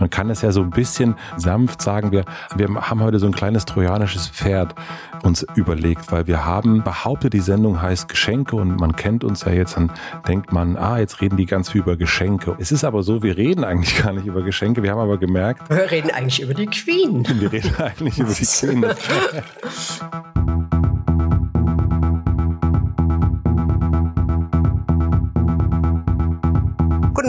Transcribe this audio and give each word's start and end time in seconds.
Man 0.00 0.10
kann 0.10 0.30
es 0.30 0.42
ja 0.42 0.52
so 0.52 0.62
ein 0.62 0.70
bisschen 0.70 1.16
sanft 1.36 1.82
sagen. 1.82 2.12
Wir, 2.12 2.24
wir 2.54 2.68
haben 2.68 3.02
heute 3.02 3.18
so 3.18 3.26
ein 3.26 3.32
kleines 3.32 3.64
trojanisches 3.64 4.28
Pferd 4.28 4.74
uns 5.22 5.46
überlegt, 5.54 6.10
weil 6.12 6.26
wir 6.26 6.44
haben 6.44 6.82
behauptet, 6.82 7.32
die 7.32 7.40
Sendung 7.40 7.80
heißt 7.80 8.08
Geschenke 8.08 8.56
und 8.56 8.76
man 8.80 8.96
kennt 8.96 9.24
uns 9.24 9.44
ja 9.44 9.52
jetzt, 9.52 9.76
dann 9.76 9.90
denkt 10.26 10.52
man, 10.52 10.76
ah, 10.76 10.98
jetzt 10.98 11.20
reden 11.20 11.36
die 11.36 11.46
ganz 11.46 11.70
viel 11.70 11.82
über 11.82 11.96
Geschenke. 11.96 12.56
Es 12.58 12.72
ist 12.72 12.84
aber 12.84 13.02
so, 13.02 13.22
wir 13.22 13.36
reden 13.36 13.64
eigentlich 13.64 14.02
gar 14.02 14.12
nicht 14.12 14.26
über 14.26 14.42
Geschenke. 14.42 14.82
Wir 14.82 14.92
haben 14.92 15.00
aber 15.00 15.18
gemerkt. 15.18 15.68
Wir 15.70 15.90
reden 15.90 16.10
eigentlich 16.10 16.40
über 16.40 16.54
die 16.54 16.66
Queen. 16.66 17.26
Wir 17.40 17.52
reden 17.52 17.74
eigentlich 17.78 18.18
über 18.18 18.32
die 18.32 18.44
Queen. 18.44 18.86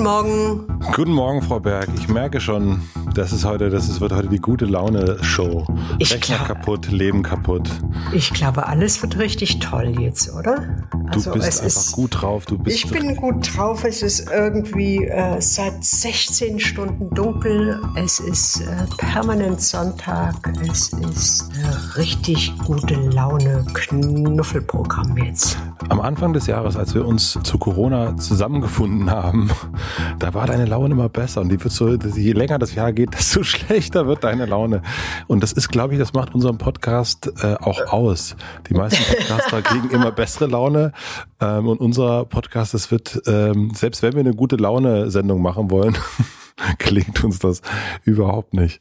Guten 0.04 0.16
Morgen. 0.16 0.80
Guten 0.94 1.14
Morgen, 1.14 1.42
Frau 1.42 1.62
Berg. 1.62 1.88
Ich 1.96 2.10
merke 2.10 2.42
schon, 2.42 2.82
das 3.14 3.32
ist 3.32 3.46
heute, 3.46 3.70
das 3.70 3.90
ist, 3.90 4.02
wird 4.02 4.12
heute 4.12 4.28
die 4.28 4.40
gute 4.40 4.66
Laune-Show. 4.66 5.66
Ich 6.00 6.14
Rechner 6.14 6.38
glaub- 6.38 6.48
kaputt, 6.48 6.92
Leben 6.92 7.24
kaputt. 7.24 7.70
Ich 8.12 8.34
glaube, 8.34 8.68
alles 8.68 9.02
wird 9.02 9.18
richtig 9.18 9.60
toll 9.60 9.96
jetzt, 10.00 10.34
oder? 10.34 10.64
Du 11.12 11.32
bist 11.32 11.62
einfach 11.64 11.92
gut 11.92 12.22
drauf. 12.22 12.46
Du 12.46 12.58
bist 12.58 12.78
Ich 12.78 12.92
bin 12.92 13.16
gut 13.16 13.56
drauf. 13.56 13.84
Es 13.84 14.02
ist 14.02 14.30
irgendwie 14.32 15.06
äh, 15.06 15.40
seit 15.40 15.84
16 15.84 16.60
Stunden 16.60 17.14
dunkel. 17.14 17.80
Es 17.96 18.20
ist 18.20 18.62
äh, 18.62 18.86
permanent 18.98 19.62
Sonntag. 19.62 20.36
Es 20.70 20.90
ist 20.94 21.50
äh, 21.52 22.00
richtig 22.00 22.58
gute 22.66 22.96
Laune 22.96 23.66
Knuffelprogramm 23.74 25.18
jetzt. 25.18 25.58
Am 25.90 26.00
Anfang 26.02 26.34
des 26.34 26.48
Jahres, 26.48 26.78
als 26.78 26.96
wir 26.96 27.06
uns 27.06 27.38
zu 27.44 27.58
Corona 27.58 28.18
zusammengefunden 28.18 29.12
haben, 29.12 29.52
da 30.20 30.34
war 30.34 30.48
deine 30.48 30.66
Laune 30.66 30.94
immer 30.94 31.10
besser 31.10 31.42
und 31.42 31.50
die 31.50 31.62
wird 31.64 31.74
so, 31.74 31.94
je 31.94 32.32
länger 32.32 32.58
das 32.58 32.74
Jahr 32.76 32.92
geht, 32.94 33.03
desto 33.12 33.44
schlechter 33.44 34.08
wird 34.08 34.24
deine 34.24 34.46
Laune. 34.46 34.82
Und 35.28 35.44
das 35.44 35.52
ist, 35.52 35.70
glaube 35.70 35.94
ich, 35.94 36.00
das 36.00 36.14
macht 36.14 36.34
unseren 36.34 36.58
Podcast 36.58 37.32
äh, 37.44 37.56
auch 37.56 37.80
aus. 37.92 38.36
Die 38.70 38.74
meisten 38.74 39.04
Podcaster 39.04 39.62
kriegen 39.64 39.90
immer 39.90 40.12
bessere 40.12 40.48
Laune 40.48 40.94
ähm, 41.40 41.68
und 41.68 41.80
unser 41.80 42.26
Podcast, 42.26 42.74
das 42.74 42.92
wird, 42.92 43.22
ähm, 43.28 43.72
selbst 43.74 44.02
wenn 44.02 44.14
wir 44.14 44.22
eine 44.22 44.34
gute 44.34 44.56
Laune-Sendung 44.56 45.42
machen 45.42 45.70
wollen, 45.70 45.98
klingt 46.80 47.24
uns 47.24 47.40
das 47.40 47.62
überhaupt 48.04 48.54
nicht. 48.54 48.80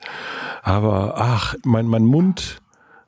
Aber 0.62 1.14
ach, 1.16 1.54
mein, 1.64 1.86
mein 1.86 2.04
Mund 2.04 2.61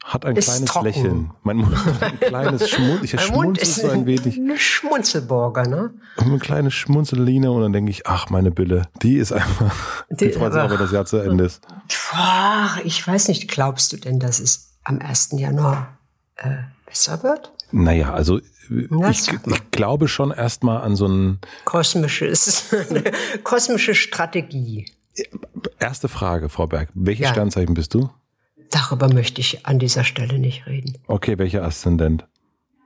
hat 0.06 0.26
ein 0.26 0.36
Ist 0.36 0.44
kleines 0.46 0.70
trocken. 0.70 0.84
Lächeln. 0.86 1.30
Mein 1.42 1.56
Mund 1.56 1.74
hat 1.76 2.02
ein 2.02 2.20
kleines 2.20 2.68
Schmunzeln. 2.68 3.04
Ich 3.04 3.20
schmunzel 3.20 3.62
ist 3.62 3.76
so 3.76 3.88
ein 3.88 4.04
wenig. 4.06 4.36
eine 4.38 4.58
Schmunzelburger, 4.58 5.66
ne? 5.66 5.94
eine 6.18 6.38
kleine 6.38 6.70
Schmunzeline 6.70 7.50
und 7.50 7.62
dann 7.62 7.72
denke 7.72 7.90
ich, 7.90 8.06
ach, 8.06 8.28
meine 8.28 8.50
Bille, 8.50 8.82
die 9.02 9.16
ist 9.16 9.32
einfach, 9.32 10.04
die, 10.10 10.26
Die- 10.26 10.32
freut 10.32 10.52
sich 10.52 10.60
auch, 10.62 10.70
wenn 10.70 10.78
das 10.78 10.92
Jahr 10.92 11.06
zu 11.06 11.16
Ende 11.16 11.44
ist. 11.44 11.66
Boah, 12.12 12.76
ich 12.84 13.04
weiß 13.06 13.28
nicht, 13.28 13.48
glaubst 13.50 13.92
du 13.92 13.96
denn, 13.96 14.20
dass 14.20 14.40
es 14.40 14.74
am 14.84 14.98
1. 15.00 15.30
Januar 15.38 15.96
äh, 16.36 16.50
besser 16.86 17.22
wird? 17.22 17.50
Naja, 17.72 18.12
also 18.12 18.40
Na, 18.68 19.08
ich, 19.10 19.26
ich 19.32 19.70
glaube 19.70 20.06
schon 20.08 20.30
erstmal 20.30 20.82
an 20.82 20.96
so 20.96 21.08
ein, 21.08 21.38
Kosmisches, 21.64 22.66
kosmische 23.42 23.94
Strategie. 23.94 24.84
erste 25.80 26.08
Frage, 26.08 26.50
Frau 26.50 26.66
Berg, 26.66 26.90
welches 26.94 27.24
Ja. 27.24 27.30
Sternzeichen 27.32 27.72
bist 27.74 27.94
du? 27.94 28.10
Darüber 28.74 29.12
möchte 29.12 29.40
ich 29.40 29.64
an 29.66 29.78
dieser 29.78 30.02
Stelle 30.02 30.36
nicht 30.40 30.66
reden. 30.66 30.98
Okay, 31.06 31.38
welcher 31.38 31.62
Aszendent? 31.62 32.26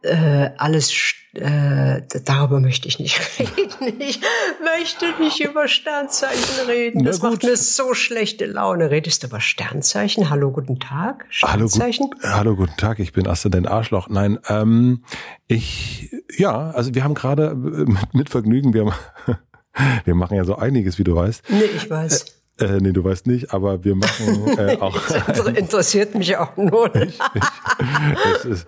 Äh, 0.02 0.50
alles, 0.58 0.92
äh, 1.32 2.02
darüber 2.24 2.60
möchte 2.60 2.86
ich 2.88 2.98
nicht 2.98 3.18
reden. 3.38 3.98
Ich 4.00 4.20
möchte 4.62 5.06
nicht 5.20 5.40
über 5.40 5.66
Sternzeichen 5.66 6.66
reden. 6.66 7.04
Das 7.04 7.22
macht 7.22 7.40
gut. 7.40 7.44
mir 7.44 7.56
so 7.56 7.94
schlechte 7.94 8.44
Laune. 8.44 8.90
Redest 8.90 9.22
du 9.22 9.28
über 9.28 9.40
Sternzeichen? 9.40 10.28
Hallo, 10.28 10.52
guten 10.52 10.78
Tag. 10.78 11.24
Hallo, 11.42 11.64
gu- 11.64 11.68
Sternzeichen? 11.70 12.10
hallo, 12.22 12.54
guten 12.54 12.76
Tag, 12.76 12.98
ich 12.98 13.12
bin 13.14 13.26
Aszendent 13.26 13.66
Arschloch. 13.66 14.08
Nein, 14.10 14.38
ähm, 14.48 15.04
ich, 15.46 16.10
ja, 16.36 16.70
also 16.70 16.94
wir 16.94 17.02
haben 17.02 17.14
gerade 17.14 17.46
äh, 17.46 17.90
mit, 17.90 18.12
mit 18.14 18.30
Vergnügen, 18.30 18.74
wir, 18.74 18.84
haben, 18.84 19.38
wir 20.04 20.14
machen 20.14 20.36
ja 20.36 20.44
so 20.44 20.54
einiges, 20.56 20.98
wie 20.98 21.04
du 21.04 21.16
weißt. 21.16 21.44
Nee, 21.48 21.62
ich 21.76 21.88
weiß. 21.88 22.22
Äh, 22.22 22.26
nee, 22.80 22.92
du 22.92 23.04
weißt 23.04 23.26
nicht, 23.26 23.52
aber 23.54 23.84
wir 23.84 23.94
machen 23.94 24.48
äh, 24.58 24.76
auch 24.80 24.98
Das 25.06 25.38
inter- 25.38 25.56
interessiert 25.56 26.14
mich 26.14 26.36
auch 26.36 26.56
ist, 28.44 28.66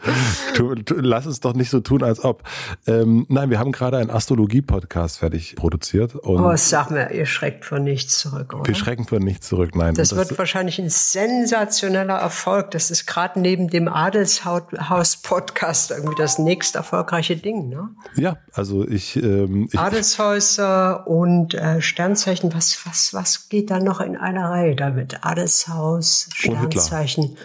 tu, 0.54 0.74
tu, 0.76 0.94
lass 1.00 1.26
es 1.26 1.40
doch 1.40 1.54
nicht 1.54 1.70
so 1.70 1.80
tun, 1.80 2.02
als 2.02 2.22
ob. 2.24 2.42
Ähm, 2.86 3.26
nein, 3.28 3.50
wir 3.50 3.58
haben 3.58 3.72
gerade 3.72 3.98
einen 3.98 4.10
Astrologie-Podcast 4.10 5.18
fertig 5.18 5.56
produziert 5.56 6.14
und 6.14 6.40
Oh, 6.40 6.52
sag 6.56 6.90
mir, 6.90 7.10
ihr 7.12 7.26
schreckt 7.26 7.64
vor 7.64 7.78
nichts 7.80 8.18
zurück, 8.18 8.54
oder? 8.54 8.66
wir 8.66 8.74
schrecken 8.74 9.06
für 9.06 9.20
nichts 9.20 9.48
zurück. 9.48 9.74
Nein, 9.74 9.94
Das 9.94 10.12
Und 10.12 10.18
wird 10.18 10.38
wahrscheinlich 10.38 10.78
ein 10.78 10.88
sensationeller 10.90 12.16
Erfolg. 12.18 12.70
Das 12.70 12.90
ist 12.90 13.06
gerade 13.06 13.40
neben 13.40 13.68
dem 13.68 13.88
Adelshaus-Podcast 13.88 15.90
irgendwie 15.90 16.14
das 16.16 16.38
nächst 16.38 16.76
erfolgreiche 16.76 17.36
Ding. 17.36 17.68
Ne? 17.68 17.88
ja, 18.16 18.36
also 18.52 18.86
ich, 18.86 19.16
ähm, 19.16 19.68
ich 19.72 19.78
Adelshäuser 19.78 21.06
und 21.06 21.54
äh, 21.54 21.80
Sternzeichen, 21.80 22.54
was, 22.54 22.78
was, 22.86 23.14
was 23.14 23.48
geht 23.48 23.70
da 23.70 23.79
noch 23.84 24.00
in 24.00 24.16
einer 24.16 24.50
Reihe 24.50 24.76
damit? 24.76 25.24
Adelshaus, 25.24 26.28
Hitler. 26.34 26.68
Sternzeichen. 26.68 27.36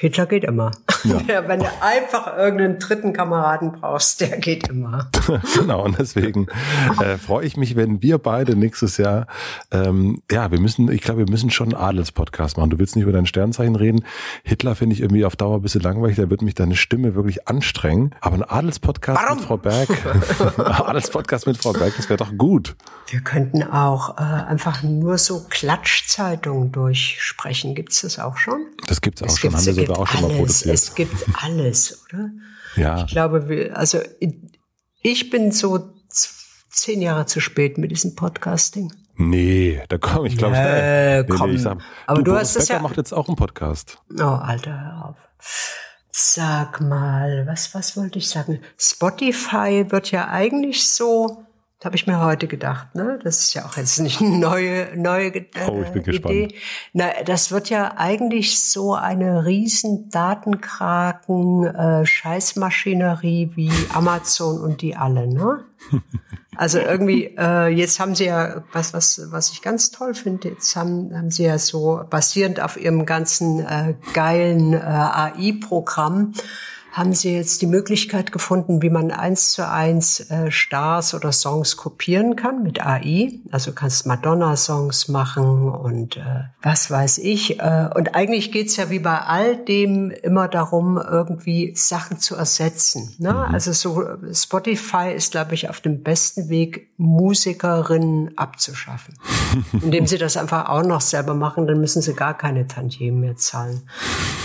Hitler 0.00 0.26
geht 0.26 0.44
immer. 0.44 0.70
Ja. 1.04 1.46
wenn 1.46 1.60
du 1.60 1.66
einfach 1.80 2.36
irgendeinen 2.36 2.80
dritten 2.80 3.12
Kameraden 3.12 3.70
brauchst, 3.70 4.20
der 4.20 4.36
geht 4.38 4.66
immer. 4.66 5.08
genau, 5.56 5.84
und 5.84 5.96
deswegen 5.96 6.48
äh, 7.00 7.16
freue 7.18 7.46
ich 7.46 7.56
mich, 7.56 7.76
wenn 7.76 8.02
wir 8.02 8.18
beide 8.18 8.56
nächstes 8.56 8.96
Jahr, 8.96 9.28
ähm, 9.70 10.20
ja, 10.28 10.50
wir 10.50 10.58
müssen, 10.58 10.90
ich 10.90 11.02
glaube, 11.02 11.20
wir 11.24 11.30
müssen 11.30 11.50
schon 11.50 11.72
einen 11.72 11.80
Adelspodcast 11.80 12.56
machen. 12.56 12.70
Du 12.70 12.80
willst 12.80 12.96
nicht 12.96 13.04
über 13.04 13.12
dein 13.12 13.26
Sternzeichen 13.26 13.76
reden. 13.76 14.04
Hitler 14.42 14.74
finde 14.74 14.94
ich 14.94 15.00
irgendwie 15.00 15.24
auf 15.24 15.36
Dauer 15.36 15.58
ein 15.58 15.62
bisschen 15.62 15.82
langweilig, 15.82 16.16
da 16.16 16.28
wird 16.30 16.42
mich 16.42 16.56
deine 16.56 16.74
Stimme 16.74 17.14
wirklich 17.14 17.46
anstrengen. 17.46 18.12
Aber 18.20 18.34
ein 18.34 18.42
Adelspodcast 18.42 19.22
Warum? 19.22 19.36
mit 19.38 19.46
Frau 19.46 19.56
Berg, 19.56 19.88
Adelspodcast 20.58 21.46
mit 21.46 21.58
Frau 21.58 21.72
Berg, 21.74 21.94
das 21.96 22.08
wäre 22.08 22.18
doch 22.18 22.36
gut. 22.36 22.74
Wir 23.06 23.20
könnten 23.20 23.62
auch 23.62 24.18
äh, 24.18 24.22
einfach 24.22 24.82
nur 24.82 25.16
so 25.16 25.46
Klatschzeitungen 25.48 26.72
durchsprechen. 26.72 27.74
Gibt's 27.76 28.02
das 28.02 28.18
auch 28.18 28.36
schon? 28.36 28.66
Das 28.88 28.98
auch 28.98 29.26
Es 29.26 29.38
schon, 29.38 29.50
gibt- 29.50 29.56
haben 29.56 29.66
wir 29.66 29.72
es 29.72 29.87
gibt 29.88 29.98
auch 29.98 30.06
schon 30.06 30.20
mal 30.22 30.26
alles. 30.28 30.38
produziert. 30.38 30.74
Es 30.74 30.94
gibt 30.94 31.26
alles, 31.42 32.04
oder? 32.12 32.30
Ja. 32.76 33.04
Ich 33.04 33.06
glaube, 33.12 33.48
wir, 33.48 33.76
also 33.76 33.98
ich 35.02 35.30
bin 35.30 35.52
so 35.52 35.90
zehn 36.70 37.00
Jahre 37.02 37.26
zu 37.26 37.40
spät 37.40 37.78
mit 37.78 37.90
diesem 37.90 38.14
Podcasting. 38.14 38.92
Nee, 39.16 39.82
da 39.88 39.98
komme 39.98 40.28
ich, 40.28 40.36
glaube 40.36 40.54
ich. 40.54 40.60
Nee, 40.60 41.22
nee, 41.22 41.36
komm. 41.36 41.50
ich 41.54 41.62
sag, 41.62 41.78
Aber 42.06 42.22
du 42.22 42.30
Boris 42.30 42.48
hast 42.48 42.56
das 42.56 42.66
Becker 42.68 42.78
ja- 42.78 42.82
macht 42.82 42.96
jetzt 42.96 43.12
auch 43.12 43.26
einen 43.26 43.36
Podcast. 43.36 43.98
Oh, 44.16 44.22
Alter, 44.22 44.80
hör 44.80 45.04
auf. 45.10 45.16
Sag 46.12 46.80
mal, 46.80 47.46
was, 47.46 47.74
was 47.74 47.96
wollte 47.96 48.18
ich 48.18 48.28
sagen? 48.28 48.60
Spotify 48.76 49.86
wird 49.88 50.10
ja 50.10 50.28
eigentlich 50.28 50.88
so, 50.90 51.44
habe 51.84 51.94
ich 51.94 52.06
mir 52.06 52.20
heute 52.20 52.48
gedacht, 52.48 52.94
ne? 52.94 53.20
Das 53.22 53.38
ist 53.38 53.54
ja 53.54 53.64
auch 53.64 53.76
jetzt 53.76 54.00
nicht 54.00 54.20
eine 54.20 54.36
neue, 54.38 54.88
neue 54.96 55.28
äh, 55.34 55.44
Oh, 55.68 55.80
ich 55.82 55.90
bin 55.90 56.02
Idee. 56.02 56.10
gespannt. 56.10 56.54
Na, 56.92 57.06
das 57.24 57.50
wird 57.52 57.70
ja 57.70 57.94
eigentlich 57.96 58.60
so 58.60 58.94
eine 58.94 59.44
riesen 59.44 60.08
Datenkraken, 60.10 61.64
äh, 61.66 62.04
Scheißmaschinerie 62.04 63.52
wie 63.54 63.72
Amazon 63.94 64.60
und 64.60 64.82
die 64.82 64.96
alle, 64.96 65.26
ne? 65.28 65.64
Also 66.56 66.80
irgendwie, 66.80 67.36
äh, 67.38 67.68
jetzt 67.68 68.00
haben 68.00 68.16
sie 68.16 68.24
ja, 68.24 68.64
was, 68.72 68.92
was, 68.92 69.20
was 69.30 69.52
ich 69.52 69.62
ganz 69.62 69.92
toll 69.92 70.12
finde, 70.12 70.48
jetzt 70.48 70.74
haben, 70.74 71.16
haben 71.16 71.30
sie 71.30 71.44
ja 71.44 71.56
so 71.56 72.00
basierend 72.10 72.58
auf 72.58 72.76
ihrem 72.76 73.06
ganzen 73.06 73.60
äh, 73.60 73.94
geilen 74.12 74.72
äh, 74.72 74.78
AI-Programm, 74.78 76.32
haben 76.92 77.12
sie 77.14 77.34
jetzt 77.34 77.62
die 77.62 77.66
Möglichkeit 77.66 78.32
gefunden, 78.32 78.82
wie 78.82 78.90
man 78.90 79.10
eins 79.10 79.52
zu 79.52 79.68
eins 79.68 80.20
äh, 80.30 80.50
Stars 80.50 81.14
oder 81.14 81.32
Songs 81.32 81.76
kopieren 81.76 82.34
kann 82.34 82.62
mit 82.62 82.84
AI. 82.84 83.40
Also 83.50 83.70
du 83.70 83.74
kannst 83.74 84.06
Madonna-Songs 84.06 85.08
machen 85.08 85.68
und 85.68 86.16
äh, 86.16 86.44
was 86.62 86.90
weiß 86.90 87.18
ich. 87.18 87.60
Äh, 87.60 87.90
und 87.94 88.14
eigentlich 88.14 88.52
geht's 88.52 88.76
ja 88.76 88.90
wie 88.90 88.98
bei 88.98 89.18
all 89.18 89.56
dem 89.56 90.10
immer 90.10 90.48
darum, 90.48 90.98
irgendwie 90.98 91.74
Sachen 91.76 92.18
zu 92.18 92.36
ersetzen. 92.36 93.14
Ne? 93.18 93.34
Also 93.34 93.72
so 93.72 94.04
Spotify 94.32 95.12
ist, 95.14 95.32
glaube 95.32 95.54
ich, 95.54 95.68
auf 95.68 95.80
dem 95.80 96.02
besten 96.02 96.48
Weg, 96.48 96.88
Musikerinnen 96.96 98.36
abzuschaffen. 98.36 99.14
Indem 99.82 100.06
sie 100.06 100.18
das 100.18 100.36
einfach 100.36 100.68
auch 100.68 100.82
noch 100.82 101.00
selber 101.00 101.34
machen, 101.34 101.66
dann 101.66 101.80
müssen 101.80 102.02
sie 102.02 102.14
gar 102.14 102.36
keine 102.36 102.66
Tantiemen 102.66 103.20
mehr 103.20 103.36
zahlen. 103.36 103.82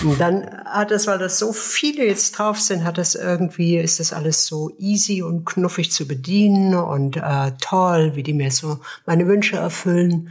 Und 0.03 0.19
dann 0.19 0.45
hat 0.65 0.91
es, 0.91 1.07
weil 1.07 1.17
das 1.17 1.39
so 1.39 1.51
viele 1.53 2.05
jetzt 2.05 2.32
drauf 2.37 2.59
sind, 2.59 2.83
hat 2.83 2.97
es 2.97 3.15
irgendwie, 3.15 3.77
ist 3.77 3.99
das 3.99 4.13
alles 4.13 4.45
so 4.45 4.71
easy 4.77 5.21
und 5.21 5.45
knuffig 5.45 5.91
zu 5.91 6.07
bedienen 6.07 6.75
und 6.75 7.17
äh, 7.17 7.51
toll, 7.61 8.15
wie 8.15 8.23
die 8.23 8.33
mir 8.33 8.51
so 8.51 8.79
meine 9.05 9.27
Wünsche 9.27 9.57
erfüllen. 9.57 10.29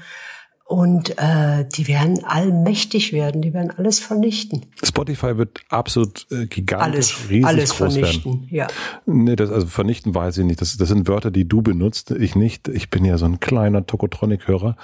und 0.64 1.18
äh, 1.18 1.66
die 1.68 1.86
werden 1.86 2.24
allmächtig 2.24 3.12
werden, 3.12 3.42
die 3.42 3.52
werden 3.52 3.70
alles 3.76 3.98
vernichten. 3.98 4.64
Spotify 4.82 5.36
wird 5.36 5.60
absolut 5.68 6.26
äh, 6.30 6.46
gigantisch, 6.46 6.86
alles, 6.86 7.28
riesig 7.28 7.46
alles 7.46 7.70
groß 7.76 7.94
vernichten, 7.94 8.32
werden. 8.32 8.48
ja. 8.50 8.66
Nee, 9.04 9.36
das, 9.36 9.50
also 9.50 9.66
vernichten 9.66 10.14
weiß 10.14 10.38
ich 10.38 10.44
nicht. 10.46 10.62
Das, 10.62 10.76
das 10.78 10.88
sind 10.88 11.08
Wörter, 11.08 11.30
die 11.30 11.46
du 11.46 11.60
benutzt, 11.60 12.10
ich 12.10 12.36
nicht. 12.36 12.68
Ich 12.68 12.88
bin 12.88 13.04
ja 13.04 13.18
so 13.18 13.26
ein 13.26 13.38
kleiner 13.38 13.86
Tokotronic-Hörer. 13.86 14.76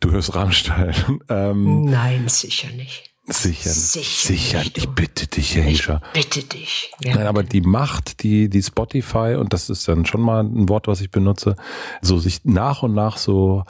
Du 0.00 0.12
hörst 0.12 0.34
Rammstein. 0.34 0.94
ähm, 1.28 1.84
Nein, 1.84 2.24
sicher 2.28 2.68
nicht. 2.74 3.13
Sicher, 3.26 3.70
Sicher 3.70 4.28
sicher. 4.28 4.58
nicht, 4.60 4.78
Ich 4.78 4.88
bitte 4.88 5.26
dich, 5.26 5.58
Aisha. 5.58 6.00
Bitte 6.12 6.42
dich. 6.42 6.92
Ja. 7.02 7.14
Nein, 7.16 7.26
aber 7.26 7.42
die 7.42 7.60
Macht, 7.62 8.22
die, 8.22 8.48
die 8.48 8.62
Spotify, 8.62 9.36
und 9.38 9.52
das 9.52 9.70
ist 9.70 9.86
dann 9.88 10.04
schon 10.06 10.20
mal 10.20 10.42
ein 10.44 10.68
Wort, 10.68 10.88
was 10.88 11.00
ich 11.00 11.10
benutze, 11.10 11.56
so 12.02 12.18
sich 12.18 12.44
nach 12.44 12.82
und 12.82 12.94
nach 12.94 13.16
so 13.16 13.64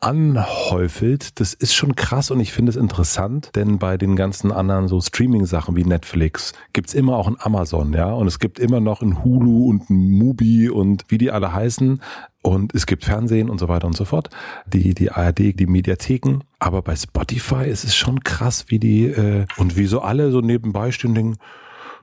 anhäufelt, 0.00 1.40
das 1.40 1.54
ist 1.54 1.74
schon 1.74 1.96
krass 1.96 2.30
und 2.30 2.38
ich 2.40 2.52
finde 2.52 2.70
es 2.70 2.76
interessant, 2.76 3.50
denn 3.54 3.78
bei 3.78 3.96
den 3.96 4.14
ganzen 4.14 4.52
anderen 4.52 4.88
so 4.88 5.00
Streaming-Sachen 5.00 5.74
wie 5.74 5.84
Netflix 5.84 6.52
gibt's 6.72 6.94
immer 6.94 7.16
auch 7.16 7.26
ein 7.26 7.36
Amazon, 7.38 7.92
ja, 7.92 8.12
und 8.12 8.26
es 8.26 8.38
gibt 8.38 8.58
immer 8.58 8.80
noch 8.80 9.00
ein 9.00 9.24
Hulu 9.24 9.68
und 9.68 9.88
ein 9.88 10.10
Mubi 10.12 10.68
und 10.68 11.04
wie 11.08 11.18
die 11.18 11.30
alle 11.30 11.52
heißen. 11.52 12.00
Und 12.42 12.76
es 12.76 12.86
gibt 12.86 13.04
Fernsehen 13.04 13.50
und 13.50 13.58
so 13.58 13.68
weiter 13.68 13.88
und 13.88 13.96
so 13.96 14.04
fort, 14.04 14.30
die, 14.66 14.94
die 14.94 15.10
ARD, 15.10 15.58
die 15.58 15.66
Mediatheken, 15.66 16.44
aber 16.60 16.80
bei 16.80 16.94
Spotify 16.94 17.68
ist 17.68 17.82
es 17.82 17.96
schon 17.96 18.20
krass, 18.20 18.66
wie 18.68 18.78
die, 18.78 19.06
äh, 19.06 19.46
und 19.56 19.76
wie 19.76 19.86
so 19.86 20.00
alle 20.00 20.30
so 20.30 20.40
nebenbei 20.40 20.92
stehen 20.92 21.14
denken, 21.14 21.38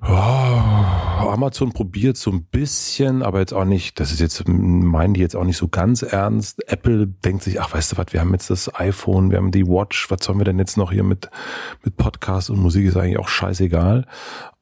ja, 0.08 1.30
Amazon 1.30 1.72
probiert 1.72 2.18
so 2.18 2.32
ein 2.32 2.44
bisschen, 2.46 3.24
aber 3.24 3.40
jetzt 3.40 3.54
auch 3.54 3.66
nicht, 3.66 4.00
das 4.00 4.12
ist 4.12 4.20
jetzt, 4.20 4.48
meinen 4.48 5.14
die 5.14 5.22
jetzt 5.22 5.36
auch 5.36 5.44
nicht 5.44 5.58
so 5.58 5.68
ganz 5.68 6.02
ernst. 6.02 6.68
Apple 6.70 7.08
denkt 7.08 7.44
sich, 7.44 7.60
ach, 7.62 7.74
weißt 7.74 7.94
du 7.94 7.98
was, 7.98 8.08
wir 8.12 8.20
haben 8.20 8.34
jetzt 8.34 8.50
das 8.50 8.74
iPhone, 8.76 9.32
wir 9.32 9.38
haben 9.38 9.52
die 9.52 9.66
Watch, 9.66 10.12
was 10.12 10.24
sollen 10.24 10.38
wir 10.38 10.46
denn 10.46 10.60
jetzt 10.60 10.78
noch 10.78 10.92
hier 10.92 11.04
mit, 11.04 11.30
mit 11.84 11.98
Podcast 11.98 12.50
und 12.50 12.60
Musik 12.60 12.86
ist 12.86 12.98
eigentlich 12.98 13.20
auch 13.20 13.30
scheißegal. 13.30 14.06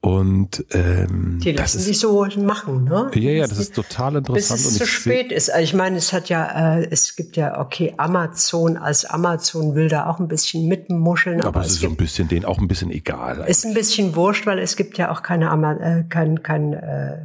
Und 0.03 0.65
ähm, 0.71 1.39
Die 1.43 1.53
das 1.53 1.75
lassen 1.75 1.85
die 1.85 1.91
ist, 1.91 1.99
so 1.99 2.25
machen, 2.37 2.85
ne? 2.85 3.11
ja, 3.13 3.31
ja, 3.31 3.47
das 3.47 3.59
ist 3.59 3.75
total 3.75 4.13
bis 4.13 4.17
interessant. 4.19 4.59
es 4.59 4.65
und 4.65 4.73
zu 4.79 4.87
spät 4.87 5.31
ist. 5.31 5.51
Also 5.51 5.63
ich 5.63 5.75
meine, 5.75 5.97
es 5.97 6.11
hat 6.11 6.27
ja, 6.27 6.79
äh, 6.79 6.87
es 6.89 7.15
gibt 7.15 7.37
ja, 7.37 7.59
okay, 7.61 7.93
Amazon 7.97 8.77
als 8.77 9.05
Amazon 9.05 9.75
will 9.75 9.89
da 9.89 10.07
auch 10.09 10.19
ein 10.19 10.27
bisschen 10.27 10.67
mitmuscheln, 10.67 11.41
aber, 11.41 11.49
aber 11.49 11.61
es 11.61 11.67
es 11.67 11.73
ist 11.73 11.81
so 11.81 11.87
ein 11.87 11.97
bisschen 11.97 12.27
denen 12.27 12.45
auch 12.45 12.57
ein 12.57 12.67
bisschen 12.67 12.89
egal. 12.89 13.45
ist 13.47 13.63
ein 13.63 13.75
bisschen 13.75 14.15
wurscht, 14.15 14.47
weil 14.47 14.57
es 14.57 14.75
gibt 14.75 14.97
ja 14.97 15.11
auch 15.11 15.21
keine, 15.21 15.51
Ama 15.51 15.73
äh, 15.73 16.03
kein, 16.09 16.41
kein, 16.41 16.73
äh, 16.73 17.17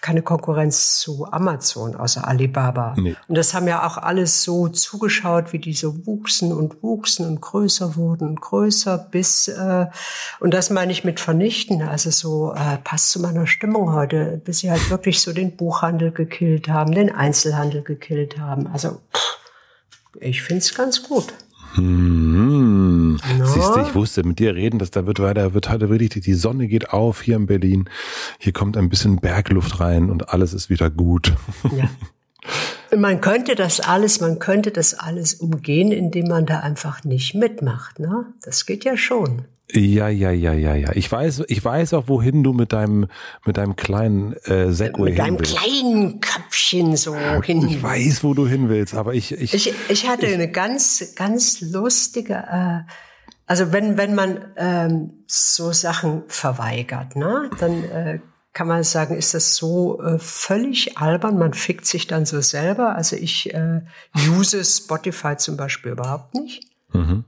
keine 0.00 0.22
Konkurrenz 0.22 0.98
zu 0.98 1.26
Amazon 1.30 1.96
außer 1.96 2.26
Alibaba. 2.26 2.94
Nee. 2.96 3.16
Und 3.28 3.36
das 3.36 3.54
haben 3.54 3.66
ja 3.66 3.86
auch 3.86 3.98
alles 3.98 4.42
so 4.42 4.68
zugeschaut, 4.68 5.52
wie 5.52 5.58
die 5.58 5.72
so 5.72 6.06
wuchsen 6.06 6.52
und 6.52 6.82
wuchsen 6.82 7.26
und 7.26 7.40
größer 7.40 7.96
wurden 7.96 8.28
und 8.28 8.40
größer 8.40 8.98
bis, 8.98 9.48
äh, 9.48 9.86
und 10.40 10.54
das 10.54 10.70
meine 10.70 10.92
ich 10.92 11.04
mit 11.04 11.20
vernichten, 11.20 11.82
also 11.82 12.10
so 12.10 12.52
äh, 12.54 12.78
passt 12.78 13.10
zu 13.10 13.20
meiner 13.20 13.46
Stimmung 13.46 13.92
heute, 13.92 14.40
bis 14.44 14.60
sie 14.60 14.70
halt 14.70 14.90
wirklich 14.90 15.20
so 15.20 15.32
den 15.32 15.56
Buchhandel 15.56 16.12
gekillt 16.12 16.68
haben, 16.68 16.92
den 16.92 17.14
Einzelhandel 17.14 17.82
gekillt 17.82 18.38
haben. 18.38 18.66
Also 18.68 19.00
pff, 19.14 19.38
ich 20.20 20.42
find's 20.42 20.74
ganz 20.74 21.02
gut. 21.02 21.32
Hm. 21.76 23.18
Na? 23.38 23.46
Siehst 23.46 23.74
du, 23.76 23.80
ich 23.80 23.94
wusste, 23.94 24.22
mit 24.24 24.38
dir 24.38 24.54
reden, 24.54 24.78
dass 24.78 24.90
da 24.90 25.06
wird 25.06 25.20
weiter, 25.20 25.54
wird 25.54 25.68
heute 25.70 25.88
wirklich, 25.90 26.10
die- 26.10 26.34
Sonne 26.34 26.68
geht 26.68 26.90
auf 26.90 27.22
hier 27.22 27.36
in 27.36 27.46
Berlin. 27.46 27.88
Hier 28.38 28.52
kommt 28.52 28.76
ein 28.76 28.88
bisschen 28.88 29.16
Bergluft 29.20 29.80
rein 29.80 30.10
und 30.10 30.28
alles 30.30 30.52
ist 30.52 30.68
wieder 30.70 30.90
gut. 30.90 31.32
Ja. 31.76 31.88
Man 32.96 33.20
könnte 33.20 33.54
das 33.56 33.80
alles, 33.80 34.20
man 34.20 34.38
könnte 34.38 34.70
das 34.70 34.94
alles 34.94 35.34
umgehen, 35.34 35.90
indem 35.90 36.28
man 36.28 36.46
da 36.46 36.60
einfach 36.60 37.02
nicht 37.04 37.34
mitmacht. 37.34 37.98
Ne? 37.98 38.26
Das 38.42 38.64
geht 38.66 38.84
ja 38.84 38.96
schon. 38.96 39.42
Ja, 39.72 40.08
ja, 40.08 40.30
ja, 40.30 40.52
ja, 40.52 40.74
ja. 40.74 40.92
Ich 40.94 41.10
weiß, 41.10 41.44
ich 41.48 41.64
weiß 41.64 41.94
auch, 41.94 42.06
wohin 42.06 42.44
du 42.44 42.52
mit 42.52 42.72
deinem, 42.72 43.08
mit 43.44 43.56
deinem 43.56 43.74
kleinen 43.74 44.32
äh, 44.44 44.72
Segway 44.72 45.10
Mit 45.10 45.14
hin 45.14 45.24
einem 45.24 45.38
willst. 45.40 45.56
kleinen 45.56 46.20
Köpfchen 46.20 46.96
so 46.96 47.14
hin. 47.42 47.66
Ich 47.68 47.82
weiß, 47.82 48.22
wo 48.22 48.32
du 48.34 48.46
hin 48.46 48.68
willst, 48.68 48.94
aber 48.94 49.14
ich, 49.14 49.32
ich, 49.32 49.54
Ich, 49.54 49.74
ich 49.88 50.08
hatte 50.08 50.26
eine 50.28 50.48
ganz, 50.50 51.14
ganz 51.16 51.60
lustige, 51.60 52.34
äh, 52.34 52.80
also 53.46 53.72
wenn, 53.72 53.96
wenn 53.96 54.14
man 54.14 54.44
ähm, 54.56 55.24
so 55.26 55.72
Sachen 55.72 56.22
verweigert, 56.28 57.16
ne, 57.16 57.50
dann 57.58 57.84
äh, 57.84 58.20
kann 58.52 58.68
man 58.68 58.84
sagen, 58.84 59.16
ist 59.16 59.34
das 59.34 59.56
so 59.56 60.00
äh, 60.00 60.18
völlig 60.18 60.96
albern, 60.96 61.38
man 61.38 61.54
fickt 61.54 61.86
sich 61.86 62.06
dann 62.06 62.24
so 62.24 62.40
selber. 62.40 62.94
Also 62.96 63.14
ich 63.16 63.52
äh, 63.52 63.82
use 64.30 64.64
Spotify 64.64 65.36
zum 65.36 65.56
Beispiel 65.56 65.92
überhaupt 65.92 66.34
nicht. 66.34 66.64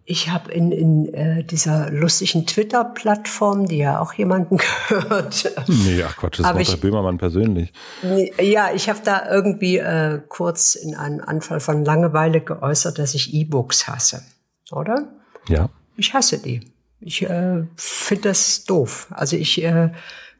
Ich 0.07 0.31
habe 0.31 0.51
in, 0.51 0.73
in 0.73 1.13
äh, 1.13 1.45
dieser 1.45 1.91
lustigen 1.91 2.47
Twitter-Plattform, 2.47 3.67
die 3.67 3.77
ja 3.79 4.01
auch 4.01 4.15
jemanden 4.15 4.57
gehört, 4.89 5.53
nee, 5.69 6.03
ach 6.03 6.17
Quatsch, 6.17 6.39
das 6.41 6.51
der 6.53 6.61
ich- 6.61 6.81
Böhmermann 6.81 7.19
persönlich. 7.19 7.73
Nee, 8.03 8.33
Ja, 8.41 8.71
ich 8.73 8.89
habe 8.89 9.01
da 9.05 9.29
irgendwie 9.31 9.77
äh, 9.77 10.21
kurz 10.29 10.75
in 10.75 10.95
einem 10.95 11.21
Anfall 11.21 11.61
von 11.61 11.85
Langeweile 11.85 12.41
geäußert, 12.41 12.99
dass 12.99 13.15
ich 13.15 13.35
E-Books 13.35 13.89
hasse, 13.89 14.23
oder? 14.71 15.09
Ja. 15.49 15.69
Ich 15.99 16.15
hasse 16.15 16.39
die. 16.39 16.61
Ich 17.01 17.23
äh, 17.29 17.65
finde 17.77 18.29
das 18.31 18.65
doof. 18.65 19.09
Also 19.11 19.37
ich 19.37 19.63
äh, 19.63 19.91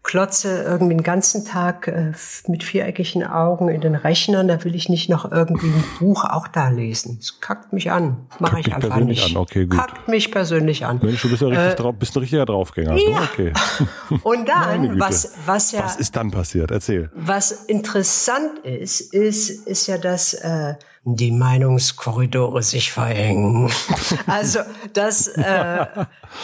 klotze 0.03 0.63
irgendwie 0.63 0.95
den 0.95 1.03
ganzen 1.03 1.45
Tag 1.45 1.87
äh, 1.89 2.13
mit 2.47 2.65
viereckigen 2.65 3.25
Augen 3.27 3.69
in 3.69 3.81
den 3.81 3.95
Rechnern. 3.95 4.49
Da 4.49 4.65
will 4.65 4.75
ich 4.75 4.89
nicht 4.89 5.11
noch 5.11 5.31
irgendwie 5.31 5.67
ein 5.67 5.85
Buch 5.99 6.25
auch 6.25 6.49
da 6.49 6.69
lesen. 6.69 7.19
Das 7.19 7.41
kackt 7.41 7.73
mich 7.73 7.91
an. 7.91 8.17
Mache 8.39 8.61
ich 8.61 8.65
dich 8.65 8.75
einfach 8.75 8.89
persönlich 8.89 9.23
nicht. 9.25 9.37
an, 9.37 9.43
okay, 9.43 9.67
gut. 9.67 9.79
Kackt 9.79 10.09
mich 10.09 10.31
persönlich 10.31 10.87
an. 10.87 11.01
Mensch, 11.03 11.21
du 11.23 11.29
bist 11.29 11.43
ja 11.43 11.49
richtig 11.49 11.75
drauf, 11.75 11.95
bist 11.99 12.17
ein 12.17 12.21
richtiger 12.21 12.47
Draufgänger. 12.47 12.93
ne? 12.95 13.01
Äh, 13.01 13.11
Ja. 13.11 13.23
Okay. 13.23 13.53
Und 14.23 14.49
dann, 14.49 14.99
was, 14.99 15.35
was 15.45 15.73
ja 15.73 15.85
Was 15.85 15.97
ist 15.97 16.17
dann 16.17 16.31
passiert? 16.31 16.71
Erzähl. 16.71 17.11
Was 17.15 17.53
interessant 17.53 18.61
ist, 18.63 19.01
ist, 19.13 19.51
ist 19.67 19.87
ja, 19.87 19.99
dass 19.99 20.35
äh, 20.35 20.75
die 21.17 21.33
Meinungskorridore 21.33 22.63
sich 22.63 22.93
verengen. 22.93 23.71
Also 24.27 24.61
das, 24.93 25.27
äh, 25.27 25.87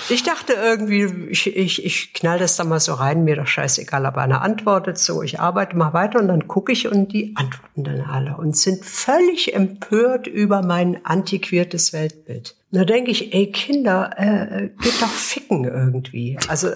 ich 0.08 0.22
dachte 0.22 0.54
irgendwie, 0.54 1.04
ich, 1.30 1.54
ich, 1.54 1.84
ich 1.84 2.14
knall 2.14 2.38
das 2.38 2.56
da 2.56 2.64
mal 2.64 2.80
so 2.80 2.94
rein, 2.94 3.24
mir 3.24 3.36
doch 3.36 3.46
scheißegal, 3.46 4.06
aber 4.06 4.22
einer 4.22 4.42
antwortet 4.42 4.98
so, 4.98 5.22
ich 5.22 5.40
arbeite 5.40 5.76
mal 5.76 5.92
weiter 5.92 6.18
und 6.18 6.28
dann 6.28 6.48
gucke 6.48 6.72
ich 6.72 6.88
und 6.88 7.12
die 7.12 7.34
antworten 7.36 7.84
dann 7.84 8.00
alle 8.00 8.36
und 8.36 8.56
sind 8.56 8.84
völlig 8.84 9.54
empört 9.54 10.26
über 10.26 10.62
mein 10.62 11.04
antiquiertes 11.04 11.92
Weltbild. 11.92 12.56
Da 12.74 12.84
denke 12.84 13.12
ich, 13.12 13.32
ey 13.32 13.52
Kinder, 13.52 14.10
äh, 14.16 14.68
geht 14.82 15.00
doch 15.00 15.06
ficken 15.06 15.62
irgendwie. 15.62 16.36
Also, 16.48 16.70
äh, 16.70 16.74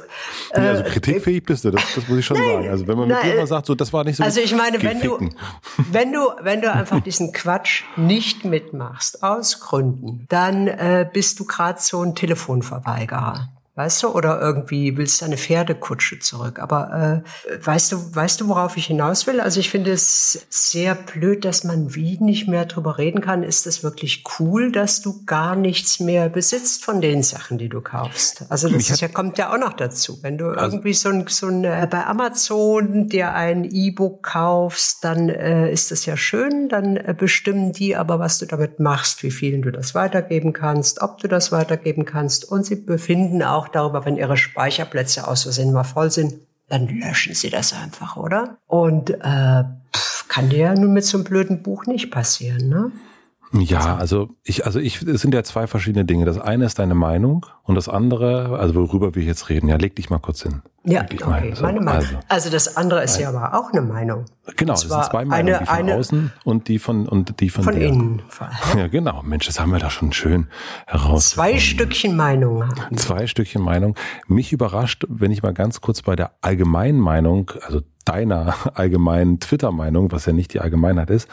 Nee, 0.57 0.69
also 0.69 0.85
kritikfähig 0.85 1.43
bist 1.43 1.65
du, 1.65 1.73
das, 1.73 1.83
das 1.97 2.07
muss 2.07 2.19
ich 2.21 2.25
schon 2.25 2.37
sagen. 2.37 2.69
Also 2.69 2.87
wenn 2.87 2.97
man 2.97 3.09
mit 3.09 3.17
nein, 3.17 3.33
dir 3.33 3.37
mal 3.37 3.49
sagt, 3.49 3.67
so 3.67 3.75
das 3.75 3.93
war 3.93 4.05
nicht 4.05 4.15
so 4.15 4.23
also 4.23 4.41
ich 4.41 4.55
meine, 4.55 4.81
wenn 4.81 5.01
du, 5.01 5.19
wenn 5.91 6.13
du, 6.13 6.21
wenn 6.41 6.61
du 6.61 6.73
einfach 6.73 7.01
diesen 7.01 7.33
Quatsch 7.33 7.83
nicht 7.97 8.45
mitmachst, 8.45 9.25
aus 9.25 9.59
Gründen, 9.59 10.25
dann 10.29 10.69
äh, 10.69 11.05
bist 11.13 11.41
du 11.41 11.47
gerade 11.47 11.81
so 11.81 12.01
ein 12.03 12.15
Telefonverweigerer. 12.15 13.58
Weißt 13.79 14.03
du, 14.03 14.09
oder 14.09 14.41
irgendwie 14.41 14.97
willst 14.97 15.21
du 15.21 15.27
eine 15.27 15.37
Pferdekutsche 15.37 16.19
zurück. 16.19 16.59
Aber 16.59 17.23
äh, 17.49 17.65
weißt 17.65 17.93
du, 17.93 18.13
weißt 18.13 18.41
du, 18.41 18.49
worauf 18.49 18.77
ich 18.77 18.87
hinaus 18.87 19.29
will? 19.29 19.41
Also 19.41 19.61
ich 19.61 19.71
finde 19.71 19.93
es 19.93 20.49
sehr 20.51 20.97
blöd, 20.97 21.45
dass 21.45 21.63
man 21.63 21.95
wie 21.95 22.19
nicht 22.19 22.49
mehr 22.49 22.65
drüber 22.65 22.99
reden 22.99 23.21
kann. 23.21 23.45
Ist 23.45 23.69
es 23.69 23.85
wirklich 23.85 24.25
cool, 24.41 24.73
dass 24.73 25.01
du 25.01 25.25
gar 25.27 25.55
nichts 25.55 26.01
mehr 26.01 26.29
besitzt 26.29 26.85
von 26.85 27.01
den 27.01 27.23
Sachen, 27.23 27.57
die 27.57 27.69
du 27.69 27.81
kaufst? 27.81 28.47
Also 28.49 28.69
das 28.69 28.91
ist 28.91 29.01
ja, 29.01 29.07
kommt 29.07 29.39
ja 29.39 29.55
auch 29.55 29.59
noch 29.59 29.75
dazu. 29.75 30.19
Wenn 30.23 30.39
du 30.39 30.47
Also 30.47 30.79
irgendwie 30.79 30.95
so 30.95 31.11
ein, 31.11 31.25
so 31.29 31.47
ein 31.47 31.63
äh, 31.63 31.87
bei 31.89 32.05
Amazon 32.05 33.09
dir 33.09 33.33
ein 33.33 33.63
E-Book 33.63 34.25
kaufst, 34.25 35.05
dann 35.05 35.29
äh, 35.29 35.71
ist 35.71 35.93
das 35.93 36.05
ja 36.05 36.17
schön. 36.17 36.69
Dann 36.69 36.97
äh, 36.97 37.15
bestimmen 37.17 37.71
die 37.71 37.95
aber, 37.95 38.19
was 38.19 38.39
du 38.39 38.47
damit 38.47 38.81
machst, 38.81 39.23
wie 39.23 39.31
vielen 39.31 39.63
du 39.63 39.71
das 39.71 39.95
weitergeben 39.95 40.53
kannst, 40.53 41.01
ob 41.01 41.19
du 41.19 41.29
das 41.29 41.53
weitergeben 41.53 42.05
kannst. 42.05 42.45
Und 42.45 42.67
sie 42.67 42.75
befinden 42.75 43.45
auch 43.45 43.68
darüber, 43.73 44.05
wenn 44.05 44.17
ihre 44.17 44.37
Speicherplätze 44.37 45.27
aus 45.27 45.43
Versehen 45.45 45.73
mal 45.73 45.85
voll 45.85 46.11
sind, 46.11 46.35
dann 46.69 46.89
löschen 46.89 47.35
sie 47.35 47.51
das 47.51 47.73
einfach, 47.73 48.17
oder? 48.17 48.59
Und 48.67 49.11
äh, 49.11 49.65
pff, 49.95 50.29
kann 50.29 50.51
dir 50.51 50.59
ja 50.59 50.75
nun 50.75 50.93
mit 50.93 51.05
so 51.05 51.17
einem 51.17 51.25
blöden 51.25 51.63
Buch 51.63 51.87
nicht 51.87 52.11
passieren, 52.11 52.69
ne? 52.69 52.93
Ja, 53.53 53.97
also 53.97 54.29
ich, 54.45 54.67
also 54.67 54.79
ich, 54.79 55.01
es 55.03 55.23
sind 55.23 55.33
ja 55.33 55.43
zwei 55.43 55.67
verschiedene 55.67 56.05
Dinge. 56.05 56.27
Das 56.27 56.39
eine 56.39 56.67
ist 56.67 56.79
deine 56.79 56.95
Meinung 56.95 57.47
und 57.63 57.77
das 57.77 57.89
andere, 57.89 58.59
also 58.59 58.75
worüber 58.75 59.15
wir 59.15 59.23
jetzt 59.23 59.49
reden, 59.49 59.69
ja, 59.69 59.77
leg 59.77 59.97
dich 59.97 60.11
mal 60.11 60.19
kurz 60.19 60.43
hin. 60.43 60.61
Ja, 60.85 61.03
okay, 61.03 61.19
meine, 61.27 61.57
so, 61.57 61.63
meine 61.63 61.81
Meinung. 61.81 62.05
Also, 62.05 62.17
also, 62.29 62.51
das 62.51 62.77
andere 62.77 63.03
ist 63.03 63.19
ja 63.19 63.29
aber 63.29 63.59
auch 63.59 63.73
eine 63.73 63.83
Meinung. 63.83 64.25
Genau, 64.57 64.75
es 64.75 64.81
sind 64.81 65.05
zwei 65.05 65.25
Meinungen, 65.25 65.55
eine, 65.55 65.59
die 65.59 65.67
von 65.67 65.77
eine, 65.77 65.95
außen 65.97 66.33
und 66.45 66.69
die 66.69 66.79
von 66.79 67.07
und 67.09 67.41
die 67.41 67.51
von, 67.51 67.65
von 67.65 67.75
dir. 67.75 67.89
innen. 67.89 68.23
Ja, 68.77 68.87
genau. 68.87 69.23
Mensch, 69.23 69.47
das 69.47 69.61
haben 69.61 69.73
wir 69.73 69.79
da 69.79 69.91
schon 69.91 70.13
schön 70.13 70.47
heraus. 70.87 71.31
Zwei 71.31 71.59
Stückchen 71.59 72.17
Meinung. 72.17 72.65
Zwei 72.97 73.27
Stückchen 73.27 73.63
Meinung. 73.63 73.97
Mich 74.29 74.53
überrascht, 74.53 75.05
wenn 75.09 75.33
ich 75.33 75.43
mal 75.43 75.53
ganz 75.53 75.81
kurz 75.81 76.03
bei 76.03 76.17
der 76.17 76.33
allgemeinen 76.41 77.01
Meinung, 77.01 77.51
also 77.67 77.83
deiner 78.09 78.55
allgemeinen 78.75 79.39
Twitter-Meinung, 79.41 80.11
was 80.13 80.27
ja 80.27 80.33
nicht 80.33 80.55
die 80.55 80.61
Allgemeinheit 80.61 81.11
ist, 81.11 81.29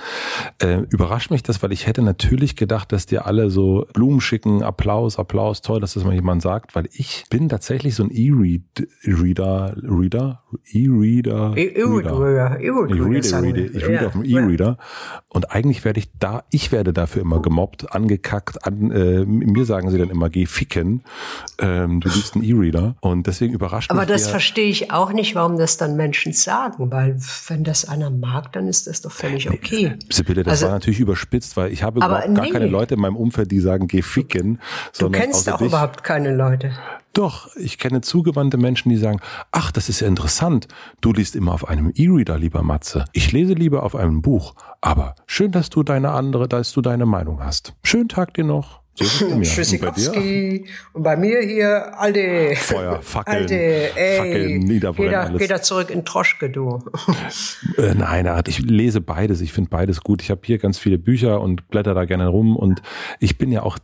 äh, 0.61 0.79
überrascht 0.89 1.31
mich 1.31 1.43
das, 1.43 1.63
weil 1.63 1.71
ich 1.71 1.87
hätte 1.87 2.01
natürlich 2.01 2.55
gedacht, 2.55 2.91
dass 2.91 3.05
dir 3.05 3.25
alle 3.25 3.49
so 3.49 3.85
Blumen 3.93 4.21
schicken, 4.21 4.61
Applaus, 4.61 5.17
Applaus, 5.17 5.61
toll, 5.61 5.79
dass 5.79 5.93
das 5.93 6.03
mal 6.03 6.13
jemand 6.13 6.41
sagt, 6.41 6.75
weil 6.75 6.87
ich 6.91 7.25
bin 7.29 7.49
tatsächlich 7.49 7.95
so 7.95 8.03
ein 8.03 8.11
E-Reader, 8.11 9.34
Reader, 9.43 10.43
E-Reader, 10.71 11.53
E-Reader, 11.57 12.59
E-Reader, 12.59 13.57
ich 13.73 13.87
read 13.87 14.05
auf 14.05 14.13
dem 14.13 14.23
E-Reader 14.23 14.77
und 15.29 15.51
eigentlich 15.51 15.83
werde 15.83 15.99
ich 15.99 16.09
da, 16.17 16.43
ich 16.49 16.71
werde 16.71 16.93
dafür 16.93 17.21
immer 17.21 17.41
gemobbt, 17.41 17.93
angekackt, 17.93 18.65
an, 18.65 18.91
äh, 18.91 19.25
mir 19.25 19.65
sagen 19.65 19.91
sie 19.91 19.97
dann 19.97 20.09
immer, 20.09 20.29
geh 20.29 20.45
ficken, 20.45 21.03
ähm, 21.59 21.99
du 21.99 22.09
liebst 22.09 22.35
einen 22.35 22.43
E-Reader 22.43 22.95
und 23.01 23.27
deswegen 23.27 23.53
überrascht 23.53 23.91
Aber 23.91 24.01
mich. 24.01 24.09
Aber 24.09 24.13
das 24.13 24.27
verstehe 24.27 24.69
ich 24.69 24.91
auch 24.91 25.11
nicht, 25.11 25.35
warum 25.35 25.57
das 25.57 25.77
dann 25.77 25.95
Menschen 25.95 26.33
sagen 26.33 26.91
weil 26.91 27.17
wenn 27.47 27.63
das 27.63 27.85
einer 27.87 28.09
mag, 28.09 28.53
dann 28.53 28.67
ist 28.67 28.87
das 28.87 29.01
doch 29.01 29.11
völlig 29.11 29.49
okay. 29.49 29.97
Sibylle, 30.09 30.43
das 30.43 30.51
also, 30.51 30.65
war 30.67 30.73
natürlich 30.73 30.99
überspitzt, 30.99 31.57
weil 31.57 31.71
ich 31.71 31.83
habe 31.83 31.97
überhaupt 31.99 32.27
nee. 32.29 32.35
gar 32.35 32.47
keine 32.47 32.67
Leute 32.67 32.95
in 32.95 33.01
meinem 33.01 33.15
Umfeld, 33.15 33.51
die 33.51 33.59
sagen, 33.59 33.87
geh 33.87 34.01
ficken. 34.01 34.59
Du 34.97 35.09
kennst 35.09 35.49
auch 35.49 35.57
dich. 35.57 35.67
überhaupt 35.67 36.03
keine 36.03 36.35
Leute. 36.35 36.71
Doch, 37.15 37.55
ich 37.55 37.77
kenne 37.77 38.01
zugewandte 38.01 38.57
Menschen, 38.57 38.89
die 38.89 38.97
sagen, 38.97 39.21
ach, 39.53 39.71
das 39.71 39.87
ist 39.87 40.01
ja 40.01 40.07
interessant. 40.07 40.67
Du 40.99 41.13
liest 41.13 41.37
immer 41.37 41.53
auf 41.53 41.65
einem 41.65 41.93
E-Reader, 41.95 42.37
lieber 42.37 42.61
Matze. 42.61 43.05
Ich 43.13 43.31
lese 43.31 43.53
lieber 43.53 43.83
auf 43.83 43.95
einem 43.95 44.21
Buch. 44.21 44.53
Aber 44.81 45.15
schön, 45.25 45.53
dass 45.53 45.69
du 45.69 45.81
deine 45.81 46.11
andere, 46.11 46.49
dass 46.49 46.73
du 46.73 46.81
deine 46.81 47.05
Meinung 47.05 47.41
hast. 47.41 47.73
Schönen 47.83 48.09
Tag 48.09 48.33
dir 48.33 48.43
noch. 48.43 48.84
So 48.97 49.41
Tschüssikowski. 49.41 50.61
Und, 50.61 50.95
und, 50.95 51.03
bei 51.03 51.17
mir 51.17 51.41
hier 51.41 51.99
alte 51.99 52.55
Feuer, 52.55 53.01
Fackeln, 53.01 53.37
alte, 53.37 53.55
ey, 53.97 54.17
Fackeln, 54.17 54.59
Niederbrennen, 54.59 55.09
geh 55.09 55.15
da, 55.15 55.23
alles. 55.23 55.39
Geh 55.39 55.47
da 55.47 55.61
zurück 55.61 55.89
in 55.89 56.05
Troschke, 56.05 56.49
du. 56.49 56.79
Äh, 57.77 57.93
nein, 57.93 58.25
ich 58.47 58.59
lese 58.59 59.01
beides. 59.01 59.41
Ich 59.41 59.51
finde 59.51 59.69
beides 59.69 59.99
gut. 60.01 60.21
Ich 60.21 60.29
habe 60.29 60.39
hier 60.45 60.59
ganz 60.59 60.77
viele 60.77 60.97
Bücher 60.97 61.41
und 61.41 61.67
blätter 61.67 61.93
da 61.93 62.05
gerne 62.05 62.27
rum. 62.27 62.55
Und 62.55 62.81
ich 63.19 63.37
bin 63.37 63.51
ja 63.51 63.63
auch, 63.63 63.77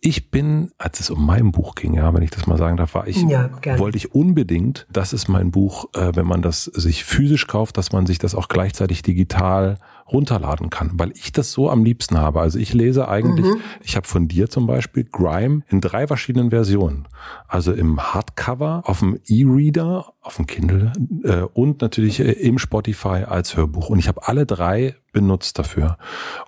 ich 0.00 0.30
bin, 0.30 0.70
als 0.78 1.00
es 1.00 1.10
um 1.10 1.26
mein 1.26 1.52
Buch 1.52 1.74
ging, 1.74 1.92
ja, 1.92 2.14
wenn 2.14 2.22
ich 2.22 2.30
das 2.30 2.46
mal 2.46 2.56
sagen 2.56 2.78
darf, 2.78 2.94
war 2.94 3.06
ich, 3.06 3.20
ja, 3.22 3.50
wollte 3.76 3.98
ich 3.98 4.14
unbedingt, 4.14 4.86
das 4.90 5.12
ist 5.12 5.28
mein 5.28 5.50
Buch, 5.50 5.86
äh, 5.94 6.12
wenn 6.14 6.26
man 6.26 6.40
das 6.40 6.64
sich 6.64 7.04
physisch 7.04 7.46
kauft, 7.48 7.76
dass 7.76 7.92
man 7.92 8.06
sich 8.06 8.18
das 8.18 8.34
auch 8.34 8.48
gleichzeitig 8.48 9.02
digital 9.02 9.78
runterladen 10.12 10.70
kann, 10.70 10.92
weil 10.94 11.12
ich 11.12 11.32
das 11.32 11.52
so 11.52 11.70
am 11.70 11.84
liebsten 11.84 12.18
habe. 12.18 12.40
Also 12.40 12.58
ich 12.58 12.72
lese 12.74 13.08
eigentlich, 13.08 13.46
mhm. 13.46 13.60
ich 13.82 13.96
habe 13.96 14.06
von 14.06 14.28
dir 14.28 14.48
zum 14.48 14.66
Beispiel 14.66 15.04
Grime 15.04 15.62
in 15.68 15.80
drei 15.80 16.06
verschiedenen 16.06 16.50
Versionen. 16.50 17.08
Also 17.46 17.72
im 17.72 18.00
Hardcover, 18.00 18.82
auf 18.86 19.00
dem 19.00 19.18
E-Reader, 19.26 20.12
auf 20.28 20.36
dem 20.36 20.46
Kindle 20.46 20.92
äh, 21.24 21.40
und 21.54 21.80
natürlich 21.80 22.20
äh, 22.20 22.32
im 22.32 22.58
Spotify 22.58 23.24
als 23.26 23.56
Hörbuch. 23.56 23.88
Und 23.88 23.98
ich 23.98 24.08
habe 24.08 24.28
alle 24.28 24.44
drei 24.44 24.94
benutzt 25.12 25.58
dafür. 25.58 25.96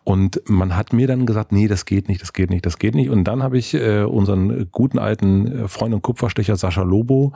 Und 0.04 0.42
man 0.46 0.76
hat 0.76 0.92
mir 0.92 1.06
dann 1.06 1.25
gesagt, 1.25 1.50
nee, 1.50 1.66
das 1.66 1.87
geht 1.87 2.08
nicht, 2.08 2.20
das 2.20 2.34
geht 2.34 2.50
nicht, 2.50 2.66
das 2.66 2.78
geht 2.78 2.94
nicht. 2.94 3.08
Und 3.08 3.25
dann 3.25 3.42
habe 3.42 3.56
ich 3.56 3.75
äh, 3.75 4.02
unseren 4.02 4.70
guten 4.70 4.99
alten 4.99 5.66
Freund 5.66 5.94
und 5.94 6.02
Kupferstecher 6.02 6.56
Sascha 6.56 6.82
Lobo 6.82 7.32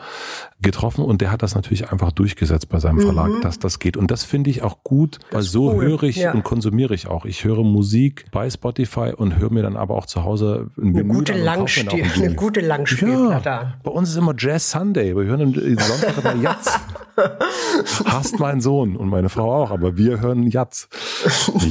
getroffen 0.61 1.05
und 1.05 1.21
der 1.21 1.33
hat 1.33 1.43
das 1.43 1.55
natürlich 1.55 1.91
einfach 1.91 2.13
durchgesetzt 2.13 2.69
bei 2.69 2.79
seinem 2.79 3.01
Verlag, 3.01 3.31
mhm. 3.31 3.41
dass 3.41 3.59
das 3.59 3.79
geht. 3.79 3.97
Und 3.97 4.11
das 4.11 4.25
finde 4.25 4.51
ich 4.51 4.63
auch 4.63 4.85
gut, 4.85 5.19
weil 5.31 5.43
so 5.43 5.73
cool. 5.73 5.85
höre 5.85 6.03
ich 6.05 6.17
ja. 6.17 6.33
und 6.33 6.45
konsumiere 6.45 6.95
ich 6.95 7.07
auch. 7.07 7.25
Ich 7.25 7.45
höre 7.45 7.65
Musik 7.65 8.27
bei 8.31 8.49
Spotify 8.51 9.13
und 9.17 9.39
höre 9.39 9.51
mir 9.51 9.63
dann 9.63 9.77
aber 9.77 9.95
auch 9.95 10.07
zu 10.07 10.25
Hause 10.25 10.71
ein 10.77 10.95
eine 10.95 11.05
gute, 11.05 11.33
Langspiel, 11.33 12.05
eine 12.17 12.35
gute 12.35 12.61
Langspielplatte 12.61 13.49
ja, 13.49 13.75
Bei 13.83 13.91
uns 13.91 14.11
ist 14.11 14.17
immer 14.17 14.35
Jazz 14.37 14.71
Sunday. 14.71 15.17
Wir 15.17 15.25
hören 15.25 15.55
Sonntag 15.55 16.17
immer 16.35 16.43
Jazz. 16.43 16.79
Hasst 18.07 18.39
mein 18.41 18.61
Sohn 18.61 18.97
und 18.97 19.09
meine 19.09 19.29
Frau 19.29 19.63
auch, 19.63 19.71
aber 19.71 19.97
wir 19.97 20.21
hören 20.21 20.47
Jazz. 20.49 20.89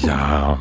Ja. 0.02 0.60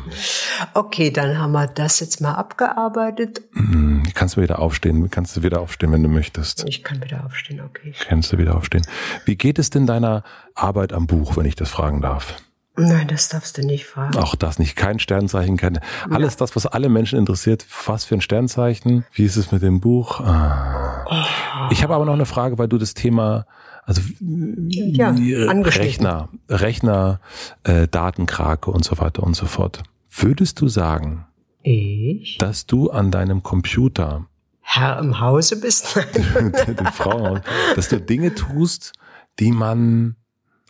Okay, 0.73 1.11
dann 1.11 1.37
haben 1.37 1.53
wir 1.53 1.67
das 1.67 1.99
jetzt 1.99 2.21
mal 2.21 2.33
abgearbeitet. 2.33 3.41
Mhm, 3.53 4.03
kannst 4.13 4.37
du 4.37 4.41
wieder 4.41 4.59
aufstehen? 4.59 5.09
Kannst 5.09 5.37
du 5.37 5.43
wieder 5.43 5.61
aufstehen, 5.61 5.91
wenn 5.91 6.03
du 6.03 6.09
möchtest? 6.09 6.65
Ich 6.67 6.83
kann 6.83 7.01
wieder 7.01 7.25
aufstehen, 7.25 7.61
okay. 7.61 7.93
Kannst 8.07 8.33
du 8.33 8.37
wieder 8.37 8.55
aufstehen? 8.55 8.85
Wie 9.25 9.35
geht 9.35 9.59
es 9.59 9.69
denn 9.69 9.87
deiner 9.87 10.23
Arbeit 10.53 10.93
am 10.93 11.07
Buch, 11.07 11.37
wenn 11.37 11.45
ich 11.45 11.55
das 11.55 11.69
fragen 11.69 12.01
darf? 12.01 12.35
Nein, 12.75 13.07
das 13.07 13.29
darfst 13.29 13.57
du 13.59 13.61
nicht 13.61 13.85
fragen. 13.85 14.17
Auch 14.17 14.35
das 14.35 14.57
nicht. 14.57 14.75
Kein 14.75 14.97
Sternzeichen, 14.97 15.57
kein, 15.57 15.79
alles 16.09 16.37
das, 16.37 16.55
was 16.55 16.65
alle 16.65 16.89
Menschen 16.89 17.19
interessiert. 17.19 17.65
Was 17.85 18.03
für 18.03 18.15
ein 18.15 18.21
Sternzeichen? 18.21 19.05
Wie 19.13 19.25
ist 19.25 19.35
es 19.35 19.51
mit 19.51 19.61
dem 19.61 19.79
Buch? 19.79 20.19
Ah. 20.21 21.05
Oh. 21.05 21.67
Ich 21.69 21.83
habe 21.83 21.93
aber 21.93 22.05
noch 22.05 22.13
eine 22.13 22.25
Frage, 22.25 22.57
weil 22.57 22.67
du 22.67 22.79
das 22.79 22.95
Thema 22.95 23.45
also 23.85 24.01
ja, 24.21 25.09
Rechner, 25.09 26.29
Rechner, 26.49 27.19
äh, 27.63 27.87
Datenkrake 27.87 28.71
und 28.71 28.85
so 28.85 28.97
weiter 28.97 29.23
und 29.23 29.35
so 29.35 29.45
fort. 29.45 29.83
Würdest 30.09 30.61
du 30.61 30.67
sagen, 30.67 31.25
ich? 31.63 32.37
dass 32.37 32.65
du 32.65 32.89
an 32.91 33.11
deinem 33.11 33.43
Computer 33.43 34.27
Herr 34.61 34.99
im 34.99 35.19
Hause 35.19 35.59
bist? 35.59 35.95
die 36.15 36.85
Frau, 36.93 37.39
dass 37.75 37.89
du 37.89 37.99
Dinge 37.99 38.33
tust, 38.33 38.93
die 39.39 39.51
man 39.51 40.15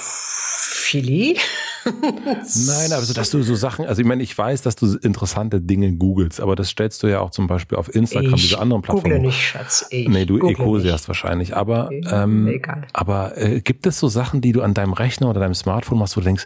Nein, 1.86 2.92
also 2.94 3.14
dass 3.14 3.30
du 3.30 3.44
so 3.44 3.56
Sachen, 3.56 3.86
also 3.86 4.02
ich 4.02 4.08
meine, 4.08 4.24
ich 4.24 4.36
weiß, 4.36 4.62
dass 4.64 4.76
du 4.76 4.98
interessante 4.98 5.62
Dinge 5.62 5.94
googelst, 5.94 6.42
aber 6.42 6.56
das 6.56 6.70
stellst 6.70 7.04
du 7.04 7.08
ja 7.08 7.20
auch 7.20 7.30
zum 7.30 7.48
Beispiel 7.48 7.78
auf 7.78 7.94
Instagram, 7.94 8.34
ich 8.34 8.42
diese 8.42 8.60
anderen 8.60 8.82
Plattformen. 8.82 9.16
Google 9.16 9.28
nicht, 9.28 9.42
Schatz. 9.42 9.86
Ich 9.90 10.08
nee, 10.08 10.26
du 10.26 10.40
Ecosiast 10.40 11.08
wahrscheinlich. 11.08 11.56
Aber, 11.56 11.86
okay, 11.86 12.04
ähm, 12.12 12.48
egal. 12.48 12.88
aber 12.94 13.38
äh, 13.38 13.62
gibt 13.62 13.86
es 13.86 14.00
so 14.00 14.08
Sachen, 14.08 14.42
die 14.42 14.52
du 14.52 14.62
an 14.62 14.74
deinem 14.74 14.94
Rechner 14.94 15.30
oder 15.30 15.40
deinem 15.40 15.54
Smartphone 15.54 16.00
machst, 16.00 16.18
wo 16.18 16.22
du 16.22 16.26
denkst, 16.26 16.46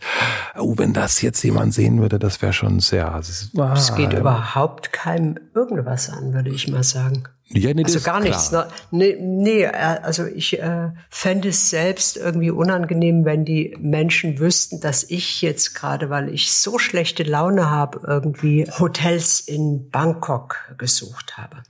oh, 0.57 0.73
wenn 0.77 0.93
das 0.93 1.21
jetzt 1.21 1.41
jemand 1.43 1.73
sehen 1.73 2.01
würde, 2.01 2.19
das 2.19 2.41
wäre 2.41 2.53
schon 2.53 2.79
sehr. 2.79 3.17
Es 3.19 3.51
ah, 3.57 3.95
geht 3.95 4.13
ja. 4.13 4.19
überhaupt 4.19 4.91
keinem 4.91 5.39
irgendwas 5.55 6.09
an, 6.09 6.33
würde 6.33 6.49
ich 6.49 6.67
mal 6.67 6.83
sagen. 6.83 7.23
Ja, 7.51 7.73
nee, 7.73 7.83
also 7.83 7.99
gar 8.01 8.19
nichts. 8.19 8.51
Ne? 8.51 8.67
Nee, 8.91 9.17
nee, 9.19 9.63
äh, 9.63 9.71
also 9.71 10.25
ich 10.25 10.59
äh, 10.59 10.91
fände 11.09 11.49
es 11.49 11.69
selbst 11.69 12.17
irgendwie 12.17 12.51
unangenehm, 12.51 13.25
wenn 13.25 13.43
die 13.43 13.75
Menschen 13.79 14.39
wüssten, 14.39 14.79
dass 14.79 15.03
ich 15.03 15.41
jetzt 15.41 15.73
gerade, 15.73 16.09
weil 16.09 16.29
ich 16.29 16.53
so 16.53 16.77
schlechte 16.77 17.23
Laune 17.23 17.71
habe, 17.71 18.01
irgendwie 18.05 18.69
Hotels 18.79 19.39
in 19.39 19.89
Bangkok 19.89 20.57
gesucht 20.77 21.37
habe. 21.37 21.63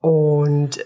Und 0.00 0.84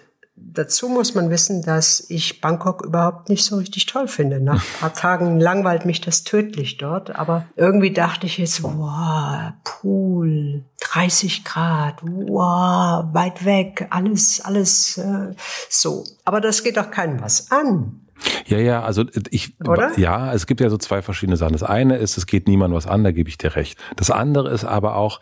Dazu 0.53 0.88
muss 0.88 1.15
man 1.15 1.31
wissen, 1.31 1.62
dass 1.62 2.05
ich 2.09 2.41
Bangkok 2.41 2.85
überhaupt 2.85 3.29
nicht 3.29 3.45
so 3.45 3.57
richtig 3.57 3.87
toll 3.87 4.09
finde. 4.09 4.41
Nach 4.41 4.62
ein 4.62 4.81
paar 4.81 4.95
Tagen 4.95 5.41
langweilt 5.41 5.85
mich 5.85 6.00
das 6.00 6.25
tödlich 6.25 6.76
dort. 6.76 7.17
Aber 7.17 7.47
irgendwie 7.57 7.93
dachte 7.93 8.26
ich 8.26 8.38
jetzt, 8.38 8.62
wow, 8.62 9.53
Pool, 9.65 10.65
30 10.81 11.45
Grad, 11.45 11.97
wow, 12.03 13.05
weit 13.12 13.45
weg, 13.45 13.87
alles, 13.91 14.41
alles 14.41 14.99
äh, 14.99 15.35
so. 15.69 16.05
Aber 16.25 16.41
das 16.41 16.62
geht 16.62 16.76
doch 16.76 16.91
keinem 16.91 17.21
was 17.21 17.50
an. 17.50 18.00
Ja, 18.47 18.59
ja, 18.59 18.83
also 18.83 19.05
ich, 19.31 19.61
Oder? 19.61 19.99
ja, 19.99 20.33
es 20.33 20.47
gibt 20.47 20.61
ja 20.61 20.71
so 20.71 20.79
zwei 20.79 21.03
verschiedene 21.03 21.37
Sachen. 21.37 21.53
Das 21.53 21.62
eine 21.62 21.97
ist, 21.97 22.17
es 22.17 22.26
geht 22.26 22.49
niemand 22.49 22.75
was 22.75 22.87
an, 22.87 23.05
da 23.05 23.12
gebe 23.12 23.29
ich 23.29 23.38
dir 23.38 23.57
recht. 23.57 23.79
Das 23.97 24.11
andere 24.11 24.50
ist 24.50 24.65
aber 24.65 24.97
auch, 24.97 25.21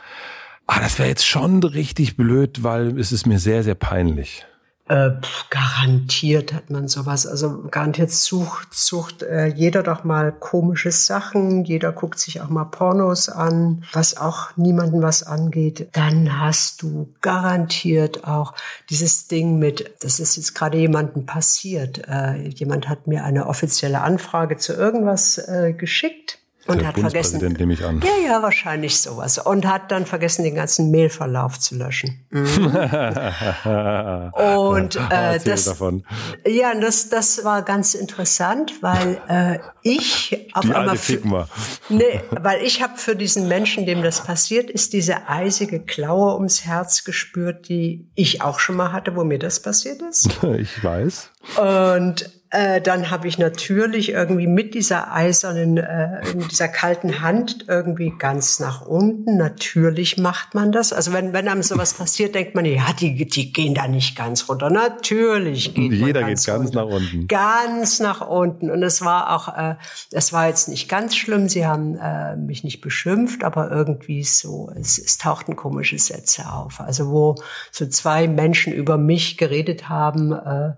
ah, 0.66 0.80
das 0.80 0.98
wäre 0.98 1.08
jetzt 1.08 1.26
schon 1.26 1.62
richtig 1.62 2.16
blöd, 2.16 2.62
weil 2.62 2.98
es 2.98 3.10
ist 3.12 3.26
mir 3.26 3.38
sehr, 3.38 3.62
sehr 3.62 3.74
peinlich. 3.74 4.46
Äh, 4.86 5.12
garantiert 5.48 6.52
hat 6.52 6.68
man 6.68 6.88
sowas. 6.88 7.26
Also 7.26 7.62
garantiert 7.70 8.10
sucht, 8.10 8.74
sucht 8.74 9.22
äh, 9.22 9.46
jeder 9.46 9.82
doch 9.82 10.04
mal 10.04 10.30
komische 10.30 10.92
Sachen. 10.92 11.64
Jeder 11.64 11.90
guckt 11.90 12.18
sich 12.18 12.42
auch 12.42 12.50
mal 12.50 12.66
Pornos 12.66 13.30
an, 13.30 13.84
was 13.94 14.18
auch 14.18 14.54
niemanden 14.56 15.00
was 15.00 15.22
angeht. 15.22 15.88
Dann 15.92 16.38
hast 16.38 16.82
du 16.82 17.08
garantiert 17.22 18.24
auch 18.24 18.52
dieses 18.90 19.26
Ding 19.26 19.58
mit, 19.58 19.90
das 20.00 20.20
ist 20.20 20.36
jetzt 20.36 20.54
gerade 20.54 20.76
jemandem 20.76 21.24
passiert. 21.24 22.06
Äh, 22.06 22.48
jemand 22.48 22.86
hat 22.90 23.06
mir 23.06 23.24
eine 23.24 23.46
offizielle 23.46 24.02
Anfrage 24.02 24.58
zu 24.58 24.74
irgendwas 24.74 25.38
äh, 25.38 25.72
geschickt 25.72 26.43
Und 26.66 26.80
Der 26.80 26.88
hat 26.88 26.98
vergessen. 26.98 27.40
Nehme 27.58 27.74
ich 27.74 27.84
an. 27.84 28.00
Ja, 28.02 28.26
ja, 28.26 28.42
wahrscheinlich 28.42 28.98
sowas. 28.98 29.36
Und 29.38 29.66
hat 29.66 29.90
dann 29.92 30.06
vergessen, 30.06 30.44
den 30.44 30.54
ganzen 30.54 30.90
Mailverlauf 30.90 31.60
zu 31.60 31.74
löschen. 31.76 32.24
Mhm. 32.30 32.66
und 34.34 34.96
äh, 34.96 35.38
das, 35.44 35.64
davon. 35.64 36.06
ja, 36.46 36.74
das, 36.74 37.10
das 37.10 37.44
war 37.44 37.62
ganz 37.62 37.94
interessant, 37.94 38.82
weil 38.82 39.20
äh, 39.28 39.58
ich 39.82 40.48
auf 40.54 40.64
Die 40.64 40.72
einmal 40.72 40.96
Figma. 40.96 41.48
Nee, 41.90 42.22
weil 42.30 42.62
ich 42.62 42.82
habe 42.82 42.96
für 42.96 43.14
diesen 43.14 43.46
Menschen, 43.46 43.84
dem 43.84 44.02
das 44.02 44.24
passiert 44.24 44.70
ist, 44.70 44.94
diese 44.94 45.28
eisige 45.28 45.80
Klaue 45.80 46.34
ums 46.34 46.64
Herz 46.64 47.04
gespürt, 47.04 47.68
die 47.68 48.08
ich 48.14 48.40
auch 48.40 48.58
schon 48.58 48.76
mal 48.76 48.92
hatte, 48.92 49.16
wo 49.16 49.24
mir 49.24 49.38
das 49.38 49.60
passiert 49.60 50.00
ist. 50.02 50.30
Ich 50.54 50.82
weiß. 50.84 51.30
Und 51.58 52.30
äh, 52.54 52.80
dann 52.80 53.10
habe 53.10 53.26
ich 53.26 53.38
natürlich 53.38 54.10
irgendwie 54.10 54.46
mit 54.46 54.74
dieser 54.74 55.12
eisernen, 55.12 55.76
äh, 55.76 56.20
mit 56.36 56.52
dieser 56.52 56.68
kalten 56.68 57.20
Hand 57.20 57.64
irgendwie 57.68 58.12
ganz 58.16 58.60
nach 58.60 58.82
unten. 58.82 59.36
Natürlich 59.36 60.18
macht 60.18 60.54
man 60.54 60.70
das. 60.70 60.92
Also 60.92 61.12
wenn, 61.12 61.32
wenn 61.32 61.48
einem 61.48 61.64
sowas 61.64 61.94
passiert, 61.94 62.36
denkt 62.36 62.54
man, 62.54 62.64
ja, 62.64 62.86
die, 62.98 63.26
die 63.26 63.52
gehen 63.52 63.74
da 63.74 63.88
nicht 63.88 64.16
ganz 64.16 64.48
runter. 64.48 64.70
Natürlich 64.70 65.74
geht 65.74 65.92
Jeder 65.92 66.20
geht 66.20 66.28
ganz 66.28 66.46
ganz 66.46 66.66
runter. 66.66 66.84
nach 66.84 66.94
unten. 66.94 67.26
Ganz 67.26 67.98
nach 67.98 68.20
unten. 68.20 68.70
Und 68.70 68.82
es 68.84 69.02
war 69.02 69.34
auch, 69.34 69.48
äh, 69.56 69.74
es 70.12 70.32
war 70.32 70.46
jetzt 70.46 70.68
nicht 70.68 70.88
ganz 70.88 71.16
schlimm. 71.16 71.48
Sie 71.48 71.66
haben 71.66 71.96
äh, 71.96 72.36
mich 72.36 72.62
nicht 72.62 72.80
beschimpft, 72.80 73.42
aber 73.42 73.72
irgendwie 73.72 74.22
so, 74.22 74.70
es, 74.78 74.98
es 74.98 75.18
tauchten 75.18 75.56
komische 75.56 75.98
Sätze 75.98 76.50
auf. 76.52 76.80
Also 76.80 77.10
wo 77.10 77.34
so 77.72 77.86
zwei 77.86 78.28
Menschen 78.28 78.72
über 78.72 78.96
mich 78.96 79.36
geredet 79.38 79.88
haben. 79.88 80.32
Äh, 80.32 80.74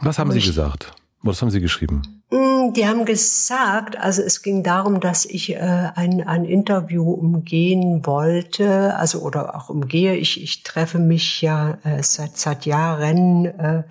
Was 0.00 0.18
haben 0.18 0.30
Sie 0.32 0.40
gesagt? 0.40 0.92
Was 1.22 1.42
haben 1.42 1.50
Sie 1.50 1.60
geschrieben? 1.60 2.02
Mm, 2.30 2.72
Die 2.74 2.86
haben 2.86 3.04
gesagt, 3.04 3.96
also 3.98 4.22
es 4.22 4.42
ging 4.42 4.62
darum, 4.62 5.00
dass 5.00 5.24
ich 5.24 5.54
äh, 5.54 5.58
ein, 5.94 6.22
ein 6.26 6.44
Interview 6.44 7.10
umgehen 7.10 8.06
wollte, 8.06 8.94
also 8.96 9.20
oder 9.22 9.56
auch 9.56 9.68
umgehe. 9.68 10.14
Ich, 10.16 10.40
ich 10.42 10.62
treffe 10.62 10.98
mich 10.98 11.42
ja 11.42 11.78
äh, 11.82 12.02
seit, 12.02 12.36
seit 12.36 12.66
Jahren 12.66 13.46
äh, 13.46 13.82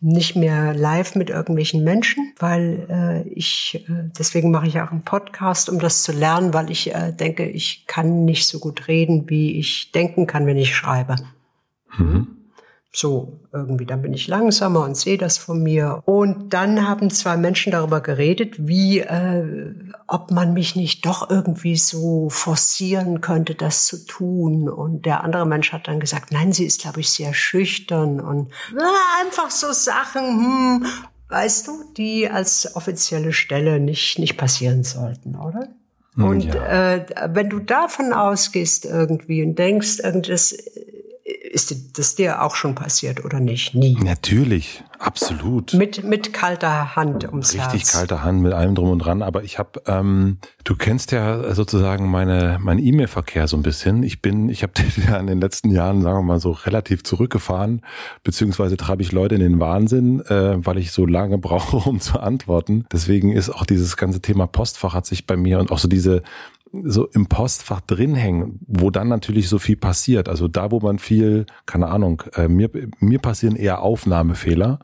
nicht 0.00 0.34
mehr 0.36 0.74
live 0.74 1.14
mit 1.14 1.30
irgendwelchen 1.30 1.84
Menschen, 1.84 2.32
weil 2.38 2.86
äh, 2.88 3.28
ich, 3.28 3.84
äh, 3.88 4.10
deswegen 4.18 4.50
mache 4.50 4.66
ich 4.66 4.80
auch 4.80 4.90
einen 4.90 5.02
Podcast, 5.04 5.68
um 5.68 5.78
das 5.78 6.02
zu 6.02 6.12
lernen, 6.12 6.54
weil 6.54 6.70
ich 6.70 6.94
äh, 6.94 7.12
denke, 7.12 7.46
ich 7.46 7.86
kann 7.86 8.24
nicht 8.24 8.46
so 8.48 8.58
gut 8.58 8.88
reden, 8.88 9.28
wie 9.28 9.58
ich 9.58 9.92
denken 9.92 10.26
kann, 10.26 10.46
wenn 10.46 10.56
ich 10.56 10.74
schreibe. 10.74 11.16
So, 12.94 13.40
irgendwie, 13.54 13.86
dann 13.86 14.02
bin 14.02 14.12
ich 14.12 14.28
langsamer 14.28 14.84
und 14.84 14.98
sehe 14.98 15.16
das 15.16 15.38
von 15.38 15.62
mir. 15.62 16.02
Und 16.04 16.52
dann 16.52 16.86
haben 16.86 17.08
zwei 17.08 17.38
Menschen 17.38 17.72
darüber 17.72 18.02
geredet, 18.02 18.68
wie, 18.68 19.00
äh, 19.00 19.74
ob 20.06 20.30
man 20.30 20.52
mich 20.52 20.76
nicht 20.76 21.06
doch 21.06 21.30
irgendwie 21.30 21.76
so 21.76 22.28
forcieren 22.28 23.22
könnte, 23.22 23.54
das 23.54 23.86
zu 23.86 24.04
tun. 24.04 24.68
Und 24.68 25.06
der 25.06 25.24
andere 25.24 25.46
Mensch 25.46 25.72
hat 25.72 25.88
dann 25.88 26.00
gesagt, 26.00 26.32
nein, 26.32 26.52
sie 26.52 26.66
ist, 26.66 26.82
glaube 26.82 27.00
ich, 27.00 27.08
sehr 27.08 27.32
schüchtern 27.32 28.20
und 28.20 28.52
ah, 28.78 29.22
einfach 29.22 29.50
so 29.50 29.72
Sachen, 29.72 30.22
hm, 30.22 30.86
weißt 31.30 31.68
du, 31.68 31.84
die 31.96 32.28
als 32.28 32.76
offizielle 32.76 33.32
Stelle 33.32 33.80
nicht, 33.80 34.18
nicht 34.18 34.36
passieren 34.36 34.84
sollten, 34.84 35.34
oder? 35.36 35.68
Und 36.14 36.44
ja. 36.44 36.94
äh, 36.94 37.06
wenn 37.32 37.48
du 37.48 37.58
davon 37.58 38.12
ausgehst 38.12 38.84
irgendwie 38.84 39.42
und 39.42 39.58
denkst, 39.58 40.02
das 40.02 40.54
ist 41.52 41.70
dir- 41.70 41.76
das 41.94 42.14
dir 42.14 42.42
auch 42.42 42.54
schon 42.56 42.74
passiert 42.74 43.24
oder 43.24 43.38
nicht? 43.38 43.74
Nie. 43.74 43.94
Natürlich, 44.02 44.82
absolut. 44.98 45.74
Mit, 45.74 46.02
mit 46.02 46.32
kalter 46.32 46.96
Hand 46.96 47.24
ums 47.28 47.52
Richtig 47.54 47.82
Herz. 47.82 47.92
kalte 47.92 48.22
Hand 48.22 48.40
mit 48.40 48.52
allem 48.54 48.74
drum 48.74 48.90
und 48.90 48.98
dran, 49.00 49.20
aber 49.22 49.44
ich 49.44 49.58
habe, 49.58 49.82
ähm, 49.86 50.38
du 50.64 50.74
kennst 50.76 51.12
ja 51.12 51.52
sozusagen 51.54 52.10
meine 52.10 52.58
mein 52.60 52.78
E-Mail-Verkehr 52.78 53.46
so 53.48 53.56
ein 53.58 53.62
bisschen. 53.62 54.02
Ich 54.02 54.22
bin, 54.22 54.48
ich 54.48 54.62
habe 54.62 54.72
ja 55.06 55.18
in 55.18 55.26
den 55.26 55.40
letzten 55.40 55.70
Jahren, 55.70 56.00
sagen 56.02 56.18
wir 56.18 56.22
mal 56.22 56.40
so, 56.40 56.52
relativ 56.52 57.04
zurückgefahren, 57.04 57.82
beziehungsweise 58.24 58.76
treibe 58.76 59.02
ich 59.02 59.12
Leute 59.12 59.34
in 59.34 59.40
den 59.42 59.60
Wahnsinn, 59.60 60.20
äh, 60.22 60.64
weil 60.64 60.78
ich 60.78 60.90
so 60.92 61.04
lange 61.06 61.36
brauche, 61.46 61.76
um 61.88 62.00
zu 62.00 62.18
antworten. 62.18 62.86
Deswegen 62.90 63.30
ist 63.32 63.50
auch 63.50 63.66
dieses 63.66 63.96
ganze 63.96 64.20
Thema 64.22 64.46
Postfach 64.46 64.94
hat 64.94 65.06
sich 65.06 65.26
bei 65.26 65.36
mir 65.36 65.58
und 65.58 65.70
auch 65.70 65.78
so 65.78 65.88
diese 65.88 66.22
so 66.84 67.06
im 67.06 67.26
Postfach 67.26 67.80
drin 67.82 68.14
hängen, 68.14 68.58
wo 68.66 68.90
dann 68.90 69.08
natürlich 69.08 69.48
so 69.48 69.58
viel 69.58 69.76
passiert. 69.76 70.28
Also 70.28 70.48
da, 70.48 70.70
wo 70.70 70.80
man 70.80 70.98
viel, 70.98 71.44
keine 71.66 71.88
Ahnung, 71.88 72.22
äh, 72.34 72.48
mir, 72.48 72.70
mir 72.98 73.18
passieren 73.18 73.56
eher 73.56 73.82
Aufnahmefehler, 73.82 74.78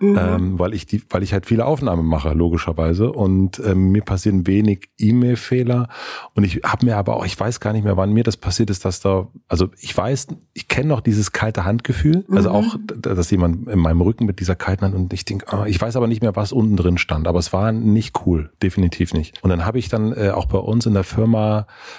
ähm, 0.00 0.58
weil 0.58 0.72
ich 0.72 0.86
die, 0.86 1.02
weil 1.10 1.22
ich 1.22 1.32
halt 1.34 1.44
viele 1.46 1.66
Aufnahmen 1.66 2.06
mache, 2.06 2.32
logischerweise. 2.32 3.12
Und 3.12 3.60
ähm, 3.64 3.90
mir 3.92 4.02
passieren 4.02 4.46
wenig 4.46 4.88
E-Mail-Fehler. 4.98 5.88
Und 6.34 6.44
ich 6.44 6.62
habe 6.64 6.86
mir 6.86 6.96
aber 6.96 7.16
auch, 7.16 7.26
ich 7.26 7.38
weiß 7.38 7.60
gar 7.60 7.72
nicht 7.74 7.84
mehr, 7.84 7.96
wann 7.96 8.12
mir 8.12 8.24
das 8.24 8.36
passiert 8.38 8.70
ist, 8.70 8.84
dass 8.86 9.00
da, 9.00 9.28
also 9.48 9.68
ich 9.80 9.94
weiß, 9.94 10.28
ich 10.54 10.68
kenne 10.68 10.88
noch 10.88 11.00
dieses 11.02 11.32
kalte 11.32 11.64
Handgefühl, 11.64 12.24
also 12.30 12.50
auch, 12.50 12.76
d- 12.78 13.14
dass 13.14 13.30
jemand 13.30 13.68
in 13.68 13.78
meinem 13.80 14.00
Rücken 14.00 14.24
mit 14.24 14.40
dieser 14.40 14.54
kalten 14.54 14.86
Hand 14.86 14.94
und 14.94 15.12
ich 15.12 15.24
denke, 15.24 15.52
ah, 15.52 15.66
ich 15.66 15.80
weiß 15.80 15.96
aber 15.96 16.06
nicht 16.06 16.22
mehr, 16.22 16.36
was 16.36 16.52
unten 16.52 16.76
drin 16.76 16.96
stand. 16.96 17.28
Aber 17.28 17.38
es 17.38 17.52
war 17.52 17.70
nicht 17.72 18.24
cool, 18.24 18.50
definitiv 18.62 19.12
nicht. 19.12 19.42
Und 19.42 19.50
dann 19.50 19.66
habe 19.66 19.78
ich 19.78 19.88
dann 19.90 20.12
äh, 20.12 20.30
auch 20.30 20.46
bei 20.46 20.58
uns 20.58 20.86
in 20.86 20.94
der 20.94 21.04
Firma 21.04 21.33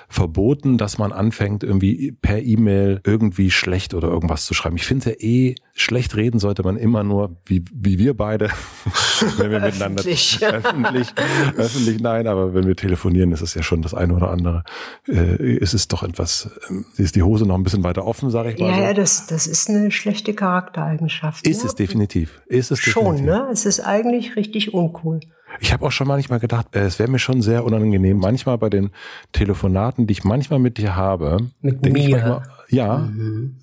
verboten, 0.07 0.77
dass 0.77 0.97
man 0.97 1.11
anfängt, 1.11 1.63
irgendwie 1.63 2.11
per 2.11 2.41
E-Mail 2.41 3.01
irgendwie 3.03 3.51
schlecht 3.51 3.93
oder 3.93 4.07
irgendwas 4.07 4.45
zu 4.45 4.53
schreiben. 4.53 4.75
Ich 4.75 4.85
finde 4.85 5.11
ja 5.11 5.15
eh, 5.19 5.55
schlecht 5.73 6.15
reden 6.15 6.39
sollte 6.39 6.63
man 6.63 6.77
immer 6.77 7.03
nur, 7.03 7.35
wie, 7.45 7.63
wie 7.73 7.99
wir 7.99 8.15
beide, 8.15 8.49
wenn 9.37 9.51
wir 9.51 9.59
miteinander 9.59 10.01
Öffentlich. 10.01 10.39
öffentlich, 10.45 11.13
öffentlich 11.57 11.99
nein, 11.99 12.27
aber 12.27 12.53
wenn 12.53 12.65
wir 12.65 12.75
telefonieren, 12.75 13.31
ist 13.31 13.41
es 13.41 13.53
ja 13.53 13.63
schon 13.63 13.81
das 13.81 13.93
eine 13.93 14.13
oder 14.13 14.29
andere. 14.29 14.63
Äh, 15.07 15.55
ist 15.57 15.73
es 15.73 15.87
doch 15.87 16.03
etwas, 16.03 16.49
ähm, 16.69 16.85
ist 16.97 17.15
die 17.15 17.23
Hose 17.23 17.45
noch 17.45 17.55
ein 17.55 17.63
bisschen 17.63 17.83
weiter 17.83 18.05
offen, 18.05 18.29
sage 18.29 18.51
ich 18.51 18.59
mal. 18.59 18.69
Ja, 18.69 18.75
so. 18.75 18.81
ja, 18.81 18.93
das, 18.93 19.27
das 19.27 19.47
ist 19.47 19.69
eine 19.69 19.91
schlechte 19.91 20.33
Charaktereigenschaft. 20.33 21.45
Ist 21.47 21.63
ne? 21.63 21.69
es 21.69 21.75
definitiv. 21.75 22.41
Ist 22.47 22.71
es 22.71 22.79
Schon, 22.79 23.17
definitiv. 23.17 23.25
ne? 23.25 23.49
Es 23.51 23.65
ist 23.65 23.81
eigentlich 23.81 24.35
richtig 24.35 24.73
uncool. 24.73 25.19
Ich 25.59 25.71
habe 25.71 25.85
auch 25.85 25.91
schon 25.91 26.07
manchmal 26.07 26.39
gedacht, 26.39 26.75
äh, 26.75 26.79
es 26.81 26.99
wäre 26.99 27.09
mir 27.09 27.19
schon 27.19 27.41
sehr 27.41 27.63
unangenehm. 27.63 28.17
Manchmal 28.17 28.57
bei 28.57 28.69
den 28.69 28.91
Telefonaten, 29.31 30.05
die 30.07 30.11
ich 30.13 30.23
manchmal 30.23 30.59
mit 30.59 30.77
dir 30.77 30.95
habe, 30.95 31.37
Mit 31.61 31.81
mir? 31.81 32.09
manchmal, 32.17 32.41
ja, 32.69 33.09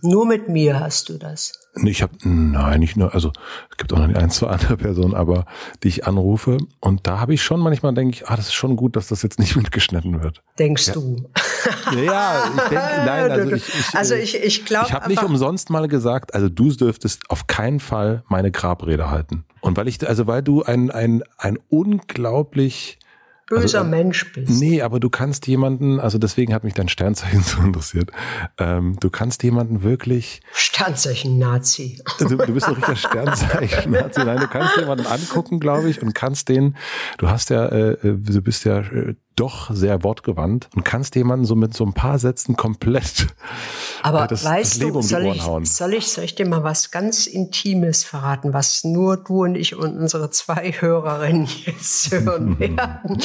Nur 0.02 0.26
mit 0.26 0.48
mir 0.48 0.80
hast 0.80 1.08
du 1.08 1.18
das. 1.18 1.52
Nee, 1.74 1.90
Ich 1.90 2.02
habe 2.02 2.12
nein, 2.24 2.80
nicht 2.80 2.96
nur, 2.96 3.14
also 3.14 3.32
es 3.70 3.76
gibt 3.78 3.92
auch 3.92 3.98
noch 3.98 4.14
ein, 4.14 4.30
zwei 4.30 4.48
andere 4.48 4.76
Personen, 4.76 5.14
aber 5.14 5.46
die 5.82 5.88
ich 5.88 6.06
anrufe 6.06 6.58
und 6.80 7.06
da 7.06 7.18
habe 7.18 7.32
ich 7.32 7.42
schon 7.42 7.60
manchmal 7.60 7.94
denke 7.94 8.16
ich, 8.16 8.28
ah, 8.28 8.36
das 8.36 8.48
ist 8.48 8.54
schon 8.54 8.76
gut, 8.76 8.94
dass 8.94 9.08
das 9.08 9.22
jetzt 9.22 9.38
nicht 9.38 9.56
mitgeschnitten 9.56 10.22
wird. 10.22 10.42
Denkst 10.58 10.92
du? 10.92 11.16
Ja, 12.04 12.44
ich 12.54 12.62
denke, 12.62 12.74
nein, 13.06 13.30
also 13.30 13.54
ich, 13.54 13.68
ich, 13.68 13.94
also 13.94 14.14
äh, 14.14 14.18
ich, 14.18 14.36
ich 14.36 14.64
glaube 14.66 14.86
ich 14.88 14.92
habe 14.92 15.08
nicht 15.08 15.22
umsonst 15.22 15.70
mal 15.70 15.88
gesagt, 15.88 16.34
also 16.34 16.48
du 16.50 16.70
dürftest 16.70 17.22
auf 17.30 17.46
keinen 17.46 17.80
Fall 17.80 18.22
meine 18.28 18.50
Grabrede 18.50 19.10
halten. 19.10 19.44
Und 19.62 19.76
weil 19.76 19.88
ich, 19.88 20.06
also 20.06 20.26
weil 20.26 20.42
du 20.42 20.62
ein 20.62 20.90
ein 20.90 21.22
ein 21.38 21.58
unglaublich 21.70 22.98
böser 23.52 23.80
also, 23.80 23.90
Mensch 23.90 24.32
bist. 24.32 24.60
Nee, 24.60 24.82
aber 24.82 24.98
du 24.98 25.10
kannst 25.10 25.46
jemanden, 25.46 26.00
also 26.00 26.18
deswegen 26.18 26.54
hat 26.54 26.64
mich 26.64 26.74
dein 26.74 26.88
Sternzeichen 26.88 27.42
so 27.42 27.60
interessiert. 27.60 28.10
Ähm, 28.58 28.96
du 29.00 29.10
kannst 29.10 29.42
jemanden 29.42 29.82
wirklich, 29.82 30.40
Sternzeichen 30.52 31.38
Nazi. 31.38 32.02
du, 32.18 32.36
du 32.36 32.52
bist 32.52 32.66
ein 32.66 32.74
richtiger 32.74 32.96
Sternzeichen. 32.96 33.92
Also, 34.02 34.24
nein, 34.24 34.38
du 34.38 34.48
kannst 34.48 34.76
jemanden 34.76 35.06
angucken, 35.06 35.60
glaube 35.60 35.88
ich, 35.88 36.02
und 36.02 36.14
kannst 36.14 36.48
den, 36.48 36.76
du 37.18 37.28
hast 37.28 37.50
ja, 37.50 37.66
äh, 37.66 37.96
du 38.02 38.42
bist 38.42 38.64
ja 38.64 38.80
äh, 38.80 39.14
doch 39.36 39.70
sehr 39.74 40.02
wortgewandt 40.04 40.68
und 40.74 40.84
kannst 40.84 41.14
jemanden 41.16 41.44
so 41.44 41.54
mit 41.54 41.74
so 41.74 41.84
ein 41.84 41.92
paar 41.92 42.18
Sätzen 42.18 42.56
komplett 42.56 43.28
Aber 44.02 44.24
äh, 44.24 44.28
das, 44.28 44.44
weißt 44.44 44.72
das 44.74 44.78
Leben 44.78 44.92
du, 44.92 44.98
um 44.98 45.02
soll 45.04 45.26
ich, 45.26 45.42
hauen. 45.46 45.64
soll 45.64 45.94
ich, 45.94 46.08
soll 46.08 46.24
ich 46.24 46.34
dir 46.34 46.46
mal 46.46 46.62
was 46.64 46.90
ganz 46.90 47.26
Intimes 47.26 48.04
verraten, 48.04 48.52
was 48.52 48.84
nur 48.84 49.16
du 49.16 49.44
und 49.44 49.54
ich 49.54 49.74
und 49.74 49.96
unsere 49.98 50.30
zwei 50.30 50.72
Hörerinnen 50.72 51.48
jetzt 51.66 52.10
hören 52.12 52.58
werden? 52.58 53.22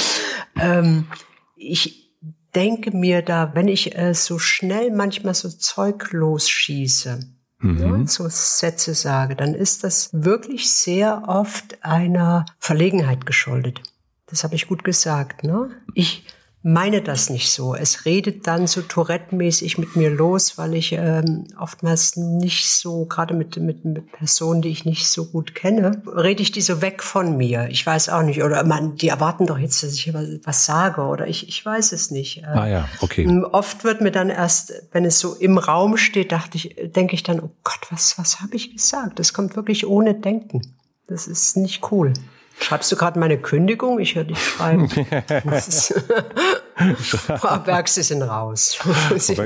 ähm, 0.59 1.07
ich 1.55 2.11
denke 2.55 2.95
mir 2.95 3.21
da, 3.21 3.51
wenn 3.53 3.67
ich 3.67 3.95
äh, 3.97 4.13
so 4.13 4.39
schnell 4.39 4.91
manchmal 4.91 5.33
so 5.33 5.49
Zeug 5.49 6.11
losschieße, 6.11 7.19
Mhm. 7.59 8.01
ne, 8.01 8.07
so 8.07 8.27
Sätze 8.29 8.93
sage, 8.93 9.35
dann 9.35 9.55
ist 9.55 9.83
das 9.83 10.09
wirklich 10.13 10.69
sehr 10.71 11.23
oft 11.27 11.83
einer 11.83 12.45
Verlegenheit 12.59 13.25
geschuldet. 13.25 13.81
Das 14.27 14.43
habe 14.43 14.55
ich 14.55 14.67
gut 14.67 14.83
gesagt, 14.83 15.43
ne? 15.43 15.69
Ich 15.93 16.23
meine 16.63 17.01
das 17.01 17.29
nicht 17.29 17.49
so. 17.49 17.75
Es 17.75 18.03
redet 18.03 18.45
dann 18.45 18.67
so 18.67 18.81
Tourette-mäßig 18.81 19.77
mit 19.77 19.95
mir 19.95 20.09
los, 20.09 20.57
weil 20.57 20.73
ich 20.73 20.91
ähm, 20.91 21.47
oftmals 21.57 22.17
nicht 22.17 22.67
so, 22.67 23.05
gerade 23.05 23.33
mit, 23.33 23.55
mit, 23.55 23.85
mit 23.85 24.11
Personen, 24.11 24.61
die 24.61 24.67
ich 24.69 24.83
nicht 24.83 25.07
so 25.07 25.25
gut 25.25 25.55
kenne, 25.55 26.01
rede 26.05 26.41
ich 26.41 26.51
die 26.51 26.59
so 26.61 26.81
weg 26.81 27.03
von 27.03 27.37
mir. 27.37 27.69
Ich 27.69 27.85
weiß 27.85 28.09
auch 28.09 28.23
nicht. 28.23 28.43
Oder 28.43 28.65
man, 28.65 28.97
die 28.97 29.07
erwarten 29.07 29.45
doch 29.45 29.57
jetzt, 29.57 29.81
dass 29.81 29.93
ich 29.93 30.13
was, 30.13 30.27
was 30.43 30.65
sage. 30.65 31.03
Oder 31.03 31.27
ich, 31.27 31.47
ich 31.47 31.65
weiß 31.65 31.93
es 31.93 32.11
nicht. 32.11 32.39
Äh, 32.39 32.47
Ah 32.47 32.67
ja, 32.67 32.89
okay. 32.99 33.25
Oft 33.51 33.85
wird 33.85 34.01
mir 34.01 34.11
dann 34.11 34.29
erst, 34.29 34.73
wenn 34.91 35.05
es 35.05 35.19
so 35.19 35.35
im 35.35 35.57
Raum 35.57 35.95
steht, 35.95 36.33
dachte 36.33 36.57
ich, 36.57 36.75
denke 36.93 37.15
ich 37.15 37.23
dann, 37.23 37.39
oh 37.39 37.51
Gott, 37.63 37.87
was, 37.91 38.17
was 38.17 38.41
habe 38.41 38.55
ich 38.55 38.73
gesagt? 38.75 39.19
Das 39.19 39.31
kommt 39.31 39.55
wirklich 39.55 39.87
ohne 39.87 40.15
Denken. 40.15 40.61
Das 41.07 41.27
ist 41.27 41.55
nicht 41.55 41.91
cool. 41.91 42.11
Schreibst 42.59 42.91
du 42.91 42.95
gerade 42.95 43.19
meine 43.19 43.37
Kündigung? 43.37 43.99
Ich 43.99 44.15
höre 44.15 44.23
dich 44.23 44.43
schreiben. 44.43 44.89
Frau 47.37 47.59
Berg, 47.59 47.87
Sie 47.87 48.03
sind 48.03 48.23
raus. 48.23 48.77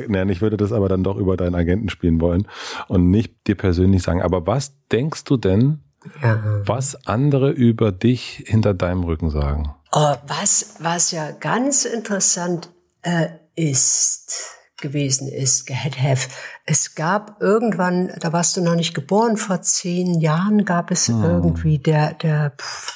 Nein, 0.08 0.30
ich 0.30 0.42
würde 0.42 0.58
das 0.58 0.72
aber 0.72 0.90
dann 0.90 1.04
doch 1.04 1.18
über 1.18 1.38
deinen 1.38 1.56
Agenten 1.56 1.90
spielen 1.90 2.20
wollen 2.22 2.48
und 2.88 3.10
nicht 3.10 3.48
dir 3.48 3.56
persönlich 3.56 4.04
sagen. 4.04 4.22
Aber 4.22 4.48
was 4.48 4.74
denkst 4.92 5.24
du 5.26 5.38
denn, 5.38 5.80
ja. 6.22 6.42
was 6.66 7.06
andere 7.06 7.52
über 7.52 7.92
dich 7.92 8.44
hinter 8.48 8.74
deinem 8.74 9.04
Rücken 9.04 9.30
sagen? 9.30 9.76
Oh, 9.92 10.16
was, 10.28 10.76
was 10.80 11.12
ja 11.12 11.32
ganz 11.32 11.86
interessant 11.86 12.72
äh, 13.02 13.28
ist, 13.56 14.56
gewesen 14.82 15.28
ist, 15.28 15.70
have. 15.70 16.30
Es 16.66 16.96
gab 16.96 17.42
irgendwann, 17.42 18.12
da 18.20 18.34
warst 18.34 18.56
du 18.58 18.62
noch 18.62 18.76
nicht 18.76 18.94
geboren, 18.94 19.38
vor 19.38 19.62
zehn 19.62 20.20
Jahren 20.20 20.66
gab 20.66 20.92
es 20.92 21.08
hm. 21.08 21.24
irgendwie 21.24 21.80
der, 21.80 22.14
der 22.14 22.54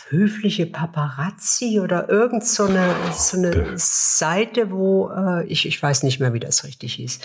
höfliche 0.09 0.65
Paparazzi 0.65 1.79
oder 1.79 2.09
irgend 2.09 2.45
so 2.45 2.65
eine, 2.65 2.95
so 3.13 3.37
eine 3.37 3.73
Seite, 3.75 4.71
wo, 4.71 5.09
äh, 5.09 5.45
ich, 5.47 5.67
ich 5.67 5.81
weiß 5.81 6.03
nicht 6.03 6.19
mehr, 6.19 6.33
wie 6.33 6.39
das 6.39 6.63
richtig 6.63 6.95
hieß, 6.95 7.19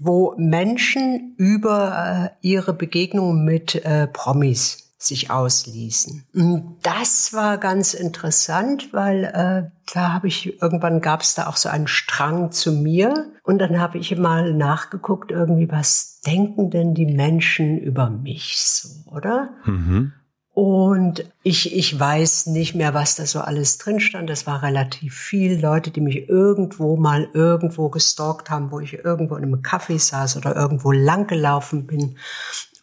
wo 0.00 0.34
Menschen 0.36 1.34
über 1.36 2.32
äh, 2.42 2.46
ihre 2.46 2.72
Begegnungen 2.72 3.44
mit 3.44 3.74
äh, 3.84 4.06
Promis 4.06 4.81
sich 5.04 5.30
ausließen. 5.30 6.24
Das 6.82 7.32
war 7.32 7.58
ganz 7.58 7.94
interessant, 7.94 8.92
weil 8.92 9.24
äh, 9.24 9.70
da 9.92 10.12
habe 10.12 10.28
ich 10.28 10.60
irgendwann 10.62 11.00
gab 11.00 11.22
es 11.22 11.34
da 11.34 11.46
auch 11.46 11.56
so 11.56 11.68
einen 11.68 11.86
Strang 11.86 12.52
zu 12.52 12.72
mir 12.72 13.32
und 13.42 13.58
dann 13.58 13.80
habe 13.80 13.98
ich 13.98 14.16
mal 14.16 14.54
nachgeguckt 14.54 15.30
irgendwie 15.30 15.70
was 15.70 16.20
denken 16.26 16.70
denn 16.70 16.94
die 16.94 17.06
Menschen 17.06 17.78
über 17.78 18.10
mich 18.10 18.56
so, 18.58 19.10
oder? 19.10 19.50
Mhm. 19.64 20.12
Und 20.54 21.24
ich, 21.42 21.74
ich 21.74 21.98
weiß 21.98 22.46
nicht 22.46 22.74
mehr, 22.74 22.92
was 22.92 23.16
da 23.16 23.24
so 23.24 23.40
alles 23.40 23.78
drin 23.78 24.00
stand. 24.00 24.28
Das 24.28 24.46
war 24.46 24.62
relativ 24.62 25.14
viel. 25.14 25.58
Leute, 25.58 25.90
die 25.90 26.02
mich 26.02 26.28
irgendwo 26.28 26.96
mal 26.96 27.26
irgendwo 27.32 27.88
gestalkt 27.88 28.50
haben, 28.50 28.70
wo 28.70 28.78
ich 28.78 29.02
irgendwo 29.02 29.36
in 29.36 29.44
einem 29.44 29.62
Kaffee 29.62 29.96
saß 29.96 30.36
oder 30.36 30.54
irgendwo 30.54 30.92
langgelaufen 30.92 31.86
bin. 31.86 32.18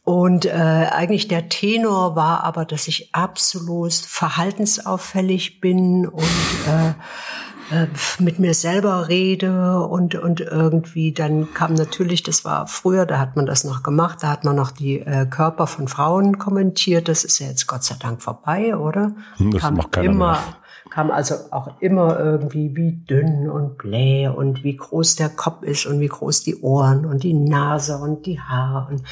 Und 0.10 0.46
äh, 0.46 0.50
eigentlich 0.50 1.28
der 1.28 1.50
Tenor 1.50 2.16
war 2.16 2.44
aber, 2.44 2.66
dass 2.66 2.88
ich 2.88 3.14
absolut 3.14 3.94
verhaltensauffällig 3.94 5.62
bin 5.62 6.08
und 6.08 6.24
äh, 6.68 7.84
äh, 7.84 7.88
mit 8.18 8.40
mir 8.40 8.56
selber 8.56 9.08
rede 9.08 9.82
und, 9.82 10.16
und 10.16 10.40
irgendwie 10.40 11.12
dann 11.12 11.54
kam 11.54 11.76
natürlich, 11.76 12.24
das 12.24 12.44
war 12.44 12.66
früher, 12.66 13.06
da 13.06 13.20
hat 13.20 13.36
man 13.36 13.46
das 13.46 13.64
noch 13.64 13.84
gemacht, 13.84 14.24
da 14.24 14.30
hat 14.30 14.46
man 14.46 14.56
noch 14.56 14.72
die 14.72 15.00
äh, 15.00 15.28
Körper 15.28 15.68
von 15.68 15.88
Frauen 15.88 16.40
kommentiert, 16.40 17.08
das 17.08 17.24
ist 17.24 17.38
ja 17.38 17.46
jetzt 17.46 17.68
Gott 17.68 17.84
sei 17.84 17.94
Dank 18.00 18.24
vorbei, 18.24 18.76
oder? 18.76 19.12
Hm, 19.38 19.52
das 19.52 19.62
kam 19.62 19.76
macht 19.76 19.92
keiner 19.92 20.10
immer, 20.10 20.32
mehr 20.32 20.44
kam 20.90 21.12
also 21.12 21.36
auch 21.52 21.80
immer 21.80 22.20
irgendwie 22.20 22.76
wie 22.76 22.92
dünn 22.92 23.50
und 23.50 23.78
bläh 23.78 24.28
und 24.28 24.64
wie 24.64 24.76
groß 24.76 25.16
der 25.16 25.30
Kopf 25.30 25.64
ist 25.64 25.86
und 25.86 26.00
wie 26.00 26.08
groß 26.08 26.44
die 26.44 26.58
Ohren 26.62 27.06
und 27.06 27.24
die 27.24 27.34
Nase 27.34 27.98
und 27.98 28.26
die 28.26 28.40
Haare. 28.40 28.92
Und 28.92 29.04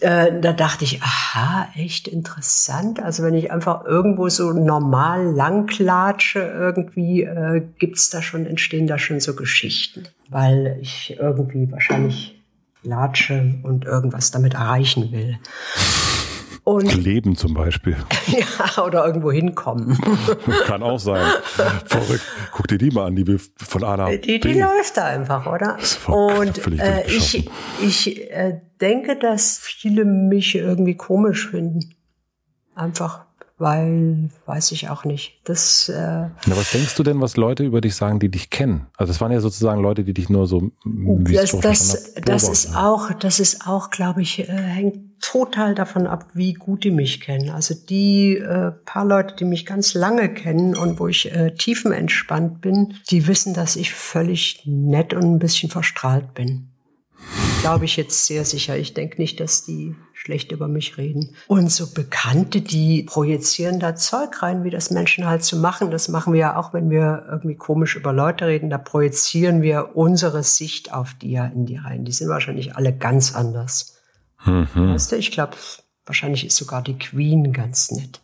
äh, 0.00 0.40
da 0.40 0.52
dachte 0.52 0.84
ich, 0.84 1.02
aha, 1.02 1.68
echt 1.74 2.08
interessant. 2.08 3.02
Also 3.02 3.22
wenn 3.22 3.34
ich 3.34 3.50
einfach 3.50 3.84
irgendwo 3.84 4.28
so 4.28 4.52
normal 4.52 5.24
langklatsche, 5.34 6.40
irgendwie 6.40 7.22
äh, 7.22 7.62
gibt's 7.78 8.10
da 8.10 8.22
schon, 8.22 8.46
entstehen 8.46 8.86
da 8.86 8.98
schon 8.98 9.20
so 9.20 9.34
Geschichten, 9.34 10.04
weil 10.28 10.78
ich 10.80 11.16
irgendwie 11.18 11.70
wahrscheinlich 11.70 12.40
latsche 12.82 13.56
und 13.62 13.84
irgendwas 13.84 14.30
damit 14.30 14.54
erreichen 14.54 15.12
will. 15.12 15.38
Und 16.68 16.94
Leben 17.02 17.34
zum 17.34 17.54
Beispiel. 17.54 17.96
ja, 18.26 18.84
oder 18.84 19.06
irgendwo 19.06 19.32
hinkommen. 19.32 19.98
Kann 20.66 20.82
auch 20.82 20.98
sein. 20.98 21.26
Verrückt. 21.86 22.22
Guck 22.52 22.68
dir 22.68 22.76
die 22.76 22.90
mal 22.90 23.06
an, 23.06 23.16
die 23.16 23.26
wir 23.26 23.40
von 23.56 23.84
A 23.84 23.96
nach 23.96 24.10
Die, 24.10 24.38
die 24.38 24.52
läuft 24.52 24.98
da 24.98 25.06
einfach, 25.06 25.46
oder? 25.46 25.78
Und 26.06 26.58
äh, 26.78 27.06
ich, 27.06 27.48
ich 27.80 28.30
äh, 28.30 28.60
denke, 28.82 29.16
dass 29.16 29.56
viele 29.56 30.04
mich 30.04 30.56
irgendwie 30.56 30.94
komisch 30.94 31.48
finden. 31.48 31.94
Einfach 32.74 33.24
weil, 33.56 34.28
weiß 34.44 34.70
ich 34.72 34.90
auch 34.90 35.04
nicht. 35.04 35.40
Das, 35.44 35.88
äh 35.88 35.94
Na, 35.96 36.56
was 36.56 36.70
denkst 36.70 36.94
du 36.96 37.02
denn, 37.02 37.20
was 37.20 37.36
Leute 37.38 37.64
über 37.64 37.80
dich 37.80 37.96
sagen, 37.96 38.20
die 38.20 38.28
dich 38.28 38.50
kennen? 38.50 38.86
Also 38.96 39.10
das 39.12 39.20
waren 39.22 39.32
ja 39.32 39.40
sozusagen 39.40 39.80
Leute, 39.80 40.04
die 40.04 40.12
dich 40.12 40.28
nur 40.28 40.46
so 40.46 40.70
wie 40.84 41.34
das, 41.34 41.58
das, 41.58 42.14
das 42.14 42.48
ist 42.48 42.76
auch, 42.76 43.10
das 43.14 43.40
ist 43.40 43.66
auch, 43.66 43.90
glaube 43.90 44.22
ich, 44.22 44.38
äh, 44.40 44.52
hängt 44.52 45.07
total 45.20 45.74
davon 45.74 46.06
ab, 46.06 46.26
wie 46.34 46.54
gut 46.54 46.84
die 46.84 46.90
mich 46.90 47.20
kennen. 47.20 47.50
Also 47.50 47.74
die 47.74 48.36
äh, 48.36 48.72
paar 48.84 49.04
Leute, 49.04 49.36
die 49.36 49.44
mich 49.44 49.66
ganz 49.66 49.94
lange 49.94 50.28
kennen 50.32 50.76
und 50.76 50.98
wo 51.00 51.08
ich 51.08 51.32
äh, 51.32 51.54
tiefenentspannt 51.54 52.60
bin, 52.60 52.94
die 53.10 53.26
wissen, 53.26 53.54
dass 53.54 53.76
ich 53.76 53.92
völlig 53.92 54.62
nett 54.64 55.14
und 55.14 55.22
ein 55.22 55.38
bisschen 55.38 55.70
verstrahlt 55.70 56.34
bin. 56.34 56.68
Glaube 57.60 57.84
ich 57.84 57.96
jetzt 57.96 58.26
sehr 58.26 58.44
sicher. 58.44 58.76
Ich 58.76 58.94
denke 58.94 59.20
nicht, 59.20 59.40
dass 59.40 59.64
die 59.64 59.96
schlecht 60.14 60.52
über 60.52 60.68
mich 60.68 60.96
reden. 60.96 61.34
Und 61.48 61.70
so 61.70 61.92
Bekannte, 61.92 62.60
die 62.60 63.02
projizieren 63.02 63.80
da 63.80 63.96
Zeug 63.96 64.42
rein, 64.42 64.62
wie 64.62 64.70
das 64.70 64.90
Menschen 64.90 65.26
halt 65.26 65.42
zu 65.42 65.56
so 65.56 65.62
machen. 65.62 65.90
Das 65.90 66.08
machen 66.08 66.32
wir 66.32 66.40
ja 66.40 66.56
auch, 66.56 66.72
wenn 66.72 66.88
wir 66.90 67.26
irgendwie 67.28 67.56
komisch 67.56 67.96
über 67.96 68.12
Leute 68.12 68.46
reden. 68.46 68.70
Da 68.70 68.78
projizieren 68.78 69.60
wir 69.62 69.96
unsere 69.96 70.44
Sicht 70.44 70.92
auf 70.92 71.14
die 71.14 71.32
ja 71.32 71.46
in 71.46 71.66
die 71.66 71.76
rein. 71.76 72.04
Die 72.04 72.12
sind 72.12 72.28
wahrscheinlich 72.28 72.76
alle 72.76 72.96
ganz 72.96 73.34
anders. 73.34 73.97
Mhm. 74.44 74.94
Weißt 74.94 75.12
du, 75.12 75.16
ich 75.16 75.30
glaube, 75.30 75.56
wahrscheinlich 76.04 76.46
ist 76.46 76.56
sogar 76.56 76.82
die 76.82 76.98
Queen 76.98 77.52
ganz 77.52 77.90
nett. 77.90 78.20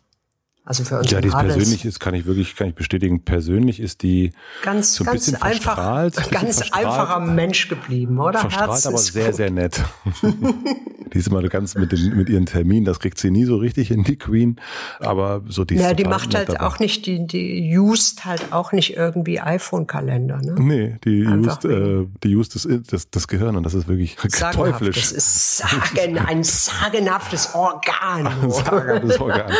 Also 0.67 0.83
für 0.83 0.97
uns. 0.97 1.11
Ja, 1.11 1.21
die 1.21 1.29
persönlich 1.29 1.85
ist, 1.85 1.99
kann 1.99 2.15
ich 2.15 2.25
wirklich, 2.25 2.55
kann 2.55 2.67
ich 2.67 2.73
bestätigen, 2.73 3.23
persönlich 3.23 3.79
ist 3.79 4.01
die 4.01 4.31
ganz, 4.63 4.95
so 4.95 5.03
ein 5.03 5.05
ganz 5.05 5.25
bisschen 5.25 5.39
einfach, 5.39 5.75
verstrahlt, 5.75 6.31
ganz 6.31 6.57
verstrahlt, 6.57 6.85
einfacher 6.87 7.19
Mensch 7.19 7.67
geblieben, 7.67 8.19
oder? 8.19 8.39
Verstrahlt, 8.39 8.71
Herz 8.71 8.87
aber 8.87 8.97
sehr, 8.97 9.27
gut. 9.27 9.35
sehr 9.35 9.51
nett. 9.51 9.83
die 11.13 11.19
ist 11.19 11.27
immer 11.27 11.43
ganz 11.49 11.75
mit, 11.75 11.91
den, 11.91 12.17
mit 12.17 12.29
ihren 12.29 12.47
Terminen, 12.47 12.83
das 12.83 12.99
kriegt 12.99 13.19
sie 13.19 13.29
nie 13.29 13.45
so 13.45 13.57
richtig 13.57 13.91
in 13.91 14.03
die 14.03 14.17
Queen, 14.17 14.59
aber 14.99 15.43
so 15.47 15.65
die. 15.65 15.75
Ja, 15.75 15.93
die 15.93 16.03
macht 16.03 16.33
halt 16.33 16.49
dabei. 16.49 16.61
auch 16.61 16.79
nicht, 16.79 17.05
die, 17.05 17.27
die 17.27 17.77
used 17.77 18.25
halt 18.25 18.51
auch 18.51 18.71
nicht 18.71 18.97
irgendwie 18.97 19.39
iPhone-Kalender, 19.39 20.41
ne? 20.41 20.55
Nee, 20.57 20.97
die 21.03 21.27
Einfach 21.27 21.63
used, 21.63 21.65
äh, 21.65 22.07
die 22.23 22.35
used 22.35 22.55
das, 22.55 22.67
das, 22.89 23.11
das 23.11 23.27
Gehirn 23.27 23.55
und 23.55 23.61
das 23.61 23.75
ist 23.75 23.87
wirklich 23.87 24.17
Sagenhaft. 24.19 24.79
teuflisch. 24.79 24.95
Das 24.95 25.11
ist 25.11 25.57
sagen, 25.57 26.17
ein 26.17 26.43
sagenhaftes 26.43 27.53
Organ. 27.53 28.25
ein 28.41 28.49
sagenhaftes 28.49 29.19
Organ. 29.19 29.51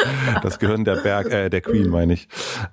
Das 0.41 0.57
Gehirn 0.57 0.83
der 0.83 0.94
der 0.95 1.01
Berg, 1.01 1.31
äh, 1.31 1.49
der 1.49 1.61
Queen 1.61 1.89
meine 1.89 2.13
ich. 2.13 2.27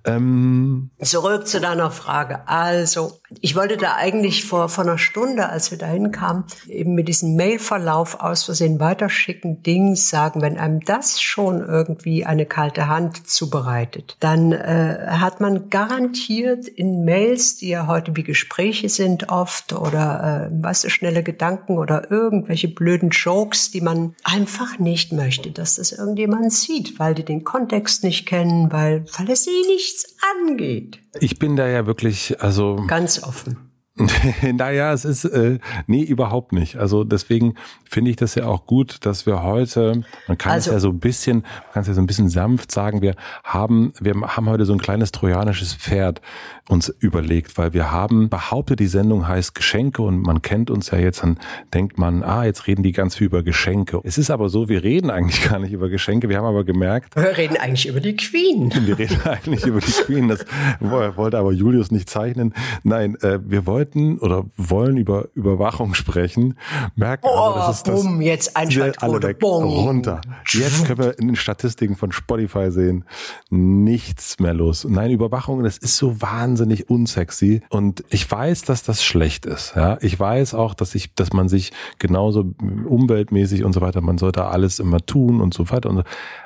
Ähm, 0.05 0.91
Zurück 1.01 1.47
zu 1.47 1.61
deiner 1.61 1.91
Frage. 1.91 2.47
Also, 2.47 3.21
ich 3.41 3.57
wollte 3.57 3.77
da 3.77 3.97
eigentlich 3.97 4.45
vor, 4.45 4.69
vor 4.69 4.85
einer 4.85 4.99
Stunde, 4.99 5.49
als 5.49 5.71
wir 5.71 5.79
da 5.79 5.87
hinkamen, 5.87 6.45
eben 6.69 6.95
mit 6.95 7.09
diesem 7.09 7.37
Mailverlauf 7.37 8.21
aus 8.21 8.45
Versehen 8.45 8.81
weiterschicken, 8.81 9.63
Dings 9.63 10.09
sagen, 10.09 10.43
wenn 10.43 10.59
einem 10.59 10.81
das 10.81 11.21
schon 11.21 11.61
irgendwie 11.61 12.25
eine 12.25 12.47
kalte 12.47 12.89
Hand 12.89 13.27
zubereitet, 13.27 14.17
dann 14.21 14.53
äh, 14.53 15.07
hat 15.09 15.41
man 15.41 15.71
garantiert 15.71 16.69
in 16.69 17.05
Mails, 17.05 17.57
die 17.57 17.71
ja 17.71 17.87
heute 17.87 18.17
wie 18.17 18.23
Gespräche 18.23 18.89
sind 18.89 19.29
oft 19.31 19.73
oder 19.73 20.51
äh, 20.51 20.63
weißt 20.63 20.85
du, 20.85 20.91
schnelle 20.91 21.23
Gedanken 21.23 21.79
oder 21.79 22.11
irgendwelche 22.11 22.69
blöden 22.69 23.11
Jokes, 23.11 23.71
die 23.71 23.81
man 23.81 24.15
einfach 24.25 24.79
nicht 24.79 25.13
möchte, 25.13 25.51
dass 25.51 25.77
das 25.77 25.93
irgendjemand 25.93 26.53
sieht, 26.53 26.99
weil 26.99 27.15
die 27.15 27.25
den 27.25 27.45
Kontext 27.45 28.05
nicht 28.05 28.12
nicht 28.13 28.27
kennen, 28.27 28.71
weil, 28.71 29.07
weil 29.17 29.31
es 29.31 29.45
sie 29.45 29.63
nichts 29.67 30.17
angeht. 30.37 31.01
Ich 31.21 31.39
bin 31.39 31.57
da 31.57 31.67
ja 31.67 31.87
wirklich, 31.87 32.41
also. 32.41 32.85
Ganz 32.87 33.23
offen. 33.23 33.72
naja, 34.55 34.93
es 34.93 35.05
ist, 35.05 35.25
äh, 35.25 35.59
nee, 35.87 36.03
überhaupt 36.03 36.53
nicht. 36.53 36.77
Also 36.77 37.05
deswegen 37.05 37.55
finde 37.85 38.11
ich 38.11 38.17
das 38.17 38.35
ja 38.35 38.47
auch 38.47 38.67
gut, 38.67 39.05
dass 39.05 39.27
wir 39.27 39.43
heute, 39.43 40.03
man 40.29 40.39
kann 40.39 40.53
also, 40.53 40.71
es 40.71 40.75
ja 40.75 40.81
so 40.81 40.89
ein 40.89 40.99
bisschen, 40.99 41.43
man 41.43 41.73
kann 41.75 41.83
es 41.83 41.89
ja 41.89 41.95
so 41.95 42.01
ein 42.01 42.07
bisschen 42.07 42.31
sanft 42.31 42.73
sagen, 42.73 43.03
wir 43.03 43.15
haben, 43.45 43.93
wir 44.01 44.15
haben 44.15 44.49
heute 44.49 44.65
so 44.65 44.73
ein 44.73 44.79
kleines 44.79 45.13
trojanisches 45.13 45.75
Pferd 45.75 46.23
uns 46.69 46.89
überlegt, 46.89 47.59
weil 47.59 47.75
wir 47.75 47.93
haben 47.93 48.31
behauptet, 48.31 48.81
die 48.81 48.87
Sendung 48.87 49.29
heißt 49.29 49.55
Geschenke 49.55 50.01
und 50.01 50.23
man 50.23 50.41
kennt 50.41 50.71
uns 50.71 50.91
ja 50.91 50.99
jetzt, 50.99 51.23
dann 51.23 51.39
denkt 51.75 51.99
man, 51.99 52.23
ah, 52.23 52.45
jetzt 52.45 52.67
reden 52.67 52.83
die 52.83 52.93
ganz 52.93 53.17
viel 53.17 53.27
über 53.27 53.43
Geschenke. 53.43 54.01
Es 54.05 54.17
ist 54.17 54.31
aber 54.31 54.49
so, 54.49 54.71
wir 54.71 54.83
reden 54.83 55.11
eigentlich 55.11 55.51
gar 55.51 55.59
nicht 55.59 55.73
über 55.73 55.91
Geschenke, 55.91 56.31
wir 56.31 56.39
haben 56.39 56.47
aber 56.47 56.65
gemerkt. 56.65 57.15
Wir 57.15 57.37
reden 57.37 57.59
eigentlich 57.59 57.89
über 57.89 58.01
die 58.01 58.17
Queen. 58.17 58.73
Wir 58.87 58.99
reden 58.99 59.21
eigentlich 59.25 59.67
über 59.67 59.81
die 59.81 59.93
Queen, 59.93 60.29
das 60.29 60.47
wollte 60.81 61.37
aber 61.37 61.53
Julius 61.53 61.91
nicht 61.91 62.09
zeichnen. 62.09 62.55
Nein, 62.85 63.17
äh, 63.21 63.39
wir 63.45 63.67
wollen 63.67 63.82
Leuten 63.83 64.19
oder 64.19 64.45
wollen 64.57 64.97
über 64.97 65.29
Überwachung 65.35 65.95
sprechen, 65.95 66.57
merken 66.95 67.27
oh, 67.27 67.37
aber, 67.37 67.67
das 67.67 67.79
ist 67.79 67.89
das. 67.89 68.03
Bumm, 68.03 68.21
jetzt 68.21 68.57
alle 68.57 69.23
weg, 69.23 69.39
Boom. 69.39 69.65
runter. 69.65 70.21
Jetzt 70.51 70.87
können 70.87 70.99
wir 70.99 71.19
in 71.19 71.29
den 71.29 71.37
Statistiken 71.37 71.97
von 71.97 72.13
Spotify 72.13 72.71
sehen, 72.71 73.05
nichts 73.51 74.39
mehr 74.39 74.55
los. 74.55 74.87
Nein, 74.89 75.11
Überwachung, 75.11 75.63
das 75.65 75.79
ist 75.79 75.97
so 75.97 76.21
wahnsinnig 76.21 76.91
unsexy 76.91 77.63
und 77.71 78.05
ich 78.11 78.31
weiß, 78.31 78.63
dass 78.63 78.83
das 78.83 79.03
schlecht 79.03 79.47
ist. 79.47 79.75
Ja, 79.75 79.99
ich 80.01 80.19
weiß 80.19 80.55
auch, 80.55 80.75
dass 80.75 80.95
ich, 80.95 81.15
dass 81.15 81.33
man 81.33 81.49
sich 81.49 81.73
genauso 81.99 82.53
umweltmäßig 82.89 83.65
und 83.65 83.73
so 83.73 83.81
weiter, 83.81 84.01
man 84.01 84.19
sollte 84.19 84.47
alles 84.47 84.79
immer 84.79 85.05
tun 85.05 85.41
und 85.41 85.55
so 85.55 85.71
weiter 85.71 85.91
und 85.91 85.97
so. 85.97 86.03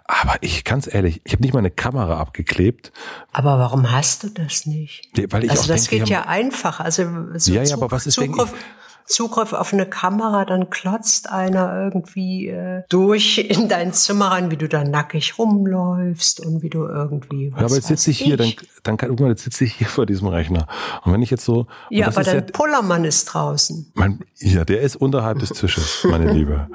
Aber 0.08 0.36
ich, 0.40 0.62
ganz 0.62 0.92
ehrlich, 0.92 1.20
ich 1.24 1.32
habe 1.32 1.42
nicht 1.42 1.52
mal 1.52 1.58
eine 1.58 1.70
Kamera 1.70 2.18
abgeklebt. 2.20 2.92
Aber 3.32 3.58
warum 3.58 3.90
hast 3.90 4.22
du 4.22 4.28
das 4.28 4.64
nicht? 4.64 5.10
Weil 5.30 5.44
ich 5.44 5.50
also 5.50 5.62
auch 5.62 5.66
das 5.66 5.88
denke, 5.88 6.04
geht 6.04 6.08
ja 6.08 6.26
einfach. 6.26 6.78
Also 6.78 7.02
so 7.36 7.52
ja, 7.52 7.62
ja, 7.62 7.74
aber 7.76 7.90
was 7.90 8.06
ist 8.06 8.14
Zugriff, 8.14 8.50
denn, 8.50 8.60
Zugriff 9.06 9.52
auf 9.52 9.72
eine 9.72 9.86
Kamera, 9.86 10.44
dann 10.44 10.68
klotzt 10.70 11.30
einer 11.30 11.74
irgendwie 11.74 12.48
äh, 12.48 12.82
durch 12.88 13.38
in 13.38 13.68
dein 13.68 13.92
Zimmer 13.92 14.32
rein, 14.32 14.50
wie 14.50 14.56
du 14.56 14.68
da 14.68 14.84
nackig 14.84 15.38
rumläufst 15.38 16.44
und 16.44 16.62
wie 16.62 16.70
du 16.70 16.84
irgendwie. 16.84 17.52
Was 17.52 17.60
ja, 17.60 17.66
aber 17.66 17.74
jetzt 17.76 17.86
sitze 17.86 18.10
ich 18.10 18.18
hier, 18.18 18.36
dann, 18.36 18.52
dann 18.82 18.96
kann, 18.96 19.10
guck 19.10 19.20
mal, 19.20 19.28
jetzt 19.30 19.44
sitze 19.44 19.64
ich 19.64 19.74
hier 19.74 19.86
vor 19.86 20.06
diesem 20.06 20.28
Rechner. 20.28 20.66
Und 21.04 21.12
wenn 21.12 21.22
ich 21.22 21.30
jetzt 21.30 21.44
so. 21.44 21.66
Ja, 21.90 22.08
aber 22.08 22.22
dein 22.22 22.36
ja, 22.36 22.40
Pullermann 22.52 23.04
ist 23.04 23.26
draußen. 23.26 23.92
Mein, 23.94 24.20
ja, 24.38 24.64
der 24.64 24.80
ist 24.80 24.96
unterhalb 24.96 25.38
des 25.38 25.50
Tisches, 25.50 26.04
meine 26.08 26.32
Liebe. 26.36 26.68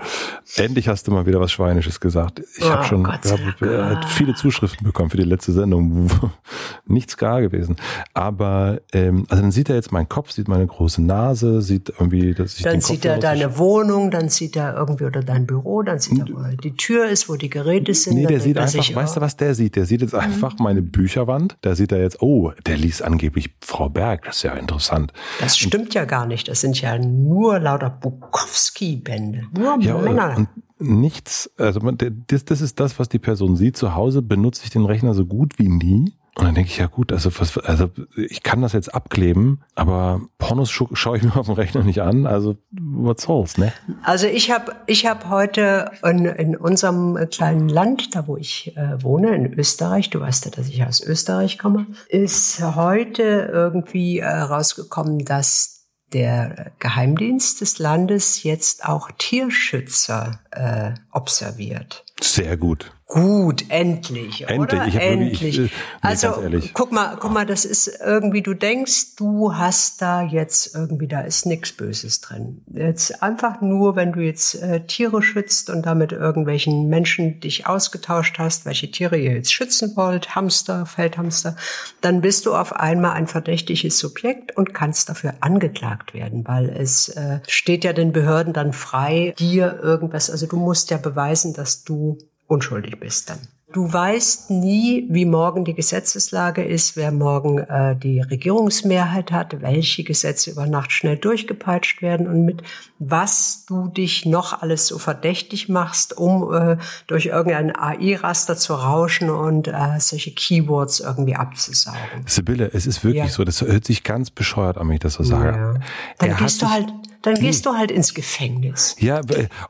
Endlich 0.56 0.88
hast 0.88 1.08
du 1.08 1.12
mal 1.12 1.26
wieder 1.26 1.40
was 1.40 1.52
Schweinisches 1.52 2.00
gesagt. 2.00 2.42
Ich 2.58 2.64
oh, 2.64 2.70
habe 2.70 2.84
schon 2.86 3.08
hab, 3.08 3.62
äh, 3.62 3.96
viele 4.08 4.36
Zuschriften 4.36 4.86
bekommen 4.86 5.10
für 5.10 5.18
die 5.18 5.24
letzte 5.24 5.52
Sendung. 5.52 6.10
Nichts 6.86 7.18
gar 7.18 7.42
gewesen. 7.42 7.76
Aber 8.14 8.80
ähm, 8.94 9.26
also 9.30 9.42
dann 9.42 9.52
sieht 9.52 9.70
er 9.70 9.76
jetzt 9.76 9.92
meinen 9.92 10.10
Kopf, 10.10 10.32
sieht 10.32 10.48
meine 10.48 10.66
große 10.66 11.02
Nase, 11.02 11.62
sieht 11.62 11.90
irgendwie 11.90 12.21
irgendwie, 12.22 12.34
dass 12.34 12.58
ich 12.58 12.64
Dann 12.64 12.82
sieht 12.82 13.06
er 13.06 13.18
deine 13.18 13.58
Wohnung, 13.58 14.12
dann 14.12 14.30
sieht 14.30 14.56
er 14.56 14.76
irgendwie 14.76 15.06
oder 15.06 15.22
dein 15.24 15.46
Büro, 15.46 15.82
dann 15.82 16.00
sieht 16.00 16.20
er, 16.20 16.26
wo 16.28 16.56
die 16.56 16.76
Tür 16.76 17.08
ist, 17.08 17.30
wo 17.30 17.36
die 17.36 17.50
Geräte 17.50 17.94
sind. 17.94 18.16
Nee, 18.16 18.26
der 18.26 18.40
sieht 18.40 18.58
einfach, 18.58 18.96
weißt 18.96 19.18
du, 19.18 19.22
was 19.22 19.38
der 19.38 19.56
sieht? 19.56 19.76
Der 19.76 19.86
sieht 19.86 20.02
jetzt 20.02 20.14
mhm. 20.14 20.20
einfach 20.20 20.58
meine 20.60 20.82
Bücherwand. 20.82 21.58
Da 21.62 21.76
sieht 21.76 21.92
er 21.92 22.02
jetzt, 22.02 22.22
oh, 22.22 22.52
der 22.66 22.78
liest 22.78 23.04
angeblich 23.04 23.52
Frau 23.62 23.90
Berg. 23.90 24.26
Das 24.26 24.38
ist 24.38 24.44
ja 24.44 24.54
interessant. 24.54 25.14
Das 25.40 25.58
stimmt 25.58 25.94
ja 25.94 26.06
gar 26.06 26.26
nicht. 26.26 26.48
Das 26.48 26.62
sind 26.62 26.80
ja 26.82 26.98
nur 26.98 27.60
lauter 27.60 27.90
Bukowski-Bände. 27.90 29.44
Nur 29.58 29.80
ja, 29.82 29.98
Männer. 29.98 30.38
Und, 30.38 30.48
nichts, 30.80 31.52
also 31.58 31.80
das, 32.28 32.46
das 32.46 32.62
ist 32.62 32.80
das, 32.80 32.98
was 32.98 33.08
die 33.08 33.20
Person 33.20 33.56
sieht. 33.56 33.78
Zu 33.78 33.94
Hause 33.94 34.22
benutze 34.22 34.64
ich 34.64 34.72
den 34.72 34.86
Rechner 34.86 35.14
so 35.14 35.26
gut 35.26 35.60
wie 35.60 35.70
nie. 35.70 36.14
Und 36.36 36.46
dann 36.46 36.56
denke 36.56 36.70
ich, 36.70 36.78
ja 36.78 36.88
gut, 36.88 37.12
also, 37.12 37.30
was, 37.40 37.58
also 37.58 37.90
ich 38.16 38.42
kann 38.42 38.62
das 38.62 38.72
jetzt 38.72 38.96
abkleben, 38.96 39.64
aber 39.76 40.22
Pornos 40.38 40.72
scha 40.72 40.86
schaue 40.94 41.18
ich 41.18 41.24
mir 41.24 41.36
auf 41.36 41.48
dem 41.48 41.56
Rechner 41.56 41.84
nicht 41.84 42.02
an. 42.02 42.26
Also 42.26 42.56
was 42.72 43.24
soll's, 43.24 43.58
ne? 43.58 43.74
Also 44.04 44.28
ich 44.28 44.50
habe 44.50 44.74
ich 44.88 45.06
hab 45.06 45.30
heute 45.30 45.92
in, 46.04 46.26
in 46.26 46.56
unserem 46.56 47.18
kleinen 47.30 47.68
Land, 47.68 48.16
da 48.16 48.28
wo 48.28 48.38
ich 48.38 48.76
äh, 48.78 49.04
wohne, 49.04 49.36
in 49.36 49.54
Österreich, 49.54 50.10
du 50.10 50.22
weißt 50.22 50.46
ja, 50.46 50.52
dass 50.52 50.70
ich 50.70 50.84
aus 50.86 51.02
Österreich 51.02 51.60
komme, 51.60 51.88
ist 52.08 52.64
heute 52.64 53.50
irgendwie 53.52 54.20
äh, 54.20 54.28
rausgekommen, 54.28 55.26
dass 55.26 55.82
der 56.14 56.72
Geheimdienst 56.80 57.62
des 57.62 57.80
Landes 57.80 58.44
jetzt 58.44 58.86
auch 58.86 59.12
Tierschützer 59.18 60.40
äh, 60.52 60.92
observiert. 61.12 62.06
Sehr 62.24 62.58
gut. 62.58 62.92
Gut, 63.12 63.66
endlich. 63.68 64.48
Endlich, 64.48 64.58
oder? 64.58 64.88
ich 64.88 64.96
endlich. 64.96 65.42
Wirklich, 65.42 65.60
ich, 65.60 65.72
nee, 65.72 65.72
also 66.02 66.34
guck 66.74 66.94
mal, 66.94 67.18
guck 67.20 67.34
mal, 67.34 67.46
das 67.46 67.66
ist 67.66 68.00
irgendwie, 68.02 68.42
du 68.42 68.54
denkst, 68.54 69.18
du 69.18 69.54
hast 69.54 70.02
da 70.02 70.22
jetzt 70.22 70.74
irgendwie, 70.74 71.10
da 71.10 71.20
ist 71.20 71.46
nichts 71.46 71.74
Böses 71.74 72.22
drin. 72.22 72.64
Jetzt 72.74 73.22
einfach 73.22 73.60
nur, 73.60 73.98
wenn 73.98 74.14
du 74.14 74.22
jetzt 74.22 74.56
äh, 74.56 74.86
Tiere 74.86 75.22
schützt 75.22 75.70
und 75.70 75.86
damit 75.86 76.14
irgendwelchen 76.14 76.88
Menschen 76.88 77.42
dich 77.42 77.68
ausgetauscht 77.68 78.40
hast, 78.40 78.66
welche 78.66 78.90
Tiere 78.90 79.18
ihr 79.18 79.34
jetzt 79.34 79.52
schützen 79.52 79.92
wollt, 79.98 80.34
Hamster, 80.34 80.86
Feldhamster, 80.86 81.58
dann 82.00 82.22
bist 82.22 82.46
du 82.46 82.56
auf 82.56 82.74
einmal 82.74 83.12
ein 83.12 83.28
verdächtiges 83.28 84.00
Subjekt 84.00 84.56
und 84.56 84.74
kannst 84.74 85.10
dafür 85.10 85.34
angeklagt 85.42 86.14
werden, 86.14 86.48
weil 86.48 86.70
es 86.70 87.10
äh, 87.10 87.42
steht 87.46 87.84
ja 87.84 87.92
den 87.92 88.14
Behörden 88.14 88.54
dann 88.54 88.72
frei, 88.72 89.34
dir 89.38 89.82
irgendwas, 89.84 90.30
also 90.30 90.48
du 90.48 90.56
musst 90.56 90.92
ja 90.92 90.98
beweisen, 90.98 91.54
dass 91.54 91.84
du 91.84 92.11
unschuldig 92.52 93.00
bist 93.00 93.30
dann. 93.30 93.40
Du 93.74 93.92
weißt 93.92 94.50
nie, 94.50 95.08
wie 95.10 95.24
morgen 95.24 95.64
die 95.64 95.74
Gesetzeslage 95.74 96.62
ist, 96.62 96.98
wer 96.98 97.14
morgen 97.14 97.60
äh, 97.60 97.96
die 97.96 98.20
Regierungsmehrheit 98.20 99.32
hat, 99.32 99.62
welche 99.62 100.04
Gesetze 100.04 100.52
über 100.52 100.68
Nacht 100.68 100.92
schnell 100.92 101.16
durchgepeitscht 101.16 102.02
werden 102.02 102.28
und 102.28 102.44
mit 102.44 102.64
was 103.00 103.66
du 103.68 103.88
dich 103.88 104.26
noch 104.26 104.62
alles 104.62 104.88
so 104.88 104.98
verdächtig 104.98 105.70
machst, 105.70 106.18
um 106.18 106.54
äh, 106.54 106.78
durch 107.08 107.28
irgendein 107.28 107.74
AI-Raster 107.74 108.58
zu 108.58 108.74
rauschen 108.74 109.30
und 109.30 109.70
äh, 109.70 110.00
solche 110.00 110.32
Keywords 110.32 111.00
irgendwie 111.00 111.36
abzusaugen. 111.36 112.26
Sibylle, 112.26 112.70
es 112.74 112.86
ist 112.86 113.06
wirklich 113.06 113.24
ja. 113.24 113.30
so, 113.30 113.46
das 113.46 113.62
hört 113.62 113.86
sich 113.86 114.04
ganz 114.04 114.32
bescheuert 114.32 114.78
an, 114.78 114.90
wenn 114.90 114.96
ich 114.96 115.00
das 115.00 115.14
so 115.14 115.24
sage. 115.24 115.58
Ja. 115.58 115.74
Dann 116.18 116.30
er 116.32 116.36
gehst 116.36 116.62
du 116.62 116.70
halt 116.70 116.92
dann 117.22 117.36
gehst 117.36 117.66
du 117.66 117.72
halt 117.72 117.92
ins 117.92 118.14
Gefängnis. 118.14 118.96
Ja, 119.00 119.22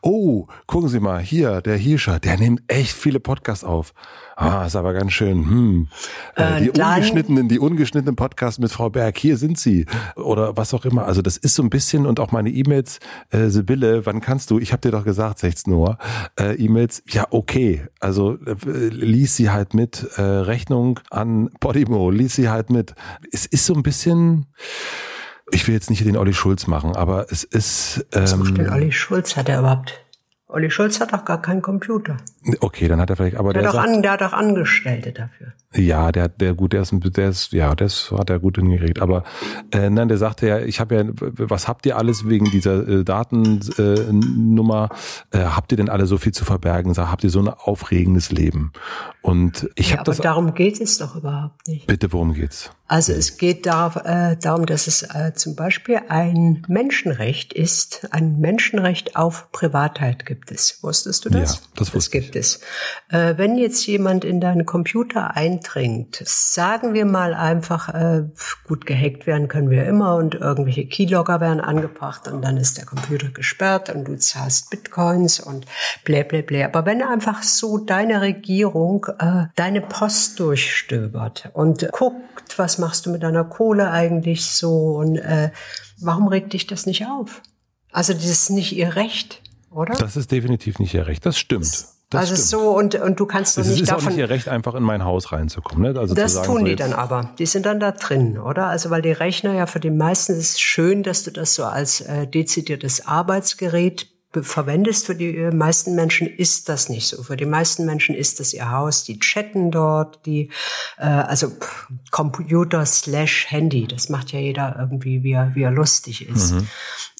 oh, 0.02 0.48
gucken 0.68 0.90
Sie 0.90 1.00
mal, 1.00 1.20
hier, 1.20 1.62
der 1.62 1.78
Hirscher, 1.78 2.20
der 2.20 2.38
nimmt 2.38 2.62
echt 2.68 2.94
viele 2.94 3.20
Podcasts 3.20 3.64
auf. 3.64 3.94
Ah, 4.42 4.66
ist 4.66 4.76
aber 4.76 4.94
ganz 4.94 5.12
schön. 5.12 5.46
Hm. 5.46 5.88
Äh, 6.36 6.62
die 6.62 6.70
ungeschnittenen, 6.72 7.48
die 7.48 7.60
ungeschnittenen 7.60 8.16
Podcasts 8.16 8.60
mit 8.60 8.72
Frau 8.72 8.90
Berg, 8.90 9.18
hier 9.18 9.38
sind 9.38 9.60
sie. 9.60 9.86
Oder 10.16 10.58
was 10.58 10.74
auch 10.74 10.84
immer. 10.86 11.06
Also 11.06 11.22
das 11.22 11.38
ist 11.38 11.54
so 11.54 11.62
ein 11.62 11.70
bisschen 11.70 12.08
und 12.08 12.20
auch 12.20 12.32
meine 12.32 12.50
E-Mails, 12.50 13.00
äh, 13.30 13.50
Sibylle, 13.50 14.06
wann 14.08 14.20
kannst 14.20 14.50
du? 14.50 14.58
Ich 14.58 14.72
habe 14.72 14.82
dir 14.82 14.92
doch 14.92 15.04
gesagt, 15.04 15.38
16 15.40 15.72
Uhr. 15.74 16.00
Äh, 16.40 16.56
E-Mails, 16.56 17.04
ja, 17.10 17.28
okay. 17.30 17.86
Also 18.00 18.34
äh, 18.46 18.56
lies 18.90 19.36
sie 19.36 19.52
halt 19.52 19.76
mit. 19.76 20.08
Äh, 20.16 20.22
Rechnung 20.22 21.00
an 21.12 21.52
Podimo, 21.60 22.10
lies 22.10 22.36
sie 22.36 22.50
halt 22.50 22.72
mit. 22.72 22.96
Es 23.32 23.46
ist 23.46 23.68
so 23.68 23.76
ein 23.76 23.84
bisschen 23.84 24.48
ich 25.52 25.68
will 25.68 25.74
jetzt 25.76 25.90
nicht 25.90 26.06
den 26.06 26.18
Olli 26.18 26.34
Schulz 26.34 26.68
machen, 26.68 26.96
aber 26.96 27.28
es 27.30 27.44
ist. 27.44 28.06
Ähm, 28.14 28.24
Was 28.24 28.36
macht 28.36 28.58
denn 28.58 28.70
Olli 28.70 28.92
Schulz? 28.92 29.36
Hat 29.36 29.50
er 29.50 29.60
überhaupt? 29.60 30.04
Olli 30.48 30.70
Schulz 30.70 31.00
hat 31.00 31.14
doch 31.14 31.24
gar 31.24 31.42
keinen 31.42 31.62
Computer. 31.62 32.18
Okay, 32.60 32.88
dann 32.88 33.00
hat 33.00 33.10
er 33.12 33.16
vielleicht, 33.16 33.38
aber 33.38 33.54
der, 33.54 33.62
der, 33.62 33.72
sagt, 33.72 33.88
an, 33.88 34.02
der 34.02 34.14
hat 34.14 34.22
doch 34.22 34.34
Angestellte 34.34 35.12
dafür. 35.12 35.54
Ja, 35.76 36.12
der, 36.12 36.28
der 36.28 36.56
gut, 36.56 36.74
der 36.74 36.82
ist, 36.82 36.92
der 37.16 37.30
ist, 37.30 37.54
ja, 37.54 37.76
das 37.76 38.12
hat 38.12 38.32
er 38.32 38.40
gut 38.40 38.58
hingekriegt. 38.58 39.00
Aber 39.00 39.24
äh, 39.72 39.92
nein, 39.92 40.08
der 40.08 40.18
sagte 40.18 40.48
ja, 40.48 40.60
ich 40.60 40.80
habe 40.80 40.96
ja, 40.96 41.04
was 41.14 41.68
habt 41.68 41.86
ihr 41.86 41.98
alles 41.98 42.28
wegen 42.28 42.50
dieser 42.50 42.88
äh, 42.88 43.04
Datennummer? 43.04 44.90
Äh, 45.32 45.38
äh, 45.38 45.46
habt 45.46 45.72
ihr 45.72 45.78
denn 45.78 45.88
alle 45.88 46.08
so 46.08 46.18
viel 46.18 46.34
zu 46.34 46.44
verbergen? 46.44 46.96
Sag, 46.96 47.12
habt 47.12 47.24
ihr 47.24 47.30
so 47.30 47.40
ein 47.40 47.48
aufregendes 47.48 48.32
Leben? 48.32 48.74
Und 49.22 49.70
ich 49.76 49.92
ja, 49.92 49.98
habe 49.98 50.06
das. 50.06 50.20
Aber 50.20 50.30
darum 50.30 50.54
geht 50.56 50.82
es 50.82 50.98
doch 50.98 51.16
überhaupt 51.16 51.68
nicht. 51.68 51.86
Bitte, 51.86 52.12
worum 52.12 52.34
geht's? 52.34 52.72
Also 52.88 53.14
es 53.14 53.38
geht 53.38 53.66
da, 53.66 54.34
äh, 54.34 54.36
darum, 54.36 54.66
dass 54.66 54.88
es 54.88 55.04
äh, 55.04 55.32
zum 55.34 55.56
Beispiel 55.56 56.02
ein 56.10 56.64
Menschenrecht 56.68 57.54
ist. 57.54 58.10
Ein 58.12 58.40
Menschenrecht 58.40 59.16
auf 59.16 59.50
Privatheit 59.54 60.26
gibt 60.26 60.52
es. 60.52 60.80
Wusstest 60.82 61.24
du 61.24 61.30
das? 61.30 61.56
Ja, 61.56 61.62
das, 61.76 61.92
das 61.92 62.12
gibt 62.32 62.36
es. 62.36 62.62
Äh, 63.10 63.38
wenn 63.38 63.58
jetzt 63.58 63.86
jemand 63.86 64.24
in 64.24 64.40
deinen 64.40 64.66
Computer 64.66 65.36
eindringt, 65.36 66.22
sagen 66.26 66.94
wir 66.94 67.06
mal 67.06 67.34
einfach, 67.34 67.90
äh, 67.90 68.24
gut 68.68 68.86
gehackt 68.86 69.28
werden 69.28 69.48
können 69.48 69.70
wir 69.70 69.86
immer 69.86 70.16
und 70.16 70.36
irgendwelche 70.36 70.88
Keylogger 70.88 71.42
werden 71.42 71.60
angebracht 71.60 72.28
und 72.28 72.42
dann 72.42 72.58
ist 72.58 72.78
der 72.78 72.86
Computer 72.86 73.30
gesperrt 73.30 73.90
und 73.90 74.06
du 74.08 74.18
zahlst 74.18 74.70
Bitcoins 74.70 75.40
und 75.40 75.66
blä 76.06 76.24
blä 76.24 76.42
blä. 76.42 76.64
Aber 76.64 76.86
wenn 76.86 77.02
einfach 77.02 77.44
so 77.44 77.78
deine 77.78 78.22
Regierung 78.22 79.08
äh, 79.20 79.46
deine 79.56 79.82
Post 79.82 80.40
durchstöbert 80.40 81.50
und 81.54 81.90
guckt, 81.92 82.58
was 82.58 82.78
machst 82.78 83.06
du 83.06 83.12
mit 83.12 83.24
deiner 83.24 83.44
Kohle 83.44 83.92
eigentlich 83.92 84.46
so 84.46 84.96
und 84.96 85.18
äh, 85.18 85.52
warum 86.00 86.28
regt 86.28 86.54
dich 86.54 86.68
das 86.68 86.86
nicht 86.86 87.06
auf? 87.08 87.42
Also 87.92 88.14
das 88.14 88.26
ist 88.26 88.50
nicht 88.50 88.72
ihr 88.72 88.96
Recht, 88.96 89.42
oder? 89.70 89.94
Das 89.96 90.16
ist 90.16 90.32
definitiv 90.32 90.80
nicht 90.80 90.94
ihr 90.94 91.08
Recht, 91.08 91.26
das 91.26 91.38
stimmt. 91.38 91.66
Das 91.66 92.01
also 92.20 92.36
stimmt. 92.36 92.48
so 92.50 92.78
und 92.78 92.96
und 92.96 93.20
du 93.20 93.26
kannst 93.26 93.58
doch 93.58 93.64
nicht 93.64 93.72
davon. 93.72 93.76
Es 93.76 93.82
ist 93.82 93.90
davon, 93.92 94.08
auch 94.08 94.10
nicht 94.10 94.20
ihr 94.20 94.30
Recht, 94.30 94.48
einfach 94.48 94.76
in 94.76 94.84
mein 94.84 95.04
Haus 95.04 95.32
reinzukommen. 95.32 95.94
Ne? 95.94 96.00
Also 96.00 96.14
das 96.14 96.34
sagen, 96.34 96.46
tun 96.48 96.60
so 96.60 96.66
die 96.66 96.76
dann 96.76 96.94
aber. 96.94 97.34
Die 97.40 97.46
sind 97.46 97.66
dann 97.66 97.80
da 97.80 97.92
drin, 97.92 98.38
oder? 98.38 98.68
Also 98.68 98.90
weil 98.90 99.02
die 99.02 99.12
Rechner 99.12 99.54
ja 99.54 99.66
für 99.66 99.80
die 99.80 99.92
meisten 99.92 100.34
ist 100.34 100.62
schön, 100.62 101.04
dass 101.04 101.24
du 101.24 101.32
das 101.32 101.56
so 101.56 101.66
als 101.66 102.02
äh, 102.02 102.28
dezidiertes 102.28 103.06
Arbeitsgerät 103.08 104.08
verwendest. 104.42 105.06
Für 105.06 105.16
die 105.16 105.36
äh, 105.36 105.54
meisten 105.54 105.96
Menschen 105.96 106.28
ist 106.28 106.70
das 106.70 106.90
nicht 106.90 107.08
so. 107.08 107.24
Für 107.24 107.36
die 107.36 107.46
meisten 107.46 107.86
Menschen 107.86 108.16
ist 108.16 108.40
das 108.40 108.54
ihr 108.54 108.72
Haus. 108.72 109.04
Die 109.04 109.20
chatten 109.20 109.72
dort, 109.72 110.26
die 110.26 110.50
äh, 110.98 111.06
also 111.06 111.50
pff, 111.50 111.88
Computer 112.12 112.86
slash 112.86 113.48
Handy. 113.50 113.88
Das 113.88 114.10
macht 114.10 114.32
ja 114.32 114.40
jeder 114.40 114.78
irgendwie, 114.80 115.24
wie 115.24 115.34
er, 115.34 115.54
wie 115.56 115.64
er 115.64 115.72
lustig 115.72 116.28
ist. 116.28 116.54
Mhm. 116.54 116.68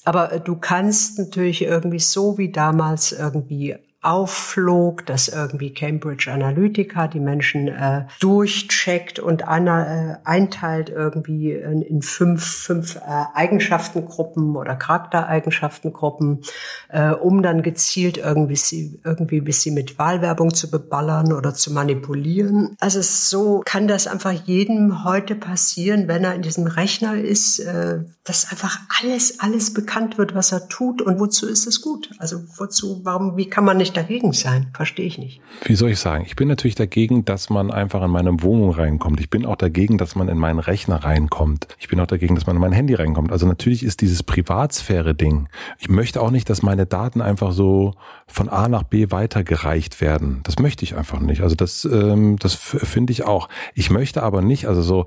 Aber 0.04 0.32
äh, 0.32 0.40
du 0.40 0.56
kannst 0.56 1.18
natürlich 1.18 1.62
irgendwie 1.62 2.00
so 2.00 2.38
wie 2.38 2.50
damals 2.50 3.12
irgendwie 3.12 3.76
aufflog, 4.02 5.06
dass 5.06 5.28
irgendwie 5.28 5.72
Cambridge 5.72 6.30
Analytica 6.30 7.06
die 7.06 7.20
Menschen 7.20 7.68
äh, 7.68 8.06
durchcheckt 8.18 9.20
und 9.20 9.46
einer, 9.46 9.86
äh, 9.86 10.28
einteilt 10.28 10.90
irgendwie 10.90 11.52
in, 11.52 11.82
in 11.82 12.02
fünf, 12.02 12.44
fünf 12.44 12.96
äh, 12.96 13.00
Eigenschaftengruppen 13.34 14.56
oder 14.56 14.74
Charaktereigenschaftengruppen, 14.74 16.42
äh, 16.88 17.10
um 17.10 17.44
dann 17.44 17.62
gezielt 17.62 18.18
irgendwie 18.18 18.56
sie, 18.56 19.00
irgendwie 19.04 19.40
bis 19.40 19.62
sie 19.62 19.70
mit 19.70 20.00
Wahlwerbung 20.00 20.52
zu 20.52 20.68
beballern 20.68 21.32
oder 21.32 21.54
zu 21.54 21.72
manipulieren. 21.72 22.76
Also 22.80 23.00
so 23.02 23.62
kann 23.64 23.86
das 23.86 24.08
einfach 24.08 24.32
jedem 24.32 25.04
heute 25.04 25.36
passieren, 25.36 26.08
wenn 26.08 26.24
er 26.24 26.34
in 26.34 26.42
diesem 26.42 26.66
Rechner 26.66 27.14
ist, 27.14 27.60
äh, 27.60 28.00
dass 28.24 28.50
einfach 28.50 28.80
alles, 29.00 29.40
alles 29.40 29.72
bekannt 29.72 30.18
wird, 30.18 30.34
was 30.34 30.52
er 30.52 30.68
tut 30.68 31.02
und 31.02 31.20
wozu 31.20 31.48
ist 31.48 31.66
es 31.66 31.80
gut? 31.80 32.10
Also 32.18 32.40
wozu, 32.56 33.00
warum, 33.04 33.36
wie 33.36 33.48
kann 33.48 33.64
man 33.64 33.76
nicht 33.76 33.91
dagegen 33.92 34.32
sein? 34.32 34.68
Verstehe 34.74 35.06
ich 35.06 35.18
nicht. 35.18 35.40
Wie 35.64 35.74
soll 35.74 35.90
ich 35.90 35.98
sagen? 35.98 36.24
Ich 36.26 36.36
bin 36.36 36.48
natürlich 36.48 36.74
dagegen, 36.74 37.24
dass 37.24 37.50
man 37.50 37.70
einfach 37.70 38.02
in 38.02 38.10
meine 38.10 38.42
Wohnung 38.42 38.70
reinkommt. 38.70 39.20
Ich 39.20 39.30
bin 39.30 39.46
auch 39.46 39.56
dagegen, 39.56 39.98
dass 39.98 40.14
man 40.14 40.28
in 40.28 40.38
meinen 40.38 40.58
Rechner 40.58 40.96
reinkommt. 41.04 41.68
Ich 41.78 41.88
bin 41.88 42.00
auch 42.00 42.06
dagegen, 42.06 42.34
dass 42.34 42.46
man 42.46 42.56
in 42.56 42.60
mein 42.60 42.72
Handy 42.72 42.94
reinkommt. 42.94 43.32
Also 43.32 43.46
natürlich 43.46 43.82
ist 43.82 44.00
dieses 44.00 44.22
Privatsphäre-Ding. 44.22 45.48
Ich 45.78 45.88
möchte 45.88 46.20
auch 46.20 46.30
nicht, 46.30 46.48
dass 46.50 46.62
meine 46.62 46.86
Daten 46.86 47.20
einfach 47.20 47.52
so 47.52 47.94
von 48.26 48.48
A 48.48 48.68
nach 48.68 48.82
B 48.82 49.10
weitergereicht 49.10 50.00
werden. 50.00 50.40
Das 50.44 50.58
möchte 50.58 50.84
ich 50.84 50.96
einfach 50.96 51.20
nicht. 51.20 51.42
Also 51.42 51.54
das, 51.54 51.84
ähm, 51.84 52.36
das 52.38 52.54
finde 52.54 53.12
ich 53.12 53.24
auch. 53.24 53.48
Ich 53.74 53.90
möchte 53.90 54.22
aber 54.22 54.42
nicht, 54.42 54.66
also 54.66 54.82
so 54.82 55.06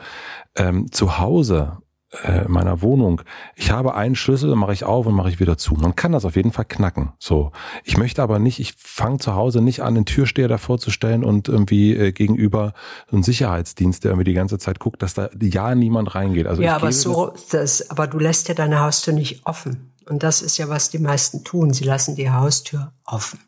ähm, 0.56 0.92
zu 0.92 1.20
Hause 1.20 1.78
äh, 2.24 2.48
meiner 2.48 2.82
Wohnung. 2.82 3.22
Ich 3.56 3.72
habe 3.72 3.96
einen 3.96 4.16
Schlüssel, 4.16 4.56
mache 4.56 4.74
ich 4.74 4.84
auf 4.84 5.06
und 5.06 5.16
mache 5.16 5.30
ich 5.30 5.40
wieder 5.40 5.58
zu. 5.58 5.76
Man 5.76 5.96
kann 5.96 6.12
das 6.12 6.26
auf 6.26 6.36
jeden 6.36 6.52
Fall 6.52 6.66
knacken. 6.66 7.14
So, 7.20 7.52
ich 7.84 7.98
möchte 7.98 8.22
aber 8.22 8.40
nicht, 8.40 8.60
ich 8.60 8.74
fange 8.78 9.20
zu 9.20 9.36
Hause 9.36 9.62
nicht 9.62 9.82
an, 9.82 9.96
den 9.96 10.06
Türsteher 10.06 10.48
davor 10.48 10.78
zu 10.78 10.92
stellen 10.92 11.24
und 11.24 11.48
irgendwie 11.48 11.96
äh, 11.96 12.12
gegenüber 12.12 12.74
so 13.10 13.16
einen 13.16 13.24
Sicherheitsdienst, 13.24 14.04
der 14.04 14.12
irgendwie 14.12 14.26
die 14.26 14.34
ganze 14.34 14.58
Zeit 14.58 14.80
guckt, 14.80 15.02
dass 15.02 15.14
da 15.14 15.30
ja 15.42 15.76
niemand 15.76 16.16
reingeht. 16.16 16.48
Also 16.48 16.62
ja, 16.62 16.76
aber 16.76 16.92
so, 16.92 17.34
das, 17.52 17.90
aber 17.90 18.08
du 18.08 18.20
lässt 18.20 18.48
ja 18.48 18.54
deine 18.54 18.80
Haustür 18.80 19.14
nicht 19.14 19.46
offen. 19.46 19.92
Und 20.08 20.24
das 20.24 20.42
ist 20.42 20.58
ja, 20.58 20.70
was 20.70 20.90
die 20.90 21.00
meisten 21.00 21.44
tun. 21.44 21.74
Sie 21.74 21.84
lassen 21.84 22.16
die 22.16 22.30
Haustür 22.30 22.94
offen. 23.06 23.40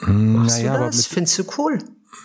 Hm, 0.00 0.36
Machst 0.36 0.58
naja, 0.58 0.78
du 0.78 0.84
das? 0.84 1.06
Findest 1.06 1.38
du 1.38 1.44
cool? 1.58 1.78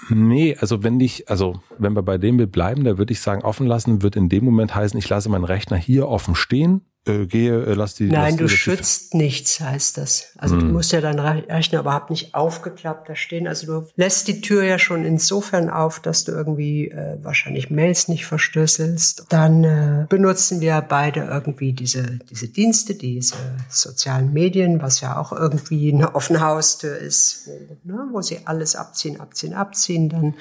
Nee, 0.09 0.55
also 0.59 0.83
wenn 0.83 0.99
ich, 0.99 1.29
also 1.29 1.61
wenn 1.77 1.93
wir 1.93 2.03
bei 2.03 2.17
dem 2.17 2.37
bleiben, 2.49 2.83
da 2.83 2.97
würde 2.97 3.13
ich 3.13 3.21
sagen, 3.21 3.43
offen 3.43 3.67
lassen 3.67 4.01
wird 4.01 4.15
in 4.15 4.29
dem 4.29 4.45
Moment 4.45 4.75
heißen, 4.75 4.97
ich 4.97 5.09
lasse 5.09 5.29
meinen 5.29 5.43
Rechner 5.43 5.77
hier 5.77 6.07
offen 6.07 6.35
stehen 6.35 6.81
äh, 7.05 7.25
gehe, 7.25 7.65
äh, 7.65 7.73
lass 7.73 7.95
die. 7.95 8.07
Nein, 8.07 8.31
lass 8.31 8.37
du 8.37 8.47
schützt 8.47 9.13
nichts, 9.13 9.59
heißt 9.59 9.97
das. 9.97 10.27
Also 10.37 10.55
hm. 10.55 10.61
du 10.61 10.73
musst 10.73 10.93
ja 10.93 11.01
deinen 11.01 11.19
Rechner 11.19 11.81
überhaupt 11.81 12.09
nicht 12.09 12.33
aufgeklappt 12.33 13.09
da 13.09 13.15
stehen. 13.15 13.45
Also 13.45 13.67
du 13.67 13.87
lässt 13.97 14.29
die 14.29 14.39
Tür 14.39 14.63
ja 14.63 14.79
schon 14.79 15.03
insofern 15.03 15.69
auf, 15.69 15.99
dass 15.99 16.23
du 16.23 16.31
irgendwie 16.31 16.91
äh, 16.91 17.17
wahrscheinlich 17.21 17.69
Mails 17.69 18.07
nicht 18.07 18.25
verschlüsselst. 18.25 19.25
Dann 19.27 19.63
äh, 19.65 20.05
benutzen 20.07 20.61
wir 20.61 20.79
beide 20.79 21.25
irgendwie 21.25 21.73
diese, 21.73 22.19
diese 22.29 22.47
Dienste, 22.47 22.95
diese 22.95 23.35
sozialen 23.67 24.31
Medien, 24.31 24.81
was 24.81 25.01
ja 25.01 25.17
auch 25.17 25.33
irgendwie 25.33 25.91
eine 25.91 26.15
offene 26.15 26.39
Haustür 26.39 26.97
ist, 26.97 27.47
wo, 27.47 27.91
ne, 27.91 28.07
wo 28.13 28.21
sie 28.21 28.39
alles 28.45 28.77
abziehen, 28.77 29.19
abziehen, 29.19 29.53
abziehen. 29.53 30.07
Dann 30.07 30.35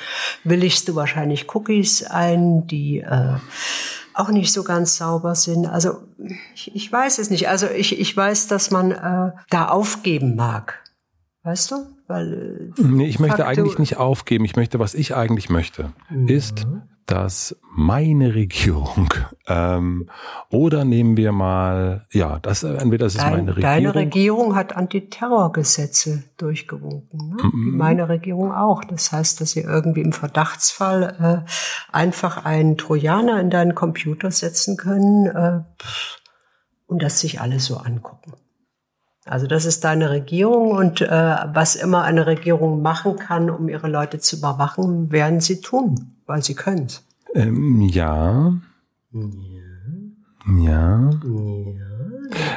willigst 0.45 0.87
du 0.87 0.95
wahrscheinlich 0.95 1.53
Cookies 1.53 2.05
ein, 2.05 2.69
die 2.69 3.01
äh, 3.01 3.35
auch 4.15 4.29
nicht 4.29 4.53
so 4.53 4.63
ganz 4.63 4.97
sauber 4.97 5.35
sind. 5.35 5.67
Also 5.67 6.03
ich, 6.55 6.75
ich 6.75 6.91
weiß 6.91 7.19
es 7.19 7.31
nicht. 7.31 7.49
Also 7.49 7.67
ich, 7.67 7.99
ich 7.99 8.17
weiß, 8.17 8.49
dass 8.49 8.71
man 8.71 8.93
äh, 8.93 9.33
da 9.51 9.69
aufgeben 9.69 10.37
mag. 10.37 10.83
Weißt 11.43 11.71
du? 11.71 11.87
Weil, 12.13 12.73
äh, 12.77 12.83
nee, 12.83 13.07
ich 13.07 13.19
möchte 13.21 13.47
eigentlich 13.47 13.79
nicht 13.79 13.97
aufgeben. 13.97 14.45
Ich 14.45 14.55
möchte, 14.55 14.79
was 14.79 14.93
ich 14.93 15.17
eigentlich 15.17 15.49
möchte, 15.49 15.95
mhm. 16.11 16.29
ist, 16.29 16.67
dass 17.07 17.57
meine 17.75 18.35
Regierung 18.35 19.09
ähm, 19.49 20.11
oder 20.51 20.85
nehmen 20.85 21.17
wir 21.17 21.33
mal, 21.33 22.07
ja, 22.13 22.39
das 22.41 22.65
entweder 22.65 23.07
das 23.07 23.15
ist 23.15 23.23
Dein, 23.23 23.33
meine 23.33 23.57
Regierung. 23.57 23.63
Deine 23.63 23.95
Regierung 23.95 24.55
hat 24.55 24.77
Antiterrorgesetze 24.77 26.25
durchgewunken. 26.37 27.31
Ne? 27.31 27.43
Mhm. 27.51 27.77
Meine 27.79 28.11
Regierung 28.11 28.53
auch. 28.53 28.85
Das 28.85 29.11
heißt, 29.11 29.41
dass 29.41 29.53
sie 29.53 29.61
irgendwie 29.61 30.03
im 30.03 30.13
Verdachtsfall 30.13 31.45
äh, 31.47 31.51
einfach 31.97 32.45
einen 32.45 32.77
Trojaner 32.77 33.41
in 33.41 33.49
deinen 33.49 33.75
Computer 33.75 34.31
setzen 34.31 34.77
können 34.77 35.29
äh, 35.29 35.61
und 36.89 37.03
das 37.03 37.21
sich 37.21 37.41
alles 37.41 37.65
so 37.65 37.79
angucken. 37.79 38.35
Also 39.25 39.47
das 39.47 39.65
ist 39.67 39.85
deine 39.85 40.11
Regierung 40.11 40.73
und 40.73 41.01
äh, 41.01 41.07
was 41.09 41.77
immer 41.77 42.03
eine 42.03 42.27
Regierung 42.27 42.83
machen 42.83 43.17
kann, 43.17 43.51
um 43.51 43.69
ihre 43.69 43.89
Leute 43.89 44.19
zu 44.19 44.37
überwachen, 44.37 45.13
werden 45.13 45.41
sie 45.41 45.61
tun, 45.61 46.17
weil 46.27 46.43
sie 46.43 46.55
können. 46.55 46.89
Ähm, 47.35 47.83
ja. 47.83 48.53
Ja. 49.13 51.11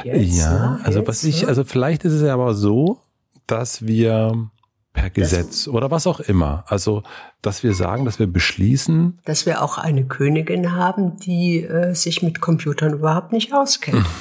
Ja. 0.04 0.16
ja. 0.16 0.80
Also 0.84 1.08
was 1.08 1.24
ich, 1.24 1.48
also 1.48 1.64
vielleicht 1.64 2.04
ist 2.04 2.14
es 2.14 2.22
ja 2.24 2.34
aber 2.34 2.56
so, 2.56 3.00
dass 3.46 3.86
wir 3.86 4.50
per 4.94 5.10
Gesetz 5.12 5.66
das, 5.66 5.68
oder 5.68 5.92
was 5.92 6.08
auch 6.08 6.20
immer. 6.20 6.64
Also, 6.68 7.04
dass 7.42 7.62
wir 7.64 7.74
sagen, 7.76 8.06
dass 8.06 8.18
wir 8.18 8.28
beschließen. 8.28 9.20
Dass 9.26 9.46
wir 9.46 9.62
auch 9.62 9.78
eine 9.78 10.06
Königin 10.06 10.72
haben, 10.74 11.18
die 11.18 11.62
äh, 11.62 11.94
sich 11.94 12.24
mit 12.24 12.42
Computern 12.42 12.94
überhaupt 12.94 13.32
nicht 13.32 13.54
auskennt. 13.54 14.06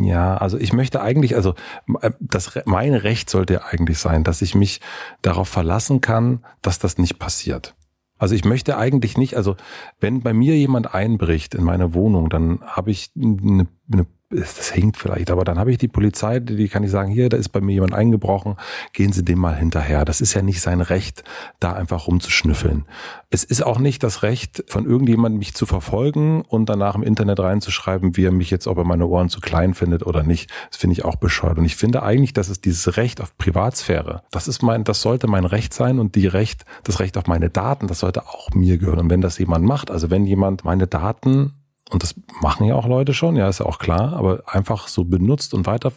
Ja, 0.00 0.36
also 0.36 0.58
ich 0.58 0.72
möchte 0.72 1.00
eigentlich, 1.00 1.36
also 1.36 1.54
äh, 2.00 2.10
das 2.20 2.58
mein 2.64 2.94
Recht 2.94 3.30
sollte 3.30 3.64
eigentlich 3.64 3.98
sein, 3.98 4.24
dass 4.24 4.42
ich 4.42 4.54
mich 4.54 4.80
darauf 5.22 5.48
verlassen 5.48 6.00
kann, 6.00 6.44
dass 6.62 6.78
das 6.78 6.98
nicht 6.98 7.18
passiert. 7.18 7.74
Also 8.18 8.34
ich 8.34 8.44
möchte 8.44 8.76
eigentlich 8.76 9.16
nicht, 9.16 9.36
also 9.36 9.56
wenn 10.00 10.22
bei 10.22 10.32
mir 10.32 10.56
jemand 10.56 10.92
einbricht 10.92 11.54
in 11.54 11.62
meine 11.62 11.94
Wohnung, 11.94 12.28
dann 12.28 12.60
habe 12.62 12.90
ich 12.90 13.12
eine, 13.16 13.68
eine 13.92 14.06
das 14.30 14.70
hinkt 14.70 14.98
vielleicht, 14.98 15.30
aber 15.30 15.44
dann 15.44 15.58
habe 15.58 15.70
ich 15.70 15.78
die 15.78 15.88
Polizei, 15.88 16.38
die 16.40 16.68
kann 16.68 16.84
ich 16.84 16.90
sagen, 16.90 17.10
hier, 17.10 17.30
da 17.30 17.38
ist 17.38 17.48
bei 17.48 17.62
mir 17.62 17.72
jemand 17.72 17.94
eingebrochen, 17.94 18.56
gehen 18.92 19.10
Sie 19.10 19.24
dem 19.24 19.38
mal 19.38 19.56
hinterher. 19.56 20.04
Das 20.04 20.20
ist 20.20 20.34
ja 20.34 20.42
nicht 20.42 20.60
sein 20.60 20.82
Recht, 20.82 21.24
da 21.60 21.72
einfach 21.72 22.06
rumzuschnüffeln. 22.06 22.84
Es 23.30 23.42
ist 23.42 23.62
auch 23.62 23.78
nicht 23.78 24.02
das 24.02 24.22
Recht 24.22 24.64
von 24.68 24.84
irgendjemandem, 24.84 25.38
mich 25.38 25.54
zu 25.54 25.64
verfolgen 25.64 26.42
und 26.42 26.68
danach 26.68 26.94
im 26.94 27.02
Internet 27.02 27.40
reinzuschreiben, 27.40 28.18
wie 28.18 28.26
er 28.26 28.30
mich 28.30 28.50
jetzt, 28.50 28.66
ob 28.66 28.76
er 28.76 28.84
meine 28.84 29.06
Ohren 29.06 29.30
zu 29.30 29.40
klein 29.40 29.72
findet 29.72 30.04
oder 30.04 30.22
nicht. 30.22 30.50
Das 30.70 30.78
finde 30.78 30.92
ich 30.92 31.06
auch 31.06 31.16
bescheuert. 31.16 31.56
Und 31.56 31.64
ich 31.64 31.76
finde 31.76 32.02
eigentlich, 32.02 32.34
dass 32.34 32.50
es 32.50 32.60
dieses 32.60 32.98
Recht 32.98 33.22
auf 33.22 33.36
Privatsphäre, 33.38 34.24
das 34.30 34.46
ist 34.46 34.62
mein, 34.62 34.84
das 34.84 35.00
sollte 35.00 35.26
mein 35.26 35.46
Recht 35.46 35.72
sein 35.72 35.98
und 35.98 36.16
die 36.16 36.26
Recht, 36.26 36.66
das 36.84 37.00
Recht 37.00 37.16
auf 37.16 37.26
meine 37.26 37.48
Daten, 37.48 37.86
das 37.86 38.00
sollte 38.00 38.26
auch 38.26 38.50
mir 38.52 38.76
gehören. 38.76 38.98
Und 38.98 39.10
wenn 39.10 39.22
das 39.22 39.38
jemand 39.38 39.64
macht, 39.64 39.90
also 39.90 40.10
wenn 40.10 40.26
jemand 40.26 40.64
meine 40.64 40.86
Daten 40.86 41.54
und 41.90 42.02
das 42.02 42.14
machen 42.40 42.66
ja 42.66 42.74
auch 42.74 42.86
Leute 42.86 43.14
schon, 43.14 43.36
ja, 43.36 43.48
ist 43.48 43.60
ja 43.60 43.66
auch 43.66 43.78
klar, 43.78 44.12
aber 44.14 44.42
einfach 44.46 44.88
so 44.88 45.04
benutzt 45.04 45.54
und 45.54 45.66
weiter 45.66 45.92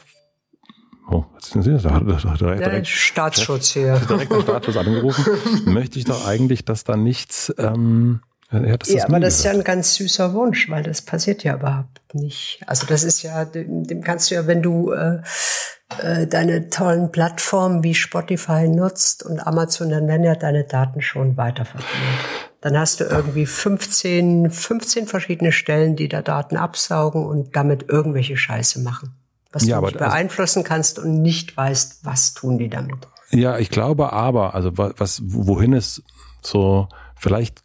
Oh, 1.12 1.26
was 1.34 1.50
sind 1.50 1.64
Sie? 1.64 1.78
Da 1.78 1.92
hat 1.92 2.08
direkt, 2.08 2.66
direkt, 2.66 2.88
Staatsschutz 2.88 3.72
hier. 3.72 4.00
Direkt 4.00 4.32
der 4.32 4.42
Staatsschutz 4.42 4.78
angerufen. 4.78 5.26
möchte 5.66 6.00
ich 6.00 6.06
doch 6.06 6.26
eigentlich, 6.26 6.64
dass 6.64 6.86
da 6.86 6.96
nichts. 6.96 7.54
Ähm, 7.58 8.22
ja, 8.52 8.78
das 8.78 8.90
ja 8.90 9.06
aber 9.06 9.20
das 9.20 9.36
ist 9.38 9.46
ja 9.46 9.52
ein 9.52 9.64
ganz 9.64 9.96
süßer 9.96 10.34
Wunsch, 10.34 10.70
weil 10.70 10.84
das 10.84 11.02
passiert 11.02 11.44
ja 11.44 11.56
überhaupt 11.56 12.02
nicht. 12.14 12.62
Also 12.68 12.86
das 12.86 13.04
ist 13.04 13.24
ja, 13.24 13.46
dem 13.46 14.02
kannst 14.02 14.30
du 14.30 14.36
ja, 14.36 14.46
wenn 14.48 14.62
du 14.62 14.92
äh, 14.92 15.22
äh, 16.00 16.28
deine 16.28 16.70
tollen 16.70 17.12
Plattformen 17.12 17.84
wie 17.84 17.96
Spotify 17.96 18.68
nutzt 18.68 19.24
und 19.24 19.46
Amazon, 19.46 19.90
dann 19.90 20.08
werden 20.08 20.24
ja 20.24 20.36
deine 20.36 20.64
Daten 20.66 21.02
schon 21.02 21.38
weiterverwendet. 21.38 21.90
Dann 22.62 22.78
hast 22.78 23.00
du 23.00 23.06
irgendwie 23.06 23.46
15, 23.46 24.52
15 24.52 25.08
verschiedene 25.08 25.52
Stellen, 25.52 25.96
die 25.96 26.08
da 26.08 26.22
Daten 26.22 26.58
absaugen 26.58 27.26
und 27.26 27.56
damit 27.56 27.90
irgendwelche 27.90 28.38
Scheiße 28.38 28.82
machen. 28.82 29.16
Was 29.52 29.66
ja, 29.66 29.80
du 29.80 29.86
nicht 29.88 29.98
beeinflussen 29.98 30.64
kannst 30.64 31.00
und 31.00 31.22
nicht 31.22 31.58
weißt, 31.58 32.06
was 32.06 32.34
tun 32.34 32.58
die 32.58 32.70
damit. 32.70 33.08
Ja, 33.32 33.58
ich 33.58 33.70
glaube 33.70 34.14
aber, 34.14 34.56
also 34.56 34.72
was, 34.76 35.22
wohin 35.26 35.74
es 35.74 36.04
so 36.42 36.88
vielleicht 37.16 37.64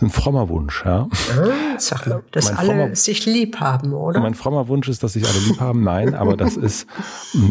ein 0.00 0.10
frommer 0.10 0.48
Wunsch, 0.48 0.84
ja. 0.84 1.08
Ah, 1.10 1.78
sag 1.78 2.06
mal, 2.06 2.22
dass 2.32 2.46
mein 2.46 2.56
alle 2.56 2.68
frommer, 2.68 2.96
sich 2.96 3.26
lieb 3.26 3.60
haben, 3.60 3.92
oder? 3.92 4.20
Mein 4.20 4.34
frommer 4.34 4.68
Wunsch 4.68 4.88
ist, 4.88 5.02
dass 5.02 5.14
sich 5.14 5.26
alle 5.26 5.38
lieb 5.40 5.60
haben. 5.60 5.82
Nein, 5.82 6.14
aber 6.14 6.36
das 6.36 6.56
ist, 6.56 6.86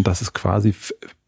das 0.03 0.21
ist 0.21 0.33
quasi 0.33 0.73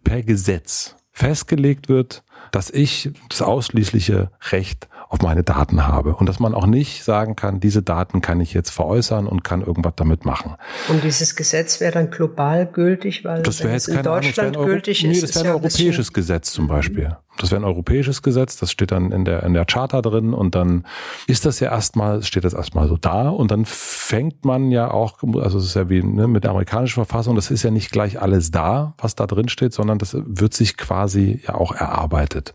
per 0.04 0.24
Gesetz 0.24 0.96
festgelegt 1.12 1.90
wird, 1.90 2.24
dass 2.52 2.70
ich 2.70 3.12
das 3.30 3.42
ausschließliche 3.42 4.32
Recht 4.52 4.88
auf 5.12 5.22
meine 5.22 5.44
Daten 5.44 5.86
habe 5.86 6.16
und 6.16 6.30
dass 6.30 6.40
man 6.40 6.54
auch 6.54 6.66
nicht 6.66 7.04
sagen 7.04 7.36
kann, 7.36 7.60
diese 7.60 7.84
Daten 7.84 8.22
kann 8.22 8.40
ich 8.40 8.54
jetzt 8.54 8.70
veräußern 8.70 9.28
und 9.28 9.44
kann 9.44 9.62
irgendwas 9.62 9.92
damit 9.98 10.24
machen. 10.24 10.56
Und 10.88 11.04
dieses 11.04 11.36
Gesetz 11.36 11.82
wäre 11.82 11.92
dann 11.92 12.10
global 12.12 12.66
gültig, 12.66 13.26
weil 13.26 13.42
das 13.42 13.62
wäre 13.62 13.74
jetzt 13.74 13.90
in 13.90 14.02
Deutschland 14.02 14.56
Ahnung, 14.56 14.70
gültig 14.70 15.04
nee, 15.04 15.12
ist. 15.12 15.24
das 15.24 15.36
wäre 15.44 15.56
ein 15.56 15.62
europäisches 15.62 16.14
Gesetz 16.14 16.54
zum 16.54 16.68
Beispiel. 16.68 17.18
Das 17.38 17.52
wäre 17.52 17.60
ein 17.62 17.66
europäisches 17.66 18.22
Gesetz, 18.22 18.58
das 18.58 18.72
steht 18.72 18.92
dann 18.92 19.12
in 19.12 19.26
der, 19.26 19.44
in 19.44 19.54
der 19.54 19.66
Charta 19.66 20.02
drin 20.02 20.34
und 20.34 20.56
dann 20.56 20.86
ist 21.28 21.46
das 21.46 21.60
ja 21.60 21.72
erstmal, 21.72 22.24
steht 22.24 22.46
das 22.46 22.54
erstmal 22.54 22.88
so 22.88 22.98
da 22.98 23.30
und 23.30 23.52
dann 23.52 23.66
fängt 23.66 24.46
man 24.46 24.70
ja 24.72 24.92
auch, 24.92 25.18
also 25.42 25.58
es 25.58 25.66
ist 25.66 25.76
ja 25.76 25.90
wie 25.90 26.04
ne, 26.04 26.28
mit 26.28 26.44
der 26.44 26.52
amerikanischen 26.52 27.04
Verfassung, 27.04 27.36
das 27.36 27.52
ist 27.52 27.64
ja 27.64 27.72
nicht 27.72 27.92
gleich 27.92 28.22
alles 28.22 28.52
da, 28.52 28.94
was 28.98 29.16
da 29.16 29.28
drin 29.28 29.50
steht, 29.50 29.74
sondern 29.74 29.98
das 29.98 30.16
wird 30.16 30.54
sich 30.54 30.78
quasi 30.78 31.42
ja 31.46 31.56
auch 31.56 31.74
erarbeitet. 31.74 32.54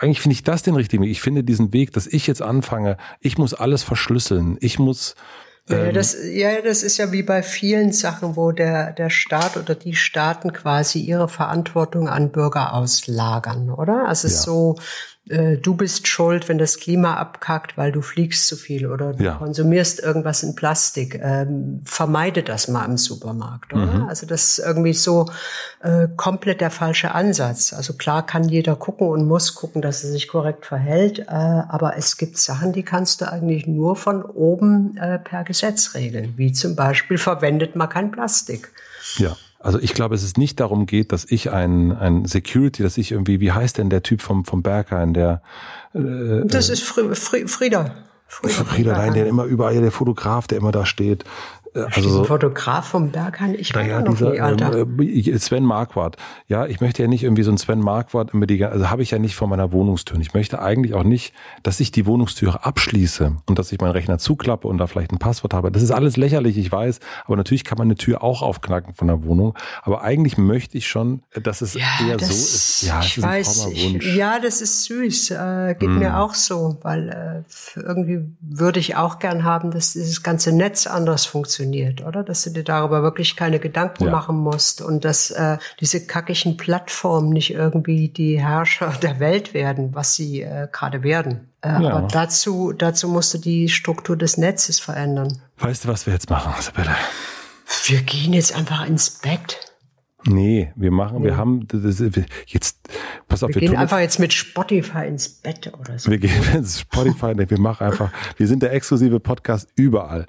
Eigentlich 0.00 0.20
finde 0.20 0.32
ich 0.32 0.42
das 0.42 0.62
den 0.62 0.74
richtigen 0.74 1.02
Weg. 1.02 1.10
Ich 1.10 1.20
finde 1.20 1.44
diesen 1.44 1.74
Weg, 1.74 1.92
dass 1.92 2.06
ich 2.06 2.26
jetzt 2.26 2.40
anfange, 2.40 2.96
ich 3.20 3.36
muss 3.36 3.52
alles 3.52 3.82
verschlüsseln, 3.82 4.56
ich 4.60 4.78
muss 4.78 5.14
ja, 5.68 5.84
ähm, 5.84 5.94
das, 5.94 6.16
ja, 6.24 6.60
das 6.62 6.82
ist 6.82 6.96
ja 6.96 7.12
wie 7.12 7.22
bei 7.22 7.42
vielen 7.42 7.92
Sachen, 7.92 8.34
wo 8.34 8.50
der, 8.50 8.92
der 8.92 9.10
Staat 9.10 9.56
oder 9.56 9.74
die 9.74 9.94
Staaten 9.94 10.52
quasi 10.52 11.00
ihre 11.00 11.28
Verantwortung 11.28 12.08
an 12.08 12.32
Bürger 12.32 12.72
auslagern, 12.74 13.70
oder? 13.70 14.08
Also 14.08 14.28
ja. 14.28 14.34
so, 14.34 14.76
äh, 15.30 15.56
du 15.58 15.74
bist 15.74 16.08
schuld, 16.08 16.48
wenn 16.48 16.58
das 16.58 16.78
Klima 16.78 17.14
abkackt, 17.14 17.78
weil 17.78 17.92
du 17.92 18.02
fliegst 18.02 18.48
zu 18.48 18.56
viel 18.56 18.86
oder 18.86 19.12
du 19.12 19.24
ja. 19.24 19.34
konsumierst 19.34 20.00
irgendwas 20.00 20.42
in 20.42 20.54
Plastik. 20.54 21.20
Ähm, 21.22 21.80
vermeide 21.84 22.42
das 22.42 22.68
mal 22.68 22.84
im 22.84 22.96
Supermarkt, 22.96 23.72
oder? 23.72 23.86
Mhm. 23.86 24.08
Also 24.08 24.26
das 24.26 24.58
ist 24.58 24.66
irgendwie 24.66 24.92
so 24.92 25.30
äh, 25.82 26.08
komplett 26.16 26.60
der 26.60 26.70
falsche 26.70 27.14
Ansatz. 27.14 27.72
Also 27.72 27.94
klar 27.94 28.26
kann 28.26 28.48
jeder 28.48 28.76
gucken 28.76 29.08
und 29.08 29.26
muss 29.26 29.54
gucken, 29.54 29.82
dass 29.82 30.04
er 30.04 30.10
sich 30.10 30.28
korrekt 30.28 30.66
verhält, 30.66 31.20
äh, 31.20 31.24
aber 31.26 31.96
es 31.96 32.16
gibt 32.16 32.36
Sachen, 32.36 32.72
die 32.72 32.82
kannst 32.82 33.20
du 33.20 33.30
eigentlich 33.30 33.66
nur 33.66 33.96
von 33.96 34.22
oben 34.22 34.96
äh, 34.96 35.18
per 35.18 35.44
Gesetz 35.44 35.94
regeln, 35.94 36.34
wie 36.36 36.52
zum 36.52 36.74
Beispiel 36.74 37.18
verwendet 37.18 37.76
man 37.76 37.88
kein 37.88 38.10
Plastik. 38.10 38.72
Ja. 39.16 39.36
Also 39.62 39.78
ich 39.78 39.92
glaube, 39.92 40.14
es 40.14 40.22
ist 40.22 40.38
nicht 40.38 40.58
darum 40.58 40.86
geht, 40.86 41.12
dass 41.12 41.26
ich 41.26 41.50
ein, 41.50 41.92
ein 41.92 42.24
Security, 42.24 42.82
dass 42.82 42.96
ich 42.96 43.12
irgendwie, 43.12 43.40
wie 43.40 43.52
heißt 43.52 43.76
denn 43.76 43.90
der 43.90 44.02
Typ 44.02 44.22
vom, 44.22 44.46
vom 44.46 44.62
Berghain, 44.62 45.12
der 45.12 45.42
äh, 45.94 46.46
Das 46.46 46.70
ist 46.70 46.82
Frieda. 46.82 47.14
Frieda. 47.14 47.94
Frieda, 48.26 48.64
Frieda 48.64 48.92
nein, 48.92 49.12
der 49.12 49.26
immer 49.26 49.44
überall, 49.44 49.78
der 49.80 49.90
Fotograf, 49.90 50.46
der 50.46 50.58
immer 50.58 50.70
da 50.70 50.86
steht, 50.86 51.24
also 51.74 52.08
so, 52.08 52.24
Fotograf 52.24 52.88
vom 52.88 53.10
Berghain, 53.10 53.54
ich 53.54 53.72
kenne 53.72 53.88
ja, 53.88 54.00
noch 54.00 54.12
dieser, 54.12 54.30
nie, 54.30 54.40
Alter. 54.40 54.78
Ähm, 54.78 55.38
Sven 55.38 55.64
Marquardt. 55.64 56.16
Ja, 56.48 56.66
ich 56.66 56.80
möchte 56.80 57.02
ja 57.02 57.08
nicht 57.08 57.22
irgendwie 57.22 57.42
so 57.42 57.52
ein 57.52 57.58
Sven 57.58 57.78
Marquardt 57.78 58.34
immer 58.34 58.46
die, 58.46 58.64
also 58.64 58.90
habe 58.90 59.02
ich 59.02 59.12
ja 59.12 59.18
nicht 59.18 59.36
vor 59.36 59.46
meiner 59.46 59.70
Wohnungstür. 59.70 60.18
Ich 60.20 60.34
möchte 60.34 60.60
eigentlich 60.60 60.94
auch 60.94 61.04
nicht, 61.04 61.32
dass 61.62 61.78
ich 61.78 61.92
die 61.92 62.06
Wohnungstür 62.06 62.66
abschließe 62.66 63.36
und 63.46 63.58
dass 63.58 63.70
ich 63.70 63.80
meinen 63.80 63.92
Rechner 63.92 64.18
zuklappe 64.18 64.66
und 64.66 64.78
da 64.78 64.86
vielleicht 64.86 65.12
ein 65.12 65.18
Passwort 65.18 65.54
habe. 65.54 65.70
Das 65.70 65.82
ist 65.82 65.92
alles 65.92 66.16
lächerlich, 66.16 66.58
ich 66.58 66.72
weiß. 66.72 66.98
Aber 67.26 67.36
natürlich 67.36 67.64
kann 67.64 67.78
man 67.78 67.86
eine 67.86 67.94
Tür 67.94 68.22
auch 68.22 68.42
aufknacken 68.42 68.94
von 68.94 69.06
der 69.06 69.22
Wohnung. 69.24 69.56
Aber 69.82 70.02
eigentlich 70.02 70.38
möchte 70.38 70.76
ich 70.76 70.88
schon, 70.88 71.22
dass 71.40 71.60
es 71.60 71.74
ja, 71.74 71.82
eher 72.04 72.16
das, 72.16 72.28
so 72.28 72.34
ist. 72.34 72.82
Ja, 72.82 73.00
ich 73.00 73.22
weiß. 73.22 73.68
Ich, 73.72 74.16
ja, 74.16 74.40
das 74.40 74.60
ist 74.60 74.84
süß. 74.84 75.30
Äh, 75.30 75.76
geht 75.78 75.88
mm. 75.88 75.98
mir 75.98 76.18
auch 76.18 76.34
so, 76.34 76.78
weil 76.82 77.44
äh, 77.76 77.80
irgendwie 77.80 78.20
würde 78.40 78.80
ich 78.80 78.96
auch 78.96 79.20
gern 79.20 79.44
haben, 79.44 79.70
dass 79.70 79.92
dieses 79.92 80.22
ganze 80.22 80.52
Netz 80.52 80.86
anders 80.88 81.26
funktioniert 81.26 81.59
funktioniert, 81.60 82.02
oder? 82.04 82.22
Dass 82.22 82.42
du 82.42 82.50
dir 82.50 82.64
darüber 82.64 83.02
wirklich 83.02 83.36
keine 83.36 83.58
Gedanken 83.58 84.04
ja. 84.04 84.10
machen 84.10 84.36
musst 84.36 84.80
und 84.80 85.04
dass 85.04 85.30
äh, 85.30 85.58
diese 85.80 86.06
kackigen 86.06 86.56
Plattformen 86.56 87.30
nicht 87.30 87.52
irgendwie 87.52 88.08
die 88.08 88.40
Herrscher 88.40 88.92
der 89.02 89.20
Welt 89.20 89.54
werden, 89.54 89.94
was 89.94 90.14
sie 90.14 90.42
äh, 90.42 90.68
gerade 90.72 91.02
werden. 91.02 91.48
Äh, 91.62 91.68
ja. 91.68 91.90
Aber 91.90 92.08
dazu, 92.08 92.72
dazu 92.72 93.08
musst 93.08 93.34
du 93.34 93.38
die 93.38 93.68
Struktur 93.68 94.16
des 94.16 94.36
Netzes 94.36 94.80
verändern. 94.80 95.42
Weißt 95.58 95.84
du, 95.84 95.88
was 95.88 96.06
wir 96.06 96.14
jetzt 96.14 96.30
machen, 96.30 96.52
Isabella? 96.58 96.96
Wir 97.84 98.02
gehen 98.02 98.32
jetzt 98.32 98.56
einfach 98.56 98.86
ins 98.86 99.10
Bett. 99.10 99.60
Nee, 100.24 100.72
wir 100.76 100.90
machen, 100.90 101.22
wir 101.22 101.36
haben 101.36 101.66
das, 101.68 102.02
jetzt, 102.46 102.79
pass 103.28 103.42
auf, 103.42 103.48
wir, 103.48 103.60
wir 103.60 103.68
gehen 103.68 103.76
einfach 103.76 103.98
jetzt 103.98 104.18
mit 104.18 104.32
Spotify 104.32 105.06
ins 105.06 105.28
Bett 105.28 105.72
oder 105.78 105.98
so. 105.98 106.10
Wir 106.10 106.18
gehen 106.18 106.42
ins 106.54 106.80
Spotify, 106.80 107.34
nee, 107.34 107.48
wir 107.48 107.60
machen 107.60 107.86
einfach, 107.86 108.10
wir 108.36 108.46
sind 108.46 108.62
der 108.62 108.72
exklusive 108.72 109.20
Podcast 109.20 109.68
überall. 109.76 110.26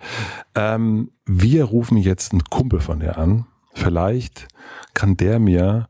Ähm, 0.55 1.11
wir 1.25 1.65
rufen 1.65 1.97
jetzt 1.97 2.31
einen 2.31 2.43
Kumpel 2.43 2.79
von 2.79 2.99
dir 2.99 3.17
an. 3.17 3.45
Vielleicht 3.73 4.47
kann 4.93 5.15
der 5.17 5.39
mir 5.39 5.87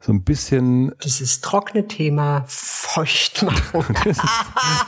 so 0.00 0.12
ein 0.12 0.22
bisschen. 0.22 0.92
Dieses 1.02 1.40
trockene 1.40 1.88
Thema 1.88 2.44
feucht 2.46 3.42
machen. 3.42 3.84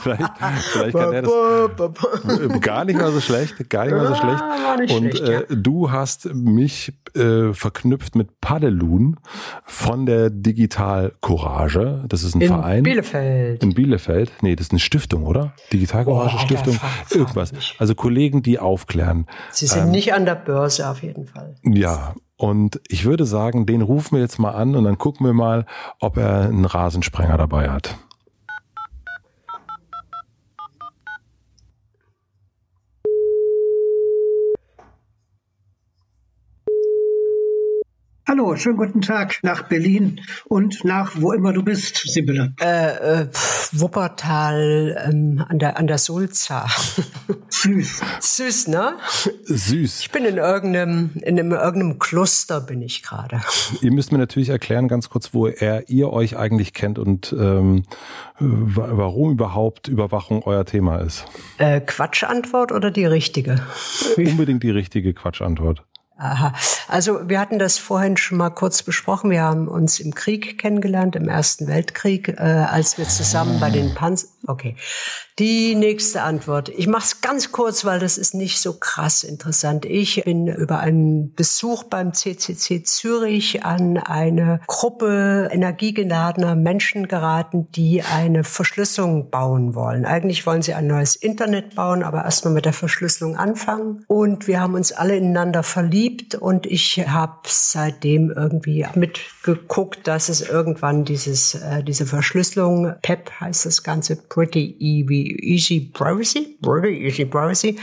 vielleicht, 0.01 0.23
vielleicht 0.71 0.97
kann 0.97 1.13
er 1.13 1.21
das 1.21 2.61
gar 2.61 2.85
nicht 2.85 2.97
mal 2.97 3.11
so 3.11 3.19
schlecht, 3.19 3.69
gar 3.69 3.85
nicht 3.85 3.93
mal 3.93 4.07
so 4.07 4.15
schlecht. 4.15 4.91
Und 4.91 5.19
äh, 5.19 5.45
du 5.49 5.91
hast 5.91 6.33
mich 6.33 6.93
äh, 7.13 7.53
verknüpft 7.53 8.15
mit 8.15 8.39
Padelun 8.39 9.17
von 9.65 10.05
der 10.05 10.29
Digital 10.29 11.11
Courage. 11.19 12.05
Das 12.07 12.23
ist 12.23 12.35
ein 12.35 12.41
in 12.41 12.47
Verein. 12.47 12.77
In 12.77 12.83
Bielefeld. 12.83 13.63
In 13.63 13.73
Bielefeld. 13.73 14.31
Nee, 14.41 14.55
das 14.55 14.67
ist 14.67 14.71
eine 14.71 14.79
Stiftung, 14.79 15.25
oder? 15.25 15.53
Digital 15.73 16.05
Courage 16.05 16.37
oh, 16.37 16.45
Stiftung. 16.45 16.73
Frag 16.75 16.89
Irgendwas. 17.11 17.51
Also 17.77 17.95
Kollegen, 17.95 18.43
die 18.43 18.59
aufklären. 18.59 19.27
Sie 19.51 19.67
sind 19.67 19.83
ähm, 19.83 19.91
nicht 19.91 20.13
an 20.13 20.25
der 20.25 20.35
Börse 20.35 20.89
auf 20.89 21.03
jeden 21.03 21.27
Fall. 21.27 21.55
Ja, 21.63 22.15
und 22.41 22.81
ich 22.87 23.05
würde 23.05 23.27
sagen, 23.27 23.67
den 23.67 23.83
rufen 23.83 24.15
wir 24.15 24.21
jetzt 24.23 24.39
mal 24.39 24.49
an 24.49 24.75
und 24.75 24.83
dann 24.85 24.97
gucken 24.97 25.27
wir 25.27 25.33
mal, 25.33 25.67
ob 25.99 26.17
er 26.17 26.45
einen 26.45 26.65
Rasensprenger 26.65 27.37
dabei 27.37 27.69
hat. 27.69 27.99
Hallo, 38.31 38.55
schönen 38.55 38.77
guten 38.77 39.01
Tag 39.01 39.39
nach 39.43 39.63
Berlin 39.63 40.21
und 40.45 40.85
nach 40.85 41.19
wo 41.19 41.33
immer 41.33 41.51
du 41.51 41.63
bist, 41.63 41.97
Sibylle. 41.97 42.53
Äh, 42.61 43.23
äh, 43.23 43.27
Wuppertal 43.73 44.97
ähm, 45.05 45.43
an 45.49 45.59
der 45.59 45.77
an 45.77 45.85
der 45.85 45.97
Sulza. 45.97 46.65
Süß. 47.49 48.01
Süß, 48.21 48.67
ne? 48.69 48.93
Süß. 49.43 49.99
Ich 49.99 50.11
bin 50.11 50.23
in 50.23 50.37
irgendeinem 50.37 51.09
in 51.15 51.37
einem, 51.37 51.51
irgendeinem 51.51 51.99
Kloster 51.99 52.61
bin 52.61 52.81
ich 52.81 53.03
gerade. 53.03 53.41
Ihr 53.81 53.91
müsst 53.91 54.13
mir 54.13 54.17
natürlich 54.17 54.47
erklären, 54.47 54.87
ganz 54.87 55.09
kurz, 55.09 55.33
wo 55.33 55.47
er 55.47 55.89
ihr 55.89 56.13
euch 56.13 56.37
eigentlich 56.37 56.73
kennt 56.73 56.99
und 56.99 57.35
ähm, 57.37 57.83
warum 58.39 59.33
überhaupt 59.33 59.89
Überwachung 59.89 60.43
euer 60.43 60.63
Thema 60.63 60.99
ist. 60.99 61.25
Äh, 61.57 61.81
Quatschantwort 61.81 62.71
oder 62.71 62.91
die 62.91 63.03
richtige? 63.05 63.61
Unbedingt 64.15 64.63
die 64.63 64.71
richtige 64.71 65.13
Quatschantwort. 65.13 65.83
Aha. 66.21 66.53
Also 66.87 67.27
wir 67.27 67.39
hatten 67.39 67.57
das 67.57 67.79
vorhin 67.79 68.15
schon 68.15 68.37
mal 68.37 68.51
kurz 68.51 68.83
besprochen. 68.83 69.31
Wir 69.31 69.41
haben 69.41 69.67
uns 69.67 69.99
im 69.99 70.13
Krieg 70.13 70.59
kennengelernt, 70.59 71.15
im 71.15 71.27
Ersten 71.27 71.67
Weltkrieg, 71.67 72.29
äh, 72.29 72.41
als 72.41 72.99
wir 72.99 73.07
zusammen 73.07 73.59
bei 73.59 73.71
den 73.71 73.95
Panzer. 73.95 74.27
Okay. 74.45 74.75
Die 75.41 75.73
nächste 75.73 76.21
Antwort. 76.21 76.69
Ich 76.69 76.85
mache 76.85 77.05
es 77.05 77.21
ganz 77.21 77.51
kurz, 77.51 77.83
weil 77.83 77.97
das 77.97 78.19
ist 78.19 78.35
nicht 78.35 78.61
so 78.61 78.73
krass 78.73 79.23
interessant. 79.23 79.85
Ich 79.85 80.23
bin 80.23 80.45
über 80.45 80.77
einen 80.77 81.33
Besuch 81.33 81.85
beim 81.85 82.13
CCC 82.13 82.83
Zürich 82.83 83.65
an 83.65 83.97
eine 83.97 84.61
Gruppe 84.67 85.49
energiegeladener 85.51 86.53
Menschen 86.53 87.07
geraten, 87.07 87.67
die 87.71 88.03
eine 88.03 88.43
Verschlüsselung 88.43 89.31
bauen 89.31 89.73
wollen. 89.73 90.05
Eigentlich 90.05 90.45
wollen 90.45 90.61
sie 90.61 90.75
ein 90.75 90.85
neues 90.85 91.15
Internet 91.15 91.73
bauen, 91.73 92.03
aber 92.03 92.23
erstmal 92.23 92.53
mit 92.53 92.65
der 92.65 92.73
Verschlüsselung 92.73 93.35
anfangen. 93.35 94.05
Und 94.05 94.45
wir 94.47 94.61
haben 94.61 94.75
uns 94.75 94.91
alle 94.91 95.17
ineinander 95.17 95.63
verliebt 95.63 96.35
und 96.35 96.67
ich 96.67 96.99
habe 97.07 97.39
seitdem 97.47 98.29
irgendwie 98.29 98.85
mitgeguckt, 98.93 100.07
dass 100.07 100.29
es 100.29 100.47
irgendwann 100.47 101.03
dieses 101.03 101.55
äh, 101.55 101.83
diese 101.83 102.05
Verschlüsselung 102.05 102.93
PEP 103.01 103.31
heißt 103.39 103.65
das 103.65 103.81
Ganze 103.81 104.17
Pretty 104.17 104.75
Easy, 104.77 105.30
Easy 105.39 105.91
Privacy, 105.93 106.57
Easy 106.85 107.25
Privacy, 107.25 107.77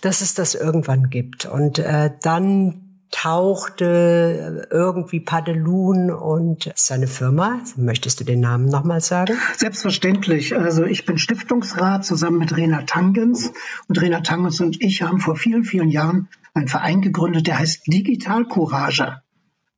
dass 0.00 0.20
es 0.20 0.34
das 0.34 0.54
irgendwann 0.54 1.10
gibt. 1.10 1.46
Und 1.46 1.78
äh, 1.78 2.10
dann 2.22 2.92
tauchte 3.12 4.66
irgendwie 4.70 5.20
Padelun 5.20 6.10
und 6.10 6.72
seine 6.74 7.06
Firma. 7.06 7.60
Möchtest 7.76 8.18
du 8.18 8.24
den 8.24 8.40
Namen 8.40 8.66
nochmal 8.66 9.00
sagen? 9.00 9.36
Selbstverständlich. 9.56 10.56
Also 10.56 10.84
ich 10.84 11.04
bin 11.04 11.18
Stiftungsrat 11.18 12.04
zusammen 12.04 12.38
mit 12.38 12.56
Rena 12.56 12.82
Tangens. 12.82 13.52
Und 13.86 14.00
Rena 14.00 14.20
Tangens 14.22 14.60
und 14.60 14.82
ich 14.82 15.02
haben 15.02 15.20
vor 15.20 15.36
vielen, 15.36 15.62
vielen 15.62 15.90
Jahren 15.90 16.28
einen 16.54 16.68
Verein 16.68 17.00
gegründet, 17.00 17.46
der 17.46 17.58
heißt 17.58 17.86
Digital 17.86 18.44
Courage. 18.46 19.21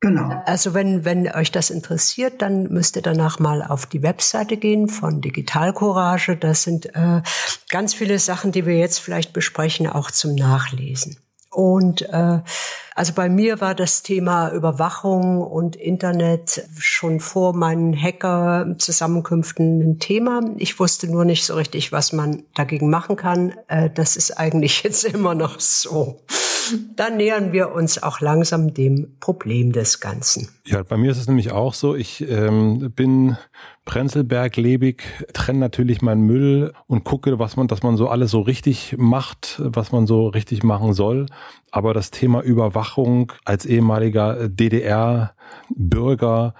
Genau. 0.05 0.42
Also 0.44 0.74
wenn, 0.74 1.07
wenn 1.07 1.30
euch 1.32 1.50
das 1.50 1.70
interessiert, 1.70 2.42
dann 2.42 2.64
müsst 2.64 2.94
ihr 2.96 3.00
danach 3.00 3.38
mal 3.38 3.62
auf 3.62 3.86
die 3.86 4.02
Webseite 4.02 4.59
gehen 4.59 4.88
von 4.88 5.22
Digital 5.22 5.72
Courage. 5.72 6.36
Das 6.36 6.62
sind 6.62 6.94
äh, 6.94 7.22
ganz 7.70 7.94
viele 7.94 8.18
Sachen, 8.18 8.52
die 8.52 8.66
wir 8.66 8.76
jetzt 8.76 8.98
vielleicht 8.98 9.32
besprechen, 9.32 9.86
auch 9.86 10.11
zum 10.11 10.34
Nachlesen. 10.34 11.16
Und 11.50 12.02
äh, 12.02 12.40
Also 12.96 13.12
bei 13.14 13.28
mir 13.28 13.61
war 13.61 13.74
das 13.74 14.02
Thema 14.02 14.50
Überwachung 14.50 15.40
und 15.40 15.74
Internet 15.74 16.68
schon 16.78 17.18
vor 17.18 17.55
meinen 17.55 17.96
Hacker-Zusammenkünften 18.00 19.80
ein 19.80 19.98
Thema. 20.00 20.42
Ich 20.59 20.78
wusste 20.78 21.11
nur 21.11 21.24
nicht 21.24 21.46
so 21.46 21.55
richtig, 21.55 21.92
was 21.92 22.12
man 22.12 22.42
dagegen 22.55 22.90
machen 22.90 23.16
kann. 23.16 23.55
Äh, 23.68 23.88
das 23.88 24.16
ist 24.16 24.32
eigentlich 24.32 24.82
jetzt 24.84 25.05
immer 25.05 25.34
noch 25.34 25.61
so 25.61 26.20
dann 26.97 27.17
nähern 27.17 27.53
wir 27.53 27.73
uns 27.73 28.03
auch 28.03 28.21
langsam 28.21 28.75
dem 28.75 29.17
Problem 29.21 29.73
des 29.73 30.01
Ganzen. 30.01 30.49
Ja, 30.65 30.83
bei 30.83 30.97
mir 30.97 31.11
ist 31.11 31.19
es 31.19 31.27
nämlich 31.27 31.53
auch 31.53 31.75
so. 31.75 31.95
Ich 31.95 32.27
ähm, 32.29 32.93
bin 32.95 33.37
Prenzlberg-lebig, 33.85 35.03
trenne 35.33 35.59
natürlich 35.59 36.01
meinen 36.01 36.23
Müll 36.23 36.73
und 36.87 37.05
gucke, 37.05 37.39
was 37.39 37.57
man, 37.57 37.69
dass 37.69 37.83
man 37.83 37.97
so 37.97 38.09
alles 38.09 38.31
so 38.31 38.41
richtig 38.41 38.95
macht, 38.99 39.61
was 39.62 39.93
man 39.93 40.07
so 40.07 40.29
richtig 40.29 40.62
machen 40.62 40.95
soll. 40.95 41.27
Aber 41.71 41.93
das 41.93 42.11
Thema 42.11 42.41
Überwachung 42.41 43.33
als 43.45 43.67
ehemaliger 43.67 44.49
DDR-Bürger, 44.49 46.55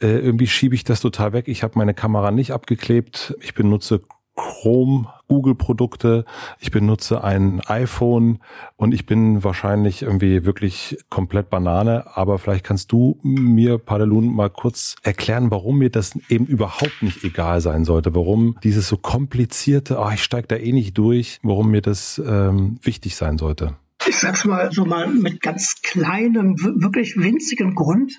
äh, 0.00 0.18
irgendwie 0.18 0.46
schiebe 0.46 0.74
ich 0.74 0.84
das 0.84 1.00
total 1.00 1.32
weg. 1.32 1.48
Ich 1.48 1.62
habe 1.62 1.78
meine 1.78 1.94
Kamera 1.94 2.30
nicht 2.30 2.52
abgeklebt. 2.52 3.36
Ich 3.40 3.54
benutze 3.54 4.00
Chrome, 4.40 5.06
Google-Produkte, 5.28 6.24
ich 6.60 6.70
benutze 6.70 7.22
ein 7.22 7.60
iPhone 7.66 8.38
und 8.76 8.94
ich 8.94 9.04
bin 9.04 9.44
wahrscheinlich 9.44 10.00
irgendwie 10.00 10.46
wirklich 10.46 10.96
komplett 11.10 11.50
Banane. 11.50 12.16
Aber 12.16 12.38
vielleicht 12.38 12.64
kannst 12.64 12.90
du 12.90 13.18
mir, 13.22 13.76
Padelun, 13.76 14.34
mal 14.34 14.48
kurz 14.48 14.96
erklären, 15.02 15.50
warum 15.50 15.78
mir 15.78 15.90
das 15.90 16.18
eben 16.30 16.46
überhaupt 16.46 17.02
nicht 17.02 17.22
egal 17.22 17.60
sein 17.60 17.84
sollte, 17.84 18.14
warum 18.14 18.56
dieses 18.64 18.88
so 18.88 18.96
komplizierte, 18.96 19.98
oh, 19.98 20.10
ich 20.12 20.22
steige 20.22 20.48
da 20.48 20.56
eh 20.56 20.72
nicht 20.72 20.96
durch, 20.96 21.38
warum 21.42 21.70
mir 21.70 21.82
das 21.82 22.20
ähm, 22.24 22.78
wichtig 22.82 23.16
sein 23.16 23.36
sollte. 23.36 23.76
Ich 24.06 24.16
sag's 24.16 24.46
mal 24.46 24.72
so 24.72 24.86
mal 24.86 25.06
mit 25.08 25.42
ganz 25.42 25.82
kleinem, 25.82 26.56
wirklich 26.58 27.16
winzigem 27.18 27.74
Grund, 27.74 28.16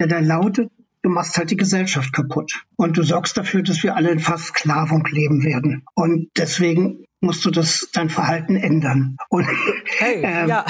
der 0.00 0.06
da 0.06 0.18
lautet, 0.18 0.72
du 1.02 1.10
machst 1.10 1.36
halt 1.36 1.50
die 1.50 1.56
Gesellschaft 1.56 2.12
kaputt. 2.12 2.64
Und 2.76 2.96
du 2.96 3.02
sorgst 3.02 3.36
dafür, 3.36 3.62
dass 3.62 3.82
wir 3.82 3.96
alle 3.96 4.10
in 4.10 4.20
Versklavung 4.20 5.06
leben 5.10 5.44
werden. 5.44 5.84
Und 5.94 6.30
deswegen 6.36 7.04
musst 7.20 7.44
du 7.44 7.50
das 7.50 7.88
dein 7.92 8.10
Verhalten 8.10 8.56
ändern. 8.56 9.16
Und, 9.28 9.46
hey, 9.98 10.20
ähm, 10.24 10.48
ja, 10.48 10.66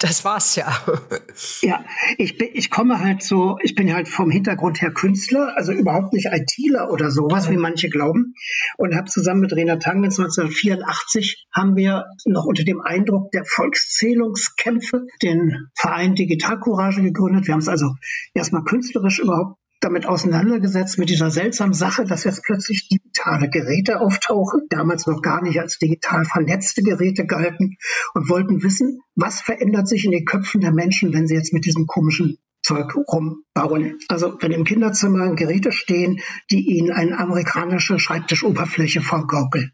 das 0.00 0.24
war's 0.24 0.56
ja. 0.56 0.72
ja, 1.60 1.84
ich 2.18 2.38
bin, 2.38 2.48
ich 2.54 2.70
komme 2.70 3.00
halt 3.00 3.22
so, 3.22 3.58
ich 3.62 3.74
bin 3.74 3.92
halt 3.92 4.08
vom 4.08 4.30
Hintergrund 4.30 4.80
her 4.80 4.90
Künstler, 4.90 5.52
also 5.54 5.72
überhaupt 5.72 6.12
nicht 6.12 6.28
ITler 6.32 6.90
oder 6.90 7.10
sowas, 7.10 7.50
wie 7.50 7.56
manche 7.56 7.88
glauben. 7.88 8.34
Und 8.78 8.96
habe 8.96 9.10
zusammen 9.10 9.40
mit 9.40 9.52
Rena 9.52 9.76
Tangens 9.76 10.18
1984 10.18 11.46
haben 11.52 11.76
wir 11.76 12.06
noch 12.24 12.46
unter 12.46 12.64
dem 12.64 12.80
Eindruck 12.80 13.30
der 13.30 13.44
Volkszählungskämpfe 13.44 15.06
den 15.22 15.68
Verein 15.76 16.14
Digital 16.14 16.58
Courage 16.58 17.02
gegründet. 17.02 17.46
Wir 17.46 17.52
haben 17.52 17.60
es 17.60 17.68
also 17.68 17.94
erstmal 18.34 18.64
künstlerisch 18.64 19.18
überhaupt 19.18 19.61
damit 19.82 20.06
auseinandergesetzt 20.06 20.98
mit 20.98 21.10
dieser 21.10 21.30
seltsamen 21.30 21.74
Sache, 21.74 22.04
dass 22.04 22.24
jetzt 22.24 22.44
plötzlich 22.44 22.88
digitale 22.88 23.50
Geräte 23.50 24.00
auftauchen, 24.00 24.62
damals 24.70 25.06
noch 25.06 25.20
gar 25.22 25.42
nicht 25.42 25.60
als 25.60 25.78
digital 25.78 26.24
vernetzte 26.24 26.82
Geräte 26.82 27.26
galten 27.26 27.76
und 28.14 28.28
wollten 28.28 28.62
wissen, 28.62 29.00
was 29.16 29.40
verändert 29.40 29.88
sich 29.88 30.04
in 30.04 30.12
den 30.12 30.24
Köpfen 30.24 30.60
der 30.60 30.72
Menschen, 30.72 31.12
wenn 31.12 31.26
sie 31.26 31.34
jetzt 31.34 31.52
mit 31.52 31.66
diesem 31.66 31.86
komischen 31.86 32.38
Zeug 32.62 32.94
rumbauen. 33.08 33.98
Also 34.08 34.36
wenn 34.40 34.52
im 34.52 34.64
Kinderzimmer 34.64 35.34
Geräte 35.34 35.72
stehen, 35.72 36.20
die 36.50 36.60
ihnen 36.60 36.92
eine 36.92 37.18
amerikanische 37.18 37.98
Schreibtischoberfläche 37.98 39.00
vorgaukeln. 39.00 39.72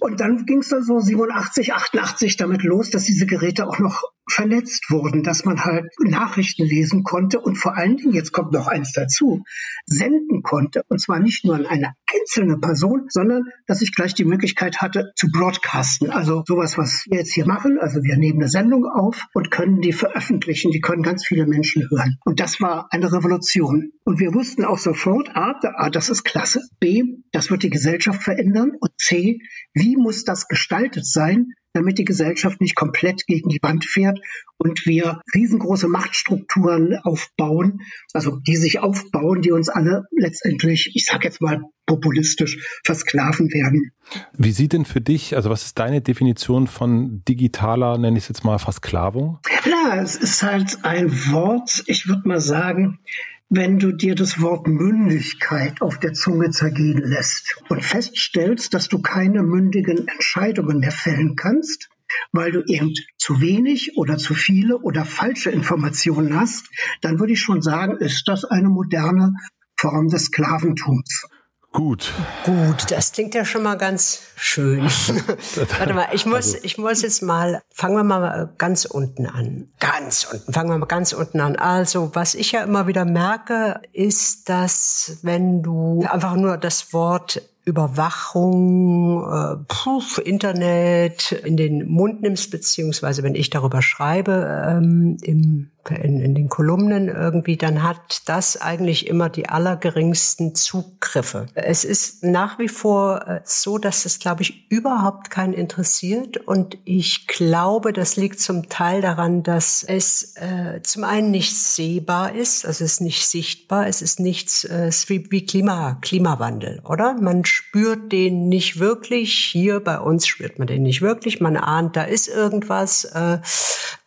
Und 0.00 0.20
dann 0.20 0.46
ging 0.46 0.60
es 0.60 0.70
dann 0.70 0.82
so 0.82 1.00
87, 1.00 1.74
88 1.74 2.36
damit 2.38 2.62
los, 2.62 2.90
dass 2.90 3.04
diese 3.04 3.26
Geräte 3.26 3.68
auch 3.68 3.78
noch 3.78 4.04
vernetzt 4.32 4.90
wurden, 4.90 5.22
dass 5.22 5.44
man 5.44 5.64
halt 5.64 5.86
Nachrichten 5.98 6.64
lesen 6.64 7.02
konnte 7.02 7.40
und 7.40 7.56
vor 7.56 7.76
allen 7.76 7.96
Dingen, 7.96 8.12
jetzt 8.12 8.32
kommt 8.32 8.52
noch 8.52 8.68
eins 8.68 8.92
dazu, 8.92 9.44
senden 9.86 10.42
konnte. 10.42 10.84
Und 10.88 11.00
zwar 11.00 11.18
nicht 11.18 11.44
nur 11.44 11.56
an 11.56 11.66
eine 11.66 11.94
einzelne 12.14 12.58
Person, 12.58 13.06
sondern 13.08 13.44
dass 13.66 13.82
ich 13.82 13.94
gleich 13.94 14.14
die 14.14 14.24
Möglichkeit 14.24 14.80
hatte 14.80 15.12
zu 15.16 15.28
broadcasten. 15.30 16.10
Also 16.10 16.42
sowas, 16.46 16.78
was 16.78 17.04
wir 17.08 17.18
jetzt 17.18 17.32
hier 17.32 17.46
machen. 17.46 17.78
Also 17.80 18.02
wir 18.02 18.16
nehmen 18.16 18.40
eine 18.40 18.48
Sendung 18.48 18.86
auf 18.86 19.26
und 19.34 19.50
können 19.50 19.80
die 19.80 19.92
veröffentlichen. 19.92 20.70
Die 20.70 20.80
können 20.80 21.02
ganz 21.02 21.26
viele 21.26 21.46
Menschen 21.46 21.88
hören. 21.90 22.18
Und 22.24 22.40
das 22.40 22.60
war 22.60 22.88
eine 22.90 23.12
Revolution. 23.12 23.92
Und 24.04 24.20
wir 24.20 24.34
wussten 24.34 24.64
auch 24.64 24.78
sofort, 24.78 25.30
A, 25.34 25.58
das 25.90 26.10
ist 26.10 26.24
klasse. 26.24 26.60
B, 26.80 27.02
das 27.32 27.50
wird 27.50 27.62
die 27.62 27.70
Gesellschaft 27.70 28.22
verändern. 28.22 28.72
Und 28.80 28.92
C, 28.98 29.40
wie 29.74 29.96
muss 29.96 30.24
das 30.24 30.48
gestaltet 30.48 31.06
sein, 31.06 31.52
damit 31.72 31.98
die 31.98 32.04
Gesellschaft 32.04 32.60
nicht 32.60 32.74
komplett 32.74 33.26
gegen 33.26 33.48
die 33.48 33.60
Wand 33.62 33.84
fährt 33.84 34.18
und 34.58 34.86
wir 34.86 35.20
riesengroße 35.34 35.88
Machtstrukturen 35.88 36.98
aufbauen, 37.02 37.82
also 38.12 38.38
die 38.38 38.56
sich 38.56 38.80
aufbauen, 38.80 39.40
die 39.40 39.52
uns 39.52 39.68
alle 39.68 40.04
letztendlich, 40.10 40.92
ich 40.94 41.04
sage 41.04 41.24
jetzt 41.24 41.40
mal 41.40 41.62
populistisch, 41.90 42.80
versklaven 42.84 43.52
werden. 43.52 43.90
Wie 44.38 44.52
sieht 44.52 44.72
denn 44.72 44.84
für 44.84 45.00
dich, 45.00 45.34
also 45.34 45.50
was 45.50 45.64
ist 45.64 45.78
deine 45.78 46.00
Definition 46.00 46.68
von 46.68 47.24
digitaler, 47.26 47.98
nenne 47.98 48.16
ich 48.16 48.24
es 48.24 48.28
jetzt 48.28 48.44
mal, 48.44 48.58
Versklavung? 48.58 49.40
Ja, 49.64 50.00
es 50.00 50.14
ist 50.14 50.42
halt 50.44 50.84
ein 50.84 51.10
Wort, 51.32 51.82
ich 51.86 52.06
würde 52.06 52.28
mal 52.28 52.40
sagen, 52.40 53.00
wenn 53.48 53.80
du 53.80 53.90
dir 53.90 54.14
das 54.14 54.40
Wort 54.40 54.68
Mündigkeit 54.68 55.82
auf 55.82 55.98
der 55.98 56.12
Zunge 56.12 56.50
zergehen 56.50 57.02
lässt 57.02 57.60
und 57.68 57.84
feststellst, 57.84 58.72
dass 58.72 58.88
du 58.88 59.02
keine 59.02 59.42
mündigen 59.42 60.06
Entscheidungen 60.06 60.78
mehr 60.78 60.92
fällen 60.92 61.34
kannst, 61.34 61.88
weil 62.30 62.52
du 62.52 62.62
eben 62.66 62.92
zu 63.18 63.40
wenig 63.40 63.96
oder 63.96 64.16
zu 64.16 64.34
viele 64.34 64.78
oder 64.78 65.04
falsche 65.04 65.50
Informationen 65.50 66.38
hast, 66.38 66.70
dann 67.00 67.18
würde 67.18 67.32
ich 67.32 67.40
schon 67.40 67.62
sagen, 67.62 67.96
ist 67.96 68.28
das 68.28 68.44
eine 68.44 68.68
moderne 68.68 69.34
Form 69.76 70.08
des 70.08 70.26
Sklaventums. 70.26 71.26
Gut. 71.72 72.12
Gut, 72.44 72.90
das 72.90 73.12
klingt 73.12 73.32
ja 73.34 73.44
schon 73.44 73.62
mal 73.62 73.76
ganz 73.76 74.22
schön. 74.34 74.82
Warte 75.78 75.94
mal, 75.94 76.08
ich 76.12 76.26
muss, 76.26 76.54
also. 76.54 76.58
ich 76.62 76.78
muss 76.78 77.02
jetzt 77.02 77.22
mal, 77.22 77.62
fangen 77.70 77.94
wir 77.94 78.02
mal 78.02 78.52
ganz 78.58 78.86
unten 78.86 79.26
an. 79.26 79.68
Ganz 79.78 80.26
unten, 80.32 80.52
fangen 80.52 80.70
wir 80.70 80.78
mal 80.78 80.86
ganz 80.86 81.12
unten 81.12 81.40
an. 81.40 81.54
Also, 81.54 82.10
was 82.14 82.34
ich 82.34 82.52
ja 82.52 82.64
immer 82.64 82.88
wieder 82.88 83.04
merke, 83.04 83.80
ist, 83.92 84.48
dass 84.48 85.18
wenn 85.22 85.62
du 85.62 86.04
einfach 86.10 86.34
nur 86.34 86.56
das 86.56 86.92
Wort 86.92 87.40
Überwachung, 87.64 89.22
äh, 89.30 89.56
Puff, 89.68 90.20
Internet 90.24 91.30
in 91.30 91.56
den 91.56 91.88
Mund 91.88 92.22
nimmst, 92.22 92.50
beziehungsweise 92.50 93.22
wenn 93.22 93.36
ich 93.36 93.48
darüber 93.48 93.80
schreibe 93.80 94.66
ähm, 94.68 95.18
im 95.22 95.69
in, 95.88 96.20
in 96.20 96.34
den 96.34 96.48
Kolumnen 96.48 97.08
irgendwie, 97.08 97.56
dann 97.56 97.82
hat 97.82 98.22
das 98.26 98.60
eigentlich 98.60 99.06
immer 99.06 99.28
die 99.28 99.48
allergeringsten 99.48 100.54
Zugriffe. 100.54 101.46
Es 101.54 101.84
ist 101.84 102.22
nach 102.22 102.58
wie 102.58 102.68
vor 102.68 103.26
äh, 103.26 103.40
so, 103.44 103.78
dass 103.78 104.04
es, 104.04 104.18
glaube 104.18 104.42
ich, 104.42 104.70
überhaupt 104.70 105.30
keinen 105.30 105.54
interessiert. 105.54 106.36
Und 106.36 106.78
ich 106.84 107.26
glaube, 107.26 107.92
das 107.92 108.16
liegt 108.16 108.40
zum 108.40 108.68
Teil 108.68 109.00
daran, 109.00 109.42
dass 109.42 109.82
es 109.82 110.34
äh, 110.36 110.82
zum 110.82 111.04
einen 111.04 111.30
nicht 111.30 111.56
sehbar 111.56 112.34
ist, 112.34 112.66
also 112.66 112.84
es 112.84 112.92
ist 112.92 113.00
nicht 113.00 113.26
sichtbar, 113.26 113.86
es 113.86 114.02
ist 114.02 114.20
nichts 114.20 114.64
äh, 114.64 114.90
wie 115.08 115.46
Klima, 115.46 115.98
Klimawandel, 116.00 116.80
oder? 116.84 117.14
Man 117.14 117.44
spürt 117.44 118.12
den 118.12 118.48
nicht 118.48 118.78
wirklich. 118.78 119.34
Hier 119.34 119.80
bei 119.80 119.98
uns 119.98 120.26
spürt 120.26 120.58
man 120.58 120.66
den 120.66 120.82
nicht 120.82 121.02
wirklich. 121.02 121.40
Man 121.40 121.56
ahnt, 121.56 121.96
da 121.96 122.02
ist 122.02 122.28
irgendwas. 122.28 123.04
Äh, 123.04 123.38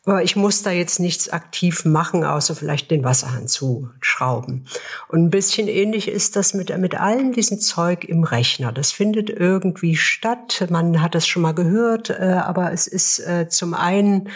aber 0.05 0.23
ich 0.23 0.35
muss 0.35 0.63
da 0.63 0.71
jetzt 0.71 0.99
nichts 0.99 1.29
aktiv 1.29 1.85
machen, 1.85 2.25
außer 2.25 2.55
vielleicht 2.55 2.91
den 2.91 3.05
Wasserhahn 3.05 3.47
zuschrauben. 3.47 4.65
Und 5.07 5.23
ein 5.23 5.29
bisschen 5.29 5.69
ähnlich 5.69 6.09
ist 6.09 6.35
das 6.35 6.53
mit, 6.53 6.77
mit 6.77 6.99
allem 6.99 7.31
diesem 7.31 7.59
Zeug 7.59 8.03
im 8.03 8.25
Rechner. 8.25 8.73
Das 8.73 8.91
findet 8.91 9.29
irgendwie 9.29 9.95
statt. 9.95 10.65
Man 10.69 11.01
hat 11.01 11.15
es 11.15 11.25
schon 11.25 11.41
mal 11.41 11.53
gehört, 11.53 12.09
äh, 12.09 12.41
aber 12.43 12.73
es 12.73 12.87
ist 12.87 13.19
äh, 13.19 13.47
zum 13.47 13.73
einen 13.73 14.29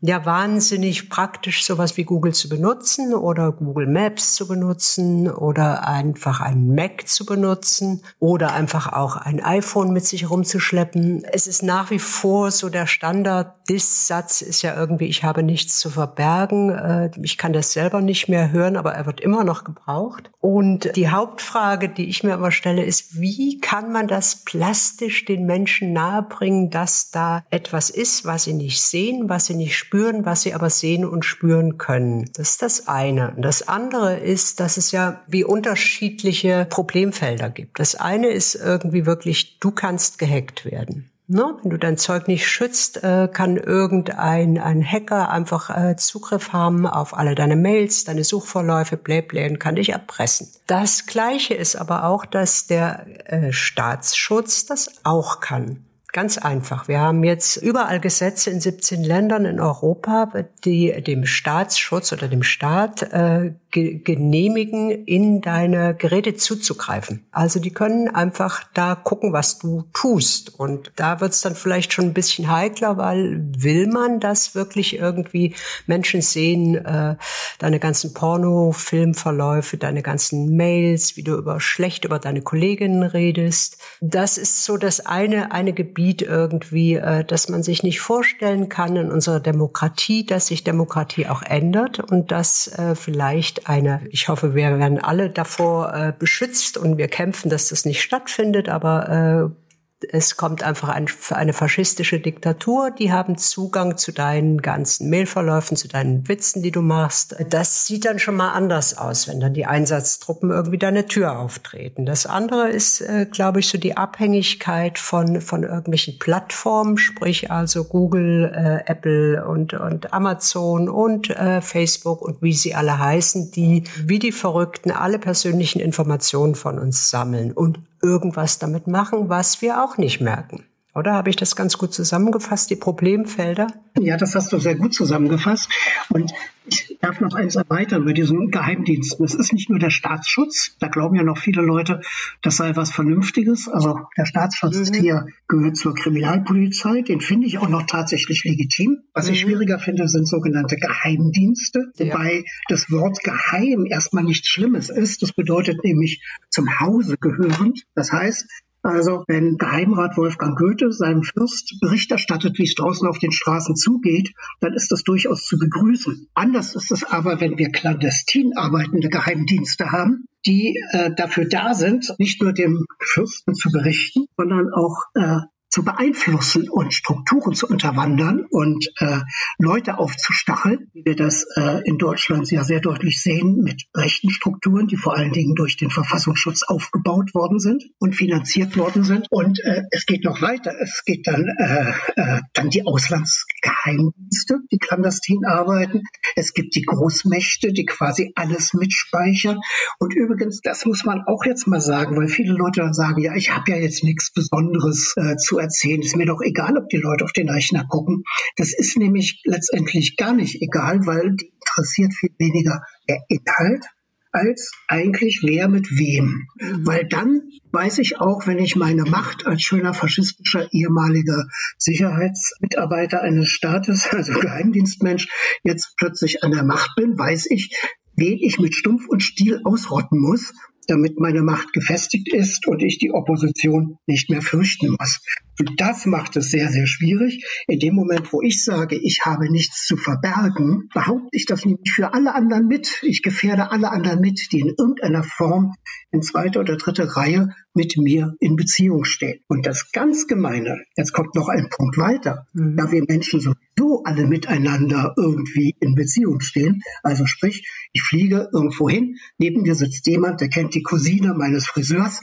ja 0.00 0.24
wahnsinnig 0.24 1.10
praktisch, 1.10 1.64
sowas 1.64 1.98
wie 1.98 2.04
Google 2.04 2.32
zu 2.32 2.48
benutzen 2.48 3.12
oder 3.12 3.52
Google 3.52 3.86
Maps 3.86 4.34
zu 4.34 4.48
benutzen 4.48 5.30
oder 5.30 5.86
einfach 5.86 6.40
ein 6.40 6.74
Mac 6.74 7.06
zu 7.06 7.26
benutzen 7.26 8.02
oder 8.18 8.54
einfach 8.54 8.92
auch 8.92 9.16
ein 9.16 9.44
iPhone 9.44 9.92
mit 9.92 10.06
sich 10.06 10.30
rumzuschleppen. 10.30 11.24
Es 11.24 11.46
ist 11.46 11.62
nach 11.62 11.90
wie 11.90 11.98
vor 11.98 12.50
so 12.50 12.70
der 12.70 12.86
Standard. 12.86 13.54
Diss-Satz 13.68 14.40
ist 14.40 14.62
ja 14.62 14.74
irgendwie, 14.74 15.09
ich 15.10 15.24
habe 15.24 15.42
nichts 15.42 15.78
zu 15.78 15.90
verbergen. 15.90 16.70
Äh, 16.70 17.10
ich 17.22 17.36
kann 17.36 17.52
das 17.52 17.72
selber 17.72 18.00
nicht 18.00 18.28
mehr 18.28 18.50
hören, 18.50 18.76
aber 18.76 18.94
er 18.94 19.04
wird 19.06 19.20
immer 19.20 19.44
noch 19.44 19.64
gebraucht. 19.64 20.30
Und 20.40 20.96
die 20.96 21.10
Hauptfrage, 21.10 21.88
die 21.88 22.08
ich 22.08 22.24
mir 22.24 22.34
immer 22.34 22.52
stelle, 22.52 22.84
ist, 22.84 23.20
wie 23.20 23.60
kann 23.60 23.92
man 23.92 24.08
das 24.08 24.36
plastisch 24.36 25.24
den 25.26 25.44
Menschen 25.44 25.92
nahebringen, 25.92 26.70
dass 26.70 27.10
da 27.10 27.44
etwas 27.50 27.90
ist, 27.90 28.24
was 28.24 28.44
sie 28.44 28.54
nicht 28.54 28.80
sehen, 28.80 29.28
was 29.28 29.46
sie 29.46 29.54
nicht 29.54 29.76
spüren, 29.76 30.24
was 30.24 30.42
sie 30.42 30.54
aber 30.54 30.70
sehen 30.70 31.04
und 31.04 31.24
spüren 31.24 31.76
können. 31.76 32.30
Das 32.34 32.52
ist 32.52 32.62
das 32.62 32.88
eine. 32.88 33.32
Und 33.32 33.42
das 33.42 33.68
andere 33.68 34.16
ist, 34.16 34.60
dass 34.60 34.76
es 34.76 34.92
ja 34.92 35.20
wie 35.26 35.44
unterschiedliche 35.44 36.66
Problemfelder 36.70 37.50
gibt. 37.50 37.78
Das 37.78 37.96
eine 37.96 38.28
ist 38.28 38.54
irgendwie 38.54 39.04
wirklich, 39.04 39.58
du 39.58 39.72
kannst 39.72 40.18
gehackt 40.18 40.64
werden. 40.64 41.09
Ne? 41.32 41.56
Wenn 41.62 41.70
du 41.70 41.76
dein 41.76 41.96
Zeug 41.96 42.26
nicht 42.26 42.48
schützt, 42.48 43.04
äh, 43.04 43.28
kann 43.32 43.56
irgendein 43.56 44.58
ein 44.58 44.84
Hacker 44.84 45.30
einfach 45.30 45.70
äh, 45.70 45.94
Zugriff 45.94 46.52
haben 46.52 46.88
auf 46.88 47.16
alle 47.16 47.36
deine 47.36 47.54
Mails, 47.54 48.02
deine 48.02 48.24
Suchverläufe, 48.24 48.96
Bläblä 48.96 49.48
und 49.48 49.60
kann 49.60 49.76
dich 49.76 49.90
erpressen. 49.90 50.48
Das 50.66 51.06
Gleiche 51.06 51.54
ist 51.54 51.76
aber 51.76 52.02
auch, 52.02 52.26
dass 52.26 52.66
der 52.66 53.06
äh, 53.32 53.52
Staatsschutz 53.52 54.66
das 54.66 54.90
auch 55.04 55.38
kann. 55.38 55.84
Ganz 56.12 56.38
einfach. 56.38 56.88
Wir 56.88 56.98
haben 56.98 57.22
jetzt 57.22 57.56
überall 57.56 58.00
Gesetze 58.00 58.50
in 58.50 58.60
17 58.60 59.04
Ländern 59.04 59.44
in 59.44 59.60
Europa, 59.60 60.32
die 60.64 60.92
dem 61.02 61.24
Staatsschutz 61.24 62.12
oder 62.12 62.26
dem 62.26 62.42
Staat 62.42 63.02
äh, 63.12 63.52
genehmigen, 63.70 64.90
in 64.90 65.40
deine 65.40 65.94
Geräte 65.94 66.34
zuzugreifen. 66.34 67.24
Also 67.30 67.60
die 67.60 67.70
können 67.70 68.08
einfach 68.08 68.64
da 68.74 68.96
gucken, 68.96 69.32
was 69.32 69.60
du 69.60 69.84
tust. 69.92 70.58
Und 70.58 70.90
da 70.96 71.20
wird's 71.20 71.42
dann 71.42 71.54
vielleicht 71.54 71.92
schon 71.92 72.06
ein 72.06 72.14
bisschen 72.14 72.50
heikler, 72.50 72.96
weil 72.96 73.40
will 73.56 73.86
man 73.86 74.18
das 74.18 74.56
wirklich 74.56 74.98
irgendwie 74.98 75.54
Menschen 75.86 76.22
sehen, 76.22 76.74
äh, 76.74 77.14
deine 77.60 77.78
ganzen 77.78 78.14
Porno-Filmverläufe, 78.14 79.76
deine 79.76 80.02
ganzen 80.02 80.56
Mails, 80.56 81.16
wie 81.16 81.22
du 81.22 81.36
über 81.36 81.60
schlecht 81.60 82.04
über 82.04 82.18
deine 82.18 82.42
Kolleginnen 82.42 83.04
redest. 83.04 83.78
Das 84.00 84.38
ist 84.38 84.64
so 84.64 84.76
das 84.76 85.06
eine, 85.06 85.52
eine 85.52 85.72
Gebiet 85.72 85.99
irgendwie, 86.08 86.94
äh, 86.94 87.24
dass 87.24 87.48
man 87.48 87.62
sich 87.62 87.82
nicht 87.82 88.00
vorstellen 88.00 88.68
kann 88.68 88.96
in 88.96 89.10
unserer 89.10 89.40
Demokratie, 89.40 90.24
dass 90.24 90.46
sich 90.46 90.64
Demokratie 90.64 91.26
auch 91.26 91.42
ändert 91.42 92.00
und 92.00 92.30
dass 92.30 92.66
äh, 92.78 92.94
vielleicht 92.94 93.68
eine, 93.68 94.00
ich 94.10 94.28
hoffe, 94.28 94.54
wir 94.54 94.78
werden 94.78 94.98
alle 94.98 95.30
davor 95.30 95.94
äh, 95.94 96.12
beschützt 96.18 96.78
und 96.78 96.98
wir 96.98 97.08
kämpfen, 97.08 97.50
dass 97.50 97.68
das 97.68 97.84
nicht 97.84 98.02
stattfindet, 98.02 98.68
aber 98.68 99.52
äh, 99.52 99.69
es 100.10 100.36
kommt 100.36 100.62
einfach 100.62 100.88
ein, 100.88 101.06
eine 101.30 101.52
faschistische 101.52 102.20
Diktatur, 102.20 102.90
die 102.90 103.12
haben 103.12 103.36
Zugang 103.36 103.96
zu 103.96 104.12
deinen 104.12 104.62
ganzen 104.62 105.10
Mailverläufen, 105.10 105.76
zu 105.76 105.88
deinen 105.88 106.26
Witzen, 106.28 106.62
die 106.62 106.70
du 106.70 106.80
machst. 106.80 107.36
Das 107.48 107.86
sieht 107.86 108.04
dann 108.04 108.18
schon 108.18 108.36
mal 108.36 108.52
anders 108.52 108.96
aus, 108.96 109.28
wenn 109.28 109.40
dann 109.40 109.54
die 109.54 109.66
Einsatztruppen 109.66 110.50
irgendwie 110.50 110.78
deine 110.78 111.06
Tür 111.06 111.38
auftreten. 111.38 112.06
Das 112.06 112.26
andere 112.26 112.68
ist, 112.68 113.00
äh, 113.00 113.26
glaube 113.30 113.60
ich, 113.60 113.68
so 113.68 113.78
die 113.78 113.96
Abhängigkeit 113.96 114.98
von, 114.98 115.40
von 115.40 115.62
irgendwelchen 115.62 116.18
Plattformen, 116.18 116.96
sprich 116.98 117.50
also 117.50 117.84
Google, 117.84 118.52
äh, 118.54 118.90
Apple 118.90 119.46
und, 119.46 119.74
und 119.74 120.12
Amazon 120.12 120.88
und 120.88 121.30
äh, 121.30 121.60
Facebook 121.60 122.22
und 122.22 122.42
wie 122.42 122.52
sie 122.52 122.74
alle 122.74 122.98
heißen, 122.98 123.50
die 123.50 123.84
wie 124.04 124.18
die 124.18 124.32
Verrückten 124.32 124.90
alle 124.90 125.18
persönlichen 125.18 125.80
Informationen 125.80 126.54
von 126.54 126.78
uns 126.78 127.10
sammeln 127.10 127.52
und 127.52 127.78
irgendwas 128.02 128.58
damit 128.58 128.86
machen, 128.86 129.28
was 129.28 129.62
wir 129.62 129.82
auch 129.82 129.96
nicht 129.96 130.20
merken. 130.20 130.64
Oder 130.94 131.12
habe 131.12 131.30
ich 131.30 131.36
das 131.36 131.54
ganz 131.54 131.78
gut 131.78 131.94
zusammengefasst, 131.94 132.68
die 132.70 132.76
Problemfelder? 132.76 133.68
Ja, 133.98 134.16
das 134.16 134.34
hast 134.34 134.52
du 134.52 134.58
sehr 134.58 134.74
gut 134.74 134.92
zusammengefasst. 134.92 135.68
Und 136.08 136.32
ich 136.70 136.98
darf 137.00 137.20
noch 137.20 137.34
eins 137.34 137.56
erweitern 137.56 138.04
bei 138.04 138.12
diesen 138.12 138.50
Geheimdiensten. 138.50 139.24
Es 139.24 139.34
ist 139.34 139.52
nicht 139.52 139.70
nur 139.70 139.78
der 139.78 139.90
Staatsschutz. 139.90 140.76
Da 140.78 140.88
glauben 140.88 141.16
ja 141.16 141.22
noch 141.22 141.38
viele 141.38 141.62
Leute, 141.62 142.00
das 142.42 142.56
sei 142.56 142.74
was 142.76 142.90
Vernünftiges. 142.90 143.68
Also 143.68 144.00
der 144.16 144.26
Staatsschutz 144.26 144.90
mhm. 144.90 144.94
hier 144.94 145.26
gehört 145.48 145.76
zur 145.76 145.94
Kriminalpolizei. 145.94 147.02
Den 147.02 147.20
finde 147.20 147.46
ich 147.46 147.58
auch 147.58 147.68
noch 147.68 147.86
tatsächlich 147.86 148.44
legitim. 148.44 148.98
Was 149.14 149.26
mhm. 149.26 149.32
ich 149.32 149.40
schwieriger 149.40 149.78
finde, 149.78 150.08
sind 150.08 150.26
sogenannte 150.26 150.76
Geheimdienste. 150.76 151.92
Ja. 151.96 152.06
Wobei 152.06 152.44
das 152.68 152.90
Wort 152.90 153.22
geheim 153.22 153.86
erstmal 153.86 154.24
nichts 154.24 154.48
Schlimmes 154.48 154.90
ist. 154.90 155.22
Das 155.22 155.32
bedeutet 155.32 155.84
nämlich 155.84 156.22
zum 156.48 156.80
Hause 156.80 157.16
gehörend. 157.18 157.84
Das 157.94 158.12
heißt, 158.12 158.46
also 158.82 159.24
wenn 159.28 159.56
Geheimrat 159.58 160.16
Wolfgang 160.16 160.56
Goethe 160.56 160.92
seinem 160.92 161.22
Fürst 161.22 161.78
Bericht 161.80 162.10
erstattet, 162.10 162.58
wie 162.58 162.64
es 162.64 162.74
draußen 162.74 163.06
auf 163.06 163.18
den 163.18 163.32
Straßen 163.32 163.76
zugeht, 163.76 164.32
dann 164.60 164.74
ist 164.74 164.90
das 164.90 165.02
durchaus 165.02 165.44
zu 165.44 165.58
begrüßen. 165.58 166.28
Anders 166.34 166.74
ist 166.74 166.90
es 166.90 167.04
aber, 167.04 167.40
wenn 167.40 167.58
wir 167.58 167.70
clandestin 167.70 168.52
arbeitende 168.56 169.08
Geheimdienste 169.08 169.92
haben, 169.92 170.24
die 170.46 170.82
äh, 170.92 171.10
dafür 171.14 171.46
da 171.46 171.74
sind, 171.74 172.14
nicht 172.18 172.40
nur 172.40 172.52
dem 172.52 172.86
Fürsten 173.00 173.54
zu 173.54 173.70
berichten, 173.70 174.26
sondern 174.36 174.72
auch 174.72 174.96
äh, 175.14 175.40
zu 175.70 175.84
beeinflussen 175.84 176.68
und 176.68 176.92
Strukturen 176.92 177.54
zu 177.54 177.68
unterwandern 177.68 178.44
und 178.50 178.86
äh, 178.98 179.20
Leute 179.58 179.98
aufzustacheln, 179.98 180.90
wie 180.92 181.04
wir 181.04 181.16
das 181.16 181.46
äh, 181.56 181.80
in 181.84 181.96
Deutschland 181.96 182.50
ja 182.50 182.64
sehr 182.64 182.80
deutlich 182.80 183.22
sehen 183.22 183.58
mit 183.62 183.84
rechten 183.96 184.30
Strukturen, 184.30 184.88
die 184.88 184.96
vor 184.96 185.16
allen 185.16 185.32
Dingen 185.32 185.54
durch 185.54 185.76
den 185.76 185.90
Verfassungsschutz 185.90 186.64
aufgebaut 186.64 187.34
worden 187.34 187.60
sind 187.60 187.84
und 187.98 188.16
finanziert 188.16 188.76
worden 188.76 189.04
sind. 189.04 189.26
Und 189.30 189.60
äh, 189.60 189.84
es 189.92 190.06
geht 190.06 190.24
noch 190.24 190.42
weiter. 190.42 190.72
Es 190.80 191.02
geht 191.04 191.26
dann 191.26 191.46
äh, 191.58 191.92
äh, 192.16 192.40
dann 192.54 192.70
die 192.70 192.84
Auslandsgeheimdienste, 192.84 194.58
die 194.72 194.78
clandestin 194.78 195.44
arbeiten. 195.46 196.02
Es 196.34 196.52
gibt 196.52 196.74
die 196.74 196.82
Großmächte, 196.82 197.72
die 197.72 197.84
quasi 197.84 198.32
alles 198.34 198.74
mitspeichern. 198.74 199.60
Und 199.98 200.14
übrigens, 200.14 200.60
das 200.62 200.84
muss 200.84 201.04
man 201.04 201.22
auch 201.26 201.44
jetzt 201.44 201.66
mal 201.68 201.80
sagen, 201.80 202.16
weil 202.16 202.28
viele 202.28 202.54
Leute 202.54 202.80
dann 202.80 202.94
sagen, 202.94 203.20
ja, 203.20 203.34
ich 203.36 203.54
habe 203.54 203.70
ja 203.70 203.76
jetzt 203.76 204.02
nichts 204.02 204.32
Besonderes 204.32 205.14
äh, 205.16 205.36
zu 205.36 205.59
erzählen. 205.60 206.02
Ist 206.02 206.16
mir 206.16 206.26
doch 206.26 206.40
egal, 206.42 206.76
ob 206.76 206.88
die 206.88 206.96
Leute 206.96 207.24
auf 207.24 207.32
den 207.32 207.48
Rechner 207.48 207.86
gucken. 207.88 208.24
Das 208.56 208.72
ist 208.72 208.96
nämlich 208.96 209.42
letztendlich 209.44 210.16
gar 210.16 210.34
nicht 210.34 210.60
egal, 210.62 211.06
weil 211.06 211.36
die 211.36 211.52
interessiert 211.60 212.14
viel 212.14 212.30
weniger 212.38 212.82
der 213.08 213.22
Inhalt 213.28 213.84
als 214.32 214.72
eigentlich 214.88 215.40
wer 215.42 215.68
mit 215.68 215.90
wem. 215.90 216.46
Mhm. 216.60 216.86
Weil 216.86 217.06
dann 217.06 217.42
weiß 217.72 217.98
ich 217.98 218.20
auch, 218.20 218.46
wenn 218.46 218.58
ich 218.58 218.76
meine 218.76 219.04
Macht 219.04 219.46
als 219.46 219.62
schöner 219.62 219.94
faschistischer 219.94 220.72
ehemaliger 220.72 221.46
Sicherheitsmitarbeiter 221.78 223.22
eines 223.22 223.48
Staates, 223.48 224.06
also 224.12 224.32
Geheimdienstmensch, 224.32 225.28
jetzt 225.64 225.94
plötzlich 225.96 226.44
an 226.44 226.52
der 226.52 226.64
Macht 226.64 226.94
bin, 226.96 227.18
weiß 227.18 227.46
ich, 227.50 227.76
wen 228.16 228.38
ich 228.38 228.58
mit 228.58 228.74
Stumpf 228.74 229.08
und 229.08 229.22
Stiel 229.22 229.60
ausrotten 229.64 230.18
muss, 230.18 230.52
damit 230.86 231.20
meine 231.20 231.42
Macht 231.42 231.72
gefestigt 231.72 232.32
ist 232.32 232.66
und 232.66 232.82
ich 232.82 232.98
die 232.98 233.12
Opposition 233.12 233.98
nicht 234.06 234.28
mehr 234.28 234.42
fürchten 234.42 234.96
muss. 234.98 235.20
Und 235.60 235.78
das 235.78 236.06
macht 236.06 236.36
es 236.36 236.50
sehr, 236.50 236.70
sehr 236.70 236.86
schwierig. 236.86 237.44
In 237.68 237.78
dem 237.78 237.94
Moment, 237.94 238.32
wo 238.32 238.40
ich 238.40 238.64
sage, 238.64 238.96
ich 238.96 239.26
habe 239.26 239.50
nichts 239.52 239.86
zu 239.86 239.98
verbergen, 239.98 240.88
behaupte 240.94 241.28
ich 241.32 241.44
das 241.44 241.66
nämlich 241.66 241.92
für 241.92 242.14
alle 242.14 242.34
anderen 242.34 242.66
mit. 242.66 243.02
Ich 243.02 243.22
gefährde 243.22 243.70
alle 243.70 243.90
anderen 243.90 244.22
mit, 244.22 244.40
die 244.52 244.60
in 244.60 244.74
irgendeiner 244.78 245.22
Form 245.22 245.74
in 246.12 246.22
zweiter 246.22 246.60
oder 246.60 246.78
dritter 246.78 247.04
Reihe 247.04 247.50
mit 247.74 247.98
mir 247.98 248.34
in 248.40 248.56
Beziehung 248.56 249.04
stehen. 249.04 249.40
Und 249.48 249.66
das 249.66 249.92
ganz 249.92 250.26
Gemeine, 250.26 250.80
jetzt 250.96 251.12
kommt 251.12 251.34
noch 251.34 251.48
ein 251.48 251.68
Punkt 251.68 251.98
weiter, 251.98 252.46
mhm. 252.54 252.76
da 252.76 252.90
wir 252.90 253.04
Menschen 253.06 253.40
sowieso 253.40 254.02
alle 254.04 254.26
miteinander 254.26 255.14
irgendwie 255.16 255.76
in 255.78 255.94
Beziehung 255.94 256.40
stehen, 256.40 256.82
also 257.02 257.26
sprich, 257.26 257.68
ich 257.92 258.02
fliege 258.02 258.48
irgendwo 258.52 258.88
hin, 258.88 259.16
neben 259.38 259.62
mir 259.62 259.74
sitzt 259.74 260.06
jemand, 260.06 260.40
der 260.40 260.48
kennt 260.48 260.74
die 260.74 260.82
Cousine 260.82 261.34
meines 261.34 261.66
Friseurs, 261.66 262.22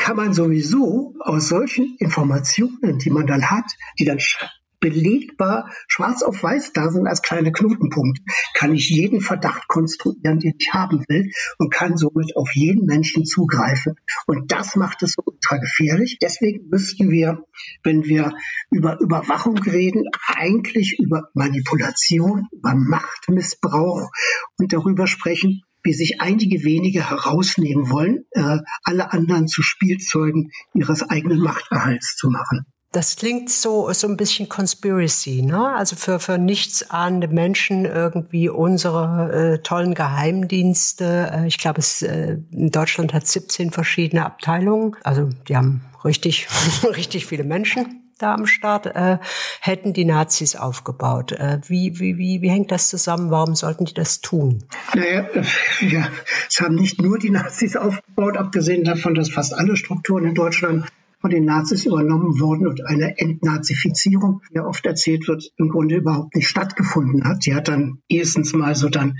kann 0.00 0.16
man 0.16 0.32
sowieso 0.32 1.14
aus 1.20 1.48
solchen 1.48 1.96
Informationen, 1.98 2.98
die 2.98 3.10
man 3.10 3.26
dann 3.26 3.50
hat, 3.50 3.66
die 3.98 4.06
dann 4.06 4.18
belegbar 4.80 5.70
schwarz 5.88 6.22
auf 6.22 6.42
weiß 6.42 6.72
da 6.72 6.90
sind 6.90 7.06
als 7.06 7.20
kleine 7.20 7.52
Knotenpunkt, 7.52 8.18
kann 8.54 8.74
ich 8.74 8.88
jeden 8.88 9.20
Verdacht 9.20 9.68
konstruieren, 9.68 10.38
den 10.38 10.54
ich 10.58 10.72
haben 10.72 11.04
will 11.08 11.30
und 11.58 11.70
kann 11.70 11.98
somit 11.98 12.34
auf 12.34 12.50
jeden 12.54 12.86
Menschen 12.86 13.26
zugreifen. 13.26 13.96
Und 14.26 14.50
das 14.50 14.76
macht 14.76 15.02
es 15.02 15.12
so 15.12 15.22
ultra 15.24 15.58
gefährlich. 15.58 16.16
Deswegen 16.22 16.68
müssten 16.70 17.10
wir, 17.10 17.44
wenn 17.82 18.04
wir 18.06 18.32
über 18.70 18.98
Überwachung 19.00 19.58
reden, 19.58 20.04
eigentlich 20.26 20.98
über 20.98 21.28
Manipulation, 21.34 22.48
über 22.52 22.74
Machtmissbrauch 22.74 24.10
und 24.56 24.72
darüber 24.72 25.06
sprechen, 25.06 25.62
wie 25.82 25.92
sich 25.92 26.20
einige 26.20 26.64
wenige 26.64 27.10
herausnehmen 27.10 27.90
wollen, 27.90 28.24
äh, 28.32 28.58
alle 28.84 29.12
anderen 29.12 29.48
zu 29.48 29.62
Spielzeugen 29.62 30.50
ihres 30.74 31.02
eigenen 31.02 31.40
Machterhalts 31.40 32.16
zu 32.16 32.28
machen. 32.30 32.66
Das 32.92 33.14
klingt 33.14 33.50
so, 33.50 33.92
so 33.92 34.08
ein 34.08 34.16
bisschen 34.16 34.48
Conspiracy, 34.48 35.42
ne? 35.42 35.76
Also 35.76 35.94
für, 35.94 36.18
für 36.18 36.38
nichtsahnende 36.38 37.28
Menschen 37.28 37.84
irgendwie 37.84 38.48
unsere 38.48 39.32
äh, 39.32 39.62
tollen 39.62 39.94
Geheimdienste. 39.94 41.30
Äh, 41.32 41.46
ich 41.46 41.58
glaube, 41.58 41.78
es 41.78 42.02
äh, 42.02 42.38
in 42.50 42.70
Deutschland 42.70 43.14
hat 43.14 43.28
17 43.28 43.70
verschiedene 43.70 44.26
Abteilungen. 44.26 44.96
Also 45.04 45.28
die 45.46 45.56
haben 45.56 45.82
richtig, 46.04 46.48
richtig 46.96 47.26
viele 47.26 47.44
Menschen 47.44 47.99
da 48.22 48.34
am 48.34 48.46
Start, 48.46 48.86
äh, 48.86 49.18
hätten 49.60 49.92
die 49.92 50.04
Nazis 50.04 50.56
aufgebaut. 50.56 51.32
Äh, 51.32 51.60
wie, 51.66 51.98
wie, 51.98 52.18
wie, 52.18 52.42
wie 52.42 52.50
hängt 52.50 52.70
das 52.70 52.88
zusammen? 52.88 53.30
Warum 53.30 53.54
sollten 53.54 53.84
die 53.84 53.94
das 53.94 54.20
tun? 54.20 54.64
Naja, 54.94 55.26
äh, 55.34 55.44
ja, 55.86 56.08
es 56.48 56.60
haben 56.60 56.74
nicht 56.74 57.00
nur 57.00 57.18
die 57.18 57.30
Nazis 57.30 57.76
aufgebaut, 57.76 58.36
abgesehen 58.36 58.84
davon, 58.84 59.14
dass 59.14 59.30
fast 59.30 59.54
alle 59.54 59.76
Strukturen 59.76 60.24
in 60.24 60.34
Deutschland 60.34 60.86
von 61.20 61.30
den 61.30 61.44
Nazis 61.44 61.86
übernommen 61.86 62.40
worden 62.40 62.66
und 62.66 62.86
eine 62.86 63.18
Entnazifizierung, 63.18 64.42
wie 64.50 64.60
oft 64.60 64.84
erzählt 64.86 65.28
wird, 65.28 65.50
im 65.56 65.68
Grunde 65.68 65.96
überhaupt 65.96 66.34
nicht 66.34 66.48
stattgefunden 66.48 67.24
hat. 67.24 67.44
Die 67.44 67.54
hat 67.54 67.68
dann 67.68 67.98
erstens 68.08 68.52
mal 68.52 68.74
so 68.74 68.88
dann 68.88 69.16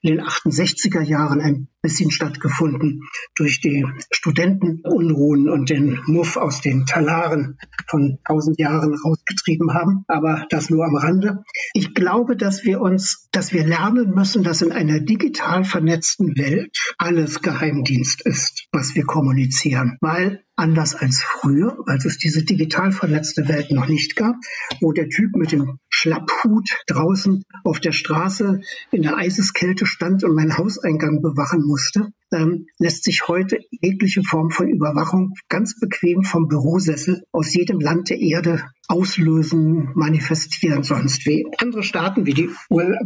in 0.00 0.16
den 0.16 0.24
68er 0.24 1.02
Jahren 1.02 1.40
ein 1.40 1.68
bisschen 1.82 2.10
stattgefunden 2.10 3.02
durch 3.34 3.60
die 3.60 3.84
Studentenunruhen 4.12 5.48
und 5.48 5.68
den 5.68 6.00
Muff 6.06 6.36
aus 6.36 6.60
den 6.60 6.86
Talaren 6.86 7.58
von 7.88 8.18
tausend 8.26 8.58
Jahren 8.58 8.94
rausgetrieben 8.94 9.74
haben. 9.74 10.04
Aber 10.06 10.46
das 10.48 10.70
nur 10.70 10.84
am 10.86 10.96
Rande. 10.96 11.44
Ich 11.74 11.92
glaube, 11.94 12.36
dass 12.36 12.64
wir 12.64 12.80
uns, 12.80 13.28
dass 13.32 13.52
wir 13.52 13.66
lernen 13.66 14.14
müssen, 14.14 14.44
dass 14.44 14.62
in 14.62 14.72
einer 14.72 15.00
digital 15.00 15.64
vernetzten 15.64 16.38
Welt 16.38 16.78
alles 16.98 17.42
Geheimdienst 17.42 18.22
ist, 18.22 18.68
was 18.72 18.94
wir 18.94 19.04
kommunizieren. 19.04 19.98
Weil 20.00 20.44
anders 20.56 20.94
als 20.94 21.22
früher, 21.22 21.78
als 21.86 22.04
es 22.04 22.18
diese 22.18 22.44
digital 22.44 22.92
vernetzte 22.92 23.48
Welt 23.48 23.70
noch 23.70 23.88
nicht 23.88 24.16
gab, 24.16 24.36
wo 24.80 24.92
der 24.92 25.08
Typ 25.08 25.34
mit 25.34 25.52
dem 25.52 25.78
Schlapphut 25.88 26.68
draußen 26.86 27.42
auf 27.64 27.80
der 27.80 27.92
Straße 27.92 28.60
in 28.90 29.02
der 29.02 29.16
Eiseskälte 29.16 29.86
stand 29.86 30.24
und 30.24 30.34
meinen 30.34 30.58
Hauseingang 30.58 31.22
bewachen 31.22 31.62
musste, 31.64 32.08
ähm, 32.32 32.66
lässt 32.78 33.04
sich 33.04 33.28
heute 33.28 33.58
jegliche 33.70 34.22
Form 34.22 34.50
von 34.50 34.68
Überwachung 34.68 35.34
ganz 35.48 35.78
bequem 35.78 36.22
vom 36.22 36.48
Bürosessel 36.48 37.22
aus 37.32 37.54
jedem 37.54 37.80
Land 37.80 38.10
der 38.10 38.20
Erde 38.20 38.64
auslösen, 38.88 39.90
manifestieren, 39.94 40.82
sonst 40.82 41.24
wie. 41.26 41.46
Andere 41.58 41.82
Staaten 41.82 42.26
wie 42.26 42.34
die 42.34 42.50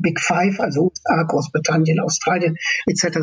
Big 0.00 0.20
Five, 0.20 0.58
also 0.60 0.90
USA, 0.90 1.22
Großbritannien, 1.22 2.00
Australien 2.00 2.56
etc., 2.86 3.18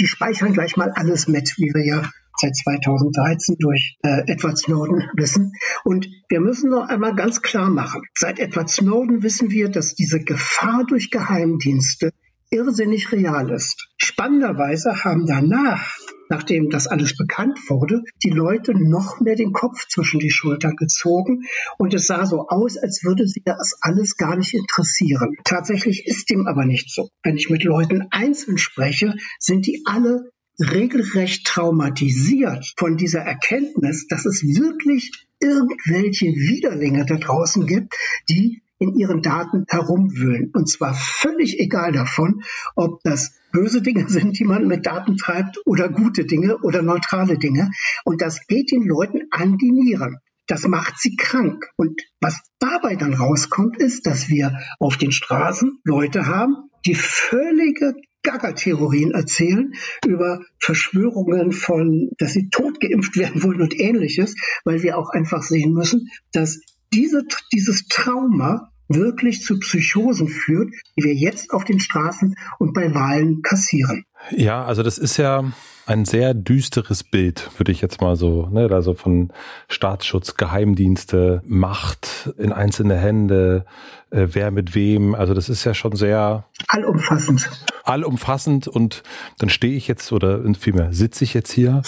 die 0.00 0.06
speichern 0.06 0.52
gleich 0.52 0.76
mal 0.76 0.90
alles 0.90 1.28
mit, 1.28 1.54
wie 1.56 1.72
wir 1.74 1.86
ja 1.86 2.10
seit 2.42 2.56
2013 2.56 3.56
durch 3.58 3.96
äh, 4.02 4.22
Edward 4.26 4.58
Snowden 4.58 5.08
wissen. 5.14 5.52
Und 5.84 6.08
wir 6.28 6.40
müssen 6.40 6.70
noch 6.70 6.88
einmal 6.88 7.14
ganz 7.14 7.40
klar 7.40 7.70
machen, 7.70 8.02
seit 8.14 8.38
Edward 8.38 8.68
Snowden 8.68 9.22
wissen 9.22 9.50
wir, 9.50 9.70
dass 9.70 9.94
diese 9.94 10.20
Gefahr 10.20 10.84
durch 10.86 11.10
Geheimdienste 11.10 12.10
irrsinnig 12.50 13.10
real 13.12 13.50
ist. 13.50 13.88
Spannenderweise 13.96 15.04
haben 15.04 15.26
danach, 15.26 15.96
nachdem 16.28 16.68
das 16.68 16.86
alles 16.86 17.16
bekannt 17.16 17.58
wurde, 17.68 18.02
die 18.22 18.30
Leute 18.30 18.74
noch 18.74 19.20
mehr 19.20 19.36
den 19.36 19.52
Kopf 19.52 19.88
zwischen 19.88 20.20
die 20.20 20.30
Schulter 20.30 20.72
gezogen 20.74 21.44
und 21.78 21.94
es 21.94 22.06
sah 22.06 22.26
so 22.26 22.48
aus, 22.48 22.76
als 22.76 23.02
würde 23.04 23.26
sie 23.26 23.42
das 23.44 23.78
alles 23.80 24.16
gar 24.16 24.36
nicht 24.36 24.54
interessieren. 24.54 25.36
Tatsächlich 25.44 26.06
ist 26.06 26.28
dem 26.28 26.46
aber 26.46 26.66
nicht 26.66 26.92
so. 26.92 27.08
Wenn 27.22 27.36
ich 27.36 27.48
mit 27.48 27.64
Leuten 27.64 28.08
einzeln 28.10 28.58
spreche, 28.58 29.14
sind 29.38 29.66
die 29.66 29.82
alle 29.86 30.30
regelrecht 30.58 31.46
traumatisiert 31.46 32.74
von 32.76 32.96
dieser 32.96 33.20
Erkenntnis, 33.20 34.06
dass 34.06 34.26
es 34.26 34.42
wirklich 34.42 35.26
irgendwelche 35.40 36.26
Widerlinge 36.26 37.04
da 37.06 37.16
draußen 37.16 37.66
gibt, 37.66 37.94
die 38.28 38.62
in 38.78 38.94
ihren 38.96 39.22
Daten 39.22 39.64
herumwühlen. 39.68 40.50
Und 40.52 40.68
zwar 40.68 40.94
völlig 40.94 41.60
egal 41.60 41.92
davon, 41.92 42.42
ob 42.74 43.00
das 43.04 43.34
böse 43.52 43.80
Dinge 43.80 44.08
sind, 44.08 44.38
die 44.38 44.44
man 44.44 44.66
mit 44.66 44.86
Daten 44.86 45.16
treibt 45.16 45.58
oder 45.64 45.88
gute 45.88 46.24
Dinge 46.24 46.58
oder 46.58 46.82
neutrale 46.82 47.38
Dinge. 47.38 47.70
Und 48.04 48.20
das 48.20 48.46
geht 48.46 48.72
den 48.72 48.82
Leuten 48.82 49.28
an 49.30 49.56
die 49.56 49.70
Nieren. 49.70 50.18
Das 50.48 50.66
macht 50.66 50.98
sie 50.98 51.14
krank. 51.14 51.70
Und 51.76 52.02
was 52.20 52.40
dabei 52.58 52.96
dann 52.96 53.14
rauskommt, 53.14 53.78
ist, 53.78 54.06
dass 54.06 54.28
wir 54.28 54.58
auf 54.80 54.96
den 54.96 55.12
Straßen 55.12 55.78
Leute 55.84 56.26
haben, 56.26 56.56
die 56.84 56.96
völlige 56.96 57.94
Gaga-Theorien 58.22 59.12
erzählen 59.12 59.74
über 60.06 60.40
Verschwörungen 60.58 61.52
von, 61.52 62.10
dass 62.18 62.32
sie 62.32 62.48
tot 62.50 62.80
geimpft 62.80 63.16
werden 63.16 63.42
wollen 63.42 63.62
und 63.62 63.78
ähnliches, 63.78 64.34
weil 64.64 64.82
wir 64.82 64.98
auch 64.98 65.10
einfach 65.10 65.42
sehen 65.42 65.72
müssen, 65.72 66.08
dass 66.32 66.60
diese, 66.92 67.24
dieses 67.52 67.88
Trauma 67.88 68.70
wirklich 68.88 69.42
zu 69.42 69.58
Psychosen 69.58 70.28
führt, 70.28 70.72
die 70.96 71.04
wir 71.04 71.14
jetzt 71.14 71.52
auf 71.52 71.64
den 71.64 71.80
Straßen 71.80 72.36
und 72.58 72.74
bei 72.74 72.94
Wahlen 72.94 73.42
kassieren. 73.42 74.04
Ja, 74.30 74.64
also 74.64 74.82
das 74.82 74.98
ist 74.98 75.16
ja 75.16 75.44
ein 75.86 76.04
sehr 76.04 76.32
düsteres 76.32 77.02
Bild, 77.02 77.50
würde 77.58 77.72
ich 77.72 77.80
jetzt 77.80 78.00
mal 78.00 78.14
so, 78.14 78.46
ne, 78.46 78.68
also 78.70 78.94
von 78.94 79.32
Staatsschutz, 79.68 80.36
Geheimdienste, 80.36 81.42
Macht 81.44 82.32
in 82.38 82.52
einzelne 82.52 82.96
Hände, 82.96 83.64
äh, 84.10 84.28
wer 84.30 84.52
mit 84.52 84.74
wem, 84.76 85.14
also 85.14 85.34
das 85.34 85.48
ist 85.48 85.64
ja 85.64 85.74
schon 85.74 85.96
sehr 85.96 86.44
allumfassend. 86.68 87.50
Allumfassend 87.82 88.68
und 88.68 89.02
dann 89.38 89.48
stehe 89.48 89.74
ich 89.74 89.88
jetzt 89.88 90.12
oder 90.12 90.40
vielmehr 90.54 90.92
sitze 90.92 91.24
ich 91.24 91.34
jetzt 91.34 91.50
hier 91.50 91.82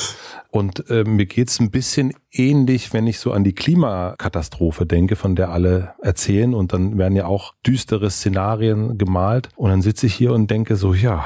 und 0.50 0.90
äh, 0.90 1.04
mir 1.04 1.26
geht's 1.26 1.60
ein 1.60 1.70
bisschen 1.70 2.14
ähnlich, 2.32 2.92
wenn 2.92 3.06
ich 3.06 3.20
so 3.20 3.32
an 3.32 3.44
die 3.44 3.54
Klimakatastrophe 3.54 4.86
denke, 4.86 5.14
von 5.14 5.36
der 5.36 5.50
alle 5.50 5.94
erzählen 6.02 6.52
und 6.52 6.72
dann 6.72 6.98
werden 6.98 7.14
ja 7.14 7.26
auch 7.26 7.54
düstere 7.64 8.10
Szenarien 8.10 8.98
gemalt 8.98 9.50
und 9.54 9.70
dann 9.70 9.82
sitze 9.82 10.06
ich 10.06 10.14
hier 10.14 10.32
und 10.32 10.50
denke 10.50 10.74
so, 10.74 10.94
ja, 10.94 11.24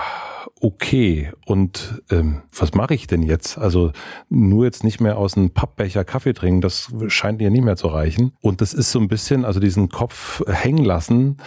okay. 0.60 1.30
Und 1.46 2.02
ähm, 2.10 2.42
was 2.56 2.74
mache 2.74 2.94
ich 2.94 3.06
denn 3.06 3.22
jetzt? 3.22 3.58
Also 3.58 3.92
nur 4.28 4.64
jetzt 4.64 4.84
nicht 4.84 5.00
mehr 5.00 5.18
aus 5.18 5.36
einem 5.36 5.50
Pappbecher 5.50 6.04
Kaffee 6.04 6.34
trinken, 6.34 6.60
das 6.60 6.92
scheint 7.08 7.40
ihr 7.40 7.50
nicht 7.50 7.64
mehr 7.64 7.76
zu 7.76 7.88
reichen. 7.88 8.32
Und 8.40 8.60
das 8.60 8.74
ist 8.74 8.90
so 8.90 8.98
ein 8.98 9.08
bisschen, 9.08 9.44
also 9.44 9.60
diesen 9.60 9.88
Kopf 9.88 10.42
hängen 10.46 10.84
lassen. 10.84 11.38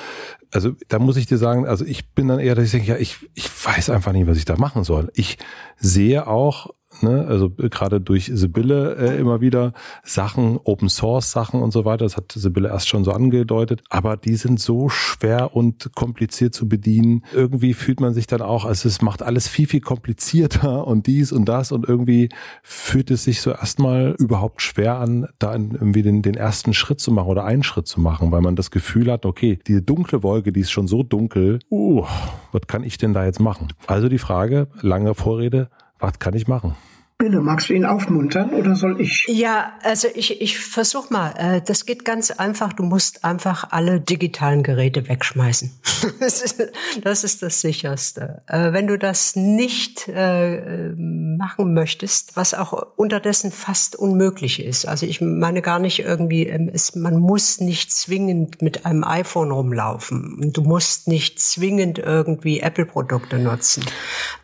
Also 0.52 0.72
da 0.90 1.00
muss 1.00 1.18
ich 1.18 1.28
dir 1.28 1.38
sagen, 1.38 1.66
also 1.66 1.86
ich 1.86 2.12
bin 2.12 2.28
dann 2.28 2.40
eher, 2.40 2.56
dass 2.56 2.66
ich 2.66 2.72
denke, 2.72 2.88
ja, 2.88 2.98
ich, 2.98 3.18
ich 3.36 3.50
weiß 3.66 3.90
einfach 3.90 4.12
nicht, 4.12 4.28
was 4.28 4.38
ich 4.38 4.46
da 4.46 4.58
machen 4.58 4.84
soll. 4.84 5.12
Ich 5.16 5.38
sehe 5.78 6.28
auch 6.28 6.70
ne, 7.04 7.26
also 7.28 7.50
gerade 7.50 8.02
durch 8.02 8.32
Sibylle 8.34 8.96
äh, 8.96 9.20
immer 9.20 9.42
wieder 9.42 9.74
Sachen, 10.04 10.60
Open 10.64 10.90
Source 10.90 11.32
Sachen 11.32 11.62
und 11.62 11.72
so 11.72 11.86
weiter. 11.86 12.06
Das 12.06 12.18
hat 12.18 12.32
Sibylle 12.32 12.70
erst 12.70 12.88
schon 12.88 13.04
so 13.04 13.12
angedeutet. 13.12 13.84
Aber 13.90 14.18
die 14.18 14.36
sind 14.36 14.60
so 14.60 14.90
schwer 14.90 15.56
und 15.56 15.94
kompliziert 15.96 16.54
zu 16.54 16.68
bedienen. 16.68 17.24
Irgendwie 17.34 17.74
fühlt 17.74 18.00
man 18.00 18.14
sich 18.14 18.28
dann 18.28 18.42
auch, 18.42 18.66
also 18.66 18.88
es 18.88 19.02
macht 19.02 19.22
alles 19.22 19.48
viel, 19.48 19.68
viel 19.68 19.82
komplizierter 19.82 20.88
und 20.92 21.08
dies 21.08 21.32
und 21.32 21.46
das 21.46 21.72
und 21.72 21.88
irgendwie 21.88 22.30
fühlt 22.64 23.12
es 23.12 23.24
sich 23.24 23.42
so 23.42 23.52
erstmal 23.52 24.16
überhaupt 24.20 24.62
schwer 24.62 24.98
an, 24.98 25.28
da 25.40 25.54
irgendwie 25.54 26.02
den, 26.02 26.22
den 26.22 26.36
ersten 26.36 26.74
Schritt 26.74 27.00
zu 27.00 27.12
machen 27.12 27.28
oder 27.28 27.46
einen 27.46 27.64
Schritt 27.64 27.88
zu 27.88 28.00
machen, 28.00 28.32
weil 28.32 28.42
man 28.42 28.56
das 28.56 28.72
Gefühl 28.72 29.12
hat, 29.12 29.26
okay, 29.26 29.60
diese 29.68 29.82
dunkle 29.82 30.24
Wolke, 30.24 30.52
die 30.52 30.62
ist 30.62 30.72
schon 30.72 30.88
so 30.88 31.04
dunkel, 31.04 31.60
uh, 31.70 32.06
was 32.52 32.62
kann 32.68 32.84
ich 32.84 32.98
denn 32.98 33.14
da 33.14 33.26
jetzt 33.26 33.40
machen? 33.40 33.70
Also 33.88 34.10
die 34.10 34.18
Frage, 34.18 34.68
lange 34.82 35.16
Vorrede, 35.16 35.70
was 36.00 36.20
kann 36.20 36.34
ich 36.34 36.48
machen? 36.48 36.76
Bille, 37.22 37.40
magst 37.40 37.70
du 37.70 37.74
ihn 37.74 37.86
aufmuntern 37.86 38.50
oder 38.50 38.76
soll 38.76 39.00
ich? 39.00 39.26
Ja, 39.28 39.74
also 39.84 40.08
ich, 40.16 40.42
ich 40.42 40.58
versuch 40.58 41.12
mal. 41.12 41.34
Äh, 41.38 41.62
das 41.62 41.86
geht 41.86 42.04
ganz 42.04 42.32
einfach. 42.32 42.74
Du 42.74 42.82
musst 42.82 43.24
einfach 43.24 43.68
alle 43.70 44.00
digitalen 44.00 44.64
Geräte 44.64 45.08
wegschmeißen. 45.08 45.72
Das 46.20 46.42
ist 46.42 46.62
das, 47.04 47.24
ist 47.24 47.44
das 47.44 47.62
Sicherste. 47.62 48.42
Äh, 48.48 48.74
wenn 48.74 48.88
du 48.88 48.98
das 48.98 49.36
nicht 49.36 50.08
äh, 50.08 50.94
machen 50.96 51.74
möchtest, 51.74 52.36
was 52.36 52.54
auch 52.56 52.74
unterdessen 52.96 53.52
fast 53.52 53.96
unmöglich 53.96 54.64
ist. 54.64 54.88
Also 54.88 55.06
ich 55.06 55.22
meine 55.22 55.62
gar 55.62 55.78
nicht 55.78 56.00
irgendwie, 56.00 56.48
ähm, 56.48 56.70
es, 56.74 56.96
man 56.96 57.18
muss 57.18 57.60
nicht 57.60 57.92
zwingend 57.92 58.62
mit 58.64 58.86
einem 58.86 59.04
iPhone 59.04 59.52
rumlaufen. 59.52 60.52
Du 60.54 60.62
musst 60.64 61.08
nicht 61.08 61.40
zwingend 61.40 62.00
irgendwie 62.00 62.62
Apple-Produkte 62.62 63.38
nutzen. 63.38 63.84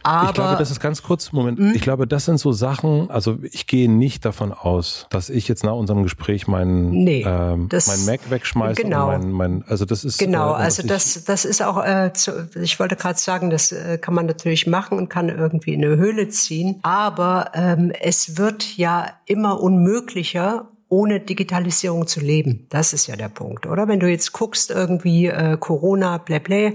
Aber 0.04 0.30
ich 0.30 0.36
glaube, 0.36 0.58
das 0.58 0.72
ist 0.72 0.80
ganz 0.80 1.04
kurz, 1.04 1.32
Moment. 1.32 1.60
Hm? 1.60 1.74
Ich 1.76 1.82
glaube, 1.82 2.08
das 2.08 2.26
sind 2.26 2.38
so 2.38 2.52
Sachen, 2.52 2.67
Sachen, 2.68 3.10
also 3.10 3.38
ich 3.42 3.68
gehe 3.68 3.90
nicht 3.90 4.26
davon 4.26 4.52
aus, 4.52 5.08
dass 5.10 5.30
ich 5.30 5.48
jetzt 5.48 5.64
nach 5.64 5.74
unserem 5.74 6.04
Gespräch 6.04 6.48
meinen 6.48 6.92
nee, 6.92 7.24
ähm, 7.26 7.70
mein 7.72 8.06
Mac 8.06 8.30
wegschmeiße. 8.30 8.82
Genau. 8.82 9.08
Mein, 9.08 9.32
mein, 9.32 9.64
also 9.68 9.86
das 9.86 10.04
ist 10.04 10.18
genau. 10.18 10.52
Äh, 10.52 10.58
also 10.58 10.84
das 10.84 11.24
das 11.24 11.46
ist 11.46 11.62
auch. 11.62 11.84
Äh, 11.84 12.12
zu, 12.14 12.50
ich 12.56 12.80
wollte 12.80 12.96
gerade 12.96 13.20
sagen, 13.20 13.50
das 13.50 13.72
äh, 13.72 13.98
kann 13.98 14.14
man 14.14 14.26
natürlich 14.26 14.68
machen 14.68 14.98
und 14.98 15.10
kann 15.10 15.30
irgendwie 15.30 15.74
in 15.74 15.84
eine 15.84 15.98
Höhle 15.98 16.30
ziehen, 16.30 16.80
aber 16.84 17.52
ähm, 17.54 17.92
es 18.00 18.38
wird 18.38 18.78
ja 18.78 19.08
immer 19.26 19.62
unmöglicher 19.62 20.68
ohne 20.90 21.20
Digitalisierung 21.20 22.08
zu 22.08 22.22
leben. 22.22 22.66
Das 22.70 22.94
ist 22.94 23.08
ja 23.08 23.18
der 23.18 23.28
Punkt, 23.28 23.66
oder? 23.66 23.90
Wenn 23.90 24.00
du 24.00 24.10
jetzt 24.10 24.32
guckst, 24.32 24.72
irgendwie 24.72 25.28
äh, 25.28 25.58
Corona, 25.60 26.18
bla 26.18 26.40
bla, 26.40 26.72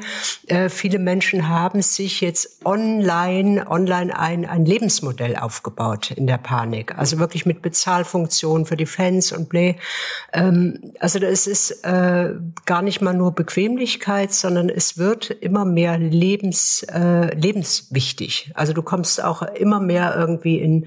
äh, 0.49 0.69
viele 0.69 0.99
Menschen 0.99 1.49
haben 1.49 1.81
sich 1.81 2.21
jetzt 2.21 2.61
online, 2.67 3.71
online 3.71 4.19
ein, 4.19 4.45
ein 4.45 4.67
Lebensmodell 4.67 5.37
aufgebaut 5.37 6.11
in 6.11 6.27
der 6.27 6.37
Panik. 6.37 6.99
Also 6.99 7.19
wirklich 7.19 7.47
mit 7.47 7.63
Bezahlfunktionen 7.63 8.67
für 8.67 8.77
die 8.77 8.85
Fans 8.85 9.33
und 9.33 9.49
bla. 9.49 9.73
Ähm, 10.35 10.93
also 10.99 11.19
das 11.19 11.47
ist 11.47 11.83
äh, 11.83 12.35
gar 12.67 12.83
nicht 12.83 13.01
mal 13.01 13.15
nur 13.15 13.33
Bequemlichkeit, 13.33 14.35
sondern 14.35 14.69
es 14.69 14.99
wird 14.99 15.31
immer 15.31 15.65
mehr 15.65 15.97
lebens, 15.97 16.83
äh, 16.83 17.35
lebenswichtig. 17.35 18.51
Also 18.55 18.75
du 18.75 18.83
kommst 18.83 19.25
auch 19.25 19.41
immer 19.41 19.81
mehr 19.81 20.15
irgendwie 20.19 20.59
in, 20.59 20.87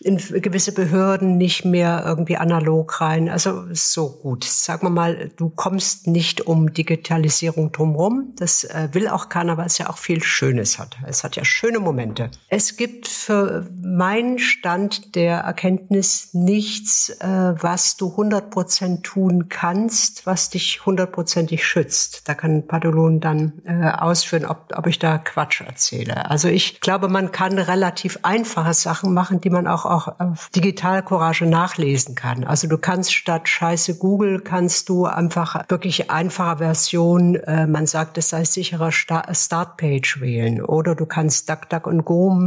in 0.00 0.16
gewisse 0.16 0.72
Behörden 0.72 1.36
nicht 1.36 1.64
mehr 1.64 2.02
irgendwie 2.04 2.36
analog 2.36 2.63
analog 2.64 3.00
rein. 3.00 3.28
Also 3.28 3.64
so 3.72 4.10
gut. 4.10 4.44
Sagen 4.44 4.86
wir 4.86 4.90
mal, 4.90 5.30
du 5.36 5.50
kommst 5.50 6.06
nicht 6.06 6.46
um 6.46 6.72
Digitalisierung 6.72 7.72
drumherum. 7.72 8.32
Das 8.36 8.64
äh, 8.64 8.88
will 8.92 9.08
auch 9.08 9.28
keiner, 9.28 9.56
weil 9.56 9.66
es 9.66 9.78
ja 9.78 9.90
auch 9.90 9.98
viel 9.98 10.22
Schönes 10.22 10.78
hat. 10.78 10.96
Es 11.06 11.24
hat 11.24 11.36
ja 11.36 11.44
schöne 11.44 11.78
Momente. 11.78 12.30
Es 12.48 12.76
gibt 12.76 13.06
für 13.06 13.66
meinen 13.82 14.38
Stand 14.38 15.14
der 15.14 15.38
Erkenntnis 15.40 16.30
nichts, 16.32 17.10
äh, 17.20 17.26
was 17.26 17.96
du 17.96 18.10
100 18.10 18.50
Prozent 18.50 19.04
tun 19.04 19.48
kannst, 19.48 20.26
was 20.26 20.50
dich 20.50 20.84
hundertprozentig 20.86 21.66
schützt. 21.66 22.28
Da 22.28 22.34
kann 22.34 22.66
Padolon 22.66 23.20
dann 23.20 23.60
äh, 23.64 23.90
ausführen, 23.90 24.46
ob, 24.46 24.72
ob 24.74 24.86
ich 24.86 24.98
da 24.98 25.18
Quatsch 25.18 25.60
erzähle. 25.60 26.30
Also 26.30 26.48
ich 26.48 26.80
glaube, 26.80 27.08
man 27.08 27.32
kann 27.32 27.58
relativ 27.58 28.18
einfache 28.22 28.74
Sachen 28.74 29.12
machen, 29.12 29.40
die 29.40 29.50
man 29.50 29.66
auch, 29.66 29.84
auch 29.84 30.20
auf 30.20 30.48
Digital 30.54 31.02
Courage 31.02 31.46
nachlesen 31.46 32.14
kann. 32.14 32.44
Also 32.54 32.68
du 32.68 32.78
kannst 32.78 33.12
statt 33.12 33.48
Scheiße 33.48 33.98
Google, 33.98 34.38
kannst 34.38 34.88
du 34.88 35.06
einfach 35.06 35.68
wirklich 35.70 36.08
einfache 36.12 36.58
Version, 36.58 37.34
äh, 37.34 37.66
man 37.66 37.88
sagt, 37.88 38.16
es 38.16 38.28
sei 38.28 38.44
sicherer 38.44 38.92
Startpage 38.92 40.20
wählen. 40.20 40.62
Oder 40.62 40.94
du 40.94 41.04
kannst 41.04 41.50
DuckDuck 41.50 41.88
und 41.88 42.04
Go 42.04 42.38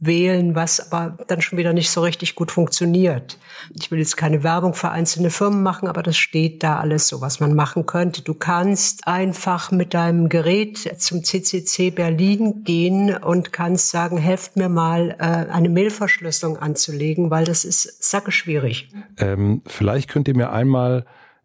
wählen, 0.00 0.54
was 0.54 0.92
aber 0.92 1.16
dann 1.28 1.40
schon 1.40 1.56
wieder 1.56 1.72
nicht 1.72 1.88
so 1.88 2.02
richtig 2.02 2.34
gut 2.34 2.52
funktioniert. 2.52 3.38
Ich 3.74 3.90
will 3.90 4.00
jetzt 4.00 4.18
keine 4.18 4.42
Werbung 4.42 4.74
für 4.74 4.90
einzelne 4.90 5.30
Firmen 5.30 5.62
machen, 5.62 5.88
aber 5.88 6.02
das 6.02 6.18
steht 6.18 6.62
da 6.62 6.78
alles 6.78 7.08
so, 7.08 7.22
was 7.22 7.40
man 7.40 7.54
machen 7.54 7.86
könnte. 7.86 8.20
Du 8.20 8.34
kannst 8.34 9.06
einfach 9.08 9.70
mit 9.70 9.94
deinem 9.94 10.28
Gerät 10.28 10.76
zum 11.00 11.24
CCC 11.24 11.90
Berlin 11.90 12.64
gehen 12.64 13.16
und 13.16 13.54
kannst 13.54 13.88
sagen, 13.88 14.18
helft 14.18 14.56
mir 14.56 14.68
mal, 14.68 15.16
äh, 15.18 15.50
eine 15.50 15.70
Mailverschlüsselung 15.70 16.58
anzulegen, 16.58 17.30
weil 17.30 17.46
das 17.46 17.64
ist 17.64 18.02
sacke 18.04 18.30
schwierig. 18.30 18.90
Ähm, 19.16 19.53
vielleicht 19.66 20.08
könnt 20.08 20.28
ihr 20.28 20.36
mir 20.36 20.50
einmal 20.50 21.04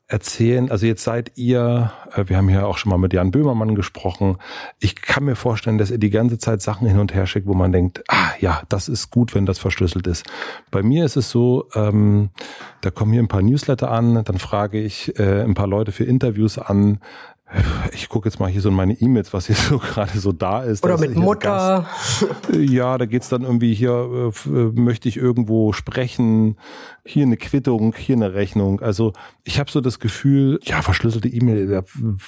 erzählen, 0.09 0.71
also 0.71 0.87
jetzt 0.87 1.03
seid 1.03 1.33
ihr, 1.35 1.91
äh, 2.13 2.23
wir 2.27 2.37
haben 2.37 2.49
ja 2.49 2.65
auch 2.65 2.79
schon 2.79 2.89
mal 2.89 2.97
mit 2.97 3.13
Jan 3.13 3.29
Böhmermann 3.29 3.75
gesprochen, 3.75 4.37
ich 4.79 4.95
kann 4.95 5.23
mir 5.23 5.35
vorstellen, 5.35 5.77
dass 5.77 5.91
ihr 5.91 5.99
die 5.99 6.09
ganze 6.09 6.39
Zeit 6.39 6.63
Sachen 6.63 6.87
hin 6.87 6.97
und 6.97 7.13
her 7.13 7.27
schickt, 7.27 7.45
wo 7.45 7.53
man 7.53 7.71
denkt, 7.71 8.03
ah 8.07 8.31
ja, 8.39 8.63
das 8.69 8.89
ist 8.89 9.11
gut, 9.11 9.35
wenn 9.35 9.45
das 9.45 9.59
verschlüsselt 9.59 10.07
ist. 10.07 10.25
Bei 10.71 10.81
mir 10.81 11.05
ist 11.05 11.15
es 11.15 11.29
so, 11.29 11.69
ähm, 11.75 12.31
da 12.81 12.89
kommen 12.89 13.13
hier 13.13 13.21
ein 13.21 13.27
paar 13.27 13.43
Newsletter 13.43 13.91
an, 13.91 14.23
dann 14.23 14.39
frage 14.39 14.81
ich 14.81 15.17
äh, 15.19 15.43
ein 15.43 15.53
paar 15.53 15.67
Leute 15.67 15.91
für 15.91 16.05
Interviews 16.05 16.57
an, 16.57 17.01
ich 17.93 18.09
gucke 18.09 18.29
jetzt 18.29 18.39
mal 18.39 18.49
hier 18.49 18.61
so 18.61 18.69
in 18.69 18.75
meine 18.75 18.93
E-Mails, 18.93 19.33
was 19.33 19.47
hier 19.47 19.55
so 19.55 19.77
gerade 19.93 20.19
so 20.19 20.31
da 20.31 20.63
ist. 20.63 20.83
Oder 20.83 20.97
mit 20.97 21.15
Mutter. 21.15 21.87
Ja, 22.53 22.97
da 22.97 23.05
geht's 23.05 23.29
dann 23.29 23.41
irgendwie 23.41 23.73
hier, 23.73 23.91
äh, 23.91 24.49
äh, 24.49 24.71
möchte 24.73 25.09
ich 25.09 25.17
irgendwo 25.17 25.73
sprechen, 25.73 26.57
hier 27.05 27.23
eine 27.23 27.37
Quittung, 27.37 27.95
hier 27.97 28.15
eine 28.15 28.33
Rechnung. 28.33 28.81
Also 28.81 29.13
ich 29.43 29.59
habe 29.59 29.71
so 29.71 29.81
das 29.81 29.99
Gefühl, 29.99 30.59
ja, 30.63 30.81
verschlüsselte 30.81 31.27
E-Mail, 31.27 31.83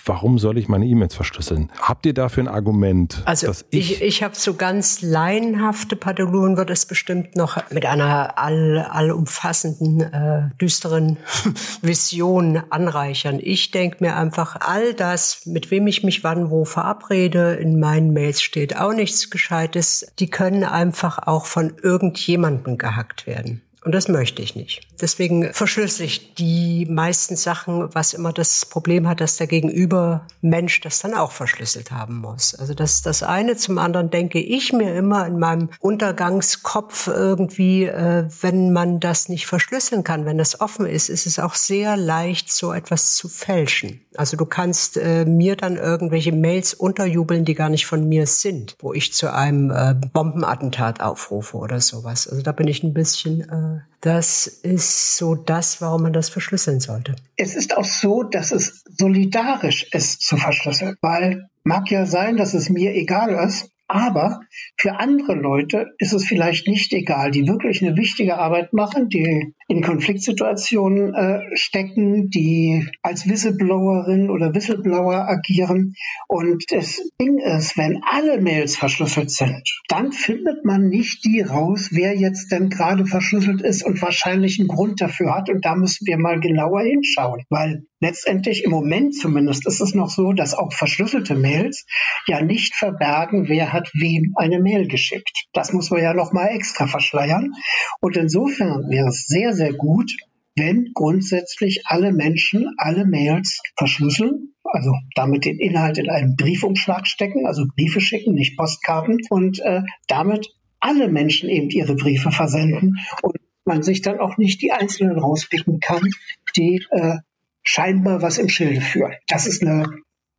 warum 0.06 0.40
soll 0.40 0.58
ich 0.58 0.68
meine 0.68 0.86
E-Mails 0.86 1.14
verschlüsseln? 1.14 1.72
Habt 1.80 2.06
ihr 2.06 2.14
dafür 2.14 2.44
ein 2.44 2.48
Argument? 2.48 3.22
Also 3.26 3.52
ich, 3.70 3.92
ich, 3.92 4.02
ich 4.02 4.24
habe 4.24 4.36
so 4.36 4.56
ganz 4.56 5.02
laienhafte 5.02 5.96
Pathologien, 5.96 6.58
wird 6.58 6.72
es 6.72 6.86
bestimmt 6.86 7.36
noch 7.36 7.58
mit 7.70 7.86
einer 7.86 8.40
all, 8.40 8.80
allumfassenden, 8.80 10.02
äh, 10.02 10.50
düsteren 10.60 11.18
Vision 11.82 12.64
anreichern. 12.70 13.40
Ich 13.40 13.72
denke 13.72 13.98
mir 14.00 14.16
einfach, 14.16 14.58
all 14.62 14.94
das, 14.94 15.11
mit 15.46 15.72
wem 15.72 15.88
ich 15.88 16.04
mich 16.04 16.24
wann 16.24 16.50
wo 16.50 16.66
verabrede, 16.66 17.54
in 17.54 17.80
meinen 17.80 18.14
Mails 18.14 18.42
steht 18.42 18.78
auch 18.78 18.94
nichts 18.94 19.30
Gescheites, 19.30 20.06
die 20.20 20.30
können 20.30 20.64
einfach 20.64 21.28
auch 21.28 21.46
von 21.46 21.74
irgendjemandem 21.82 22.78
gehackt 22.78 23.28
werden. 23.28 23.62
Und 23.84 23.96
das 23.96 24.08
möchte 24.08 24.44
ich 24.44 24.56
nicht. 24.56 24.82
Deswegen 25.02 25.52
verschlüssel 25.54 26.06
ich 26.06 26.36
die 26.36 26.86
meisten 26.88 27.36
Sachen, 27.36 27.94
was 27.96 28.14
immer 28.14 28.32
das 28.32 28.64
Problem 28.64 29.08
hat, 29.08 29.22
dass 29.22 29.38
der 29.38 29.48
Gegenüber 29.48 30.28
Mensch 30.42 30.82
das 30.82 31.00
dann 31.00 31.16
auch 31.16 31.32
verschlüsselt 31.32 31.90
haben 31.90 32.18
muss. 32.18 32.54
Also 32.54 32.76
das 32.76 32.94
ist 32.94 33.08
das 33.08 33.24
eine. 33.24 33.58
Zum 33.58 33.80
anderen 33.80 34.12
denke 34.12 34.40
ich 34.40 34.72
mir 34.72 34.94
immer 34.94 35.26
in 35.26 35.40
meinem 35.40 35.70
Untergangskopf 35.80 37.08
irgendwie, 37.08 37.86
äh, 37.86 38.26
wenn 38.42 38.72
man 38.72 39.00
das 39.00 39.30
nicht 39.30 39.48
verschlüsseln 39.48 40.04
kann, 40.04 40.26
wenn 40.26 40.38
das 40.38 40.62
offen 40.62 40.86
ist, 40.86 41.10
ist 41.10 41.26
es 41.26 41.40
auch 41.40 41.56
sehr 41.56 41.98
leicht, 41.98 42.52
so 42.52 42.74
etwas 42.74 43.16
zu 43.16 43.30
fälschen. 43.30 44.02
Also 44.16 44.36
du 44.36 44.46
kannst 44.46 44.98
äh, 44.98 45.26
mir 45.26 45.56
dann 45.56 45.78
irgendwelche 45.78 46.32
Mails 46.32 46.74
unterjubeln, 46.74 47.46
die 47.46 47.54
gar 47.54 47.70
nicht 47.70 47.86
von 47.86 48.08
mir 48.08 48.28
sind, 48.28 48.76
wo 48.80 48.94
ich 48.94 49.14
zu 49.14 49.34
einem 49.34 49.72
äh, 49.72 49.96
Bombenattentat 50.14 51.02
aufrufe 51.02 51.58
oder 51.58 51.80
sowas. 51.80 52.28
Also 52.28 52.42
da 52.42 52.52
bin 52.52 52.68
ich 52.68 52.84
ein 52.84 52.94
bisschen, 52.94 53.42
äh, 53.42 53.82
das 54.02 54.48
ist 54.48 55.18
so 55.18 55.36
das, 55.36 55.82
warum 55.82 56.04
man 56.04 56.14
das 56.14 56.30
verschlüsseln 56.30 56.80
sollte. 56.80 57.16
Es 57.38 57.56
ist 57.56 57.78
auch 57.78 57.86
so, 57.86 58.24
dass 58.24 58.52
es 58.52 58.84
solidarisch 58.98 59.88
ist 59.94 60.22
zu 60.22 60.38
verschlüsseln, 60.38 60.98
weil 61.02 61.48
mag 61.64 61.90
ja 61.90 62.06
sein, 62.06 62.38
dass 62.38 62.54
es 62.54 62.70
mir 62.70 62.94
egal 62.94 63.32
ist, 63.48 63.70
aber 63.92 64.40
für 64.78 65.00
andere 65.00 65.34
Leute 65.34 65.94
ist 65.98 66.14
es 66.14 66.26
vielleicht 66.26 66.66
nicht 66.68 66.94
egal, 66.94 67.32
die 67.32 67.48
wirklich 67.48 67.82
eine 67.82 67.98
wichtige 67.98 68.38
Arbeit 68.38 68.72
machen, 68.72 69.10
die 69.10 69.54
in 69.72 69.82
Konfliktsituationen 69.82 71.14
äh, 71.14 71.40
stecken, 71.56 72.30
die 72.30 72.86
als 73.02 73.26
Whistleblowerin 73.26 74.30
oder 74.30 74.54
Whistleblower 74.54 75.30
agieren. 75.30 75.96
Und 76.28 76.66
das 76.72 77.02
Ding 77.22 77.40
ist, 77.40 77.78
wenn 77.78 78.02
alle 78.04 78.42
Mails 78.42 78.76
verschlüsselt 78.76 79.32
sind, 79.32 79.64
dann 79.88 80.12
findet 80.12 80.66
man 80.66 80.90
nicht 80.90 81.24
die 81.24 81.40
raus, 81.40 81.88
wer 81.92 82.18
jetzt 82.18 82.52
denn 82.52 82.70
gerade 82.70 83.06
verschlüsselt 83.06 83.62
ist 83.62 83.86
und 83.86 84.02
wahrscheinlich 84.02 84.60
einen 84.60 84.68
Grund 84.68 85.00
dafür 85.00 85.34
hat. 85.34 85.50
Und 85.50 85.64
da 85.64 85.76
müssen 85.76 86.06
wir 86.06 86.18
mal 86.18 86.42
genauer 86.42 86.82
hinschauen, 86.82 87.46
weil 87.50 87.86
letztendlich 88.02 88.66
im 88.66 88.72
Moment 88.72 89.16
zumindest 89.16 89.66
ist 89.68 89.80
es 89.80 89.94
noch 89.94 90.10
so, 90.10 90.34
dass 90.34 90.54
auch 90.54 90.74
verschlüsselte 90.74 91.36
Mails 91.36 91.86
ja 92.28 92.42
nicht 92.42 92.76
verbergen, 92.76 93.48
wer 93.48 93.72
hat 93.72 93.90
wem 93.94 94.34
eine 94.36 94.60
Mail 94.60 94.88
geschickt. 94.88 95.46
Das 95.54 95.72
muss 95.72 95.92
man 95.92 96.02
ja 96.02 96.14
noch 96.14 96.34
mal 96.34 96.48
extra 96.48 96.88
verschleiern. 96.88 97.54
Und 98.02 98.18
insofern 98.18 98.90
wäre 98.90 99.08
es 99.08 99.28
sehr, 99.28 99.54
sehr 99.54 99.61
gut, 99.70 100.12
wenn 100.56 100.92
grundsätzlich 100.94 101.84
alle 101.86 102.12
Menschen 102.12 102.74
alle 102.78 103.06
Mails 103.06 103.62
verschlüsseln, 103.78 104.54
also 104.64 104.92
damit 105.16 105.46
den 105.46 105.60
Inhalt 105.60 105.98
in 105.98 106.10
einen 106.10 106.36
Briefumschlag 106.36 107.08
stecken, 107.08 107.46
also 107.46 107.66
Briefe 107.76 108.02
schicken, 108.02 108.34
nicht 108.34 108.58
Postkarten, 108.58 109.20
und 109.30 109.60
äh, 109.60 109.82
damit 110.08 110.50
alle 110.80 111.10
Menschen 111.10 111.50
eben 111.50 111.70
ihre 111.70 111.96
Briefe 111.96 112.32
versenden 112.32 112.98
und 113.22 113.36
man 113.66 113.84
sich 113.84 114.02
dann 114.02 114.20
auch 114.20 114.38
nicht 114.38 114.62
die 114.62 114.72
Einzelnen 114.72 115.18
rauspicken 115.18 115.80
kann, 115.80 116.10
die 116.56 116.84
äh, 116.90 117.18
scheinbar 117.64 118.22
was 118.22 118.38
im 118.38 118.50
Schilde 118.50 118.82
führen. 118.82 119.14
Das 119.28 119.46
ist 119.46 119.62
eine, 119.62 119.86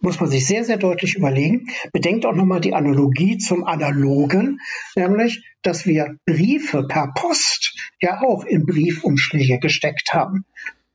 muss 0.02 0.20
man 0.20 0.28
sich 0.28 0.46
sehr, 0.46 0.64
sehr 0.64 0.76
deutlich 0.76 1.16
überlegen. 1.16 1.68
Bedenkt 1.92 2.26
auch 2.26 2.34
nochmal 2.34 2.60
die 2.60 2.74
Analogie 2.74 3.38
zum 3.38 3.64
Analogen, 3.64 4.60
nämlich, 4.96 5.44
dass 5.62 5.86
wir 5.86 6.16
Briefe 6.26 6.86
per 6.86 7.12
Post 7.14 7.76
ja 8.00 8.20
auch 8.20 8.44
in 8.44 8.66
Briefumschläge 8.66 9.58
gesteckt 9.58 10.12
haben. 10.12 10.44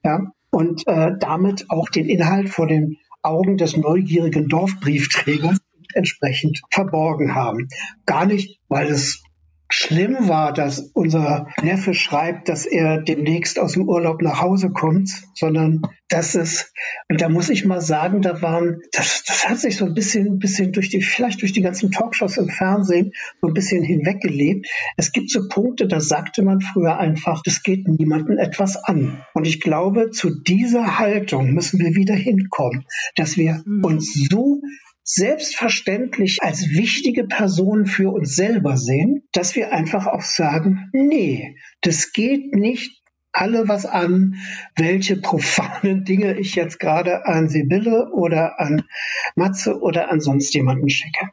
Ja, 0.03 0.31
und 0.51 0.87
äh, 0.87 1.11
damit 1.19 1.69
auch 1.69 1.89
den 1.89 2.07
Inhalt 2.07 2.49
vor 2.49 2.67
den 2.67 2.97
Augen 3.21 3.57
des 3.57 3.75
neugierigen 3.75 4.47
Dorfbriefträgers 4.47 5.57
entsprechend 5.93 6.61
verborgen 6.71 7.35
haben. 7.35 7.67
Gar 8.05 8.25
nicht, 8.25 8.59
weil 8.67 8.87
es 8.87 9.23
schlimm 9.69 10.27
war, 10.27 10.53
dass 10.53 10.79
unser 10.93 11.47
Neffe 11.61 11.93
schreibt, 11.93 12.49
dass 12.49 12.65
er 12.65 13.01
demnächst 13.01 13.59
aus 13.59 13.73
dem 13.73 13.87
Urlaub 13.87 14.21
nach 14.21 14.41
Hause 14.41 14.69
kommt, 14.69 15.09
sondern 15.33 15.81
dass 16.09 16.35
es, 16.35 16.71
und 17.09 17.19
da 17.19 17.27
muss 17.27 17.49
ich 17.49 17.65
mal 17.65 17.81
sagen, 17.81 18.21
da 18.21 18.41
waren, 18.41 18.81
das, 18.93 19.23
das 19.27 19.49
hat 19.49 19.59
sich 19.59 19.75
so 19.75 19.85
ein 19.85 19.93
bisschen, 19.93 20.39
bisschen 20.39 20.71
durch 20.71 20.89
die, 20.89 21.01
vielleicht 21.01 21.41
durch 21.41 21.51
die 21.51 21.61
ganzen 21.61 21.91
Talkshows 21.91 22.37
im 22.37 22.47
Fernsehen 22.47 23.11
so 23.41 23.47
ein 23.47 23.53
bisschen 23.53 23.83
hinweggelebt. 23.83 24.67
Es 24.95 25.11
gibt 25.11 25.29
so 25.29 25.47
Punkte, 25.49 25.87
da 25.87 25.99
sagte 25.99 26.43
man 26.43 26.61
früher 26.61 26.97
einfach, 26.97 27.43
das 27.43 27.61
geht 27.61 27.87
niemandem 27.87 28.37
etwas 28.37 28.77
an. 28.77 29.21
Und 29.33 29.45
ich 29.45 29.59
glaube, 29.59 30.11
zu 30.11 30.29
dieser 30.41 30.97
Haltung 30.97 31.53
müssen 31.53 31.79
wir 31.79 31.95
wieder 31.95 32.15
hinkommen, 32.15 32.85
dass 33.15 33.35
wir 33.35 33.61
mhm. 33.65 33.83
uns 33.83 34.13
so 34.13 34.61
selbstverständlich 35.09 36.39
als 36.41 36.69
wichtige 36.69 37.23
Person 37.23 37.85
für 37.85 38.11
uns 38.11 38.35
selber 38.35 38.75
sehen, 38.75 39.23
dass 39.31 39.55
wir 39.55 39.71
einfach 39.71 40.05
auch 40.05 40.21
sagen, 40.21 40.89
nee, 40.91 41.55
das 41.81 42.11
geht 42.11 42.53
nicht 42.53 43.01
alle 43.31 43.69
was 43.69 43.85
an, 43.85 44.35
welche 44.75 45.15
profanen 45.15 46.03
Dinge 46.03 46.37
ich 46.37 46.55
jetzt 46.55 46.79
gerade 46.79 47.25
an 47.25 47.47
Sibylle 47.47 48.11
oder 48.11 48.59
an 48.59 48.83
Matze 49.35 49.79
oder 49.79 50.11
an 50.11 50.19
sonst 50.19 50.53
jemanden 50.53 50.89
schicke. 50.89 51.29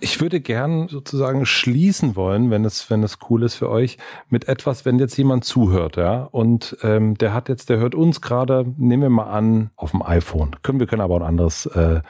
Ich 0.00 0.20
würde 0.20 0.40
gern 0.40 0.88
sozusagen 0.88 1.46
schließen 1.46 2.16
wollen, 2.16 2.50
wenn 2.50 2.64
es, 2.64 2.90
wenn 2.90 3.02
es 3.02 3.18
cool 3.28 3.42
ist 3.42 3.54
für 3.54 3.70
euch, 3.70 3.98
mit 4.28 4.48
etwas, 4.48 4.84
wenn 4.84 4.98
jetzt 4.98 5.16
jemand 5.16 5.44
zuhört, 5.44 5.96
ja, 5.96 6.22
und 6.22 6.76
ähm, 6.82 7.16
der 7.16 7.32
hat 7.32 7.48
jetzt, 7.48 7.70
der 7.70 7.78
hört 7.78 7.94
uns 7.94 8.20
gerade, 8.20 8.66
nehmen 8.76 9.02
wir 9.02 9.10
mal 9.10 9.30
an, 9.30 9.70
auf 9.76 9.92
dem 9.92 10.02
iPhone. 10.02 10.56
Können 10.62 10.80
wir 10.80 10.86
können 10.86 11.02
aber 11.02 11.16
ein 11.16 11.22
anderes 11.22 11.66
äh, 11.66 12.00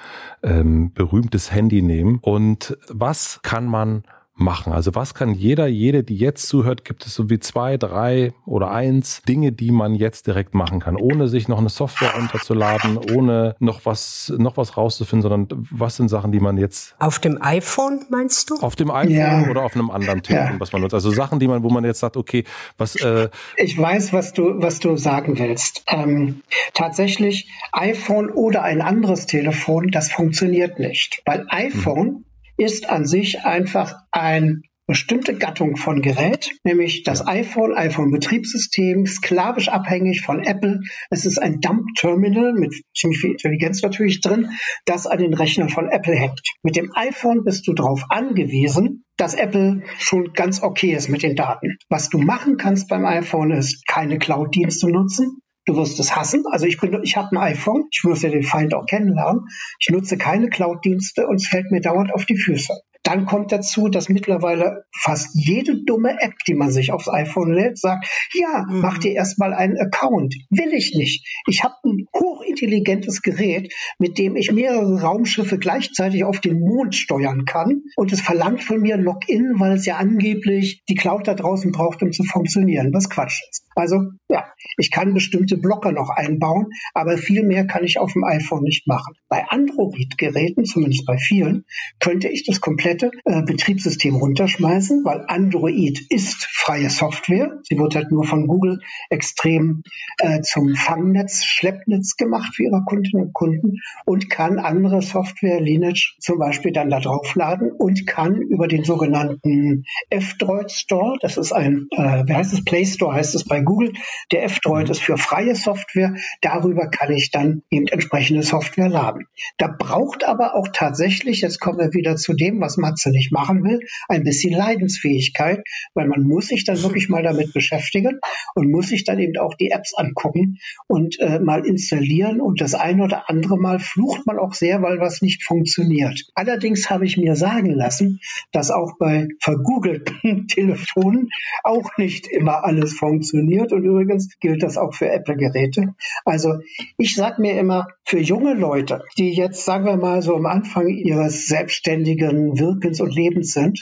ähm, 0.43 0.93
berühmtes 0.93 1.53
Handy 1.53 1.83
nehmen. 1.83 2.19
Und 2.21 2.77
was 2.89 3.41
kann 3.43 3.67
man 3.67 4.05
machen? 4.37 4.73
Also 4.73 4.95
was 4.95 5.15
kann 5.15 5.35
jeder, 5.35 5.67
jede, 5.67 6.05
die 6.05 6.17
jetzt 6.17 6.49
zuhört, 6.49 6.85
gibt 6.85 7.07
es 7.07 7.15
so 7.15 7.31
wie 7.31 7.39
zwei, 7.39 7.77
drei 7.77 8.33
oder 8.45 8.71
eins 8.71 9.23
Dinge, 9.23 9.53
die 9.53 9.71
man 9.71 9.95
jetzt 9.95 10.27
direkt 10.27 10.55
machen 10.55 10.81
kann, 10.81 10.97
ohne 10.97 11.29
sich 11.29 11.49
noch 11.49 11.59
eine 11.59 11.71
Software 11.71 12.15
runterzuladen, 12.15 12.99
ohne 13.15 13.57
noch 13.59 13.81
was, 13.85 14.33
noch 14.37 14.57
was 14.57 14.77
rauszufinden, 14.77 15.23
sondern 15.23 15.67
was 15.71 15.97
sind 15.97 16.09
Sachen, 16.09 16.33
die 16.33 16.41
man 16.41 16.59
jetzt. 16.59 16.95
Auf 16.99 17.19
dem 17.19 17.41
iPhone 17.41 18.05
meinst 18.11 18.51
du? 18.51 18.57
Auf 18.57 18.77
dem 18.77 18.91
iPhone 18.91 19.15
ja. 19.17 19.49
oder 19.49 19.63
auf 19.63 19.75
einem 19.75 19.91
anderen 19.91 20.23
Telefon, 20.23 20.55
ja. 20.55 20.61
was 20.61 20.73
man 20.73 20.83
nutzt. 20.83 20.95
Also 20.95 21.11
Sachen, 21.11 21.39
die 21.39 21.49
man, 21.49 21.63
wo 21.63 21.71
man 21.71 21.85
jetzt 21.85 22.01
sagt, 22.01 22.17
okay, 22.17 22.45
was. 22.77 22.97
Äh 22.97 23.29
ich 23.57 23.79
weiß, 23.79 24.13
was 24.13 24.33
du, 24.33 24.61
was 24.61 24.81
du 24.81 24.97
sagen 24.97 25.39
willst. 25.39 25.85
Ähm, 25.89 26.43
tatsächlich 26.75 27.51
iPhone 27.73 28.31
oder 28.31 28.63
ein 28.63 28.83
anderes 28.83 29.27
Telefon, 29.27 29.91
das 29.91 30.13
funktioniert 30.13 30.79
nicht, 30.79 31.23
weil 31.25 31.47
iPhone 31.49 32.07
hm 32.07 32.26
ist 32.57 32.89
an 32.89 33.07
sich 33.07 33.45
einfach 33.45 33.95
ein 34.11 34.63
bestimmte 34.87 35.35
Gattung 35.35 35.77
von 35.77 36.01
Gerät, 36.01 36.53
nämlich 36.65 37.03
das 37.03 37.27
iPhone, 37.27 37.75
iPhone-Betriebssystem, 37.75 39.05
sklavisch 39.07 39.69
abhängig 39.69 40.23
von 40.23 40.45
Apple. 40.45 40.81
Es 41.11 41.27
ist 41.27 41.39
ein 41.39 41.61
Dump-Terminal 41.61 42.53
mit 42.53 42.75
ziemlich 42.95 43.21
viel 43.21 43.33
Intelligenz 43.33 43.83
natürlich 43.83 44.21
drin, 44.21 44.51
das 44.85 45.07
an 45.07 45.19
den 45.19 45.35
Rechnern 45.35 45.69
von 45.69 45.89
Apple 45.89 46.15
hängt. 46.15 46.41
Mit 46.63 46.77
dem 46.77 46.93
iPhone 46.95 47.43
bist 47.45 47.67
du 47.67 47.73
darauf 47.73 48.05
angewiesen, 48.11 49.05
dass 49.17 49.35
Apple 49.35 49.83
schon 49.99 50.33
ganz 50.35 50.63
okay 50.63 50.93
ist 50.93 51.09
mit 51.09 51.23
den 51.23 51.35
Daten. 51.35 51.79
Was 51.89 52.09
du 52.09 52.19
machen 52.19 52.57
kannst 52.57 52.89
beim 52.89 53.05
iPhone 53.05 53.51
ist, 53.51 53.87
keine 53.89 54.19
Cloud-Dienste 54.19 54.89
nutzen. 54.89 55.41
Du 55.67 55.77
wirst 55.77 55.99
es 56.01 56.15
hassen. 56.15 56.45
Also 56.51 56.67
ich 56.67 56.79
bin, 56.79 57.03
ich 57.03 57.17
habe 57.17 57.33
ein 57.33 57.55
iPhone. 57.55 57.89
Ich 57.91 58.05
muss 58.05 58.23
ja 58.23 58.31
den 58.31 58.45
Feind 58.45 58.73
auch 58.73 58.87
kennenlernen. 58.87 59.49
Ich 59.81 59.89
nutze 59.91 60.17
keine 60.17 60.49
Cloud-Dienste 60.49 61.27
und 61.27 61.37
es 61.37 61.49
fällt 61.49 61.71
mir 61.73 61.81
dauernd 61.81 62.15
auf 62.15 62.25
die 62.25 62.39
Füße. 62.39 62.73
Dann 63.07 63.25
kommt 63.25 63.53
dazu, 63.53 63.89
dass 63.89 64.09
mittlerweile 64.09 64.85
fast 64.93 65.29
jede 65.33 65.85
dumme 65.85 66.21
App, 66.21 66.35
die 66.49 66.55
man 66.55 66.73
sich 66.73 66.91
aufs 66.91 67.09
iPhone 67.09 67.53
lädt, 67.53 67.79
sagt, 67.79 68.05
ja, 68.35 68.67
mhm. 68.69 68.81
mach 68.81 68.99
dir 68.99 69.13
erstmal 69.13 69.55
einen 69.55 69.79
Account. 69.79 70.35
Will 70.51 70.73
ich 70.73 70.93
nicht. 70.93 71.25
Ich 71.47 71.63
habe 71.63 71.75
ein 71.85 72.09
hochintelligentes 72.13 73.23
Gerät, 73.23 73.73
mit 74.01 74.19
dem 74.19 74.35
ich 74.35 74.51
mehrere 74.51 75.01
Raumschiffe 75.01 75.57
gleichzeitig 75.57 76.25
auf 76.25 76.41
den 76.41 76.59
Mond 76.59 76.97
steuern 76.97 77.45
kann. 77.45 77.85
Und 77.95 78.13
es 78.13 78.21
verlangt 78.21 78.65
von 78.65 78.81
mir 78.81 78.97
Login, 78.97 79.53
weil 79.61 79.75
es 79.75 79.87
ja 79.87 79.99
angeblich 79.99 80.83
die 80.89 80.97
Cloud 80.97 81.29
da 81.29 81.35
draußen 81.35 81.71
braucht, 81.71 82.03
um 82.03 82.11
zu 82.11 82.25
funktionieren. 82.25 82.93
Was 82.93 83.09
Quatsch 83.09 83.41
ist. 83.49 83.67
Also 83.77 84.11
ja, 84.29 84.47
ich 84.79 84.91
kann 84.91 85.15
bestimmte 85.15 85.59
Blocker 85.59 85.93
noch 85.93 86.09
einbauen, 86.09 86.71
aber 86.95 87.19
viel 87.19 87.45
mehr 87.45 87.67
kann 87.67 87.85
ich 87.85 88.01
auf 88.01 88.15
dem 88.15 88.25
iPhone 88.25 88.63
nicht 88.63 88.89
machen. 88.89 89.15
Bei 89.29 89.45
Android-Geräten, 89.49 90.65
zumindest 90.65 91.07
bei 91.07 91.19
vielen, 91.19 91.67
könnte 92.01 92.29
ich 92.29 92.45
das 92.45 92.61
komplett 92.61 92.96
komplette 92.97 93.11
äh, 93.25 93.43
Betriebssystem 93.43 94.17
runterschmeißen, 94.17 95.05
weil 95.05 95.25
Android 95.29 96.01
ist 96.11 96.47
freie 96.51 96.91
Software. 96.91 97.59
Sie 97.63 97.79
wird 97.79 97.95
halt 97.95 98.11
nur 98.11 98.25
von 98.25 98.47
Google 98.47 98.81
extrem 99.11 99.83
äh, 100.19 100.41
zum 100.41 100.75
Fangnetz, 100.75 101.45
Schleppnetz 101.45 102.17
gemacht 102.17 102.55
für 102.55 102.65
ihre 102.65 102.83
Kundinnen 102.85 103.27
und 103.27 103.33
Kunden 103.33 103.79
und 104.05 104.31
kann 104.31 104.59
andere 104.59 105.03
Software, 105.03 105.61
Lineage 105.61 106.17
zum 106.21 106.39
Beispiel 106.39 106.73
dann 106.73 106.91
da 106.91 107.01
draufladen 107.01 107.73
und 107.73 108.07
kann 108.07 108.37
über 108.37 108.69
den 108.69 108.85
sogenannten 108.85 109.85
F-Droid 110.11 110.71
Store, 110.71 111.19
das 111.21 111.37
ist 111.37 111.53
ein, 111.53 111.87
äh, 111.91 112.25
wie 112.27 112.35
heißt 112.35 112.53
es, 112.53 112.65
Play 112.65 112.85
Store 112.85 113.15
heißt 113.15 113.35
es 113.35 113.45
bei 113.45 113.61
Google, 113.61 113.93
der 114.33 114.45
F-Droid 114.45 114.91
ist 114.91 115.03
für 115.03 115.19
freie 115.19 115.55
Software, 115.55 116.15
darüber 116.41 116.89
kann 116.89 117.13
ich 117.13 117.31
dann 117.31 117.63
eben 117.71 117.87
entsprechende 117.87 118.43
Software 118.43 118.89
laden. 118.89 119.27
Da 119.59 119.69
braucht 119.69 120.25
aber 120.25 120.55
auch 120.55 120.69
tatsächlich, 120.73 121.41
jetzt 121.41 121.61
kommen 121.61 121.79
wir 121.79 121.93
wieder 121.93 122.17
zu 122.17 122.35
dem, 122.35 122.61
was 122.61 122.77
Matze 122.87 123.11
nicht 123.11 123.33
machen 123.33 123.65
will, 123.65 123.81
ein 124.09 124.23
bisschen 124.23 124.53
Leidensfähigkeit, 124.53 125.63
weil 125.95 126.07
man 126.07 126.23
muss 126.23 126.49
sich 126.49 126.65
dann 126.65 126.83
wirklich 126.83 127.09
mal 127.09 127.23
damit 127.23 127.53
beschäftigen 127.53 128.21
und 128.55 128.71
muss 128.71 128.89
sich 128.89 129.05
dann 129.05 129.19
eben 129.19 129.37
auch 129.39 129.55
die 129.55 129.71
Apps 129.71 129.95
angucken 129.95 130.59
und 130.87 131.19
äh, 131.21 131.41
mal 131.41 131.67
installieren 131.67 132.41
und 132.41 132.61
das 132.61 132.75
ein 132.75 133.01
oder 133.01 133.29
andere 133.29 133.59
Mal 133.59 133.79
flucht 133.79 134.27
man 134.27 134.39
auch 134.39 134.55
sehr, 134.55 134.83
weil 134.83 135.01
was 135.01 135.23
nicht 135.23 135.45
funktioniert. 135.45 136.23
Allerdings 136.35 136.91
habe 136.91 137.05
ich 137.05 137.17
mir 137.17 137.37
sagen 137.37 137.71
lassen, 137.71 138.21
dass 138.53 138.71
auch 138.71 138.93
bei 138.99 139.29
vergoogelten 139.41 140.47
Telefonen 140.49 141.31
auch 141.65 141.97
nicht 141.97 142.27
immer 142.29 142.65
alles 142.65 142.95
funktioniert 142.95 143.73
und 143.73 143.85
übrigens 143.85 144.39
gilt 144.41 144.63
das 144.63 144.77
auch 144.77 144.95
für 144.95 145.11
Apple-Geräte. 145.11 145.95
Also 146.25 146.61
ich 146.99 147.15
sage 147.15 147.43
mir 147.43 147.59
immer, 147.59 147.89
für 148.05 148.21
junge 148.21 148.55
Leute, 148.55 149.03
die 149.19 149.33
jetzt, 149.33 149.65
sagen 149.65 149.85
wir 149.85 149.97
mal, 149.97 150.23
so 150.23 150.37
am 150.37 150.47
Anfang 150.47 150.89
ihres 150.89 151.47
selbstständigen 151.47 152.59
Wirkens 152.59 152.76
und 153.01 153.15
Lebens 153.15 153.53
sind, 153.53 153.81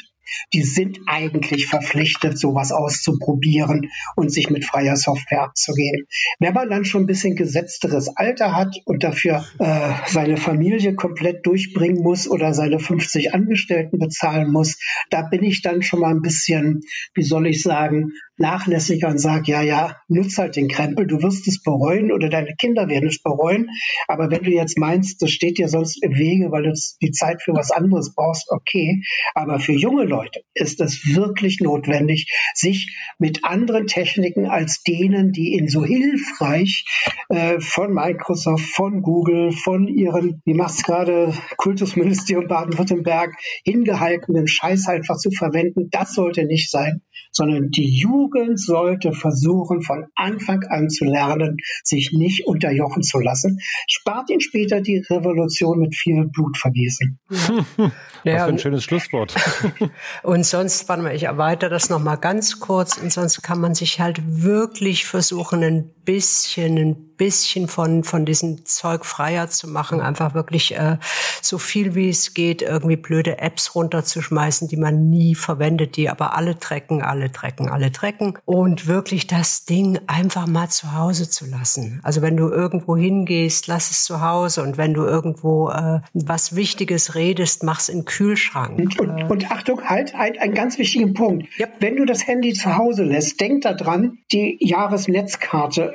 die 0.53 0.63
sind 0.63 1.01
eigentlich 1.07 1.67
verpflichtet, 1.67 2.39
sowas 2.39 2.73
auszuprobieren 2.73 3.91
und 4.17 4.33
sich 4.33 4.51
mit 4.51 4.65
freier 4.65 4.97
Software 4.97 5.43
abzugeben. 5.43 6.07
Wenn 6.39 6.55
man 6.55 6.71
dann 6.71 6.85
schon 6.85 7.03
ein 7.03 7.07
bisschen 7.07 7.37
gesetzteres 7.37 8.09
Alter 8.17 8.57
hat 8.57 8.77
und 8.85 9.05
dafür 9.05 9.45
äh, 9.59 9.91
seine 10.07 10.37
Familie 10.37 10.95
komplett 10.95 11.47
durchbringen 11.47 12.03
muss 12.03 12.29
oder 12.29 12.55
seine 12.55 12.79
50 12.79 13.35
Angestellten 13.35 13.99
bezahlen 13.99 14.51
muss, 14.51 14.79
da 15.11 15.23
bin 15.23 15.43
ich 15.43 15.63
dann 15.63 15.83
schon 15.83 16.01
mal 16.01 16.11
ein 16.11 16.23
bisschen, 16.23 16.81
wie 17.15 17.23
soll 17.23 17.47
ich 17.47 17.63
sagen, 17.63 18.13
nachlässiger 18.37 19.09
und 19.09 19.19
sage, 19.19 19.53
ja, 19.53 19.63
ja, 19.63 19.97
nutz 20.09 20.39
halt 20.39 20.57
den 20.57 20.69
Krempel, 20.69 21.07
du 21.07 21.23
wirst 21.23 21.47
es 21.47 21.63
bereuen 21.63 22.11
oder 22.11 22.29
deine 22.29 22.55
Kinder 22.57 22.89
werden 22.89 23.09
es 23.09 23.23
bereuen. 23.23 23.69
Aber 24.09 24.31
wenn 24.31 24.43
du 24.43 24.51
jetzt 24.51 24.79
meinst, 24.79 25.23
das 25.23 25.31
steht 25.31 25.59
dir 25.59 25.69
sonst 25.69 26.03
im 26.03 26.15
Wege, 26.17 26.51
weil 26.51 26.65
du 26.65 26.73
die 27.01 27.13
Zeit 27.13 27.43
für 27.43 27.53
was 27.53 27.71
anderes 27.71 28.15
brauchst, 28.15 28.51
okay. 28.51 29.03
Aber 29.35 29.61
für 29.61 29.73
junge 29.73 30.05
Leute 30.05 30.41
ist 30.55 30.81
es 30.81 31.15
wirklich 31.15 31.61
notwendig, 31.61 32.29
sich 32.55 32.97
mit 33.19 33.45
anderen 33.45 33.87
Techniken 33.87 34.47
als 34.47 34.83
denen, 34.83 35.33
die 35.33 35.55
ihnen 35.55 35.69
so 35.69 35.85
hilfreich 35.85 36.85
äh, 37.29 37.61
von 37.61 37.93
Microsoft, 37.93 38.65
von 38.65 39.03
Google, 39.03 39.53
von 39.53 39.87
ihren, 39.87 40.43
wie 40.45 40.55
macht's 40.55 40.83
gerade, 40.83 41.33
Kultusministerium 41.57 42.49
Baden-Württemberg, 42.49 43.35
hingehaltenen 43.65 44.49
Scheiß 44.49 44.89
einfach 44.89 45.17
zu 45.17 45.31
verwenden. 45.31 45.89
Das 45.91 46.15
sollte 46.15 46.45
nicht 46.45 46.71
sein, 46.71 47.03
sondern 47.31 47.71
die 47.71 47.89
Jugend 47.89 48.24
sollte 48.57 49.13
versuchen, 49.13 49.83
von 49.83 50.07
Anfang 50.15 50.63
an 50.65 50.91
zu 50.91 51.05
lernen, 51.05 51.59
sich 51.83 52.13
nicht 52.13 52.47
unterjochen 52.47 53.03
zu 53.03 53.21
lassen. 53.21 53.61
Spart 53.89 54.31
ihn 54.31 54.41
später 54.41 54.81
die 54.81 54.99
Revolution 54.99 55.79
mit 55.79 55.95
viel 55.95 56.25
Blutvergießen. 56.27 57.19
Was 57.29 57.93
ja, 58.25 58.45
für 58.45 58.53
ein 58.53 58.59
schönes 58.59 58.85
Schlusswort. 58.85 59.35
und 60.23 60.47
sonst, 60.47 60.89
warte 60.89 61.03
mal, 61.03 61.15
ich 61.15 61.25
erweitere 61.25 61.71
das 61.71 61.91
nochmal 61.91 62.17
ganz 62.17 62.61
kurz. 62.61 62.97
Und 62.97 63.13
sonst 63.13 63.43
kann 63.43 63.61
man 63.61 63.75
sich 63.75 64.01
halt 64.01 64.23
wirklich 64.27 65.05
versuchen, 65.05 65.63
ein 65.63 65.91
bisschen, 66.05 66.79
ein 66.79 67.14
bisschen 67.17 67.69
von, 67.69 68.05
von 68.05 68.25
diesem 68.25 68.65
Zeug 68.65 69.05
freier 69.05 69.49
zu 69.49 69.69
machen, 69.69 70.01
einfach 70.01 70.35
wirklich 70.35 70.77
äh, 70.77 70.99
so 71.43 71.59
viel 71.59 71.95
wie 71.95 72.09
es 72.09 72.35
geht, 72.35 72.63
irgendwie 72.63 72.97
blöde 72.97 73.39
Apps 73.39 73.75
runterzuschmeißen, 73.75 74.69
die 74.69 74.77
man 74.77 75.11
nie 75.11 75.35
verwendet, 75.35 75.97
die 75.97 76.09
aber 76.09 76.37
alle 76.37 76.59
trecken, 76.59 77.03
alle 77.03 77.33
trecken, 77.33 77.69
alle 77.69 77.93
trecken 77.93 78.39
und 78.45 78.87
wirklich 78.87 79.27
das 79.27 79.65
Ding 79.65 79.99
einfach 80.07 80.47
mal 80.47 80.69
zu 80.69 80.95
Hause 80.95 81.29
zu 81.29 81.47
lassen. 81.47 82.01
Also 82.03 82.23
wenn 82.23 82.37
du 82.37 82.49
irgendwo 82.49 82.97
hingehst, 82.97 83.67
lass 83.67 83.91
es 83.91 84.05
zu 84.05 84.21
Hause 84.21 84.63
und 84.63 84.79
wenn 84.79 84.95
du 84.95 85.05
irgendwo 85.05 85.71
äh, 85.71 86.01
was 86.13 86.57
Wichtiges 86.57 87.15
redest, 87.15 87.63
mach's 87.63 87.89
in 87.89 88.05
Kühlschrank. 88.05 88.79
Und, 88.79 89.01
und, 89.01 89.19
äh, 89.19 89.25
und 89.25 89.51
Achtung, 89.51 89.83
halt, 89.85 90.15
halt 90.15 90.39
einen 90.39 90.55
ganz 90.55 90.79
wichtigen 90.79 91.15
Punkt. 91.15 91.47
Yep. 91.59 91.75
Wenn 91.81 91.97
du 91.97 92.05
das 92.05 92.27
Handy 92.27 92.53
zu 92.55 92.77
Hause 92.77 93.05
lässt, 93.05 93.41
denk 93.41 93.63
daran, 93.63 94.19
die 94.33 94.59
Jahresnetzkarte 94.61 95.93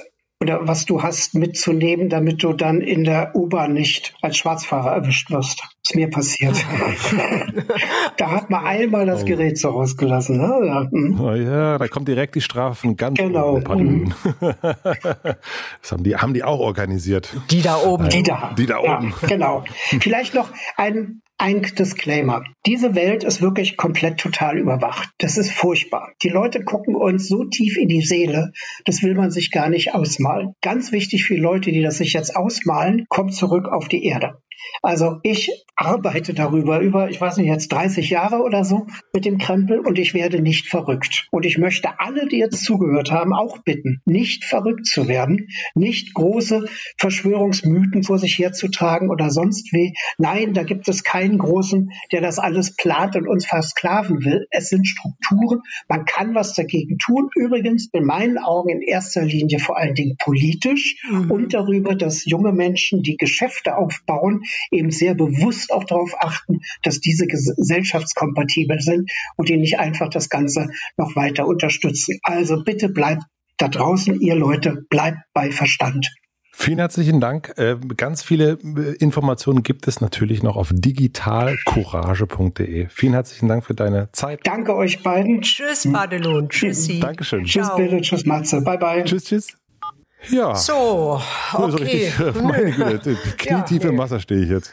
oder 0.49 0.67
was 0.67 0.85
du 0.85 1.03
hast 1.03 1.35
mitzunehmen, 1.35 2.09
damit 2.09 2.43
du 2.43 2.53
dann 2.53 2.81
in 2.81 3.03
der 3.03 3.35
U-Bahn 3.35 3.73
nicht 3.73 4.15
als 4.21 4.37
Schwarzfahrer 4.37 4.91
erwischt 4.91 5.29
wirst. 5.31 5.63
Ist 5.89 5.95
mir 5.95 6.07
passiert. 6.11 6.55
da 8.17 8.29
hat 8.29 8.51
man 8.51 8.63
einmal 8.63 9.07
das 9.07 9.23
oh. 9.23 9.25
Gerät 9.25 9.57
so 9.57 9.69
rausgelassen. 9.69 10.37
Ne? 10.37 10.67
Ja. 10.67 10.87
Hm. 10.91 11.19
Oh 11.19 11.33
ja, 11.33 11.79
da 11.79 11.87
kommt 11.87 12.07
direkt 12.07 12.35
die 12.35 12.41
Strafe 12.41 12.75
von 12.75 12.95
ganz 12.95 13.17
genau. 13.17 13.55
oben. 13.55 14.13
das 14.39 15.91
haben 15.91 16.03
die, 16.03 16.15
haben 16.15 16.35
die 16.35 16.43
auch 16.43 16.59
organisiert. 16.59 17.35
Die 17.49 17.63
da 17.63 17.77
oben. 17.77 18.07
Die 18.09 18.21
da. 18.21 18.53
Die 18.55 18.67
da 18.67 18.77
oben. 18.77 19.15
Ja, 19.19 19.27
genau. 19.27 19.63
Vielleicht 19.99 20.35
noch 20.35 20.51
ein 20.77 21.23
ein 21.39 21.61
Disclaimer. 21.61 22.43
Diese 22.65 22.93
Welt 22.95 23.23
ist 23.23 23.41
wirklich 23.41 23.77
komplett 23.77 24.19
total 24.19 24.57
überwacht. 24.57 25.09
Das 25.19 25.37
ist 25.37 25.51
furchtbar. 25.51 26.11
Die 26.21 26.27
Leute 26.27 26.65
gucken 26.65 26.95
uns 26.95 27.29
so 27.29 27.45
tief 27.45 27.77
in 27.77 27.87
die 27.87 28.01
Seele, 28.01 28.51
das 28.83 29.01
will 29.03 29.15
man 29.15 29.31
sich 29.31 29.49
gar 29.49 29.69
nicht 29.69 29.95
ausmalen. 29.95 30.53
Ganz 30.61 30.91
wichtig 30.91 31.23
für 31.23 31.35
die 31.35 31.39
Leute, 31.39 31.71
die 31.71 31.81
das 31.81 31.97
sich 31.97 32.11
jetzt 32.11 32.35
ausmalen, 32.35 33.05
kommt 33.07 33.33
zurück 33.33 33.69
auf 33.69 33.87
die 33.87 34.03
Erde. 34.03 34.41
Also 34.81 35.19
ich 35.23 35.51
arbeite 35.79 36.33
darüber 36.33 36.81
über, 36.81 37.09
ich 37.09 37.21
weiß 37.21 37.37
nicht, 37.37 37.47
jetzt 37.47 37.71
30 37.71 38.09
Jahre 38.09 38.43
oder 38.43 38.65
so 38.65 38.87
mit 39.13 39.23
dem 39.23 39.37
Krempel 39.37 39.79
und 39.79 39.97
ich 39.97 40.13
werde 40.13 40.41
nicht 40.41 40.67
verrückt. 40.67 41.29
Und 41.31 41.45
ich 41.45 41.57
möchte 41.57 41.99
alle, 41.99 42.27
die 42.27 42.37
jetzt 42.37 42.65
zugehört 42.65 43.11
haben, 43.11 43.33
auch 43.33 43.59
bitten, 43.59 44.01
nicht 44.05 44.43
verrückt 44.43 44.85
zu 44.85 45.07
werden, 45.07 45.47
nicht 45.75 46.13
große 46.13 46.65
Verschwörungsmythen 46.97 48.03
vor 48.03 48.19
sich 48.19 48.37
herzutragen 48.37 49.09
oder 49.09 49.29
sonst 49.29 49.71
wie. 49.71 49.93
Nein, 50.17 50.53
da 50.53 50.63
gibt 50.63 50.89
es 50.89 51.05
keinen 51.05 51.37
großen, 51.37 51.91
der 52.11 52.19
das 52.19 52.39
alles 52.39 52.75
plant 52.75 53.15
und 53.15 53.27
uns 53.27 53.45
versklaven 53.45 54.25
will. 54.25 54.47
Es 54.51 54.67
sind 54.67 54.85
Strukturen. 54.85 55.61
Man 55.87 56.03
kann 56.03 56.35
was 56.35 56.55
dagegen 56.55 56.97
tun. 56.97 57.29
Übrigens 57.35 57.87
in 57.93 58.03
meinen 58.03 58.37
Augen 58.37 58.69
in 58.69 58.81
erster 58.81 59.23
Linie 59.23 59.59
vor 59.59 59.77
allen 59.77 59.95
Dingen 59.95 60.17
politisch 60.17 60.97
mhm. 61.09 61.31
und 61.31 61.53
darüber, 61.53 61.95
dass 61.95 62.25
junge 62.25 62.51
Menschen, 62.51 63.01
die 63.01 63.15
Geschäfte 63.15 63.77
aufbauen, 63.77 64.41
eben 64.71 64.91
sehr 64.91 65.15
bewusst 65.15 65.68
auch 65.71 65.83
darauf 65.83 66.13
achten, 66.19 66.59
dass 66.83 66.99
diese 66.99 67.25
gesellschaftskompatibel 67.27 68.79
sind 68.79 69.11
und 69.35 69.49
die 69.49 69.57
nicht 69.57 69.79
einfach 69.79 70.09
das 70.09 70.29
Ganze 70.29 70.69
noch 70.97 71.15
weiter 71.15 71.47
unterstützen. 71.47 72.19
Also 72.23 72.63
bitte 72.63 72.89
bleibt 72.89 73.23
da 73.57 73.67
draußen, 73.67 74.21
ihr 74.21 74.35
Leute, 74.35 74.85
bleibt 74.89 75.17
bei 75.33 75.51
Verstand. 75.51 76.09
Vielen 76.51 76.79
herzlichen 76.79 77.21
Dank. 77.21 77.53
Äh, 77.55 77.77
ganz 77.95 78.21
viele 78.21 78.59
äh, 78.61 78.95
Informationen 78.99 79.63
gibt 79.63 79.87
es 79.87 80.01
natürlich 80.01 80.43
noch 80.43 80.57
auf 80.57 80.71
digitalcourage.de. 80.73 82.87
Vielen 82.89 83.13
herzlichen 83.13 83.47
Dank 83.47 83.63
für 83.63 83.75
deine 83.75 84.11
Zeit. 84.11 84.41
Danke 84.43 84.75
euch 84.75 85.01
beiden. 85.01 85.41
Tschüss, 85.41 85.85
Madelon. 85.85 86.49
Tschüssi. 86.49 86.99
Dankeschön. 86.99 87.45
Tschüss, 87.45 87.69
Bitte. 87.77 88.01
Tschüss, 88.01 88.25
Matze. 88.25 88.59
Bye, 88.61 88.77
bye. 88.77 89.05
Tschüss, 89.05 89.23
tschüss. 89.23 89.57
Ja. 90.27 90.55
So, 90.55 91.21
okay. 91.53 91.71
So 91.71 91.77
richtig, 91.77 92.41
meine 92.41 92.71
Güte, 92.71 93.15
knietiefe 93.37 93.91
ja, 93.91 93.97
Wasser 93.97 94.19
stehe 94.19 94.43
ich 94.43 94.49
jetzt. 94.49 94.71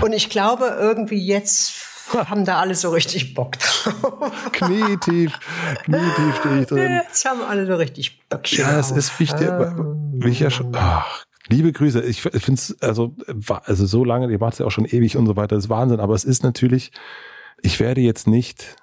Und 0.00 0.12
ich 0.12 0.28
glaube, 0.28 0.76
irgendwie 0.80 1.24
jetzt 1.24 1.74
haben 2.14 2.44
da 2.44 2.58
alle 2.58 2.74
so 2.74 2.90
richtig 2.90 3.34
Bock 3.34 3.58
drauf. 3.58 4.32
Knietief, 4.52 5.38
knietief 5.84 6.36
stehe 6.40 6.60
ich 6.60 6.66
drin. 6.66 7.00
Jetzt 7.02 7.24
haben 7.24 7.42
alle 7.42 7.66
so 7.66 7.76
richtig 7.76 8.26
Bock 8.28 8.50
Ja, 8.52 8.78
es 8.78 8.90
ist 8.90 9.18
wichtig, 9.20 9.48
wie 9.48 10.30
ich 10.30 10.40
ja 10.40 10.50
schon, 10.50 10.74
ach, 10.74 11.26
Liebe 11.50 11.72
Grüße. 11.72 12.02
Ich 12.02 12.20
finde 12.20 12.52
es, 12.54 12.76
also, 12.82 13.14
also 13.64 13.86
so 13.86 14.04
lange, 14.04 14.30
ihr 14.30 14.38
macht 14.38 14.54
es 14.54 14.58
ja 14.58 14.66
auch 14.66 14.70
schon 14.70 14.84
ewig 14.84 15.16
und 15.16 15.26
so 15.26 15.36
weiter, 15.36 15.56
das 15.56 15.64
ist 15.64 15.70
Wahnsinn. 15.70 16.00
Aber 16.00 16.14
es 16.14 16.24
ist 16.24 16.42
natürlich, 16.42 16.92
ich 17.62 17.80
werde 17.80 18.00
jetzt 18.00 18.26
nicht 18.26 18.76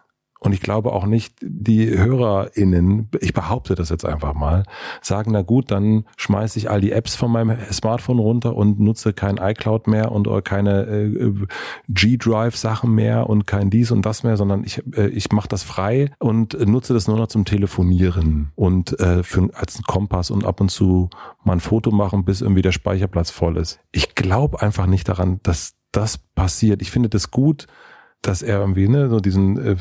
und 0.45 0.53
ich 0.53 0.61
glaube 0.61 0.93
auch 0.93 1.05
nicht, 1.05 1.35
die 1.41 1.89
HörerInnen, 1.89 3.09
ich 3.19 3.33
behaupte 3.33 3.73
das 3.73 3.89
jetzt 3.89 4.05
einfach 4.05 4.33
mal, 4.33 4.63
sagen, 5.01 5.31
na 5.31 5.41
gut, 5.41 5.71
dann 5.71 6.05
schmeiße 6.17 6.59
ich 6.59 6.69
all 6.69 6.81
die 6.81 6.91
Apps 6.91 7.15
von 7.15 7.31
meinem 7.31 7.57
Smartphone 7.71 8.19
runter 8.19 8.55
und 8.55 8.79
nutze 8.79 9.13
kein 9.13 9.37
iCloud 9.37 9.87
mehr 9.87 10.11
und 10.11 10.29
keine 10.43 10.83
äh, 10.83 11.33
G-Drive-Sachen 11.89 12.93
mehr 12.93 13.27
und 13.27 13.47
kein 13.47 13.71
dies 13.71 13.89
und 13.89 14.05
das 14.05 14.23
mehr, 14.23 14.37
sondern 14.37 14.63
ich, 14.63 14.83
äh, 14.95 15.07
ich 15.07 15.31
mache 15.31 15.47
das 15.47 15.63
frei 15.63 16.11
und 16.19 16.53
nutze 16.67 16.93
das 16.93 17.07
nur 17.07 17.17
noch 17.17 17.27
zum 17.27 17.45
Telefonieren 17.45 18.51
und 18.55 18.99
äh, 18.99 19.23
für, 19.23 19.49
als 19.53 19.81
Kompass 19.83 20.29
und 20.29 20.45
ab 20.45 20.61
und 20.61 20.69
zu 20.69 21.09
mal 21.43 21.53
ein 21.53 21.59
Foto 21.59 21.89
machen, 21.89 22.23
bis 22.23 22.41
irgendwie 22.41 22.61
der 22.61 22.71
Speicherplatz 22.71 23.31
voll 23.31 23.57
ist. 23.57 23.79
Ich 23.91 24.13
glaube 24.13 24.61
einfach 24.61 24.85
nicht 24.85 25.09
daran, 25.09 25.39
dass 25.41 25.73
das 25.91 26.17
passiert. 26.17 26.81
Ich 26.81 26.91
finde 26.91 27.09
das 27.09 27.31
gut, 27.31 27.67
dass 28.25 28.41
er 28.41 28.59
irgendwie 28.59 28.87
ne, 28.87 29.09
so 29.09 29.19
diesen, 29.19 29.57
äh, 29.57 29.75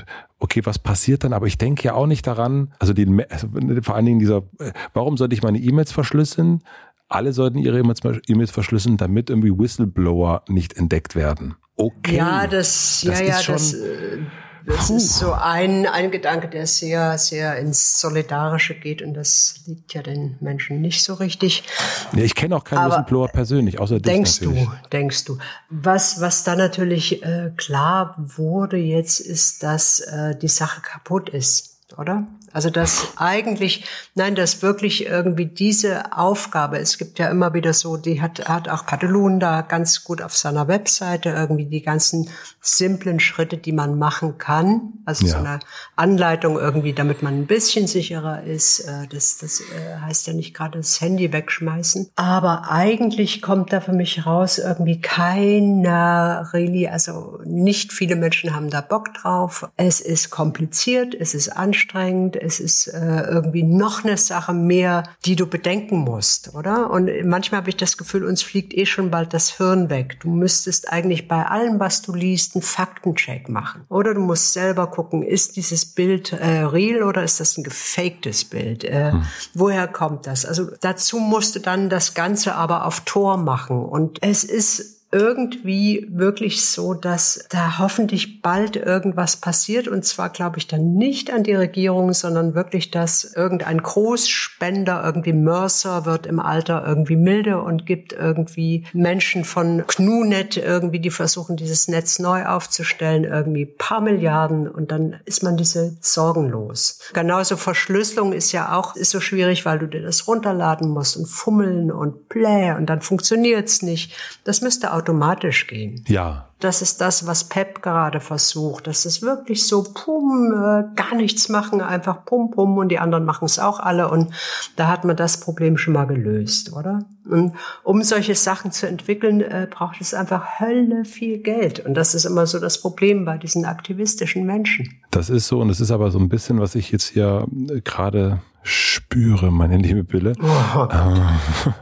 okay, 0.45 0.61
was 0.65 0.79
passiert 0.79 1.25
dann? 1.25 1.33
Aber 1.33 1.47
ich 1.47 1.59
denke 1.59 1.85
ja 1.85 1.95
auch 1.95 2.07
nicht 2.07 2.27
daran, 2.27 2.73
also, 2.79 2.93
den, 2.93 3.25
also 3.31 3.49
vor 3.83 3.97
allen 3.97 4.07
Dingen 4.07 4.19
dieser, 4.19 4.43
äh, 4.59 4.73
warum 4.93 5.17
sollte 5.17 5.35
ich 5.35 5.43
meine 5.43 5.59
E-Mails 5.59 5.91
verschlüsseln? 5.91 6.63
Alle 7.09 7.33
sollten 7.33 7.59
ihre 7.59 7.79
E-Mails 7.79 8.51
verschlüsseln, 8.51 8.97
damit 8.97 9.31
irgendwie 9.31 9.57
Whistleblower 9.57 10.45
nicht 10.49 10.75
entdeckt 10.77 11.15
werden. 11.15 11.55
Okay. 11.77 12.17
Ja, 12.17 12.47
das, 12.47 13.03
das 13.05 13.21
ja, 13.21 13.27
ja, 13.27 13.43
das, 13.47 13.75
äh, 13.75 14.19
das 14.67 14.89
Puh. 14.89 14.97
ist 14.97 15.19
so 15.19 15.33
ein, 15.33 15.87
ein 15.87 16.11
Gedanke, 16.11 16.49
der 16.49 16.67
sehr, 16.67 17.19
sehr 17.19 17.59
ins 17.59 18.01
Solidarische 18.01 18.75
geht 18.75 19.03
und 19.03 19.15
das 19.15 19.57
liegt 19.67 19.93
ja 19.95 20.03
den 20.03 20.37
Menschen 20.41 20.81
nicht 20.81 21.03
so 21.03 21.15
richtig. 21.15 21.65
Ja, 22.13 22.23
ich 22.23 22.35
kenne 22.35 22.57
auch 22.57 22.65
keinen 22.65 22.79
Aber 22.79 22.91
Whistleblower 22.91 23.29
persönlich, 23.29 23.79
außer 23.79 24.01
denkst 24.01 24.41
natürlich. 24.41 24.65
du, 24.65 24.89
denkst 24.91 25.25
du. 25.25 25.39
Was, 25.69 26.21
was 26.21 26.45
da 26.45 26.57
natürlich 26.57 27.23
äh, 27.23 27.51
klar 27.57 28.15
wurde 28.19 28.77
jetzt, 28.77 29.21
ist, 29.21 29.63
dass 29.63 30.01
äh, 30.01 30.37
die 30.37 30.49
Sache 30.49 30.81
kaputt 30.81 31.29
ist, 31.29 31.81
oder? 31.99 32.27
Also 32.55 32.71
dass 32.71 33.09
eigentlich, 33.17 33.85
nein, 34.15 34.37
dass 34.37 34.63
wirklich 34.63 35.07
irgendwie 35.07 35.47
diese 35.47 36.17
Aufgabe, 36.17 36.79
es 36.79 36.99
gibt 36.99 37.19
ja 37.19 37.29
immer 37.29 37.53
wieder 37.53 37.75
so, 37.75 37.97
die 37.97 38.23
hat, 38.23 38.49
hat 38.49 38.69
auch 38.69 38.87
Katalun 38.87 39.41
da 39.41 39.63
ganz 39.63 40.05
gut 40.05 40.23
auf 40.23 40.37
seiner 40.37 40.69
Webseite 40.69 41.31
irgendwie 41.31 41.67
die 41.67 41.83
ganzen 41.83 42.31
simplen 42.61 43.19
Schritte, 43.19 43.59
die 43.59 43.73
man 43.73 43.99
machen 43.99 44.39
kann. 44.39 44.93
Also 45.05 45.27
ja. 45.27 45.33
so 45.33 45.39
eine 45.39 45.59
Anleitung 45.97 46.57
irgendwie, 46.57 46.93
damit 46.93 47.23
man 47.23 47.41
ein 47.41 47.47
bisschen 47.47 47.89
sicherer 47.89 48.45
ist. 48.45 48.81
Äh, 48.81 49.09
das, 49.11 49.39
das 49.39 49.61
äh, 49.61 50.01
heißt 50.01 50.29
ja 50.29 50.33
nicht 50.33 50.55
gerade 50.55 50.79
das 50.79 51.01
Handy 51.01 51.33
wegschmeißen. 51.33 52.11
Aber 52.15 52.71
eigentlich 52.71 53.43
kommt 53.43 53.73
da 53.73 53.81
für 53.81 53.93
mich 53.93 54.27
raus 54.27 54.59
irgendwie 54.59 55.01
keiner 55.01 56.51
really, 56.53 56.87
also 56.87 57.41
nicht 57.45 57.93
viele 57.93 58.15
Menschen 58.17 58.55
haben 58.55 58.71
da 58.71 58.81
Bock 58.81 59.13
drauf. 59.15 59.69
Es 59.77 60.01
ist 60.01 60.31
kompliziert, 60.31 61.15
es 61.15 61.35
ist 61.35 61.49
anstrengend, 61.49 62.37
es 62.45 62.61
ist 62.61 62.89
äh, 62.89 63.23
irgendwie 63.23 63.63
noch 63.63 64.05
eine 64.05 64.17
Sache 64.17 64.53
mehr, 64.53 65.05
die 65.25 65.37
du 65.37 65.47
bedenken 65.47 65.99
musst, 65.99 66.55
oder? 66.55 66.91
Und 66.91 67.11
manchmal 67.25 67.61
habe 67.61 67.71
ich 67.71 67.77
das 67.77 67.97
Gefühl, 67.97 68.25
uns 68.25 68.43
fliegt 68.43 68.75
eh 68.75 68.87
schon 68.87 69.11
bald 69.11 69.33
das 69.33 69.57
Hirn 69.57 69.91
weg. 69.91 70.19
Du 70.21 70.29
müsstest 70.29 70.93
eigentlich 70.93 71.29
bei 71.29 71.47
allem, 71.47 71.81
was 71.81 72.03
du 72.03 72.15
liest, 72.15 72.55
einen 72.55 72.63
Faktencheck 72.63 73.49
machen. 73.49 73.85
Oder 73.89 74.15
du 74.15 74.21
musst 74.21 74.53
selber 74.53 74.87
gucken, 74.89 75.23
ist 75.23 75.57
dieses 75.57 75.87
Bild 75.87 76.33
äh, 76.33 76.61
real 76.61 77.03
oder 77.03 77.25
ist 77.25 77.41
das 77.41 77.57
ein 77.57 77.65
gefaktes 77.65 78.45
Bild? 78.45 78.85
Äh, 78.85 79.13
hm. 79.13 79.25
Woher 79.55 79.89
kommt 79.89 80.27
das? 80.27 80.45
Also 80.45 80.71
dazu 80.81 81.19
musst 81.19 81.57
du 81.57 81.61
dann 81.61 81.89
das 81.89 82.15
Ganze 82.15 82.55
aber 82.55 82.87
auf 82.87 83.01
Tor 83.01 83.37
machen. 83.37 83.85
Und 83.85 84.19
es 84.23 84.45
ist 84.45 84.94
irgendwie 85.15 86.09
wirklich 86.11 86.67
so, 86.67 86.93
dass 86.93 87.47
da 87.49 87.79
hoffentlich 87.79 88.43
bald 88.43 88.75
irgendwas 88.75 89.37
passiert. 89.37 89.87
Und 89.87 90.05
zwar 90.05 90.29
glaube 90.29 90.59
ich 90.59 90.67
dann 90.67 90.95
nicht 90.95 91.33
an 91.33 91.45
die 91.45 91.55
Regierung, 91.55 92.13
sondern 92.13 92.55
wirklich, 92.57 92.91
dass 92.91 93.23
irgendein 93.23 93.81
Großspender, 93.81 95.05
irgendwie 95.05 95.33
Mercer 95.33 96.05
wird 96.05 96.27
im 96.27 96.41
Alter 96.41 96.85
irgendwie 96.85 97.15
milde 97.15 97.63
und 97.63 97.87
gibt 97.87 98.13
irgendwie 98.13 98.87
Menschen 98.93 99.45
von 99.45 99.85
KnuNet 99.87 100.57
irgendwie, 100.57 100.99
die 100.99 101.11
versuchen, 101.11 101.55
dieses 101.55 101.87
Netz 101.87 102.19
neu 102.19 102.47
aufzustellen, 102.47 103.23
irgendwie 103.23 103.67
paar 103.67 104.01
Milliarden 104.01 104.67
und 104.67 104.91
dann 104.91 105.21
ist 105.27 105.45
man 105.45 105.57
diese 105.57 105.97
Sorgen 106.01 106.49
los. 106.49 106.99
Genauso 107.13 107.57
Verschlüsselung 107.57 108.33
ist 108.33 108.51
ja 108.51 108.77
auch 108.77 108.97
ist 108.97 109.11
so 109.11 109.21
schwierig, 109.21 109.65
weil 109.65 109.79
du 109.79 109.87
dir 109.87 110.03
das 110.03 110.27
runterladen 110.27 110.89
musst 110.89 111.17
und 111.17 111.27
fummeln 111.27 111.93
und 111.93 112.29
plä 112.29 112.73
und 112.73 112.87
dann 112.87 113.01
funktioniert's 113.01 113.83
nicht. 113.83 114.13
Das 114.43 114.61
müsste 114.61 114.93
auch 114.93 115.04
automatisch 115.05 115.67
gehen. 115.67 116.03
Ja. 116.09 116.49
Das 116.61 116.81
ist 116.81 117.03
das, 117.03 117.27
was 117.27 117.45
Pep 117.45 117.83
gerade 117.83 118.21
versucht. 118.21 118.87
Das 118.87 119.05
ist 119.05 119.21
wirklich 119.21 119.67
so, 119.67 119.83
pum, 119.83 120.51
äh, 120.53 120.85
gar 120.97 121.15
nichts 121.15 121.51
machen, 121.51 121.83
einfach 121.83 122.25
pum, 122.25 122.51
pum 122.51 122.79
und 122.79 122.89
die 122.89 122.99
anderen 122.99 123.27
machen 123.27 123.45
es 123.45 123.59
auch 123.59 123.81
alle 123.81 124.11
und 124.11 124.33
da 124.77 124.89
hat 124.89 125.05
man 125.05 125.15
das 125.15 125.41
Problem 125.41 125.77
schon 125.77 125.93
mal 125.93 126.07
gelöst, 126.07 126.73
oder? 126.73 127.05
Und 127.29 127.55
um 127.83 128.03
solche 128.03 128.35
Sachen 128.35 128.73
zu 128.73 128.89
entwickeln, 128.89 129.43
äh, 129.43 129.67
braucht 129.71 130.01
es 130.01 130.15
einfach 130.15 130.59
Hölle 130.59 131.05
viel 131.05 131.39
Geld. 131.39 131.81
Und 131.81 131.95
das 131.95 132.15
ist 132.15 132.25
immer 132.25 132.47
so 132.47 132.59
das 132.59 132.81
Problem 132.81 133.27
bei 133.27 133.37
diesen 133.37 133.67
aktivistischen 133.67 134.47
Menschen. 134.47 134.95
Das 135.11 135.29
ist 135.29 135.49
so 135.49 135.61
und 135.61 135.69
es 135.69 135.81
ist 135.81 135.91
aber 135.91 136.11
so 136.11 136.19
ein 136.19 136.31
bisschen, 136.31 136.61
was 136.61 136.75
ich 136.75 136.91
jetzt 136.93 137.09
hier 137.09 137.47
äh, 137.69 137.81
gerade 137.83 138.41
spüre, 138.63 139.53
meine 139.53 139.77
liebe 139.77 140.03
Bille. 140.03 140.33
Oh. 140.41 140.89
Ähm, 140.91 141.75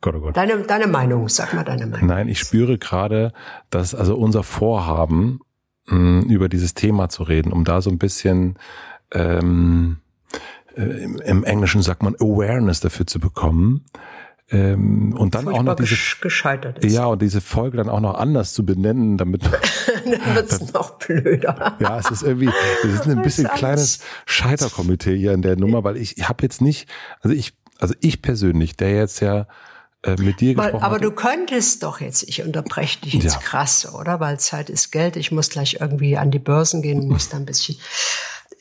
Gott, 0.00 0.14
oh 0.14 0.20
Gott. 0.20 0.36
Deine, 0.36 0.58
deine 0.62 0.86
Meinung, 0.86 1.28
sag 1.28 1.54
mal 1.54 1.64
deine 1.64 1.86
Meinung. 1.86 2.06
Nein, 2.06 2.28
ich 2.28 2.38
spüre 2.38 2.78
gerade, 2.78 3.32
dass 3.70 3.94
also 3.94 4.16
unser 4.16 4.42
Vorhaben, 4.42 5.40
mh, 5.86 6.22
hm, 6.22 6.22
über 6.30 6.48
dieses 6.48 6.74
Thema 6.74 7.08
zu 7.08 7.24
reden, 7.24 7.52
um 7.52 7.64
da 7.64 7.80
so 7.80 7.90
ein 7.90 7.98
bisschen 7.98 8.58
ähm, 9.12 9.98
äh, 10.76 10.82
im, 10.82 11.16
im 11.16 11.44
Englischen 11.44 11.82
sagt 11.82 12.02
man 12.02 12.14
Awareness 12.16 12.80
dafür 12.80 13.06
zu 13.06 13.18
bekommen, 13.18 13.84
ähm, 14.50 15.12
und 15.14 15.34
dann 15.34 15.46
auch 15.48 15.62
noch 15.62 15.74
diese 15.74 15.94
gescheitert 16.22 16.82
ist. 16.82 16.92
Ja, 16.92 17.06
und 17.06 17.20
diese 17.20 17.42
Folge 17.42 17.76
dann 17.76 17.90
auch 17.90 18.00
noch 18.00 18.14
anders 18.14 18.54
zu 18.54 18.64
benennen, 18.64 19.18
damit 19.18 19.42
dann 20.04 20.34
wird's 20.34 20.72
noch 20.72 20.98
blöder. 20.98 21.76
Ja, 21.80 21.98
es 21.98 22.10
ist 22.10 22.22
irgendwie, 22.22 22.50
es 22.82 23.00
ist 23.00 23.06
ein 23.06 23.20
bisschen 23.20 23.46
kleines 23.48 24.00
Scheiterkomitee 24.24 25.18
hier 25.18 25.32
in 25.32 25.42
der 25.42 25.56
Nummer, 25.56 25.84
weil 25.84 25.98
ich, 25.98 26.16
ich 26.16 26.28
habe 26.28 26.42
jetzt 26.44 26.62
nicht, 26.62 26.88
also 27.20 27.36
ich, 27.36 27.52
also 27.78 27.94
ich 28.00 28.22
persönlich, 28.22 28.74
der 28.74 28.94
jetzt 28.94 29.20
ja 29.20 29.46
äh, 30.02 30.16
mit 30.20 30.40
dir 30.40 30.54
gesprochen 30.54 30.82
Aber 30.82 30.98
du 30.98 31.10
könntest 31.10 31.82
doch 31.82 32.00
jetzt, 32.00 32.22
ich 32.28 32.42
unterbreche 32.42 33.00
dich 33.00 33.14
jetzt 33.14 33.34
ja. 33.34 33.40
krass, 33.40 33.92
oder? 33.92 34.20
Weil 34.20 34.38
Zeit 34.38 34.70
ist 34.70 34.92
Geld, 34.92 35.16
ich 35.16 35.32
muss 35.32 35.50
gleich 35.50 35.78
irgendwie 35.80 36.16
an 36.16 36.30
die 36.30 36.38
Börsen 36.38 36.82
gehen, 36.82 37.08
muss 37.08 37.28
da 37.28 37.36
ein 37.36 37.46
bisschen 37.46 37.76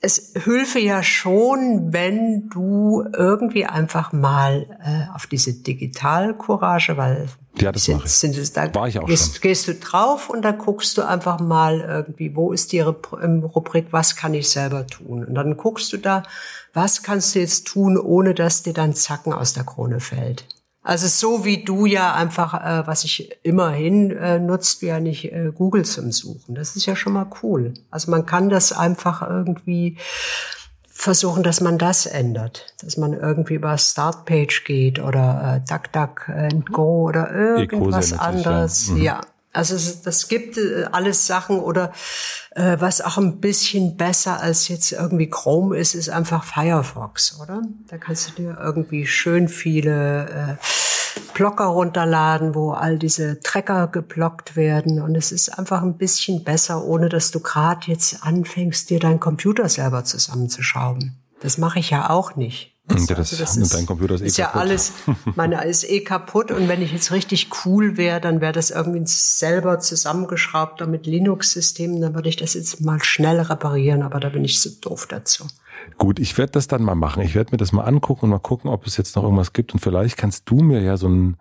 es 0.02 0.34
hülfe 0.44 0.80
ja 0.80 1.02
schon, 1.02 1.92
wenn 1.92 2.50
du 2.50 3.04
irgendwie 3.16 3.66
einfach 3.66 4.14
mal 4.14 4.68
äh, 4.84 5.14
auf 5.16 5.28
diese 5.28 5.54
Digitalcourage, 5.54 6.98
weil 6.98 7.28
ja, 7.60 7.72
das 7.72 7.86
sind, 7.86 8.08
sind 8.08 8.38
es, 8.38 8.54
da 8.54 8.74
war 8.76 8.88
ich 8.88 9.00
auch 9.00 9.08
gehst, 9.08 9.34
schon. 9.34 9.42
gehst 9.42 9.68
du 9.68 9.74
drauf 9.74 10.30
und 10.30 10.44
dann 10.44 10.60
guckst 10.60 10.98
du 10.98 11.02
einfach 11.02 11.40
mal 11.40 11.80
irgendwie, 11.80 12.36
wo 12.36 12.52
ist 12.52 12.72
die 12.72 12.82
Rubrik, 12.82 13.88
was 13.92 14.16
kann 14.16 14.34
ich 14.36 14.50
selber 14.50 14.86
tun? 14.86 15.26
Und 15.26 15.34
dann 15.34 15.58
guckst 15.58 15.92
du 15.92 15.98
da, 15.98 16.24
was 16.74 17.02
kannst 17.02 17.34
du 17.34 17.40
jetzt 17.40 17.66
tun, 17.66 17.98
ohne 17.98 18.36
dass 18.36 18.62
dir 18.62 18.74
dann 18.74 18.94
Zacken 18.94 19.34
aus 19.34 19.54
der 19.54 19.64
Krone 19.64 20.00
fällt. 20.00 20.46
Also 20.88 21.08
so 21.08 21.44
wie 21.44 21.66
du 21.66 21.86
ja 21.86 22.14
einfach, 22.14 22.54
äh, 22.54 22.88
was 22.88 23.04
ich 23.04 23.38
immerhin 23.44 24.10
äh, 24.12 24.40
nutzt, 24.40 24.82
ja 24.84 25.02
nicht 25.02 25.34
äh, 25.34 25.52
Google 25.54 25.84
zum 25.84 26.14
Suchen. 26.14 26.56
Das 26.56 26.78
ist 26.78 26.86
ja 26.86 26.96
schon 26.96 27.12
mal 27.12 27.28
cool. 27.44 27.74
Also 27.92 28.10
man 28.10 28.26
kann 28.26 28.48
das 28.48 28.72
einfach 28.72 29.22
irgendwie 29.22 29.98
versuchen, 30.88 31.44
dass 31.44 31.60
man 31.60 31.78
das 31.78 32.06
ändert, 32.06 32.74
dass 32.82 32.96
man 32.96 33.12
irgendwie 33.12 33.56
über 33.56 33.78
Startpage 33.78 34.64
geht 34.64 35.00
oder 35.00 35.58
äh, 35.58 35.70
DuckDuckGo 35.70 37.02
oder 37.10 37.34
irgendwas 37.34 38.14
anderes. 38.14 38.88
Ja. 38.88 38.94
Mhm. 38.94 39.02
ja. 39.02 39.22
Also 39.58 39.76
das 40.04 40.28
gibt 40.28 40.58
äh, 40.58 40.86
alles 40.92 41.26
Sachen 41.26 41.60
oder 41.60 41.92
äh, 42.52 42.78
was 42.80 43.02
auch 43.02 43.18
ein 43.18 43.40
bisschen 43.40 43.98
besser 43.98 44.40
als 44.40 44.68
jetzt 44.68 44.92
irgendwie 44.92 45.30
Chrome 45.30 45.76
ist, 45.76 45.96
ist 45.96 46.10
einfach 46.10 46.44
Firefox, 46.44 47.40
oder? 47.42 47.64
Da 47.88 47.98
kannst 47.98 48.30
du 48.30 48.34
dir 48.34 48.58
irgendwie 48.62 49.08
schön 49.08 49.50
viele 49.50 50.58
äh, 50.60 50.66
Blocker 51.34 51.66
runterladen, 51.66 52.54
wo 52.54 52.72
all 52.72 53.00
diese 53.00 53.40
Tracker 53.40 53.88
geblockt 53.88 54.56
werden. 54.56 55.02
Und 55.02 55.16
es 55.16 55.32
ist 55.32 55.58
einfach 55.58 55.82
ein 55.82 55.98
bisschen 55.98 56.44
besser, 56.44 56.84
ohne 56.84 57.10
dass 57.10 57.32
du 57.32 57.40
gerade 57.40 57.88
jetzt 57.88 58.24
anfängst, 58.24 58.92
dir 58.92 59.00
deinen 59.00 59.20
Computer 59.20 59.68
selber 59.70 60.04
zusammenzuschrauben. 60.04 61.18
Das 61.42 61.58
mache 61.58 61.80
ich 61.80 61.90
ja 61.90 62.12
auch 62.12 62.36
nicht. 62.36 62.77
Das, 62.88 63.10
ja, 63.10 63.16
das, 63.16 63.32
also 63.34 63.44
das 63.44 63.58
ist, 63.58 63.74
dein 63.74 63.86
Computer 63.86 64.16
ist 64.16 64.22
eh 64.22 64.26
ist 64.28 64.38
kaputt. 64.38 64.56
ja 64.56 64.60
alles, 64.60 64.94
meine 65.36 65.64
ist 65.66 65.84
eh 65.90 66.02
kaputt 66.02 66.52
und 66.52 66.70
wenn 66.70 66.82
ich 66.82 66.94
jetzt 66.94 67.12
richtig 67.12 67.50
cool 67.66 67.98
wäre, 67.98 68.22
dann 68.22 68.40
wäre 68.40 68.54
das 68.54 68.72
irgendwie 68.72 69.02
selber 69.06 69.80
zusammengeschraubt 69.80 70.86
mit 70.88 71.06
Linux-Systemen, 71.06 72.00
dann 72.00 72.16
würde 72.16 72.30
ich 72.30 72.38
das 72.38 72.54
jetzt 72.54 72.80
mal 72.80 73.04
schnell 73.04 73.42
reparieren, 73.42 74.04
aber 74.04 74.22
da 74.22 74.30
bin 74.30 74.46
ich 74.46 74.62
so 74.62 74.70
doof 74.82 75.06
dazu. 75.08 75.46
Gut, 75.98 76.20
ich 76.20 76.38
werde 76.38 76.54
das 76.54 76.68
dann 76.68 76.84
mal 76.84 76.96
machen. 76.96 77.24
Ich 77.24 77.36
werde 77.36 77.52
mir 77.52 77.58
das 77.58 77.72
mal 77.72 77.84
angucken 77.84 78.26
und 78.26 78.30
mal 78.32 78.40
gucken, 78.40 78.70
ob 78.70 78.88
es 78.88 78.98
jetzt 78.98 79.16
noch 79.16 79.24
irgendwas 79.24 79.54
gibt 79.54 79.74
und 79.74 79.80
vielleicht 79.80 80.18
kannst 80.18 80.50
du 80.50 80.62
mir 80.62 80.82
ja 80.82 80.96
so 80.96 81.10
ein 81.10 81.38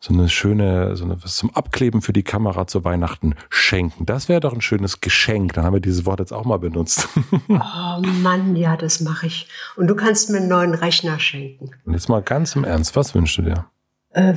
so 0.00 0.14
eine 0.14 0.28
schöne, 0.28 0.96
so 0.96 1.04
eine, 1.04 1.22
was 1.22 1.36
zum 1.36 1.54
Abkleben 1.54 2.02
für 2.02 2.12
die 2.12 2.22
Kamera 2.22 2.66
zu 2.66 2.84
Weihnachten 2.84 3.34
schenken. 3.50 4.06
Das 4.06 4.28
wäre 4.28 4.40
doch 4.40 4.52
ein 4.52 4.60
schönes 4.60 5.00
Geschenk. 5.00 5.54
Dann 5.54 5.64
haben 5.64 5.74
wir 5.74 5.80
dieses 5.80 6.06
Wort 6.06 6.20
jetzt 6.20 6.32
auch 6.32 6.44
mal 6.44 6.58
benutzt. 6.58 7.08
Oh 7.50 8.00
Mann, 8.00 8.56
ja, 8.56 8.76
das 8.76 9.00
mache 9.00 9.26
ich. 9.26 9.48
Und 9.76 9.88
du 9.88 9.96
kannst 9.96 10.30
mir 10.30 10.38
einen 10.38 10.48
neuen 10.48 10.74
Rechner 10.74 11.18
schenken. 11.18 11.70
Und 11.84 11.92
jetzt 11.92 12.08
mal 12.08 12.22
ganz 12.22 12.54
im 12.54 12.64
Ernst, 12.64 12.94
was 12.94 13.14
wünschst 13.14 13.38
du 13.38 13.42
dir? 13.42 13.66
Äh, 14.10 14.34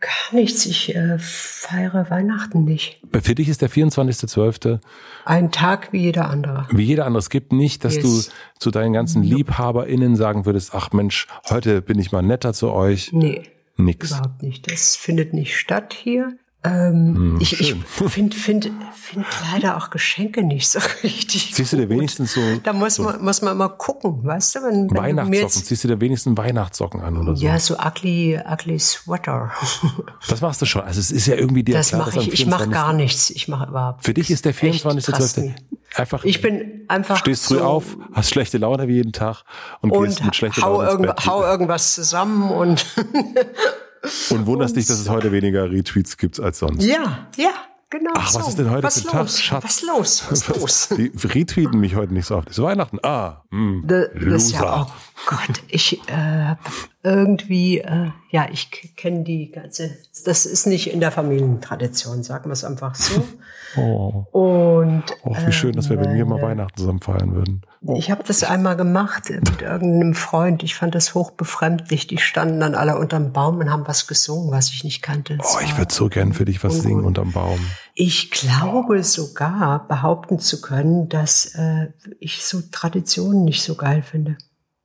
gar 0.00 0.32
nichts. 0.32 0.64
Ich 0.66 0.94
äh, 0.94 1.18
feiere 1.18 2.08
Weihnachten 2.10 2.64
nicht. 2.64 3.02
Für 3.22 3.34
dich 3.34 3.48
ist 3.48 3.62
der 3.62 3.70
24.12. 3.70 4.80
ein 5.24 5.50
Tag 5.50 5.92
wie 5.92 6.02
jeder 6.02 6.30
andere. 6.30 6.66
Wie 6.70 6.84
jeder 6.84 7.06
andere. 7.06 7.18
Es 7.18 7.30
gibt 7.30 7.52
nicht, 7.52 7.84
dass 7.84 7.96
yes. 7.96 8.04
du 8.04 8.32
zu 8.58 8.70
deinen 8.70 8.92
ganzen 8.92 9.22
LiebhaberInnen 9.22 10.16
sagen 10.16 10.46
würdest, 10.46 10.74
ach 10.74 10.92
Mensch, 10.92 11.26
heute 11.50 11.82
bin 11.82 11.98
ich 11.98 12.12
mal 12.12 12.22
netter 12.22 12.54
zu 12.54 12.70
euch. 12.70 13.12
Nee. 13.12 13.42
Nix. 13.76 14.10
Überhaupt 14.10 14.42
nicht. 14.42 14.70
Das 14.70 14.96
findet 14.96 15.32
nicht 15.34 15.56
statt 15.56 15.94
hier. 15.94 16.36
Ähm, 16.64 17.16
hm, 17.16 17.38
ich 17.40 17.58
ich 17.60 17.74
finde 17.74 18.36
find, 18.36 18.70
find 18.94 19.26
leider 19.52 19.76
auch 19.76 19.90
Geschenke 19.90 20.44
nicht 20.44 20.68
so 20.68 20.78
richtig. 21.02 21.50
Siehst 21.52 21.72
du 21.72 21.76
dir 21.76 21.88
wenigstens 21.88 22.34
so. 22.34 22.40
Da 22.62 22.72
muss, 22.72 22.96
so 22.96 23.02
man, 23.02 23.24
muss 23.24 23.42
man 23.42 23.54
immer 23.54 23.68
gucken, 23.68 24.24
weißt 24.24 24.54
du? 24.54 24.58
Wenn, 24.60 24.88
wenn 24.88 24.96
Weihnachtssocken. 24.96 25.40
Jetzt, 25.40 25.66
Siehst 25.66 25.82
du 25.82 25.88
dir 25.88 26.00
wenigstens 26.00 26.38
Weihnachtssocken 26.38 27.00
an 27.00 27.16
oder 27.16 27.34
so? 27.34 27.44
Ja, 27.44 27.58
so 27.58 27.76
ugly, 27.78 28.38
ugly 28.48 28.78
Sweater. 28.78 29.50
Das 30.28 30.40
machst 30.40 30.62
du 30.62 30.66
schon. 30.66 30.82
Also 30.82 31.00
es 31.00 31.10
ist 31.10 31.26
ja 31.26 31.34
irgendwie 31.34 31.64
dir 31.64 31.74
Das 31.74 31.92
mache 31.92 32.20
ich. 32.20 32.32
Ich 32.32 32.46
mache 32.46 32.68
gar 32.68 32.92
nichts. 32.92 33.30
Ich 33.30 33.48
mache 33.48 33.68
überhaupt. 33.68 34.04
Für 34.04 34.14
dich 34.14 34.30
ist 34.30 34.44
der 34.44 34.54
24.12. 34.54 35.52
einfach. 35.96 36.24
Ich 36.24 36.40
bin 36.40 36.84
einfach. 36.86 37.16
Stehst 37.16 37.46
früh 37.46 37.58
so 37.58 37.64
auf, 37.64 37.96
hast 38.12 38.30
schlechte 38.30 38.58
Laune 38.58 38.86
wie 38.86 38.94
jeden 38.94 39.12
Tag 39.12 39.42
und, 39.80 39.90
und 39.90 40.04
gehst 40.04 40.24
mit 40.24 40.36
schlechter 40.36 40.62
hau 40.62 40.80
Laune. 40.80 40.90
Irgend, 40.90 41.26
hau 41.26 41.42
irgendwas 41.42 41.94
zusammen 41.94 42.50
und. 42.50 42.86
Und 44.30 44.46
wunderst 44.46 44.76
dich, 44.76 44.86
dass 44.86 44.98
es 44.98 45.08
heute 45.08 45.32
weniger 45.32 45.70
Retweets 45.70 46.16
gibt 46.16 46.40
als 46.40 46.58
sonst. 46.58 46.82
Ja, 46.84 47.28
ja. 47.36 47.50
Genau 47.90 48.10
Ach, 48.14 48.30
so. 48.30 48.40
was 48.40 48.48
ist 48.48 48.58
denn 48.58 48.70
heute 48.70 48.84
was 48.84 49.02
für 49.02 49.16
los? 49.18 49.34
Tag, 49.34 49.42
Schatz? 49.44 49.64
Was 49.64 49.82
los? 49.82 50.24
Was 50.30 50.48
los? 50.48 50.88
Die 50.96 51.12
retweeten 51.24 51.78
mich 51.78 51.94
heute 51.94 52.14
nicht 52.14 52.24
so 52.24 52.36
oft. 52.36 52.48
Es 52.48 52.56
ist 52.56 52.64
Weihnachten. 52.64 52.98
Ah, 53.02 53.42
mh, 53.50 53.82
das, 53.86 54.06
das 54.14 54.52
ja, 54.52 54.86
oh 54.88 54.92
Gott, 55.26 55.62
ich 55.68 56.00
äh, 56.08 56.56
irgendwie, 57.02 57.78
äh, 57.78 58.10
ja, 58.30 58.46
ich 58.50 58.70
kenne 58.96 59.22
die 59.24 59.50
ganze, 59.50 59.96
das 60.24 60.46
ist 60.46 60.66
nicht 60.66 60.92
in 60.92 61.00
der 61.00 61.12
Familientradition, 61.12 62.22
sagen 62.22 62.46
wir 62.46 62.52
es 62.52 62.64
einfach 62.64 62.94
so. 62.94 63.22
Oh. 63.74 64.26
Und 64.32 65.04
oh, 65.22 65.34
wie 65.46 65.52
schön, 65.52 65.72
dass 65.72 65.88
wir 65.88 65.96
bei 65.96 66.12
mir 66.12 66.26
mal 66.26 66.40
äh, 66.40 66.42
Weihnachten 66.42 66.76
zusammen 66.76 67.00
feiern 67.00 67.34
würden. 67.34 67.62
Oh. 67.82 67.96
Ich 67.96 68.10
habe 68.10 68.22
das 68.22 68.44
einmal 68.44 68.76
gemacht 68.76 69.30
mit 69.30 69.62
irgendeinem 69.62 70.14
Freund. 70.14 70.62
Ich 70.62 70.74
fand 70.74 70.94
das 70.94 71.14
hochbefremdlich. 71.14 72.06
Die 72.06 72.18
standen 72.18 72.60
dann 72.60 72.74
alle 72.74 72.98
unterm 72.98 73.32
Baum 73.32 73.60
und 73.60 73.70
haben 73.70 73.86
was 73.86 74.06
gesungen, 74.06 74.50
was 74.50 74.70
ich 74.70 74.84
nicht 74.84 75.00
kannte. 75.00 75.38
Das 75.38 75.56
oh, 75.56 75.60
ich 75.64 75.78
würde 75.78 75.92
so 75.92 76.10
gern 76.10 76.34
für 76.34 76.44
dich 76.44 76.62
was 76.62 76.74
ungut. 76.74 76.86
singen 76.86 77.04
unterm 77.04 77.32
Baum. 77.32 77.60
Ich 77.94 78.30
glaube 78.30 79.02
sogar 79.04 79.88
behaupten 79.88 80.38
zu 80.38 80.60
können, 80.60 81.08
dass 81.08 81.54
äh, 81.54 81.88
ich 82.20 82.44
so 82.44 82.60
Traditionen 82.70 83.46
nicht 83.46 83.62
so 83.62 83.74
geil 83.74 84.02
finde. 84.02 84.36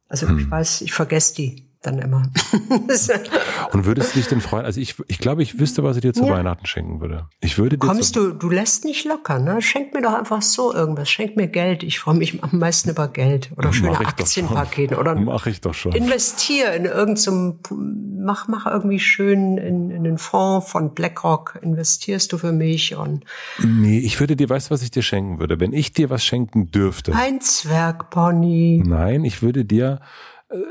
Also 0.08 0.28
hm. 0.28 0.40
ich 0.40 0.50
weiß, 0.50 0.82
ich 0.82 0.94
vergesse 0.94 1.36
die 1.36 1.67
dann 1.82 2.00
immer. 2.00 2.24
und 3.72 3.86
würdest 3.86 4.14
du 4.14 4.20
dich 4.20 4.28
denn 4.28 4.42
freuen? 4.42 4.66
Also 4.66 4.82
ich, 4.82 4.96
ich 5.08 5.20
glaube, 5.20 5.44
ich 5.44 5.60
wüsste, 5.60 5.84
was 5.84 5.96
ich 5.98 6.02
dir 6.02 6.14
zu 6.14 6.26
ja. 6.26 6.34
Weihnachten 6.34 6.66
schenken 6.66 7.02
würde. 7.02 7.28
Ich 7.42 7.58
würde 7.58 7.78
dir 7.78 7.86
Kommst 7.86 8.16
du, 8.16 8.32
du 8.32 8.50
lässt 8.50 8.86
nicht 8.86 9.06
locker, 9.06 9.40
ne? 9.40 9.62
Schenk 9.62 9.94
mir 9.94 10.02
doch 10.02 10.14
einfach 10.14 10.42
so 10.42 10.74
irgendwas. 10.74 11.10
Schenk 11.10 11.36
mir 11.36 11.48
Geld. 11.48 11.84
Ich 11.84 12.00
freue 12.00 12.16
mich 12.16 12.44
am 12.44 12.60
meisten 12.60 12.90
über 12.90 13.08
Geld 13.08 13.52
oder 13.56 13.72
schöne 13.72 13.98
Aktienpakete 13.98 14.98
oder 14.98 15.16
mach 15.16 15.46
ich 15.46 15.62
doch 15.62 15.74
schon. 15.74 15.94
Investier 15.94 16.74
in 16.74 16.86
irgendeinem, 16.86 17.60
mach, 18.20 18.48
mach 18.48 18.66
irgendwie 18.66 19.00
schön 19.00 19.58
in, 19.58 19.92
in 19.92 20.04
den 20.04 20.18
Fonds 20.18 20.70
von 20.70 20.94
BlackRock. 20.94 21.60
Investierst 21.62 22.32
du 22.34 22.38
für 22.38 22.52
mich 22.52 22.96
und. 22.96 23.24
Nee, 23.64 24.00
ich 24.00 24.20
würde 24.20 24.36
dir, 24.36 24.50
weißt 24.50 24.70
du, 24.70 24.74
was 24.74 24.82
ich 24.82 24.92
dir 24.92 25.04
schenken 25.04 25.40
würde? 25.40 25.60
Wenn 25.60 25.74
ich 25.74 25.94
dir 25.94 26.10
was 26.10 26.24
schenken 26.24 26.72
dürfte. 26.72 27.14
Ein 27.16 27.42
Zwergpony. 27.42 28.84
Nein, 28.86 29.24
ich 29.24 29.42
würde 29.42 29.66
dir 29.66 30.00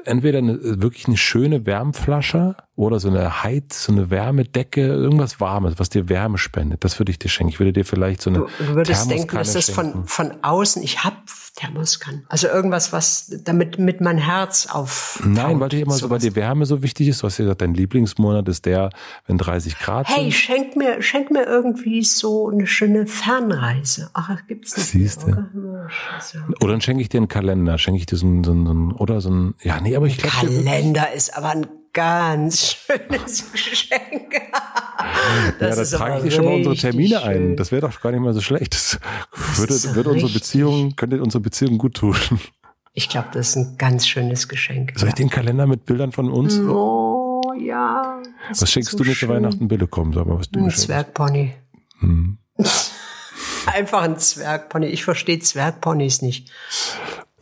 entweder 0.04 0.38
eine, 0.38 0.52
äh, 0.52 0.80
wirklich 0.80 1.06
eine 1.06 1.16
schöne 1.16 1.66
Wärmflasche 1.66 2.56
oder 2.74 2.98
so 2.98 3.08
eine 3.08 3.42
Heiz, 3.42 3.84
so 3.84 3.92
eine 3.92 4.10
Wärmedecke, 4.10 4.80
irgendwas 4.80 5.40
Warmes, 5.40 5.74
was 5.78 5.90
dir 5.90 6.08
Wärme 6.08 6.38
spendet. 6.38 6.84
Das 6.84 6.98
würde 6.98 7.12
ich 7.12 7.18
dir 7.18 7.28
schenken. 7.28 7.50
Ich 7.50 7.60
würde 7.60 7.72
dir 7.72 7.84
vielleicht 7.84 8.22
so 8.22 8.30
eine 8.30 8.38
Du, 8.40 8.48
du 8.58 8.74
würdest 8.74 9.10
denken, 9.10 9.36
dass 9.36 9.52
das 9.52 9.70
von, 9.70 10.06
von 10.06 10.32
außen, 10.42 10.82
ich 10.82 11.04
hab 11.04 11.16
Thermoskanne. 11.56 12.22
Also 12.28 12.48
irgendwas, 12.48 12.92
was 12.92 13.32
damit 13.42 13.78
mit 13.78 14.00
mein 14.02 14.18
Herz 14.18 14.66
auf. 14.70 15.22
Nein, 15.24 15.58
weil 15.58 15.70
dir 15.70 15.80
immer 15.80 15.94
so, 15.94 16.10
weil 16.10 16.18
die 16.18 16.36
Wärme 16.36 16.66
so 16.66 16.82
wichtig 16.82 17.08
ist. 17.08 17.22
Du 17.22 17.26
hast 17.26 17.38
ja 17.38 17.46
gesagt, 17.46 17.62
dein 17.62 17.72
Lieblingsmonat 17.72 18.46
ist 18.48 18.66
der, 18.66 18.90
wenn 19.26 19.38
30 19.38 19.78
Grad 19.78 20.06
hey, 20.06 20.14
sind. 20.14 20.24
Hey, 20.24 20.32
schenk 20.32 20.76
mir, 20.76 21.02
schenk 21.02 21.30
mir 21.30 21.44
irgendwie 21.44 22.02
so 22.04 22.50
eine 22.50 22.66
schöne 22.66 23.06
Fernreise. 23.06 24.10
Ach, 24.12 24.46
gibt's 24.46 24.76
nicht. 24.76 24.88
Siehst 24.88 25.22
du. 25.22 25.28
Oder 26.60 26.72
dann 26.72 26.82
schenke 26.82 27.00
ich 27.02 27.08
dir 27.08 27.18
einen 27.18 27.28
Kalender, 27.28 27.78
schenke 27.78 28.00
ich 28.00 28.06
dir 28.06 28.16
so 28.16 28.26
einen, 28.26 28.44
so 28.44 28.52
einen, 28.52 28.92
oder 28.92 29.22
so 29.22 29.30
ein, 29.30 29.54
ja, 29.62 29.80
nee, 29.80 29.96
aber 29.96 30.06
ich 30.06 30.18
glaube. 30.18 30.36
Kalender 30.36 31.12
ist 31.12 31.36
aber 31.36 31.50
ein 31.50 31.66
ganz 31.96 32.76
schönes 32.76 33.50
Geschenk. 33.52 34.34
Das 35.58 35.76
ja, 35.76 35.98
da 35.98 36.04
trage 36.04 36.18
ich 36.18 36.24
dir 36.24 36.30
schon 36.30 36.44
mal 36.44 36.54
unsere 36.54 36.76
Termine 36.76 37.20
schön. 37.20 37.28
ein. 37.28 37.56
Das 37.56 37.72
wäre 37.72 37.88
doch 37.88 38.00
gar 38.00 38.12
nicht 38.12 38.20
mal 38.20 38.34
so 38.34 38.42
schlecht. 38.42 38.74
Das, 38.74 39.00
das 39.32 39.58
würde, 39.58 39.96
würde 39.96 40.10
unsere 40.10 40.30
Beziehung, 40.30 40.94
könnte 40.94 41.22
unsere 41.22 41.40
Beziehung 41.40 41.78
gut 41.78 41.94
tun. 41.94 42.16
Ich 42.92 43.08
glaube, 43.08 43.28
das 43.32 43.50
ist 43.50 43.56
ein 43.56 43.78
ganz 43.78 44.06
schönes 44.06 44.46
Geschenk. 44.48 44.92
Soll 44.96 45.08
ich 45.08 45.14
den 45.14 45.30
Kalender 45.30 45.66
mit 45.66 45.86
Bildern 45.86 46.12
von 46.12 46.30
uns? 46.30 46.58
Oh, 46.58 47.42
ja. 47.58 48.22
Was 48.50 48.70
schenkst 48.70 48.92
so 48.92 48.98
du 48.98 49.04
mir 49.04 49.16
zu 49.16 49.28
Weihnachten? 49.28 49.66
Bitte 49.66 49.86
komm, 49.86 50.12
sag 50.12 50.26
mal, 50.26 50.38
was 50.38 50.50
du 50.50 50.62
Ein 50.64 50.70
Zwergpony. 50.70 51.54
Hm. 52.00 52.38
Einfach 53.66 54.02
ein 54.02 54.18
Zwergpony. 54.18 54.86
Ich 54.86 55.04
verstehe 55.04 55.38
Zwergponys 55.38 56.20
nicht. 56.22 56.50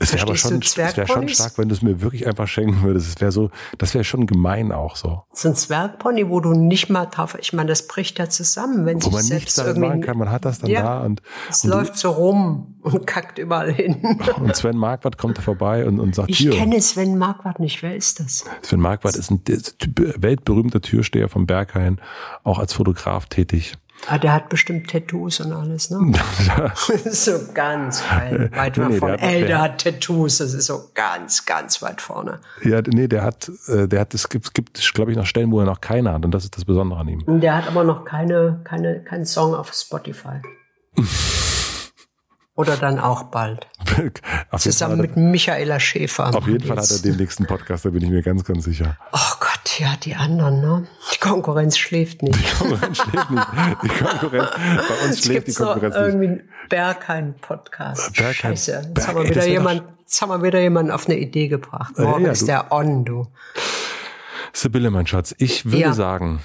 Es 0.00 0.12
wäre 0.12 0.22
aber 0.22 0.36
schon, 0.36 0.60
es 0.60 0.76
wäre 0.76 1.06
schon 1.06 1.28
stark, 1.28 1.56
wenn 1.56 1.68
du 1.68 1.74
es 1.74 1.80
mir 1.80 2.00
wirklich 2.00 2.26
einfach 2.26 2.48
schenken 2.48 2.82
würdest. 2.82 3.08
Es 3.08 3.20
wäre 3.20 3.30
so, 3.30 3.50
das 3.78 3.94
wäre 3.94 4.02
schon 4.02 4.26
gemein 4.26 4.72
auch 4.72 4.96
so. 4.96 5.22
So 5.32 5.48
ein 5.48 5.54
Zwergpony, 5.54 6.28
wo 6.28 6.40
du 6.40 6.52
nicht 6.52 6.90
mal 6.90 7.06
drauf, 7.06 7.36
ich 7.40 7.52
meine, 7.52 7.68
das 7.68 7.86
bricht 7.86 8.18
ja 8.18 8.28
zusammen, 8.28 8.86
wenn 8.86 9.02
wo 9.04 9.10
man 9.10 9.24
nichts 9.26 9.56
machen 9.56 10.00
kann. 10.00 10.18
Man 10.18 10.32
hat 10.32 10.44
das 10.44 10.58
dann 10.58 10.70
ja, 10.70 10.82
da 10.82 11.00
und 11.02 11.22
es 11.48 11.62
und 11.62 11.70
läuft 11.70 11.96
so 11.96 12.10
rum 12.10 12.74
und 12.82 13.06
kackt 13.06 13.38
überall 13.38 13.72
hin. 13.72 14.02
Und 14.36 14.54
Sven 14.54 14.76
Marquardt 14.76 15.16
kommt 15.16 15.38
da 15.38 15.42
vorbei 15.42 15.86
und, 15.86 16.00
und 16.00 16.14
sagt 16.14 16.28
ich 16.28 16.38
hier. 16.38 16.50
Ich 16.50 16.58
kenne 16.58 16.80
Sven 16.82 17.16
Marquardt 17.16 17.60
nicht. 17.60 17.82
Wer 17.82 17.96
ist 17.96 18.20
das? 18.20 18.44
Sven 18.62 18.80
Marquardt 18.80 19.16
ist 19.16 19.30
ein 19.30 19.40
weltberühmter 19.46 20.82
Türsteher 20.82 21.28
vom 21.28 21.46
Berghain, 21.46 21.98
auch 22.42 22.58
als 22.58 22.74
Fotograf 22.74 23.26
tätig. 23.26 23.76
Ah, 24.06 24.18
der 24.18 24.34
hat 24.34 24.50
bestimmt 24.50 24.90
Tattoos 24.90 25.40
und 25.40 25.52
alles, 25.52 25.88
ne? 25.90 26.12
das 26.74 26.88
ist 26.90 27.24
so 27.24 27.32
ganz 27.54 28.02
geil, 28.06 28.50
weit 28.54 28.76
Nee, 28.76 28.98
vorne. 28.98 29.16
der 29.16 29.26
hat- 29.26 29.34
Ey, 29.34 29.46
der, 29.46 29.60
hat 29.62 29.82
Tattoos, 29.82 30.38
das 30.38 30.52
ist 30.52 30.66
so 30.66 30.90
ganz, 30.94 31.46
ganz 31.46 31.80
weit 31.80 32.02
vorne. 32.02 32.40
Ja, 32.62 32.82
nee, 32.86 33.08
der 33.08 33.22
hat, 33.22 33.50
äh, 33.68 33.88
der 33.88 34.00
hat, 34.00 34.12
es 34.12 34.28
gibt, 34.28 34.52
gibt, 34.52 34.92
glaube 34.94 35.10
ich, 35.12 35.16
noch 35.16 35.24
Stellen, 35.24 35.50
wo 35.50 35.60
er 35.60 35.64
noch 35.66 35.80
keine 35.80 36.12
hat 36.12 36.24
und 36.24 36.32
das 36.32 36.44
ist 36.44 36.54
das 36.56 36.64
Besondere 36.66 37.00
an 37.00 37.08
ihm. 37.08 37.40
Der 37.40 37.56
hat 37.56 37.66
aber 37.66 37.82
noch 37.84 38.04
keine, 38.04 38.60
keine, 38.64 39.02
keinen 39.04 39.24
Song 39.24 39.54
auf 39.54 39.72
Spotify. 39.72 40.42
Oder 42.56 42.76
dann 42.76 43.00
auch 43.00 43.24
bald. 43.24 43.66
Zusammen 44.58 44.98
Fall, 44.98 45.06
mit 45.08 45.16
Michaela 45.16 45.80
Schäfer. 45.80 46.32
auf 46.36 46.46
jeden 46.46 46.64
Fall 46.64 46.76
hat 46.76 46.88
er 46.90 46.98
den 47.00 47.16
nächsten 47.16 47.46
Podcast, 47.46 47.84
da 47.84 47.90
bin 47.90 48.04
ich 48.04 48.10
mir 48.10 48.22
ganz, 48.22 48.44
ganz 48.44 48.64
sicher. 48.64 48.96
Oh 49.12 49.32
Gott, 49.40 49.53
ja, 49.78 49.94
die 50.02 50.14
anderen, 50.14 50.60
ne? 50.60 50.86
Die 51.14 51.18
Konkurrenz 51.18 51.78
schläft 51.78 52.22
nicht. 52.22 52.38
Die 52.38 52.54
Konkurrenz 52.58 52.98
schläft 52.98 53.30
nicht. 53.30 53.46
Die 53.82 53.88
Konkurrenz, 53.88 54.50
bei 54.88 55.06
uns 55.06 55.24
schläft 55.24 55.46
die 55.48 55.54
Konkurrenz 55.54 55.94
nicht. 55.94 56.04
irgendwie 56.04 56.26
einen 56.26 56.48
Berghain-Podcast. 56.68 58.12
Berghain. 58.14 58.34
Scheiße. 58.34 58.72
Jetzt 58.72 58.94
Berg- 58.94 59.06
haben 59.08 59.16
wir 59.22 59.28
wieder 59.30 59.46
jemand, 59.46 59.82
jetzt 60.00 60.20
haben 60.22 60.28
wir 60.30 60.42
wieder 60.42 60.60
jemanden 60.60 60.90
auf 60.92 61.06
eine 61.06 61.18
Idee 61.18 61.48
gebracht. 61.48 61.94
Ja, 61.98 62.04
Morgen 62.04 62.24
ja, 62.26 62.32
ist 62.32 62.42
du- 62.42 62.46
der 62.46 62.72
on, 62.72 63.04
du. 63.04 63.26
Sibylle, 64.52 64.90
mein 64.90 65.06
Schatz, 65.06 65.34
ich 65.38 65.64
würde 65.66 65.78
Ja. 65.78 65.92
sagen, 65.92 66.40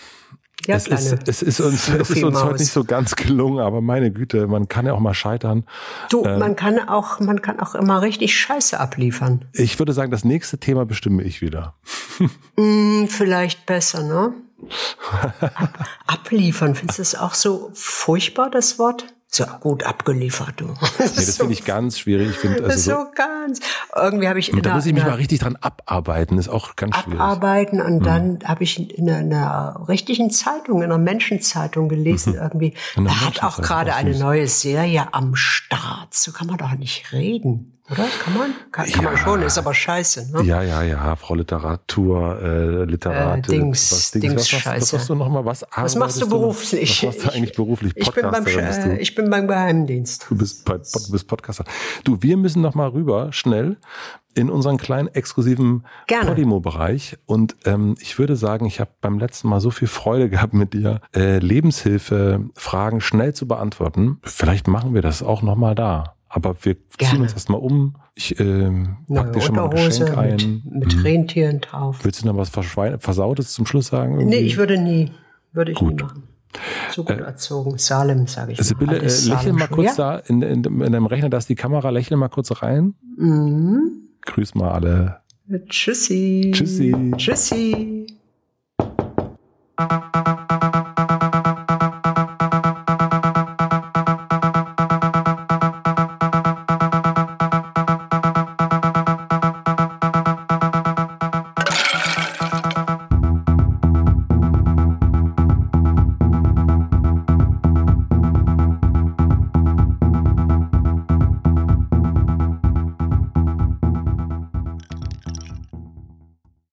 Ja, 0.70 0.76
es, 0.76 0.88
ist, 0.88 1.28
es 1.28 1.42
ist 1.42 1.60
uns, 1.62 1.88
es 2.00 2.10
ist 2.12 2.24
uns 2.24 2.44
heute 2.44 2.60
nicht 2.60 2.72
so 2.72 2.84
ganz 2.84 3.16
gelungen, 3.16 3.60
aber 3.60 3.82
meine 3.82 4.12
Güte, 4.12 4.46
man 4.46 4.68
kann 4.68 4.86
ja 4.86 4.94
auch 4.94 5.00
mal 5.00 5.16
scheitern. 5.16 5.66
Du, 6.12 6.24
äh, 6.24 6.38
man 6.38 6.56
kann 6.56 6.78
auch, 6.88 7.20
man 7.20 7.42
kann 7.42 7.60
auch 7.60 7.74
immer 7.74 8.04
richtig 8.04 8.38
Scheiße 8.38 8.80
abliefern. 8.80 9.46
Ich 9.54 9.80
würde 9.80 9.94
sagen, 9.94 10.12
das 10.12 10.24
nächste 10.24 10.60
Thema 10.60 10.86
bestimme 10.86 11.24
ich 11.24 11.42
wieder. 11.42 11.74
Hm, 12.56 13.08
vielleicht 13.10 13.66
besser, 13.66 14.04
ne? 14.04 14.34
Ab, 15.56 15.88
abliefern, 16.06 16.76
findest 16.76 17.00
du 17.00 17.02
das 17.02 17.16
auch 17.16 17.34
so 17.34 17.72
furchtbar, 17.74 18.52
das 18.52 18.78
Wort? 18.78 19.08
So 19.32 19.46
gut 19.60 19.84
abgeliefert, 19.84 20.56
du. 20.58 20.66
Nee, 21.00 21.06
das 21.16 21.38
finde 21.38 21.54
ich 21.54 21.64
ganz 21.64 22.00
schwierig. 22.00 22.32
Ich 22.32 22.38
finde, 22.38 22.62
Das 22.64 22.72
also 22.72 22.92
so, 22.92 22.98
so 22.98 23.12
ganz. 23.14 23.60
Irgendwie 23.96 24.28
habe 24.28 24.40
ich 24.40 24.52
da 24.52 24.74
muss 24.74 24.88
ich 24.88 24.94
mich 24.94 25.04
mal 25.04 25.14
richtig 25.14 25.40
dran 25.40 25.56
abarbeiten, 25.56 26.40
ist 26.40 26.50
auch 26.50 26.76
ganz 26.76 26.96
schwierig. 26.98 27.20
abarbeiten 27.20 27.80
und 27.80 28.04
dann 28.04 28.40
habe 28.44 28.64
ich 28.64 28.98
in 28.98 29.08
einer, 29.08 29.86
richtigen 29.88 30.32
Zeitung, 30.32 30.78
in 30.80 30.86
einer 30.86 30.98
Menschenzeitung 30.98 31.90
gelesen 31.90 32.34
irgendwie, 32.34 32.74
In 32.96 33.08
einer 33.08 33.10
da 33.10 33.22
hat 33.28 33.44
auch 33.44 33.62
gerade 33.62 33.94
eine 33.94 34.18
neue 34.18 34.48
Serie 34.48 35.14
am 35.14 35.36
Start. 35.36 36.14
So 36.14 36.32
kann 36.32 36.48
man 36.48 36.58
doch 36.58 36.72
nicht 36.72 37.12
reden, 37.14 37.79
oder? 37.92 38.06
Kann 38.24 38.38
man? 38.38 38.54
Kann, 38.72 38.86
kann 38.92 39.04
man 39.04 39.14
Ja. 39.14 39.20
schon, 39.20 39.42
ist 39.42 39.58
aber 39.58 39.74
scheiße, 39.74 40.32
ne? 40.32 40.44
Ja, 40.44 40.62
ja, 40.62 40.84
ja, 40.84 41.16
Frau 41.16 41.36
Literatur, 41.36 42.40
äh, 42.42 42.84
Literat. 42.86 43.40
Äh, 43.50 43.52
Dings, 43.52 43.92
was, 43.92 44.12
Dings, 44.12 44.36
was, 44.36 44.42
was, 44.42 44.54
was 44.54 44.62
Scheiße. 44.62 44.96
machst 44.96 45.10
du 45.10 45.16
nochmal? 45.16 45.46
Was, 45.46 45.66
Was 45.76 45.96
machst 45.96 46.22
du 46.22 46.30
beruflich? 46.30 47.04
Was 47.04 47.16
machst 47.16 47.26
du 47.26 47.34
eigentlich 47.38 47.56
beruflich? 47.56 47.94
Ich 47.96 48.12
bin, 48.12 48.30
beim, 48.30 48.44
bist 48.44 48.58
äh, 48.58 48.84
du. 48.84 48.98
ich 49.00 49.16
bin 49.16 49.30
beim 49.30 49.48
Geheimdienst. 49.48 50.28
Du 50.30 50.38
bist, 50.38 50.66
bei, 50.66 50.74
du 50.78 51.12
bist 51.12 51.28
Podcaster. 51.28 51.66
Du, 52.04 52.22
wir 52.22 52.38
müssen 52.38 52.62
noch 52.62 52.76
mal 52.76 52.90
rüber, 52.90 53.32
schnell, 53.34 53.78
in 54.36 54.50
unseren 54.50 54.78
kleinen 54.78 55.08
exklusiven 55.08 55.86
Gerne. 56.08 56.30
Podimo-Bereich. 56.30 57.18
Und 57.26 57.56
ähm, 57.66 57.96
ich 58.00 58.20
würde 58.20 58.36
sagen, 58.36 58.66
ich 58.66 58.80
habe 58.80 58.92
beim 59.02 59.20
letzten 59.20 59.50
Mal 59.50 59.60
so 59.60 59.72
viel 59.72 59.88
Freude 59.88 60.30
gehabt 60.30 60.54
mit 60.54 60.74
dir, 60.74 61.02
äh, 61.16 61.40
Lebenshilfe-Fragen 61.40 63.02
schnell 63.02 63.34
zu 63.34 63.48
beantworten. 63.48 64.20
Vielleicht 64.24 64.68
machen 64.68 64.94
wir 64.94 65.02
das 65.02 65.24
auch 65.24 65.42
noch 65.42 65.56
mal 65.56 65.76
da. 65.76 66.16
Aber 66.30 66.56
wir 66.64 66.76
ziehen 66.76 66.86
Gerne. 66.98 67.20
uns 67.24 67.34
erstmal 67.34 67.60
um. 67.60 67.96
Ich 68.14 68.40
ähm, 68.40 68.98
pack 69.08 69.26
Neue 69.26 69.32
dir 69.32 69.42
schon 69.42 69.56
mal 69.56 69.70
ein 69.70 69.86
Geschenk 69.86 70.18
ein. 70.18 70.38
Mhm. 70.38 70.80
mit, 70.80 70.96
mit 70.96 71.04
Rentieren 71.04 71.60
drauf. 71.60 72.00
Willst 72.04 72.22
du 72.22 72.28
noch 72.28 72.38
was 72.38 72.50
Verschwein 72.50 73.00
Versautes 73.00 73.52
zum 73.52 73.66
Schluss 73.66 73.88
sagen? 73.88 74.18
Nee, 74.18 74.24
irgendwie? 74.24 74.40
ich 74.40 74.58
würde 74.58 74.78
nie, 74.78 75.12
würde 75.52 75.72
ich 75.72 75.78
Gut. 75.78 75.96
nie 75.96 76.04
machen. 76.04 76.24
So 76.92 77.04
gut 77.04 77.20
erzogen. 77.20 77.78
Salem, 77.78 78.28
sage 78.28 78.54
ich. 78.54 78.58
mal. 78.60 78.64
Sibylle, 78.64 79.00
äh, 79.00 79.30
lächle 79.30 79.54
mal 79.54 79.68
kurz 79.68 79.98
ja? 79.98 80.18
da 80.18 80.18
in, 80.18 80.42
in, 80.42 80.64
in 80.64 80.92
deinem 80.92 81.06
Rechner, 81.06 81.30
da 81.30 81.38
ist 81.38 81.50
die 81.50 81.56
Kamera, 81.56 81.90
lächle 81.90 82.18
mal 82.18 82.30
kurz 82.30 82.62
rein. 82.62 82.96
Mhm. 83.18 84.10
Grüß 84.22 84.56
mal 84.56 84.72
alle. 84.72 85.22
Tschüssi. 85.68 86.52
Tschüssi. 86.54 87.14
Tschüssi. 87.18 88.08